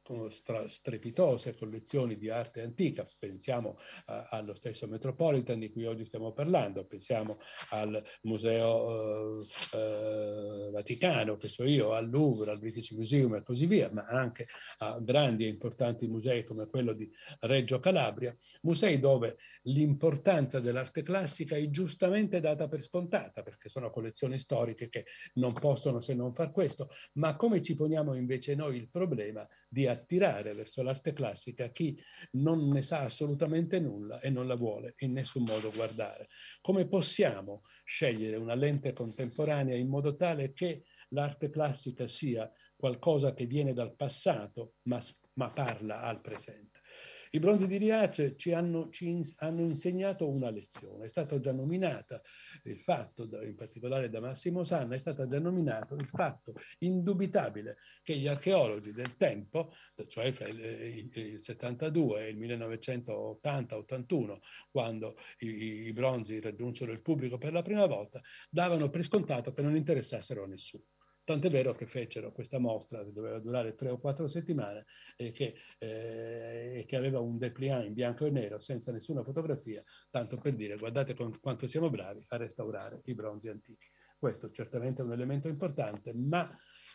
strepitose 0.66 1.54
collezioni 1.54 2.18
di 2.18 2.28
arte 2.28 2.60
antica, 2.60 3.06
pensiamo 3.18 3.78
uh, 4.06 4.12
allo 4.28 4.52
stesso 4.52 4.86
Metropolitan 4.86 5.58
di 5.58 5.70
cui 5.70 5.86
oggi 5.86 6.04
stiamo 6.04 6.32
parlando, 6.32 6.84
pensiamo 6.84 7.38
al 7.70 8.04
Museo 8.24 9.38
uh, 9.38 9.78
uh, 9.78 10.70
Vaticano, 10.70 11.38
che 11.38 11.48
so 11.48 11.64
io, 11.64 11.94
al 11.94 12.10
Louvre, 12.10 12.50
al 12.50 12.58
British 12.58 12.90
Museum 12.90 13.36
e 13.36 13.42
così 13.42 13.64
via, 13.64 13.88
ma 13.90 14.04
anche 14.04 14.48
a 14.80 14.98
grandi 15.00 15.46
e 15.46 15.48
importanti 15.48 16.06
musei 16.06 16.44
come 16.44 16.66
quello 16.66 16.92
di 16.92 17.10
Reggio 17.40 17.80
Calabria, 17.80 18.36
musei 18.60 19.00
dove 19.00 19.38
l'importanza 19.68 20.60
dell'arte 20.60 21.02
classica 21.02 21.56
è 21.56 21.68
giustamente 21.70 22.40
data 22.40 22.68
per 22.68 22.82
scontata, 22.82 23.42
perché 23.42 23.68
sono 23.68 23.90
collezioni 23.90 24.38
storiche 24.38 24.88
che 24.88 25.06
non 25.34 25.52
possono 25.52 26.00
se 26.00 26.14
non 26.14 26.32
far 26.32 26.50
questo, 26.50 26.90
ma 27.14 27.36
come 27.36 27.62
ci 27.62 27.74
poniamo 27.74 28.14
invece 28.14 28.54
noi 28.54 28.76
il 28.76 28.88
problema 28.88 29.46
di 29.68 29.86
attirare 29.86 30.54
verso 30.54 30.82
l'arte 30.82 31.12
classica 31.12 31.68
chi 31.68 31.98
non 32.32 32.68
ne 32.68 32.82
sa 32.82 33.00
assolutamente 33.00 33.78
nulla 33.78 34.20
e 34.20 34.30
non 34.30 34.46
la 34.46 34.56
vuole 34.56 34.94
in 34.98 35.12
nessun 35.12 35.44
modo 35.44 35.70
guardare? 35.70 36.28
Come 36.60 36.86
possiamo 36.86 37.62
scegliere 37.84 38.36
una 38.36 38.54
lente 38.54 38.92
contemporanea 38.92 39.76
in 39.76 39.88
modo 39.88 40.16
tale 40.16 40.52
che 40.52 40.84
l'arte 41.10 41.50
classica 41.50 42.06
sia 42.06 42.50
qualcosa 42.76 43.32
che 43.32 43.46
viene 43.46 43.72
dal 43.72 43.94
passato 43.94 44.74
ma, 44.82 45.02
ma 45.34 45.50
parla 45.50 46.02
al 46.02 46.20
presente? 46.20 46.77
I 47.30 47.38
bronzi 47.38 47.66
di 47.66 47.76
Riace 47.76 48.36
ci 48.36 48.52
hanno, 48.52 48.90
ci 48.90 49.20
hanno 49.38 49.62
insegnato 49.62 50.28
una 50.28 50.50
lezione, 50.50 51.06
è 51.06 51.08
stato 51.08 51.40
già 51.40 51.52
nominata 51.52 52.20
il 52.64 52.78
fatto, 52.78 53.28
in 53.42 53.54
particolare 53.54 54.08
da 54.08 54.20
Massimo 54.20 54.64
Sanna, 54.64 54.94
è 54.94 54.98
stato 54.98 55.26
già 55.26 55.38
nominato 55.38 55.94
il 55.94 56.06
fatto 56.06 56.54
indubitabile 56.78 57.78
che 58.02 58.16
gli 58.16 58.26
archeologi 58.26 58.92
del 58.92 59.16
tempo, 59.16 59.72
cioè 60.06 60.32
fra 60.32 60.48
il 60.48 61.36
72 61.38 62.26
e 62.26 62.30
il 62.30 62.38
1980-81, 62.38 64.38
quando 64.70 65.16
i, 65.38 65.86
i 65.86 65.92
bronzi 65.92 66.40
raggiunsero 66.40 66.92
il 66.92 67.02
pubblico 67.02 67.38
per 67.38 67.52
la 67.52 67.62
prima 67.62 67.86
volta, 67.86 68.20
davano 68.48 68.88
per 68.88 69.02
scontato 69.02 69.52
che 69.52 69.62
non 69.62 69.76
interessassero 69.76 70.44
a 70.44 70.46
nessuno. 70.46 70.84
Tant'è 71.28 71.50
vero 71.50 71.74
che 71.74 71.86
fecero 71.86 72.32
questa 72.32 72.58
mostra 72.58 73.04
che 73.04 73.12
doveva 73.12 73.38
durare 73.38 73.74
tre 73.74 73.90
o 73.90 73.98
quattro 73.98 74.26
settimane 74.26 74.86
e 75.14 75.30
che, 75.30 75.54
eh, 75.76 76.84
che 76.86 76.96
aveva 76.96 77.20
un 77.20 77.36
dépliant 77.36 77.84
in 77.84 77.92
bianco 77.92 78.24
e 78.24 78.30
nero 78.30 78.58
senza 78.58 78.92
nessuna 78.92 79.22
fotografia, 79.22 79.82
tanto 80.08 80.38
per 80.38 80.54
dire 80.54 80.78
guardate 80.78 81.12
con, 81.12 81.38
quanto 81.38 81.66
siamo 81.66 81.90
bravi 81.90 82.24
a 82.28 82.38
restaurare 82.38 83.02
i 83.04 83.14
bronzi 83.14 83.48
antichi. 83.48 83.86
Questo 84.18 84.48
certamente 84.48 85.02
è 85.02 85.04
un 85.04 85.12
elemento 85.12 85.48
importante, 85.48 86.14
ma 86.14 86.50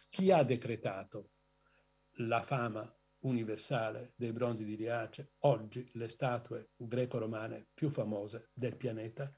chi 0.10 0.32
ha 0.32 0.42
decretato 0.42 1.34
la 2.14 2.42
fama 2.42 2.92
universale 3.26 4.14
dei 4.16 4.32
bronzi 4.32 4.66
di 4.66 4.74
Riace, 4.74 5.34
oggi 5.42 5.88
le 5.94 6.10
statue 6.10 6.72
greco-romane 6.76 7.68
più 7.72 7.92
famose 7.92 8.50
del 8.52 8.78
pianeta? 8.78 9.32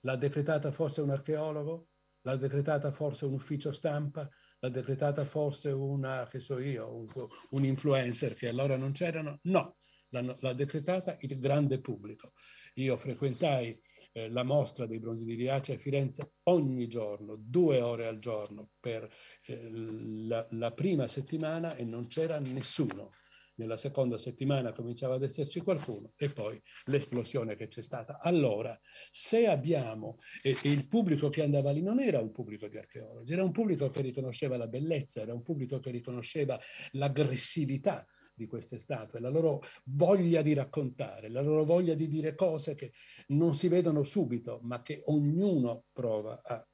L'ha 0.00 0.16
decretata 0.16 0.72
forse 0.72 1.02
un 1.02 1.10
archeologo? 1.10 1.90
L'ha 2.24 2.36
decretata 2.36 2.90
forse 2.90 3.24
un 3.24 3.34
ufficio 3.34 3.72
stampa, 3.72 4.28
l'ha 4.58 4.68
decretata 4.68 5.24
forse 5.24 5.70
una, 5.70 6.26
che 6.30 6.40
so 6.40 6.58
io, 6.58 6.94
un, 6.94 7.06
un 7.50 7.64
influencer 7.64 8.34
che 8.34 8.48
allora 8.48 8.76
non 8.76 8.92
c'erano? 8.92 9.38
No, 9.42 9.76
l'ha 10.08 10.52
decretata 10.52 11.16
il 11.20 11.38
grande 11.38 11.80
pubblico. 11.80 12.32
Io 12.74 12.96
frequentai 12.96 13.78
eh, 14.12 14.30
la 14.30 14.42
mostra 14.42 14.86
dei 14.86 14.98
bronzi 14.98 15.24
di 15.24 15.34
Riace 15.34 15.74
a 15.74 15.78
Firenze 15.78 16.34
ogni 16.44 16.86
giorno, 16.88 17.36
due 17.36 17.80
ore 17.80 18.06
al 18.06 18.18
giorno 18.18 18.70
per 18.80 19.08
eh, 19.46 19.70
la, 19.70 20.46
la 20.50 20.72
prima 20.72 21.06
settimana 21.06 21.74
e 21.76 21.84
non 21.84 22.06
c'era 22.06 22.38
nessuno 22.38 23.12
nella 23.56 23.76
seconda 23.76 24.18
settimana 24.18 24.72
cominciava 24.72 25.14
ad 25.14 25.22
esserci 25.22 25.60
qualcuno 25.60 26.12
e 26.16 26.30
poi 26.30 26.60
l'esplosione 26.86 27.56
che 27.56 27.68
c'è 27.68 27.82
stata. 27.82 28.18
Allora, 28.20 28.78
se 29.10 29.46
abbiamo, 29.46 30.16
e, 30.42 30.56
e, 30.62 30.70
il 30.70 30.86
pubblico 30.86 31.28
che 31.28 31.42
andava 31.42 31.70
lì 31.70 31.82
non 31.82 32.00
era 32.00 32.20
un 32.20 32.32
pubblico 32.32 32.68
di 32.68 32.78
archeologi, 32.78 33.32
era 33.32 33.44
un 33.44 33.52
pubblico 33.52 33.90
che 33.90 34.00
riconosceva 34.00 34.56
la 34.56 34.66
bellezza, 34.66 35.20
era 35.20 35.34
un 35.34 35.42
pubblico 35.42 35.78
che 35.78 35.90
riconosceva 35.90 36.58
l'aggressività 36.92 38.06
di 38.34 38.46
queste 38.46 38.78
statue, 38.78 39.20
la 39.20 39.28
loro 39.28 39.62
voglia 39.84 40.42
di 40.42 40.54
raccontare, 40.54 41.30
la 41.30 41.40
loro 41.40 41.64
voglia 41.64 41.94
di 41.94 42.08
dire 42.08 42.34
cose 42.34 42.74
che 42.74 42.92
non 43.28 43.54
si 43.54 43.68
vedono 43.68 44.02
subito, 44.02 44.58
ma 44.62 44.82
che 44.82 45.02
ognuno 45.06 45.84
prova 45.92 46.40
a 46.42 46.66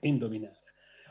indovinare. 0.00 0.54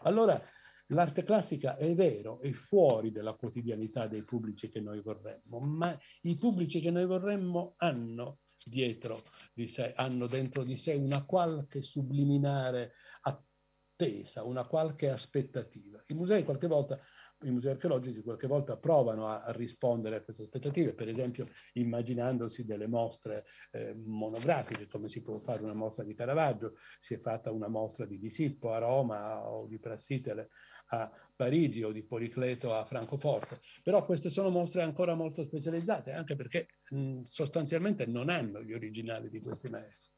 Allora 0.03 0.41
l'arte 0.87 1.23
classica 1.23 1.77
è 1.77 1.93
vero, 1.95 2.39
è 2.41 2.51
fuori 2.51 3.11
dalla 3.11 3.33
quotidianità 3.33 4.07
dei 4.07 4.23
pubblici 4.23 4.69
che 4.69 4.79
noi 4.79 5.01
vorremmo, 5.01 5.59
ma 5.59 5.97
i 6.21 6.35
pubblici 6.35 6.79
che 6.79 6.91
noi 6.91 7.05
vorremmo 7.05 7.73
hanno 7.77 8.39
dietro 8.63 9.21
di 9.53 9.67
sé, 9.67 9.93
hanno 9.95 10.27
dentro 10.27 10.63
di 10.63 10.77
sé 10.77 10.93
una 10.93 11.23
qualche 11.23 11.81
subliminare 11.81 12.93
attesa, 13.21 14.43
una 14.43 14.65
qualche 14.65 15.09
aspettativa. 15.09 16.03
I 16.07 16.13
musei 16.13 16.43
qualche 16.43 16.67
volta 16.67 16.99
i 17.43 17.51
musei 17.51 17.71
archeologici 17.71 18.21
qualche 18.21 18.47
volta 18.47 18.77
provano 18.77 19.27
a, 19.27 19.43
a, 19.43 19.51
rispondere 19.51 20.15
a 20.15 20.21
queste 20.21 20.43
aspettative, 20.43 20.93
per 20.93 21.07
esempio 21.07 21.47
immaginandosi 21.73 22.65
delle 22.65 22.87
mostre 22.87 23.45
eh, 23.71 23.93
monografiche, 23.93 24.87
come 24.87 25.07
si 25.07 25.21
può 25.21 25.37
fare 25.39 25.63
una 25.63 25.73
mostra 25.73 26.03
di 26.03 26.15
Caravaggio, 26.15 26.73
si 26.99 27.13
è 27.13 27.19
fatta 27.19 27.51
una 27.51 27.67
mostra 27.67 28.05
di 28.05 28.17
Disippo 28.17 28.71
a 28.71 28.79
Roma 28.79 29.47
o 29.47 29.67
di 29.67 29.77
Prassitele 29.77 30.49
a 30.89 31.11
Parigi 31.35 31.83
o 31.83 31.91
di 31.91 32.03
Policleto 32.03 32.73
a 32.73 32.85
Francoforte, 32.85 33.59
però 33.83 34.03
queste 34.03 34.29
sono 34.29 34.49
mostre 34.49 34.81
ancora 34.81 35.13
molto 35.13 35.43
specializzate, 35.43 36.13
anche 36.13 36.35
perché 36.35 36.67
mh, 36.89 37.21
sostanzialmente 37.21 38.05
non 38.05 38.29
hanno 38.29 38.63
gli 38.63 38.73
originali 38.73 39.29
di 39.29 39.41
questi 39.41 39.69
maestri. 39.69 40.15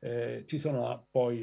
Eh, 0.00 0.44
ci 0.46 0.58
sono 0.58 1.08
poi 1.10 1.38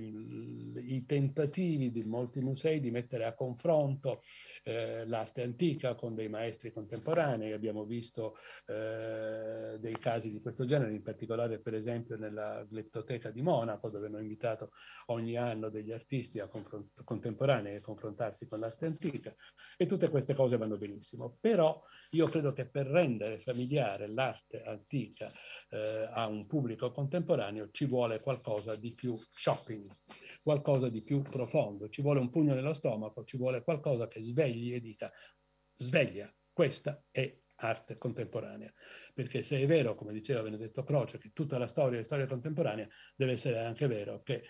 i 0.75 1.03
tentativi 1.07 1.89
di 1.89 2.03
molti 2.03 2.41
musei 2.41 2.79
di 2.79 2.91
mettere 2.91 3.25
a 3.25 3.33
confronto 3.33 4.21
eh, 4.63 5.05
l'arte 5.07 5.41
antica 5.43 5.95
con 5.95 6.15
dei 6.15 6.29
maestri 6.29 6.71
contemporanei. 6.71 7.51
Abbiamo 7.51 7.85
visto 7.85 8.37
eh, 8.67 9.77
dei 9.79 9.97
casi 9.99 10.31
di 10.31 10.39
questo 10.41 10.65
genere, 10.65 10.93
in 10.93 11.01
particolare 11.01 11.59
per 11.59 11.73
esempio 11.73 12.17
nella 12.17 12.65
Gleptoteca 12.67 13.29
di 13.31 13.41
Monaco, 13.41 13.89
dove 13.89 14.07
hanno 14.07 14.19
invitato 14.19 14.71
ogni 15.07 15.37
anno 15.37 15.69
degli 15.69 15.91
artisti 15.91 16.39
a 16.39 16.49
contemporanei 17.03 17.77
a 17.77 17.81
confrontarsi 17.81 18.47
con 18.47 18.59
l'arte 18.59 18.85
antica. 18.85 19.33
E 19.77 19.85
tutte 19.85 20.09
queste 20.09 20.33
cose 20.33 20.57
vanno 20.57 20.77
benissimo. 20.77 21.37
Però 21.39 21.81
io 22.11 22.27
credo 22.27 22.51
che 22.51 22.65
per 22.65 22.87
rendere 22.87 23.39
familiare 23.39 24.07
l'arte 24.07 24.63
antica 24.63 25.31
eh, 25.69 26.09
a 26.11 26.27
un 26.27 26.45
pubblico 26.45 26.91
contemporaneo 26.91 27.69
ci 27.71 27.85
vuole 27.85 28.19
qualcosa 28.19 28.75
di 28.75 28.93
più 28.93 29.15
shopping, 29.15 29.89
qualcosa 30.41 30.89
di 30.89 31.01
più 31.03 31.21
profondo, 31.21 31.89
ci 31.89 32.01
vuole 32.01 32.19
un 32.19 32.29
pugno 32.29 32.53
nello 32.53 32.73
stomaco, 32.73 33.23
ci 33.23 33.37
vuole 33.37 33.63
qualcosa 33.63 34.07
che 34.07 34.21
svegli 34.21 34.73
e 34.73 34.79
dica 34.79 35.11
sveglia, 35.77 36.33
questa 36.51 37.03
è 37.09 37.37
arte 37.61 37.97
contemporanea. 37.97 38.71
Perché 39.13 39.43
se 39.43 39.59
è 39.59 39.65
vero, 39.65 39.95
come 39.95 40.13
diceva 40.13 40.41
Benedetto 40.41 40.83
Croce, 40.83 41.17
che 41.17 41.31
tutta 41.31 41.57
la 41.57 41.67
storia 41.67 41.99
è 41.99 42.03
storia 42.03 42.25
contemporanea, 42.25 42.87
deve 43.15 43.33
essere 43.33 43.59
anche 43.59 43.87
vero 43.87 44.21
che 44.21 44.43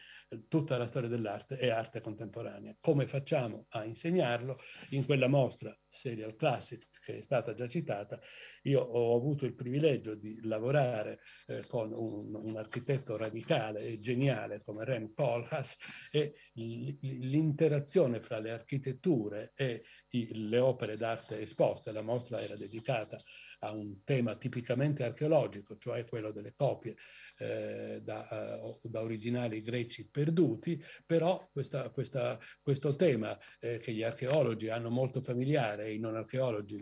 tutta 0.48 0.78
la 0.78 0.88
storia 0.88 1.10
dell'arte 1.10 1.58
è 1.58 1.70
arte 1.70 2.02
contemporanea. 2.02 2.76
Come 2.80 3.08
facciamo 3.08 3.66
a 3.70 3.84
insegnarlo? 3.84 4.60
In 4.90 5.06
quella 5.06 5.28
mostra 5.28 5.78
Serial 5.90 6.36
Classic 6.36 6.88
che 7.02 7.18
è 7.18 7.22
stata 7.22 7.54
già 7.54 7.68
citata, 7.68 8.20
io 8.64 8.80
ho 8.80 9.16
avuto 9.16 9.46
il 9.46 9.56
privilegio 9.56 10.16
di 10.16 10.40
lavorare 10.44 11.20
eh, 11.48 11.66
con 11.68 11.92
un, 11.92 12.34
un, 12.36 12.56
architetto 12.58 13.18
radicale 13.18 13.82
e 13.82 14.00
geniale 14.00 14.62
come 14.62 14.86
Rem 14.86 15.12
Koolhaas 15.14 15.78
e 16.12 16.36
l'interazione 16.54 18.22
fra 18.22 18.40
le 18.40 18.52
architetture 18.52 19.52
e 19.56 19.84
i, 20.10 20.48
le 20.48 20.60
opere 20.60 20.96
d'arte 20.96 21.42
esposte, 21.42 21.92
la 21.92 22.02
mostra 22.02 22.40
era 22.40 22.56
dedicata 22.56 23.20
a 23.64 23.72
un 23.72 24.04
tema 24.04 24.36
tipicamente 24.36 25.04
archeologico, 25.04 25.78
cioè 25.78 26.06
quello 26.06 26.32
delle 26.32 26.54
copie 26.54 26.96
eh, 27.42 28.02
da, 28.04 28.60
uh, 28.62 28.80
da, 28.88 29.02
originali 29.02 29.64
greci 29.64 30.08
perduti, 30.08 30.82
però 31.06 31.50
questa, 31.52 31.90
questa, 31.90 32.40
questo 32.62 32.96
tema 32.96 33.38
eh, 33.60 33.80
che 33.80 33.94
gli 33.94 34.04
archeologi 34.04 34.70
hanno 34.70 34.90
molto 34.90 35.22
familiare 35.22 35.86
e 35.86 35.94
i 35.94 36.00
non 36.00 36.16
archeologi 36.16 36.78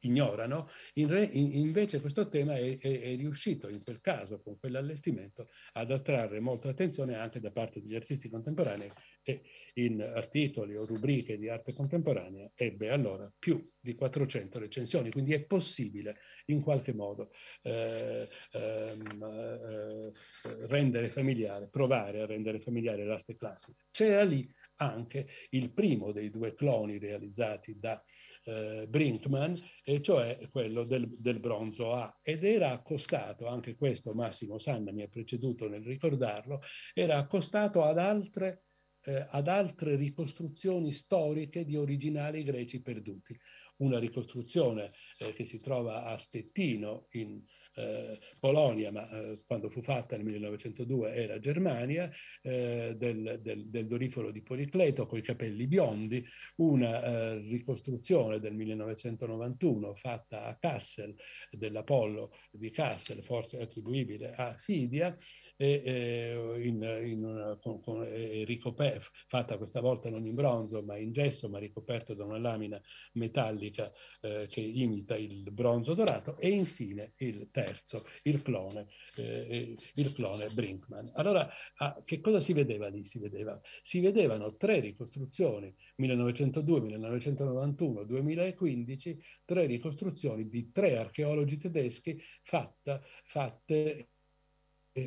ignorano, 0.00 0.68
in 0.94 1.08
re, 1.08 1.24
in, 1.24 1.52
invece 1.56 2.00
questo 2.00 2.28
tema 2.28 2.54
è, 2.54 2.78
è, 2.78 3.00
è, 3.00 3.16
riuscito 3.16 3.68
in 3.68 3.82
quel 3.82 4.00
caso, 4.00 4.40
con 4.40 4.56
quell'allestimento, 4.56 5.48
ad 5.72 5.90
attrarre 5.90 6.38
molta 6.38 6.68
attenzione 6.68 7.16
anche 7.16 7.40
da 7.40 7.50
parte 7.50 7.80
degli 7.80 7.96
artisti 7.96 8.28
contemporanei 8.28 8.90
e 9.22 9.42
in 9.74 10.00
articoli 10.00 10.76
o 10.76 10.84
rubriche 10.86 11.36
di 11.36 11.48
arte 11.48 11.72
contemporanea 11.72 12.50
ebbe 12.54 12.90
allora 12.90 13.30
più 13.36 13.68
di 13.80 13.94
400 13.94 14.58
recensioni, 14.58 15.10
quindi 15.10 15.34
è 15.34 15.44
possibile 15.44 16.18
in 16.46 16.60
qualche 16.60 16.92
modo 16.94 17.30
eh, 17.62 18.28
ehm, 18.52 20.03
eh, 20.08 20.66
rendere 20.66 21.08
familiare, 21.08 21.68
provare 21.68 22.20
a 22.20 22.26
rendere 22.26 22.60
familiare 22.60 23.04
l'arte 23.04 23.36
classica. 23.36 23.84
C'era 23.90 24.22
lì 24.22 24.48
anche 24.76 25.28
il 25.50 25.72
primo 25.72 26.12
dei 26.12 26.30
due 26.30 26.52
cloni 26.52 26.98
realizzati 26.98 27.78
da 27.78 28.02
eh, 28.44 28.86
Brinkman, 28.88 29.56
e 29.82 30.02
cioè 30.02 30.48
quello 30.50 30.84
del, 30.84 31.08
del, 31.18 31.40
bronzo 31.40 31.94
A. 31.94 32.20
Ed 32.22 32.44
era 32.44 32.70
accostato, 32.70 33.46
anche 33.46 33.74
questo 33.74 34.12
Massimo 34.12 34.58
Sanna 34.58 34.92
mi 34.92 35.02
ha 35.02 35.08
preceduto 35.08 35.68
nel 35.68 35.84
ricordarlo, 35.84 36.60
era 36.92 37.16
accostato 37.16 37.82
ad 37.82 37.98
altre 37.98 38.64
eh, 39.04 39.26
ad 39.30 39.48
altre 39.48 39.96
ricostruzioni 39.96 40.92
storiche 40.92 41.64
di 41.64 41.76
originali 41.76 42.42
greci 42.42 42.80
perduti. 42.80 43.38
Una 43.76 43.98
ricostruzione 43.98 44.92
eh, 45.18 45.32
che 45.32 45.44
si 45.44 45.60
trova 45.60 46.04
a 46.04 46.16
Stettino 46.16 47.06
in 47.10 47.42
eh, 47.74 48.18
Polonia, 48.38 48.90
ma 48.90 49.08
eh, 49.10 49.42
quando 49.46 49.68
fu 49.68 49.82
fatta 49.82 50.16
nel 50.16 50.24
1902 50.24 51.14
era 51.14 51.38
Germania, 51.38 52.10
eh, 52.42 52.94
del, 52.96 53.40
del, 53.42 53.66
del, 53.66 53.86
doriforo 53.86 54.30
di 54.30 54.42
Policleto 54.42 55.06
con 55.06 55.18
i 55.18 55.22
capelli 55.22 55.66
biondi, 55.66 56.24
una 56.56 57.02
eh, 57.02 57.38
ricostruzione 57.38 58.38
del 58.38 58.54
1991 58.54 59.94
fatta 59.94 60.44
a 60.44 60.56
Kassel, 60.56 61.14
dell'Apollo 61.50 62.32
di 62.50 62.70
Kassel, 62.70 63.22
forse 63.22 63.60
attribuibile 63.60 64.34
a 64.34 64.54
Fidia, 64.56 65.16
e, 65.56 65.82
e 65.84 66.62
in, 66.62 66.82
in 67.04 67.24
una, 67.24 67.56
con, 67.56 67.80
con, 67.80 68.02
ricoperta, 68.44 69.08
fatta 69.28 69.56
questa 69.56 69.80
volta 69.80 70.10
non 70.10 70.24
in 70.26 70.34
bronzo 70.34 70.82
ma 70.82 70.96
in 70.96 71.12
gesso, 71.12 71.48
ma 71.48 71.58
ricoperto 71.58 72.14
da 72.14 72.24
una 72.24 72.38
lamina 72.38 72.80
metallica 73.12 73.92
eh, 74.20 74.46
che 74.50 74.60
imita 74.60 75.16
il 75.16 75.50
bronzo 75.52 75.94
dorato 75.94 76.38
e 76.38 76.48
infine 76.48 77.12
il 77.18 77.48
terzo, 77.50 78.04
il 78.24 78.42
clone, 78.42 78.88
eh, 79.16 79.76
il 79.94 80.12
clone 80.12 80.48
Brinkman. 80.48 81.12
Allora, 81.14 81.48
ah, 81.76 82.02
che 82.04 82.20
cosa 82.20 82.40
si 82.40 82.52
vedeva 82.52 82.88
lì? 82.88 83.04
Si, 83.04 83.18
vedeva, 83.18 83.60
si 83.82 84.00
vedevano 84.00 84.56
tre 84.56 84.80
ricostruzioni, 84.80 85.74
1902, 85.96 86.80
1991, 86.80 88.04
2015, 88.04 89.22
tre 89.44 89.66
ricostruzioni 89.66 90.48
di 90.48 90.70
tre 90.72 90.98
archeologi 90.98 91.56
tedeschi 91.58 92.20
fatta, 92.42 93.00
fatte 93.24 93.74
eh, 93.84 94.08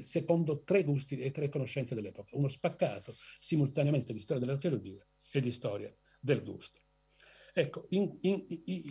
secondo 0.01 0.63
tre 0.63 0.83
gusti 0.83 1.19
e 1.19 1.31
tre 1.31 1.49
conoscenze 1.49 1.95
dell'epoca, 1.95 2.35
uno 2.35 2.47
spaccato 2.47 3.13
simultaneamente 3.39 4.13
di 4.13 4.19
storia 4.19 4.43
dell'archeologia 4.45 5.05
e 5.31 5.41
di 5.41 5.51
storia 5.51 5.93
del 6.19 6.43
gusto. 6.43 6.81
Ecco, 7.59 7.87
in, 7.89 8.15
in, 8.21 8.45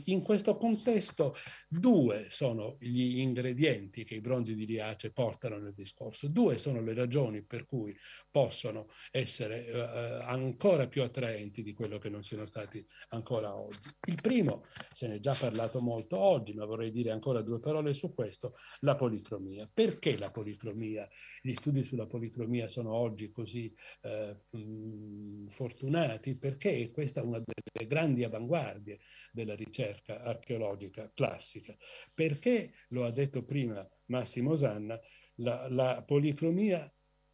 in, 0.06 0.22
questo 0.22 0.56
contesto 0.56 1.36
due 1.68 2.26
sono 2.30 2.78
gli 2.80 3.20
ingredienti 3.20 4.02
che 4.02 4.16
i 4.16 4.20
bronzi 4.20 4.56
di 4.56 4.64
Riace 4.64 5.12
portano 5.12 5.56
nel 5.59 5.72
discorso, 5.72 6.26
due 6.26 6.59
sono 6.59 6.80
le 6.80 6.93
ragioni 6.93 7.44
per 7.44 7.64
cui 7.64 7.97
possono 8.28 8.88
essere 9.12 9.70
uh, 9.70 10.28
ancora 10.28 10.88
più 10.88 11.05
attraenti 11.05 11.62
di 11.62 11.74
quello 11.74 11.98
che 11.98 12.09
non 12.09 12.24
siano 12.24 12.44
stati 12.44 12.84
ancora 13.10 13.55
oggi. 13.55 13.88
Il 14.09 14.20
primo, 14.20 14.64
se 14.93 15.06
ne 15.06 15.14
è 15.14 15.20
già 15.20 15.36
parlato 15.38 15.80
molto 15.80 16.18
oggi, 16.18 16.52
ma 16.52 16.64
vorrei 16.64 16.90
dire 16.90 17.12
ancora 17.12 17.43
due 17.43 17.60
parole 17.60 17.94
su 17.94 18.12
questo, 18.14 18.56
la 18.80 18.97
policromia. 18.97 19.70
Perché 19.72 20.18
la 20.18 20.32
policromia? 20.32 21.09
Gli 21.40 21.55
studi 21.55 21.84
sulla 21.84 22.06
policromia 22.06 22.66
sono 22.66 22.94
oggi 22.94 23.30
così 23.30 23.72
mh, 24.51 25.51
fortunati? 25.51 26.34
Perché 26.36 26.90
questa 26.90 27.20
è 27.20 27.24
una 27.24 27.38
delle 27.38 27.86
grandi 27.86 28.24
avanguardie 28.24 28.55
avanguardie 28.56 29.00
della 29.32 29.54
ricerca 29.54 30.22
archeologica 30.22 31.10
classica, 31.14 31.76
perché, 32.14 32.72
lo 32.88 33.04
ha 33.04 33.10
detto 33.10 33.44
prima 33.44 33.86
Massimo 34.06 34.54
Sanna, 34.56 34.98
la, 35.36 35.68
la 35.68 36.02
policromia 36.02 36.90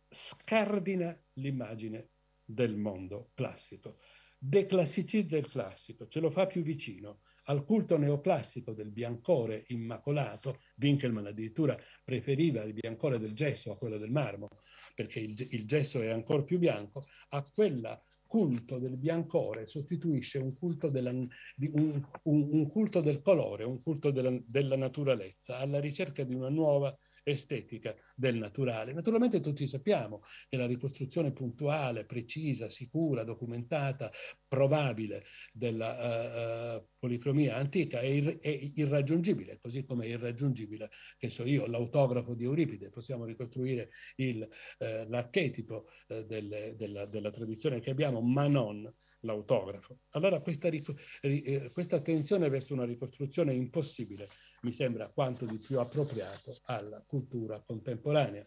scardina 0.08 1.16
l'immagine 1.34 2.10
del 2.44 2.76
mondo 2.76 3.30
classico, 3.34 3.98
declassicizza 4.38 5.36
il 5.36 5.48
classico, 5.48 6.08
ce 6.08 6.20
lo 6.20 6.30
fa 6.30 6.46
più 6.46 6.62
vicino 6.62 7.20
al 7.46 7.64
culto 7.64 7.96
neoclassico 7.96 8.72
del 8.72 8.90
biancore 8.90 9.64
immacolato, 9.68 10.60
Winkelmann 10.76 11.26
addirittura 11.26 11.76
preferiva 12.04 12.62
il 12.62 12.72
biancore 12.72 13.18
del 13.18 13.32
gesso 13.32 13.72
a 13.72 13.76
quello 13.76 13.98
del 13.98 14.10
marmo, 14.10 14.48
perché 14.94 15.20
il, 15.20 15.34
il 15.50 15.66
gesso 15.66 16.00
è 16.00 16.08
ancora 16.08 16.42
più 16.42 16.58
bianco, 16.58 17.06
a 17.30 17.42
quella 17.42 18.00
culto 18.32 18.78
del 18.78 18.96
biancore 18.96 19.66
sostituisce 19.66 20.38
un 20.38 20.56
culto, 20.56 20.88
della, 20.88 21.10
un, 21.10 21.28
un, 21.58 22.02
un 22.22 22.66
culto 22.70 23.02
del 23.02 23.20
colore, 23.20 23.64
un 23.64 23.82
culto 23.82 24.10
della, 24.10 24.34
della, 24.46 24.74
naturalezza, 24.74 25.58
alla 25.58 25.78
ricerca 25.78 26.24
di 26.24 26.34
una 26.34 26.48
nuova 26.48 26.96
estetica 27.22 27.94
del 28.14 28.36
naturale. 28.36 28.92
Naturalmente 28.92 29.40
tutti 29.40 29.66
sappiamo 29.66 30.22
che 30.48 30.56
la 30.56 30.66
ricostruzione 30.66 31.32
puntuale, 31.32 32.04
precisa, 32.04 32.68
sicura, 32.68 33.24
documentata, 33.24 34.10
probabile 34.46 35.24
della 35.52 36.76
uh, 36.76 36.86
policromia 36.98 37.56
antica 37.56 38.00
è, 38.00 38.06
ir- 38.06 38.38
è, 38.40 38.70
irraggiungibile, 38.74 39.58
così 39.60 39.84
come 39.84 40.04
è 40.04 40.08
irraggiungibile, 40.08 40.90
che 41.16 41.30
so 41.30 41.44
io, 41.44 41.66
l'autografo 41.66 42.34
di 42.34 42.44
Euripide. 42.44 42.90
Possiamo 42.90 43.24
ricostruire 43.24 43.90
il, 44.16 44.42
uh, 44.42 45.08
l'archetipo 45.08 45.88
uh, 46.08 46.22
del, 46.22 46.74
della, 46.76 47.06
della 47.06 47.30
tradizione 47.30 47.80
che 47.80 47.90
abbiamo, 47.90 48.20
ma 48.20 48.46
non 48.46 48.92
l'autografo. 49.22 50.00
Allora 50.10 50.40
questa, 50.40 50.68
eh, 50.68 51.70
questa 51.72 51.96
attenzione 51.96 52.48
verso 52.48 52.74
una 52.74 52.84
ricostruzione 52.84 53.54
impossibile 53.54 54.28
mi 54.62 54.72
sembra 54.72 55.08
quanto 55.08 55.44
di 55.44 55.58
più 55.58 55.78
appropriato 55.78 56.56
alla 56.64 57.02
cultura 57.06 57.60
contemporanea. 57.60 58.46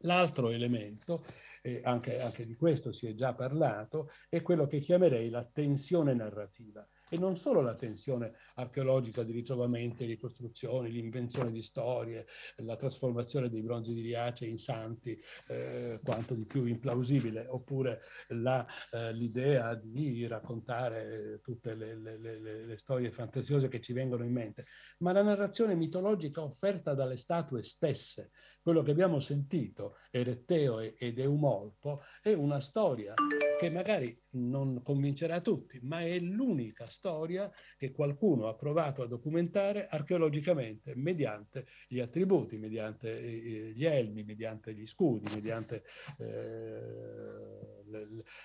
L'altro 0.00 0.50
elemento, 0.50 1.24
e 1.62 1.80
anche, 1.84 2.20
anche 2.20 2.46
di 2.46 2.54
questo 2.54 2.92
si 2.92 3.06
è 3.06 3.14
già 3.14 3.34
parlato, 3.34 4.10
è 4.28 4.42
quello 4.42 4.66
che 4.66 4.78
chiamerei 4.78 5.30
la 5.30 5.44
tensione 5.44 6.14
narrativa 6.14 6.86
e 7.08 7.18
non 7.18 7.36
solo 7.36 7.60
la 7.60 7.74
tensione 7.74 8.32
archeologica 8.54 9.22
di 9.22 9.32
ritrovamenti, 9.32 10.04
ricostruzioni, 10.04 10.90
l'invenzione 10.90 11.50
di 11.50 11.62
storie, 11.62 12.26
la 12.56 12.76
trasformazione 12.76 13.48
dei 13.48 13.62
bronzi 13.62 13.94
di 13.94 14.00
Riace 14.00 14.46
in 14.46 14.58
santi, 14.58 15.20
eh, 15.48 16.00
quanto 16.02 16.34
di 16.34 16.46
più 16.46 16.64
implausibile, 16.64 17.46
oppure 17.48 18.02
la, 18.28 18.66
eh, 18.90 19.12
l'idea 19.12 19.74
di 19.74 20.26
raccontare 20.26 21.40
tutte 21.42 21.74
le, 21.74 21.96
le, 21.96 22.18
le, 22.18 22.66
le 22.66 22.76
storie 22.76 23.10
fantasiose 23.10 23.68
che 23.68 23.80
ci 23.80 23.92
vengono 23.92 24.24
in 24.24 24.32
mente, 24.32 24.66
ma 24.98 25.12
la 25.12 25.22
narrazione 25.22 25.74
mitologica 25.74 26.42
offerta 26.42 26.94
dalle 26.94 27.16
statue 27.16 27.62
stesse, 27.62 28.30
quello 28.60 28.82
che 28.82 28.90
abbiamo 28.90 29.20
sentito, 29.20 29.98
Eretteo 30.10 30.80
ed 30.80 31.18
Eumolpo, 31.20 32.02
è 32.20 32.32
una 32.32 32.58
storia 32.58 33.14
che 33.58 33.70
magari 33.70 34.18
non 34.32 34.82
convincerà 34.82 35.40
tutti, 35.40 35.78
ma 35.82 36.00
è 36.00 36.18
l'unica 36.18 36.86
storia 36.86 37.50
che 37.76 37.90
qualcuno 37.90 38.48
ha 38.48 38.54
provato 38.54 39.02
a 39.02 39.06
documentare 39.06 39.86
archeologicamente 39.88 40.94
mediante 40.94 41.66
gli 41.88 41.98
attributi, 41.98 42.58
mediante 42.58 43.18
eh, 43.18 43.72
gli 43.74 43.84
elmi, 43.84 44.24
mediante 44.24 44.74
gli 44.74 44.84
scudi, 44.84 45.28
mediante 45.34 45.84
eh, 46.18 47.04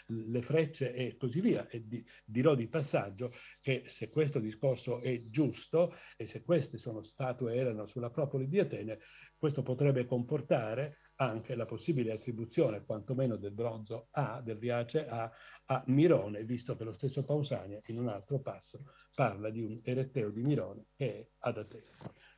le, 0.07 0.41
frecce 0.41 0.93
e 0.93 1.17
così 1.17 1.41
via. 1.41 1.67
E 1.67 1.85
di, 1.85 2.05
dirò 2.23 2.55
di 2.55 2.67
passaggio 2.67 3.33
che 3.59 3.83
se 3.85 4.09
questo 4.09 4.39
discorso 4.39 5.01
è 5.01 5.23
giusto 5.29 5.93
e 6.15 6.25
se 6.25 6.41
queste 6.41 6.77
sono 6.77 7.03
statue 7.03 7.55
erano 7.55 7.85
sull'Acropoli 7.85 8.47
di 8.47 8.59
Atene, 8.59 8.99
questo 9.38 9.61
potrebbe 9.61 10.05
comportare 10.05 10.99
anche 11.22 11.53
la 11.53 11.65
possibile 11.65 12.11
attribuzione, 12.11 12.84
quantomeno 12.84 13.35
del 13.35 13.52
bronzo 13.52 14.07
A, 14.11 14.41
del 14.41 14.57
Riace 14.57 15.07
A, 15.07 15.31
a 15.65 15.84
Mirone, 15.85 16.43
visto 16.43 16.76
che 16.76 16.84
lo 16.84 16.93
stesso 16.93 17.23
Pausania 17.23 17.80
in 17.85 17.99
un 17.99 18.07
altro 18.07 18.39
passo 18.39 18.85
parla 19.14 19.52
di 19.52 19.61
un 19.61 19.80
eretteo 19.84 20.31
di 20.31 20.41
Mirone 20.41 20.88
che 20.95 21.14
è 21.14 21.27
ad 21.41 21.60
Atene. 21.60 21.85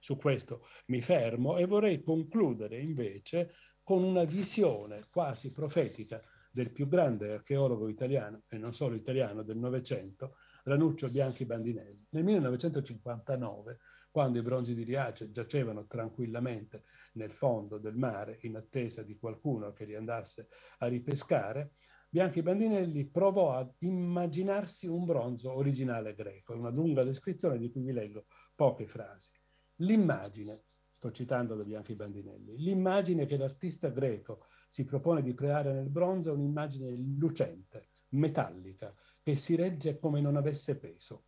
Su 0.01 0.18
questo 0.18 0.65
mi 0.88 1.01
fermo 1.01 1.57
e 1.57 1.65
vorrei 1.65 2.03
concludere 2.03 2.77
invece 2.77 3.53
con 3.81 4.03
una 4.03 4.26
visione 4.26 5.07
quasi 5.10 5.53
profetica 5.53 6.22
del 6.51 6.72
più 6.72 6.88
grande 6.89 7.31
archeologo 7.31 7.88
italiano, 7.88 8.43
e 8.49 8.57
non 8.57 8.73
solo 8.73 8.95
italiano, 8.95 9.43
del 9.43 9.57
Novecento, 9.57 10.35
Ranuccio 10.65 11.10
Bianchi 11.10 11.45
Bandinelli. 11.45 12.07
Nel 12.10 12.23
1959 12.26 13.80
quando 14.14 14.38
i 14.38 14.43
bronzi 14.43 14.76
di 14.76 14.84
Riace 14.84 15.31
giacevano 15.31 15.88
tranquillamente 15.88 16.84
nel 17.14 17.31
fondo 17.31 17.77
del 17.77 17.95
mare 17.95 18.40
in 18.41 18.56
attesa 18.56 19.03
di 19.03 19.18
qualcuno 19.18 19.73
che 19.73 19.85
li 19.85 19.95
andasse 19.95 20.48
a 20.80 20.88
ripescare, 20.88 21.73
Bianchi 22.10 22.41
Bandinelli 22.41 23.06
provò 23.06 23.53
ad 23.53 23.73
immaginarsi 23.80 24.88
un 24.88 25.06
bronzo 25.06 25.52
originale 25.52 26.14
greco, 26.14 26.53
una 26.53 26.69
lunga 26.69 27.03
descrizione 27.03 27.57
di 27.57 27.72
cui 27.72 27.81
vi 27.81 27.91
leggo 27.91 28.26
poche 28.53 28.85
frasi. 28.85 29.31
L'immagine, 29.77 30.65
sto 30.95 31.11
citando 31.11 31.56
da 31.56 31.64
Bianchi 31.64 31.95
Bandinelli, 31.95 32.57
l'immagine 32.57 33.26
che 33.26 33.38
l'artista 33.38 33.90
greco 33.90 34.45
si 34.69 34.85
propone 34.85 35.23
di 35.23 35.34
creare 35.34 35.73
nel 35.73 35.90
bronzo 35.90 36.30
è 36.30 36.34
un'immagine 36.34 36.91
lucente, 37.18 37.90
metallica, 38.10 38.94
che 39.22 39.35
si 39.35 39.56
regge 39.56 39.98
come 39.98 40.22
non 40.22 40.35
avesse 40.35 40.77
peso 40.77 41.26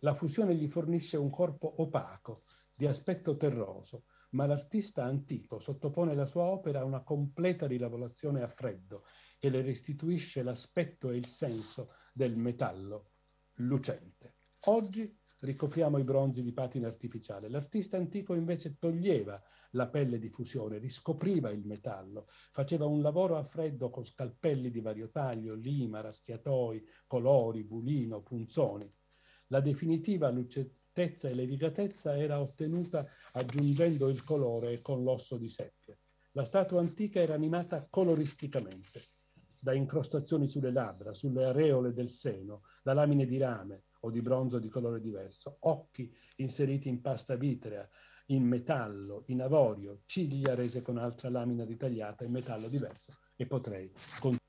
la 0.00 0.14
fusione 0.14 0.54
gli 0.54 0.68
fornisce 0.68 1.16
un 1.16 1.30
corpo 1.30 1.80
opaco, 1.82 2.44
di 2.74 2.86
aspetto 2.86 3.36
terroso, 3.36 4.04
ma 4.36 4.44
l'artista 4.44 5.02
antico 5.02 5.58
sottopone 5.58 6.14
la 6.14 6.26
sua 6.26 6.42
opera 6.42 6.80
a 6.80 6.84
una 6.84 7.00
completa 7.00 7.66
rilavorazione 7.66 8.42
a 8.42 8.48
freddo 8.48 9.04
che 9.38 9.48
le 9.48 9.62
restituisce 9.62 10.42
l'aspetto 10.42 11.10
e 11.10 11.16
il 11.16 11.26
senso 11.26 11.92
del 12.12 12.36
metallo 12.36 13.12
lucente. 13.54 14.34
Oggi 14.66 15.18
ricopriamo 15.40 15.96
i 15.96 16.04
bronzi 16.04 16.42
di 16.42 16.52
patina 16.52 16.86
artificiale. 16.86 17.48
L'artista 17.48 17.96
antico 17.96 18.34
invece 18.34 18.76
toglieva 18.78 19.42
la 19.70 19.88
pelle 19.88 20.18
di 20.18 20.28
fusione, 20.28 20.76
riscopriva 20.76 21.48
il 21.48 21.64
metallo, 21.64 22.26
faceva 22.52 22.84
un 22.84 23.00
lavoro 23.00 23.38
a 23.38 23.42
freddo 23.42 23.88
con 23.88 24.04
scalpelli 24.04 24.70
di 24.70 24.80
vario 24.80 25.08
taglio, 25.08 25.54
lima, 25.54 26.02
raschiatoi, 26.02 26.86
colori, 27.06 27.64
bulino, 27.64 28.20
punzoni. 28.20 28.92
La 29.46 29.60
definitiva 29.60 30.28
lucentezza 30.28 30.75
e 31.02 31.34
levigatezza 31.34 32.16
era 32.16 32.40
ottenuta 32.40 33.06
aggiungendo 33.32 34.08
il 34.08 34.22
colore 34.22 34.80
con 34.80 35.02
l'osso 35.02 35.36
di 35.36 35.50
seppia. 35.50 35.94
La 36.32 36.44
statua 36.44 36.80
antica 36.80 37.20
era 37.20 37.34
animata 37.34 37.86
coloristicamente, 37.90 39.02
da 39.58 39.74
incrostazioni 39.74 40.48
sulle 40.48 40.72
labbra, 40.72 41.12
sulle 41.12 41.44
areole 41.44 41.92
del 41.92 42.10
seno, 42.10 42.62
da 42.82 42.94
lamine 42.94 43.26
di 43.26 43.36
rame 43.36 43.84
o 44.00 44.10
di 44.10 44.22
bronzo 44.22 44.58
di 44.58 44.68
colore 44.68 45.00
diverso, 45.00 45.58
occhi 45.60 46.10
inseriti 46.36 46.88
in 46.88 47.02
pasta 47.02 47.36
vitrea, 47.36 47.86
in 48.26 48.44
metallo, 48.44 49.24
in 49.26 49.42
avorio, 49.42 50.00
ciglia 50.06 50.54
rese 50.54 50.80
con 50.80 50.96
altra 50.96 51.28
lamina 51.28 51.64
ritagliata 51.64 52.24
in 52.24 52.32
metallo 52.32 52.68
diverso 52.68 53.12
e 53.36 53.46
potrei 53.46 53.92
continuare. 54.18 54.45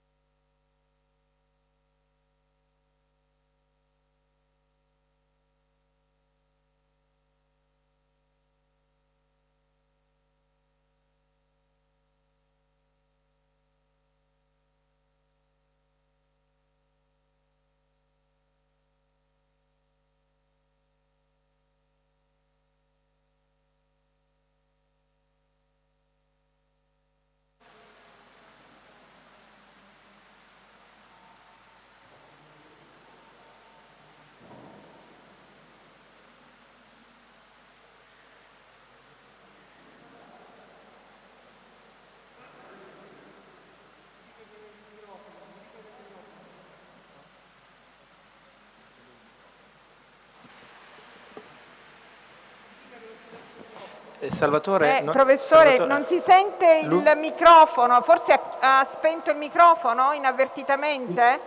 Salvatore, 54.30 55.00
eh, 55.00 55.02
non, 55.02 55.14
professore, 55.14 55.76
Salvatore, 55.76 55.94
non 55.94 56.06
si 56.06 56.20
sente 56.20 56.80
il 56.82 56.88
lui... 56.88 57.04
microfono, 57.18 58.02
forse 58.02 58.34
ha, 58.34 58.80
ha, 58.80 58.84
spento 58.84 59.30
il 59.30 59.38
microfono 59.38 60.12
inavvertitamente? 60.14 61.40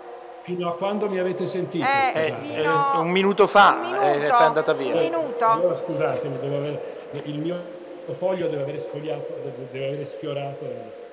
Fino 0.43 0.69
a 0.69 0.75
quando 0.75 1.09
mi 1.09 1.19
avete 1.19 1.47
sentito? 1.47 1.85
Eh, 1.85 2.27
eh, 2.27 2.33
fino... 2.33 3.01
un 3.01 3.11
minuto 3.11 3.47
fa 3.47 3.73
un 3.73 3.81
minuto, 3.81 4.37
è 4.37 4.43
andata 4.43 4.73
via. 4.73 4.95
Un 4.95 5.01
minuto. 5.01 5.45
Allora 5.45 5.77
scusatemi, 5.77 6.37
avere, 6.37 7.09
il 7.25 7.39
mio 7.39 7.57
foglio 8.13 8.49
deve 8.49 8.63
aver 8.63 8.81
sfogliato, 8.81 9.41
deve 9.71 9.87
aver 9.89 10.07
sfiorato, 10.07 10.65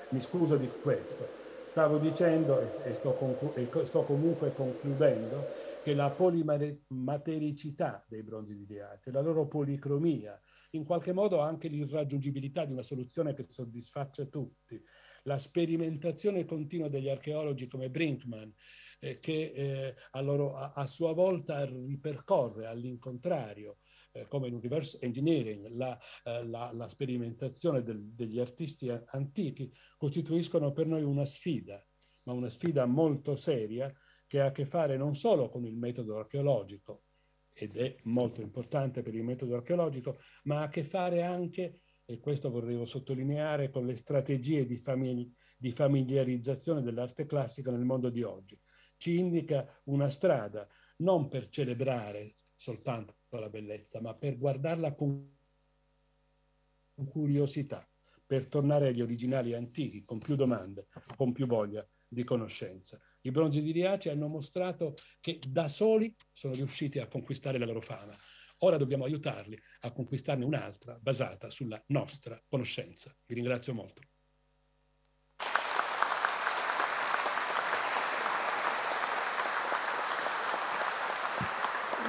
mi 0.09 0.19
scuso 0.19 0.55
di 0.57 0.69
questo. 0.81 1.27
Stavo 1.65 1.97
dicendo, 1.97 2.59
e 2.83 2.93
sto, 2.93 3.13
conclu- 3.13 3.57
e 3.57 3.67
sto 3.85 4.03
comunque 4.03 4.53
concludendo, 4.53 5.65
che 5.83 5.93
la 5.93 6.09
polimatericità 6.09 8.03
dei 8.07 8.21
bronzi 8.21 8.55
di 8.55 8.65
Diace, 8.65 9.11
la 9.11 9.21
loro 9.21 9.45
policromia, 9.45 10.39
in 10.71 10.83
qualche 10.83 11.13
modo 11.13 11.39
anche 11.39 11.67
l'irraggiungibilità 11.67 12.65
di 12.65 12.73
una 12.73 12.83
soluzione 12.83 13.33
che 13.33 13.43
soddisfaccia 13.43 14.25
tutti, 14.25 14.81
la 15.23 15.37
sperimentazione 15.37 16.45
continua 16.45 16.89
degli 16.89 17.09
archeologi 17.09 17.67
come 17.67 17.89
Brinkman, 17.89 18.53
eh, 18.99 19.19
che 19.19 19.51
eh, 19.53 19.95
a, 20.11 20.21
loro, 20.21 20.55
a, 20.55 20.71
a, 20.73 20.87
sua 20.87 21.13
volta 21.13 21.65
ripercorre 21.65 22.65
all'incontrario 22.65 23.77
eh, 24.11 24.27
come 24.27 24.47
il 24.47 24.59
reverse 24.59 24.99
engineering, 25.01 25.69
la, 25.75 25.97
eh, 26.23 26.45
la, 26.45 26.71
la 26.73 26.89
sperimentazione 26.89 27.83
del, 27.83 28.01
degli 28.13 28.39
artisti 28.39 28.89
antichi, 28.89 29.71
costituiscono 29.97 30.71
per 30.71 30.87
noi 30.87 31.03
una 31.03 31.25
sfida, 31.25 31.85
ma 32.23 32.33
una 32.33 32.49
sfida 32.49 32.85
molto 32.85 33.35
seria 33.35 33.93
che 34.25 34.41
ha 34.41 34.47
a 34.47 34.51
che 34.51 34.65
fare 34.65 34.97
non 34.97 35.15
solo 35.15 35.49
con 35.49 35.65
il 35.65 35.77
metodo 35.77 36.17
archeologico, 36.17 37.03
ed 37.59 37.75
è 37.75 37.95
molto 38.03 38.41
importante 38.41 39.01
per 39.01 39.15
il 39.15 39.23
metodo 39.23 39.55
archeologico, 39.55 40.19
ma 40.43 40.59
ha 40.59 40.63
a 40.63 40.67
che 40.67 40.83
fare 40.83 41.23
anche, 41.23 41.79
e 42.05 42.19
questo 42.19 42.51
vorrei 42.51 42.85
sottolineare, 42.85 43.71
con 43.71 43.85
le 43.85 43.95
strategie 43.95 44.65
di, 44.67 44.77
famig 44.77 45.31
di 45.57 45.71
familiarizzazione 45.71 46.83
dell'arte 46.83 47.25
classica 47.25 47.71
nel 47.71 47.83
mondo 47.83 48.09
di 48.09 48.21
oggi. 48.21 48.59
Ci 48.95 49.17
indica 49.17 49.67
una 49.85 50.09
strada 50.09 50.67
non 50.97 51.27
per 51.27 51.49
celebrare 51.49 52.35
soltanto 52.55 53.15
la 53.29 53.49
bellezza, 53.49 53.99
ma 54.01 54.13
per 54.13 54.37
guardarla 54.37 54.93
con 54.93 55.35
curiosità, 57.09 57.87
per 58.25 58.47
tornare 58.47 58.87
agli 58.87 59.01
originali 59.01 59.53
antichi, 59.53 60.03
con 60.03 60.19
più 60.19 60.35
domande, 60.35 60.87
con 61.15 61.31
più 61.31 61.47
voglia 61.47 61.87
di 62.07 62.23
conoscenza. 62.23 62.99
I 63.21 63.31
bronzi 63.31 63.61
di 63.61 63.71
Riace 63.71 64.09
hanno 64.09 64.27
mostrato 64.27 64.93
che 65.19 65.39
da 65.47 65.67
soli 65.67 66.15
sono 66.31 66.53
riusciti 66.53 66.99
a 66.99 67.07
conquistare 67.07 67.57
la 67.57 67.65
loro 67.65 67.81
fama. 67.81 68.15
Ora 68.59 68.77
dobbiamo 68.77 69.03
aiutarli 69.03 69.59
a 69.81 69.91
conquistarne 69.91 70.43
un'altra 70.43 70.97
basata 70.99 71.49
sulla 71.49 71.81
nostra 71.87 72.41
conoscenza. 72.47 73.15
Vi 73.25 73.35
ringrazio 73.35 73.73
molto. 73.73 74.01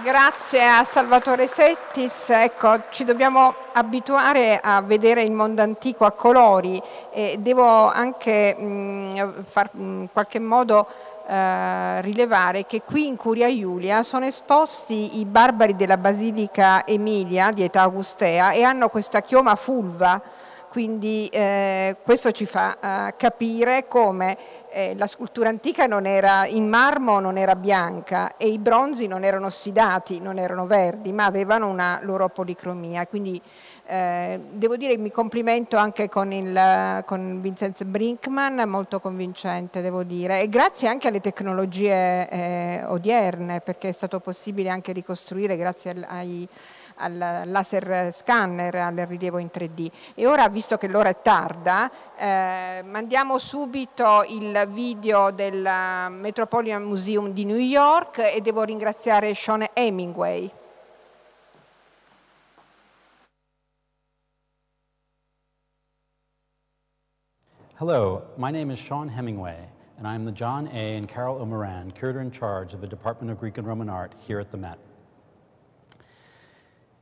Grazie 0.09 0.65
a 0.67 0.85
Salvatore 0.85 1.47
Settis, 1.47 2.31
ecco, 2.31 2.85
ci 2.89 3.05
dobbiamo 3.05 3.55
abituare 3.75 4.59
a 4.59 4.81
vedere 4.81 5.21
il 5.21 5.33
mondo 5.33 5.61
antico 5.61 6.07
a 6.07 6.13
colori 6.13 6.81
e 7.13 7.37
devo 7.41 7.87
anche 7.89 8.55
mh, 8.55 9.43
far 9.43 9.69
in 9.75 10.09
qualche 10.11 10.39
modo 10.39 10.87
eh, 11.27 12.01
rilevare 12.01 12.65
che 12.65 12.81
qui 12.81 13.07
in 13.07 13.17
Curia 13.17 13.49
Iulia 13.49 14.03
sono 14.03 14.25
esposti 14.25 15.19
i 15.21 15.27
barbari 15.27 15.77
della 15.77 15.99
Basilica 15.99 16.87
Emilia 16.87 17.51
di 17.51 17.65
età 17.65 17.83
augustea 17.83 18.53
e 18.53 18.63
hanno 18.63 18.89
questa 18.89 19.21
chioma 19.21 19.57
fulva 19.57 20.23
quindi 20.79 21.27
eh, 21.33 21.97
questo 22.05 22.31
ci 22.31 22.47
fa 22.47 23.09
eh, 23.09 23.15
capire 23.17 23.89
come 23.89 24.39
eh, 24.71 24.95
la 24.95 25.09
scultura 25.09 25.49
antica 25.49 25.87
non 25.87 26.07
era 26.07 26.47
in 26.47 26.69
marmo, 26.69 27.19
non 27.19 27.37
era 27.37 27.57
bianca 27.57 28.37
e 28.37 28.47
i 28.47 28.61
bronzi 28.61 29.09
non 29.09 29.25
erano 29.25 29.47
ossidati, 29.47 30.21
non 30.21 30.39
erano 30.39 30.67
verdi, 30.67 31.11
ma 31.13 31.25
avevano 31.25 31.67
una 31.67 31.99
loro 32.03 32.29
policromia. 32.29 33.09
Quindi 33.09 33.43
eh, 33.87 34.39
devo 34.53 34.77
dire 34.77 34.95
che 34.95 35.01
mi 35.01 35.11
complimento 35.11 35.77
anche 35.77 36.09
con, 36.09 36.31
il, 36.33 37.03
con 37.05 37.41
Vincenzo 37.41 37.85
Brinkman, 37.85 38.63
molto 38.69 39.01
convincente 39.01 39.81
devo 39.81 40.05
dire, 40.05 40.43
e 40.43 40.49
grazie 40.49 40.87
anche 40.87 41.09
alle 41.09 41.21
tecnologie 41.21 42.29
eh, 42.29 42.83
odierne, 42.85 43.61
perché 43.63 43.89
è 43.89 43.93
stato 43.93 44.21
possibile 44.21 44.69
anche 44.69 44.93
ricostruire 44.93 45.57
grazie 45.57 46.07
ai 46.07 46.49
al 46.99 47.43
laser 47.47 48.13
scanner, 48.13 48.75
al 48.75 48.97
rilievo 48.97 49.39
in 49.39 49.51
3D. 49.53 49.91
E 50.15 50.27
ora, 50.27 50.49
visto 50.49 50.77
che 50.77 50.89
l'ora 50.89 51.09
è 51.09 51.21
tarda, 51.23 51.91
eh, 52.17 52.83
mandiamo 52.85 53.39
subito 53.39 54.25
il 54.29 54.67
video 54.69 55.31
del 55.31 55.69
Metropolitan 56.11 56.83
Museum 56.83 57.33
di 57.33 57.45
New 57.45 57.57
York 57.57 58.19
e 58.35 58.41
devo 58.41 58.63
ringraziare 58.63 59.35
Sean 59.35 59.65
Hemingway. 59.73 60.51
Hello, 67.81 68.25
my 68.37 68.51
name 68.51 68.73
is 68.73 68.79
Sean 68.81 69.09
Hemingway, 69.09 69.69
and 69.99 70.05
I 70.05 70.17
am 70.17 70.25
the 70.25 70.33
John 70.33 70.67
A. 70.67 70.97
and 70.97 71.09
Carol 71.09 71.37
O. 71.37 71.91
Curator 71.95 72.21
in 72.21 72.33
charge 72.33 72.75
of 72.75 72.81
the 72.81 72.89
Department 72.89 73.31
of 73.31 73.39
Greek 73.39 73.57
and 73.57 73.65
Roman 73.65 73.89
Art 73.89 74.13
here 74.27 74.41
at 74.41 74.51
the 74.51 74.57
Met. 74.57 74.88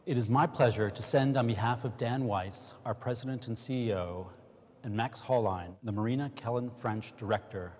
It 0.06 0.16
is 0.16 0.28
my 0.28 0.46
pleasure 0.46 0.88
to 0.88 1.02
send 1.02 1.36
on 1.36 1.48
behalf 1.48 1.84
of 1.84 1.96
Dan 1.96 2.26
Weiss, 2.26 2.74
our 2.84 2.94
president 2.94 3.48
and 3.48 3.56
CEO, 3.56 4.28
and 4.84 4.94
Max 4.94 5.20
Hollein, 5.20 5.74
the 5.82 5.90
Marina 5.90 6.30
Kellen 6.36 6.70
French 6.70 7.12
director, 7.16 7.72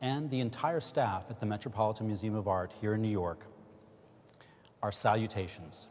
and 0.00 0.28
the 0.28 0.40
entire 0.40 0.80
staff 0.80 1.26
at 1.30 1.38
the 1.38 1.46
Metropolitan 1.46 2.08
Museum 2.08 2.34
of 2.34 2.48
Art 2.48 2.74
here 2.80 2.94
in 2.94 3.02
New 3.02 3.08
York, 3.08 3.46
our 4.82 4.90
salutations. 4.90 5.86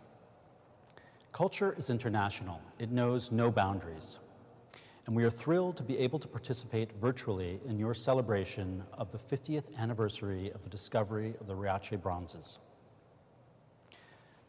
Culture 1.31 1.73
is 1.77 1.89
international. 1.89 2.59
It 2.79 2.91
knows 2.91 3.31
no 3.31 3.49
boundaries. 3.49 4.19
And 5.05 5.15
we 5.15 5.23
are 5.23 5.29
thrilled 5.29 5.77
to 5.77 5.83
be 5.83 5.97
able 5.99 6.19
to 6.19 6.27
participate 6.27 6.91
virtually 6.99 7.61
in 7.65 7.79
your 7.79 7.93
celebration 7.93 8.83
of 8.91 9.13
the 9.13 9.19
50th 9.19 9.73
anniversary 9.77 10.51
of 10.51 10.63
the 10.63 10.69
discovery 10.69 11.35
of 11.39 11.47
the 11.47 11.55
Riace 11.55 11.95
bronzes. 12.01 12.59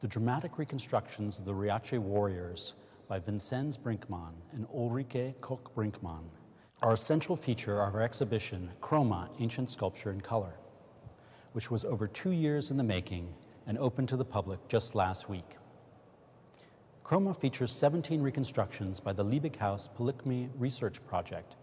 The 0.00 0.06
dramatic 0.06 0.58
reconstructions 0.58 1.40
of 1.40 1.44
the 1.44 1.52
Riace 1.52 1.98
warriors 1.98 2.74
by 3.08 3.18
Vincenz 3.18 3.76
Brinkmann 3.76 4.34
and 4.52 4.68
Ulrike 4.68 5.34
Koch-Brinkmann 5.40 6.22
are 6.82 6.92
a 6.92 6.96
central 6.96 7.34
feature 7.34 7.82
of 7.82 7.96
our 7.96 8.02
exhibition, 8.02 8.70
Chroma, 8.80 9.28
Ancient 9.40 9.68
Sculpture 9.68 10.12
in 10.12 10.20
Color, 10.20 10.54
which 11.50 11.68
was 11.68 11.84
over 11.84 12.06
two 12.06 12.30
years 12.30 12.70
in 12.70 12.76
the 12.76 12.84
making 12.84 13.34
and 13.66 13.76
opened 13.78 14.08
to 14.10 14.16
the 14.16 14.24
public 14.24 14.60
just 14.68 14.94
last 14.94 15.28
week. 15.28 15.56
Chroma 17.04 17.36
features 17.36 17.72
17 17.72 18.22
reconstructions 18.22 19.00
by 19.00 19.12
the 19.12 19.24
Liebighaus 19.24 19.88
Polychmy 19.98 20.48
Research 20.56 21.04
Project 21.08 21.56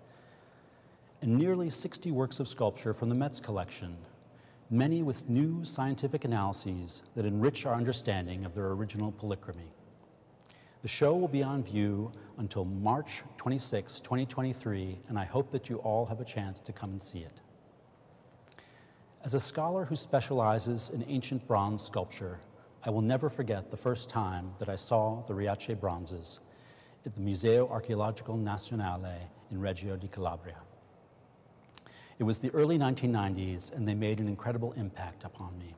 and 1.21 1.37
nearly 1.37 1.69
60 1.69 2.11
works 2.11 2.41
of 2.41 2.49
sculpture 2.49 2.93
from 2.93 3.07
the 3.07 3.15
Metz 3.15 3.39
collection 3.39 3.95
many 4.69 5.03
with 5.03 5.29
new 5.29 5.63
scientific 5.63 6.25
analyses 6.25 7.03
that 7.15 7.25
enrich 7.25 7.65
our 7.65 7.75
understanding 7.75 8.45
of 8.45 8.55
their 8.55 8.67
original 8.67 9.11
polychromy. 9.11 9.69
The 10.81 10.87
show 10.87 11.15
will 11.15 11.27
be 11.27 11.43
on 11.43 11.63
view 11.63 12.11
until 12.37 12.65
March 12.65 13.23
26, 13.37 13.99
2023, 14.01 14.99
and 15.07 15.17
I 15.17 15.25
hope 15.25 15.51
that 15.51 15.69
you 15.69 15.77
all 15.77 16.05
have 16.05 16.19
a 16.19 16.25
chance 16.25 16.59
to 16.59 16.73
come 16.73 16.91
and 16.91 17.01
see 17.01 17.19
it. 17.19 17.41
As 19.23 19.33
a 19.33 19.39
scholar 19.39 19.85
who 19.85 19.95
specializes 19.95 20.91
in 20.91 21.03
ancient 21.07 21.47
bronze 21.47 21.83
sculpture, 21.83 22.39
I 22.83 22.91
will 22.91 23.01
never 23.01 23.29
forget 23.29 23.71
the 23.71 23.77
first 23.77 24.09
time 24.09 24.51
that 24.59 24.69
I 24.69 24.75
saw 24.75 25.23
the 25.25 25.33
Riace 25.33 25.79
bronzes 25.79 26.39
at 27.05 27.15
the 27.15 27.21
Museo 27.21 27.67
Archeologico 27.67 28.35
Nazionale 28.37 29.17
in 29.49 29.59
Reggio 29.59 29.95
di 29.95 30.07
Calabria. 30.07 30.57
It 32.17 32.23
was 32.23 32.37
the 32.37 32.51
early 32.51 32.77
1990s, 32.77 33.73
and 33.75 33.85
they 33.87 33.93
made 33.93 34.19
an 34.19 34.27
incredible 34.27 34.73
impact 34.73 35.23
upon 35.23 35.57
me. 35.59 35.75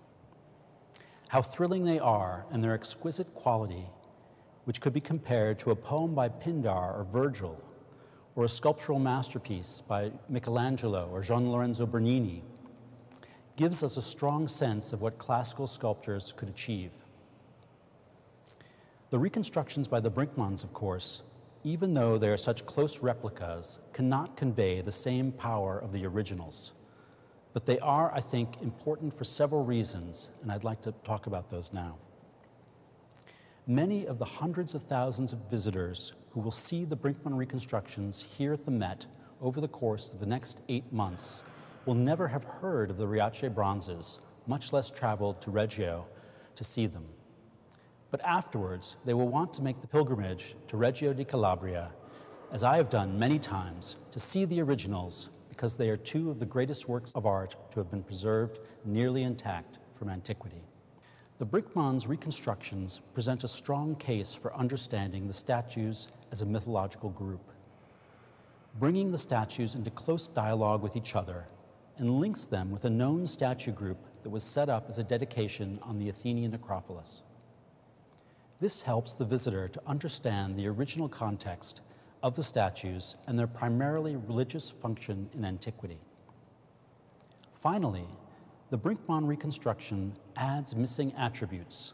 How 1.30 1.42
thrilling 1.42 1.84
they 1.84 2.00
are, 2.00 2.46
and 2.52 2.64
their 2.64 2.74
exquisite 2.74 3.34
quality, 3.34 3.88
which 4.66 4.80
could 4.80 4.94
be 4.94 5.02
compared 5.02 5.58
to 5.60 5.72
a 5.72 5.76
poem 5.76 6.14
by 6.14 6.30
Pindar 6.30 7.00
or 7.00 7.06
Virgil, 7.12 7.62
or 8.36 8.44
a 8.44 8.50
sculptural 8.50 9.00
masterpiece 9.00 9.82
by 9.82 10.12
Michelangelo 10.30 11.10
or 11.12 11.22
Gian 11.24 11.52
Lorenzo 11.52 11.88
Bernini, 11.88 12.44
gives 13.56 13.82
us 13.82 13.98
a 13.98 14.02
strong 14.02 14.48
sense 14.48 14.94
of 14.94 15.02
what 15.02 15.18
classical 15.18 15.66
sculptors 15.66 16.32
could 16.32 16.48
achieve. 16.48 16.92
The 19.10 19.18
reconstructions 19.18 19.88
by 19.88 20.02
the 20.02 20.12
Brinkmans, 20.12 20.64
of 20.64 20.74
course, 20.74 21.24
even 21.68 21.94
though 21.94 22.18
they 22.18 22.30
are 22.30 22.38
such 22.38 22.66
close 22.66 23.04
replicas, 23.04 23.80
cannot 23.92 24.38
convey 24.38 24.80
the 24.80 24.92
same 24.92 25.34
power 25.34 25.78
of 25.78 25.92
the 25.92 26.06
originals. 26.06 26.72
But 27.52 27.66
they 27.66 27.78
are, 27.80 28.10
I 28.14 28.22
think, 28.22 28.62
important 28.62 29.14
for 29.14 29.26
several 29.26 29.66
reasons, 29.66 30.30
and 30.42 30.50
I'd 30.50 30.64
like 30.64 30.82
to 30.84 30.94
talk 31.04 31.28
about 31.28 31.50
those 31.50 31.74
now. 31.74 31.98
Many 33.68 34.08
of 34.08 34.18
the 34.18 34.24
hundreds 34.24 34.76
of 34.76 34.84
thousands 34.84 35.34
of 35.34 35.40
visitors 35.50 36.14
who 36.32 36.40
will 36.40 36.52
see 36.52 36.86
the 36.86 36.96
Brinkman 36.96 37.36
reconstructions 37.36 38.26
here 38.38 38.54
at 38.54 38.64
the 38.64 38.72
Met 38.72 39.06
over 39.42 39.60
the 39.60 39.68
course 39.68 40.14
of 40.14 40.22
the 40.22 40.26
next 40.26 40.62
eight 40.70 40.94
months 40.94 41.44
will 41.86 41.96
never 41.96 42.30
have 42.30 42.46
heard 42.46 42.90
of 42.90 42.98
the 42.98 43.08
Riace 43.08 43.54
bronzes, 43.54 44.20
much 44.46 44.72
less 44.72 44.90
traveled 44.90 45.42
to 45.42 45.52
Reggio 45.52 46.06
to 46.56 46.64
see 46.64 46.88
them. 46.88 47.04
But 48.10 48.22
afterwards, 48.24 48.96
they 49.06 49.14
will 49.14 49.28
want 49.28 49.54
to 49.54 49.62
make 49.62 49.82
the 49.82 49.88
pilgrimage 49.88 50.56
to 50.68 50.78
Reggio 50.78 51.14
di 51.14 51.26
Calabria, 51.26 51.92
as 52.52 52.64
I 52.64 52.78
have 52.78 52.90
done 52.90 53.20
many 53.20 53.38
times, 53.38 53.98
to 54.12 54.20
see 54.20 54.46
the 54.46 54.62
originals 54.62 55.30
because 55.50 55.76
they 55.76 55.90
are 55.90 55.98
two 55.98 56.30
of 56.30 56.40
the 56.40 56.46
greatest 56.46 56.88
works 56.88 57.12
of 57.14 57.26
art 57.26 57.56
to 57.72 57.80
have 57.80 57.92
been 57.92 58.04
preserved 58.04 58.60
nearly 58.86 59.24
intact 59.24 59.80
from 59.96 60.10
antiquity. 60.10 60.62
The 61.40 61.46
Brickmans 61.46 62.08
reconstructions 62.08 63.02
present 63.14 63.44
a 63.44 63.48
strong 63.48 63.96
case 63.96 64.34
for 64.34 64.56
understanding 64.56 65.28
the 65.28 65.34
statues 65.34 66.08
as 66.32 66.42
a 66.42 66.46
mythological 66.46 67.10
group. 67.10 67.52
Bringing 68.80 69.12
the 69.12 69.18
statues 69.18 69.76
into 69.76 69.92
close 69.92 70.28
dialogue 70.28 70.82
with 70.82 70.96
each 70.96 71.16
other 71.16 71.48
and 71.98 72.20
links 72.20 72.46
them 72.46 72.72
with 72.72 72.86
a 72.86 72.90
known 72.90 73.28
statue 73.28 73.72
group 73.72 73.98
that 74.24 74.30
was 74.30 74.44
set 74.44 74.70
up 74.70 74.88
as 74.88 75.00
a 75.00 75.04
dedication 75.04 75.80
on 75.82 75.98
the 75.98 76.10
Athenian 76.10 76.54
Acropolis. 76.54 77.24
This 78.60 78.82
helps 78.82 79.14
the 79.14 79.26
visitor 79.26 79.68
to 79.68 79.82
understand 79.86 80.58
the 80.58 80.68
original 80.68 81.08
context 81.08 81.82
of 82.24 82.36
the 82.36 82.42
statues 82.42 83.16
and 83.28 83.38
their 83.38 83.46
primarily 83.46 84.16
religious 84.16 84.72
function 84.72 85.30
in 85.34 85.46
antiquity. 85.46 86.00
Finally, 87.54 88.08
the 88.72 88.78
Brinkmann 88.78 89.28
reconstruction 89.28 90.14
adds 90.36 90.76
missing 90.76 91.14
attributes, 91.16 91.94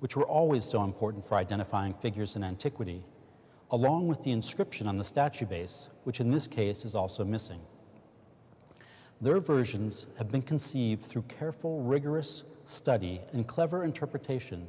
which 0.00 0.14
were 0.14 0.26
always 0.26 0.66
so 0.66 0.84
important 0.84 1.26
for 1.26 1.36
identifying 1.36 1.94
figures 1.94 2.36
in 2.36 2.44
antiquity, 2.44 3.02
along 3.70 4.06
with 4.06 4.22
the 4.24 4.30
inscription 4.30 4.86
on 4.86 4.98
the 4.98 5.04
statue 5.04 5.46
base, 5.46 5.88
which 6.04 6.20
in 6.20 6.30
this 6.30 6.46
case 6.46 6.84
is 6.84 6.94
also 6.94 7.24
missing. 7.24 7.60
Their 9.22 9.40
versions 9.40 10.06
have 10.18 10.30
been 10.30 10.42
conceived 10.42 11.02
through 11.02 11.22
careful, 11.22 11.80
rigorous 11.80 12.42
study 12.66 13.22
and 13.32 13.46
clever 13.46 13.84
interpretation 13.84 14.66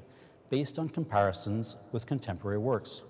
based 0.49 0.79
on 0.79 0.89
comparisons 0.89 1.75
with 1.91 2.05
contemporary 2.05 2.57
works. 2.57 3.03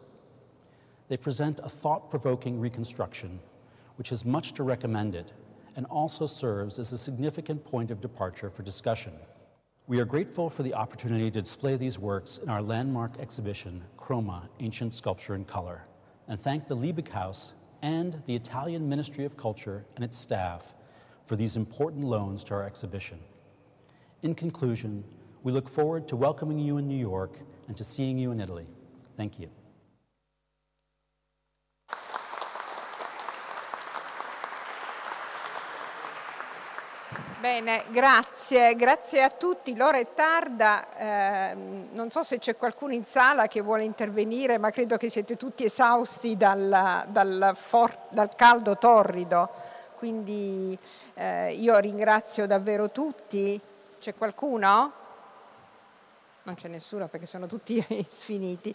They 1.07 1.17
present 1.17 1.59
a 1.63 1.69
thought-provoking 1.69 2.59
reconstruction, 2.59 3.39
which 3.97 4.09
has 4.09 4.25
much 4.25 4.53
to 4.53 4.63
recommend 4.63 5.15
it 5.15 5.33
and 5.75 5.85
also 5.87 6.25
serves 6.25 6.79
as 6.79 6.91
a 6.91 6.97
significant 6.97 7.63
point 7.63 7.91
of 7.91 8.01
departure 8.01 8.49
for 8.49 8.63
discussion. 8.63 9.13
We 9.87 9.99
are 9.99 10.05
grateful 10.05 10.49
for 10.49 10.63
the 10.63 10.73
opportunity 10.73 11.29
to 11.29 11.41
display 11.41 11.75
these 11.75 11.99
works 11.99 12.39
in 12.39 12.49
our 12.49 12.61
landmark 12.61 13.19
exhibition, 13.19 13.83
Chroma, 13.99 14.47
Ancient 14.59 14.93
Sculpture 14.93 15.35
in 15.35 15.45
Color, 15.45 15.85
and 16.27 16.39
thank 16.39 16.65
the 16.65 16.75
Liebig 16.75 17.09
House 17.09 17.53
and 17.81 18.23
the 18.25 18.35
Italian 18.35 18.89
Ministry 18.89 19.25
of 19.25 19.37
Culture 19.37 19.85
and 19.95 20.03
its 20.03 20.17
staff 20.17 20.73
for 21.27 21.35
these 21.35 21.55
important 21.55 22.03
loans 22.03 22.43
to 22.45 22.55
our 22.55 22.63
exhibition. 22.63 23.19
In 24.23 24.33
conclusion, 24.33 25.03
we 25.45 25.51
look 25.51 25.69
forward 25.69 26.07
to 26.07 26.15
welcoming 26.15 26.57
you 26.57 26.77
in 26.79 26.87
New 26.87 26.97
York 26.97 27.37
and 27.67 27.77
to 27.77 27.83
seeing 27.83 28.17
you 28.17 28.31
in 28.31 28.39
Italy. 28.39 28.65
Thank 29.15 29.37
you. 29.37 29.47
Bene, 37.39 37.83
grazie, 37.91 38.73
grazie 38.75 39.21
a 39.21 39.29
tutti. 39.29 39.75
L'ora 39.75 39.99
è 39.99 40.15
tarda, 40.15 41.51
eh, 41.51 41.53
non 41.91 42.09
so 42.09 42.23
se 42.23 42.39
c'è 42.39 42.55
qualcuno 42.55 42.93
in 42.93 43.05
sala 43.05 43.45
che 43.45 43.61
vuole 43.61 43.83
intervenire, 43.83 44.57
ma 44.57 44.71
credo 44.71 44.97
che 44.97 45.09
siete 45.09 45.37
tutti 45.37 45.63
esausti 45.63 46.35
dal, 46.35 47.05
dal, 47.07 47.55
dal 48.09 48.35
caldo 48.35 48.79
torrido, 48.79 49.49
quindi 49.97 50.75
eh, 51.13 51.53
io 51.53 51.77
ringrazio 51.77 52.47
davvero 52.47 52.89
tutti. 52.89 53.61
C'è 53.99 54.15
qualcuno? 54.15 55.03
Non 56.45 56.55
c'è 56.55 56.67
nessuno 56.67 57.07
perché 57.07 57.25
sono 57.25 57.47
tutti 57.47 57.83
sfiniti. 58.07 58.73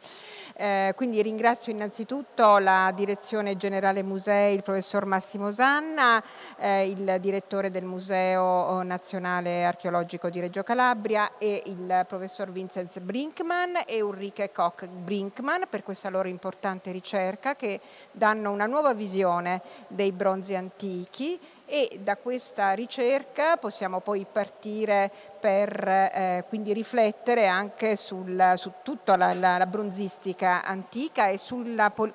Eh, 0.54 0.92
quindi 0.96 1.22
ringrazio 1.22 1.72
innanzitutto 1.72 2.58
la 2.58 2.92
Direzione 2.94 3.56
Generale 3.56 4.02
Musei, 4.02 4.54
il 4.54 4.62
professor 4.62 5.06
Massimo 5.06 5.52
Zanna, 5.52 6.22
eh, 6.58 6.88
il 6.88 7.16
direttore 7.20 7.70
del 7.70 7.84
Museo 7.84 8.82
Nazionale 8.82 9.64
Archeologico 9.64 10.28
di 10.28 10.40
Reggio 10.40 10.62
Calabria 10.62 11.38
e 11.38 11.62
il 11.66 12.04
professor 12.06 12.50
Vincent 12.50 12.98
Brinkman 13.00 13.82
e 13.86 14.00
Ulrike 14.00 14.52
Koch 14.52 14.86
Brinkman 14.86 15.66
per 15.68 15.82
questa 15.82 16.10
loro 16.10 16.28
importante 16.28 16.90
ricerca 16.90 17.54
che 17.54 17.80
danno 18.10 18.50
una 18.50 18.66
nuova 18.66 18.94
visione 18.94 19.62
dei 19.88 20.12
bronzi 20.12 20.54
antichi 20.54 21.38
e 21.72 22.00
da 22.02 22.16
questa 22.16 22.72
ricerca 22.72 23.56
possiamo 23.56 24.00
poi 24.00 24.26
partire 24.30 25.08
per 25.40 25.88
eh, 25.88 26.44
quindi 26.48 26.74
riflettere 26.74 27.46
anche 27.46 27.96
sul, 27.96 28.52
su 28.56 28.72
tutta 28.82 29.16
la, 29.16 29.32
la, 29.32 29.56
la, 29.56 29.66
bronzistica 29.66 30.62
antica 30.62 31.28
e 31.28 31.38
su 31.38 31.64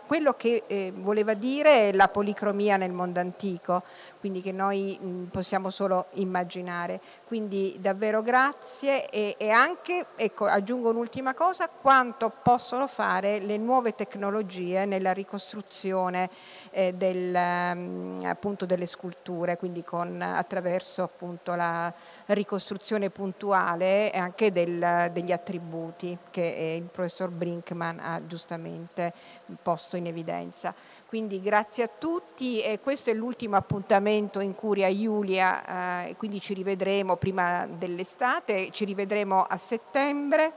quello 0.05 0.33
che 0.33 0.63
eh, 0.67 0.93
voleva 0.95 1.33
dire 1.33 1.91
la 1.91 2.07
policromia 2.07 2.77
nel 2.77 2.91
mondo 2.91 3.19
antico, 3.19 3.81
quindi 4.19 4.41
che 4.41 4.51
noi 4.51 4.97
mh, 4.99 5.23
possiamo 5.25 5.71
solo 5.71 6.07
immaginare. 6.13 7.01
Quindi 7.25 7.77
davvero 7.79 8.21
grazie 8.21 9.09
e, 9.09 9.35
e 9.39 9.49
anche, 9.49 10.05
ecco, 10.15 10.45
aggiungo 10.45 10.89
un'ultima 10.89 11.33
cosa, 11.33 11.67
quanto 11.67 12.31
possono 12.43 12.85
fare 12.85 13.39
le 13.39 13.57
nuove 13.57 13.95
tecnologie 13.95 14.85
nella 14.85 15.13
ricostruzione 15.13 16.29
eh, 16.69 16.93
del, 16.93 17.31
mh, 17.31 18.25
appunto 18.25 18.67
delle 18.67 18.85
sculture, 18.85 19.57
quindi 19.57 19.83
con, 19.83 20.21
attraverso 20.21 21.01
appunto 21.01 21.55
la 21.55 21.91
ricostruzione 22.27 23.09
puntuale 23.09 24.09
anche 24.11 24.51
del, 24.51 25.09
degli 25.11 25.31
attributi 25.31 26.17
che 26.31 26.79
il 26.81 26.89
professor 26.89 27.29
Brinkman 27.29 27.99
ha 27.99 28.25
giustamente 28.25 29.13
posto 29.61 29.97
in 29.97 30.07
evidenza. 30.07 30.73
Quindi 31.07 31.41
grazie 31.41 31.83
a 31.83 31.89
tutti 31.89 32.61
e 32.61 32.79
questo 32.79 33.11
è 33.11 33.13
l'ultimo 33.13 33.55
appuntamento 33.55 34.39
in 34.39 34.55
Curia 34.55 34.87
Iulia, 34.87 36.07
eh, 36.07 36.15
quindi 36.15 36.39
ci 36.39 36.53
rivedremo 36.53 37.15
prima 37.17 37.67
dell'estate, 37.67 38.71
ci 38.71 38.85
rivedremo 38.85 39.41
a 39.43 39.57
settembre 39.57 40.51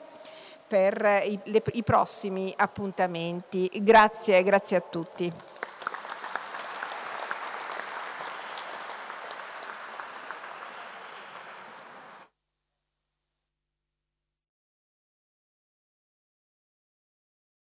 per 0.66 1.22
i, 1.24 1.38
le, 1.44 1.62
i 1.72 1.82
prossimi 1.82 2.52
appuntamenti. 2.56 3.70
Grazie, 3.82 4.42
grazie 4.42 4.76
a 4.76 4.80
tutti. 4.80 5.32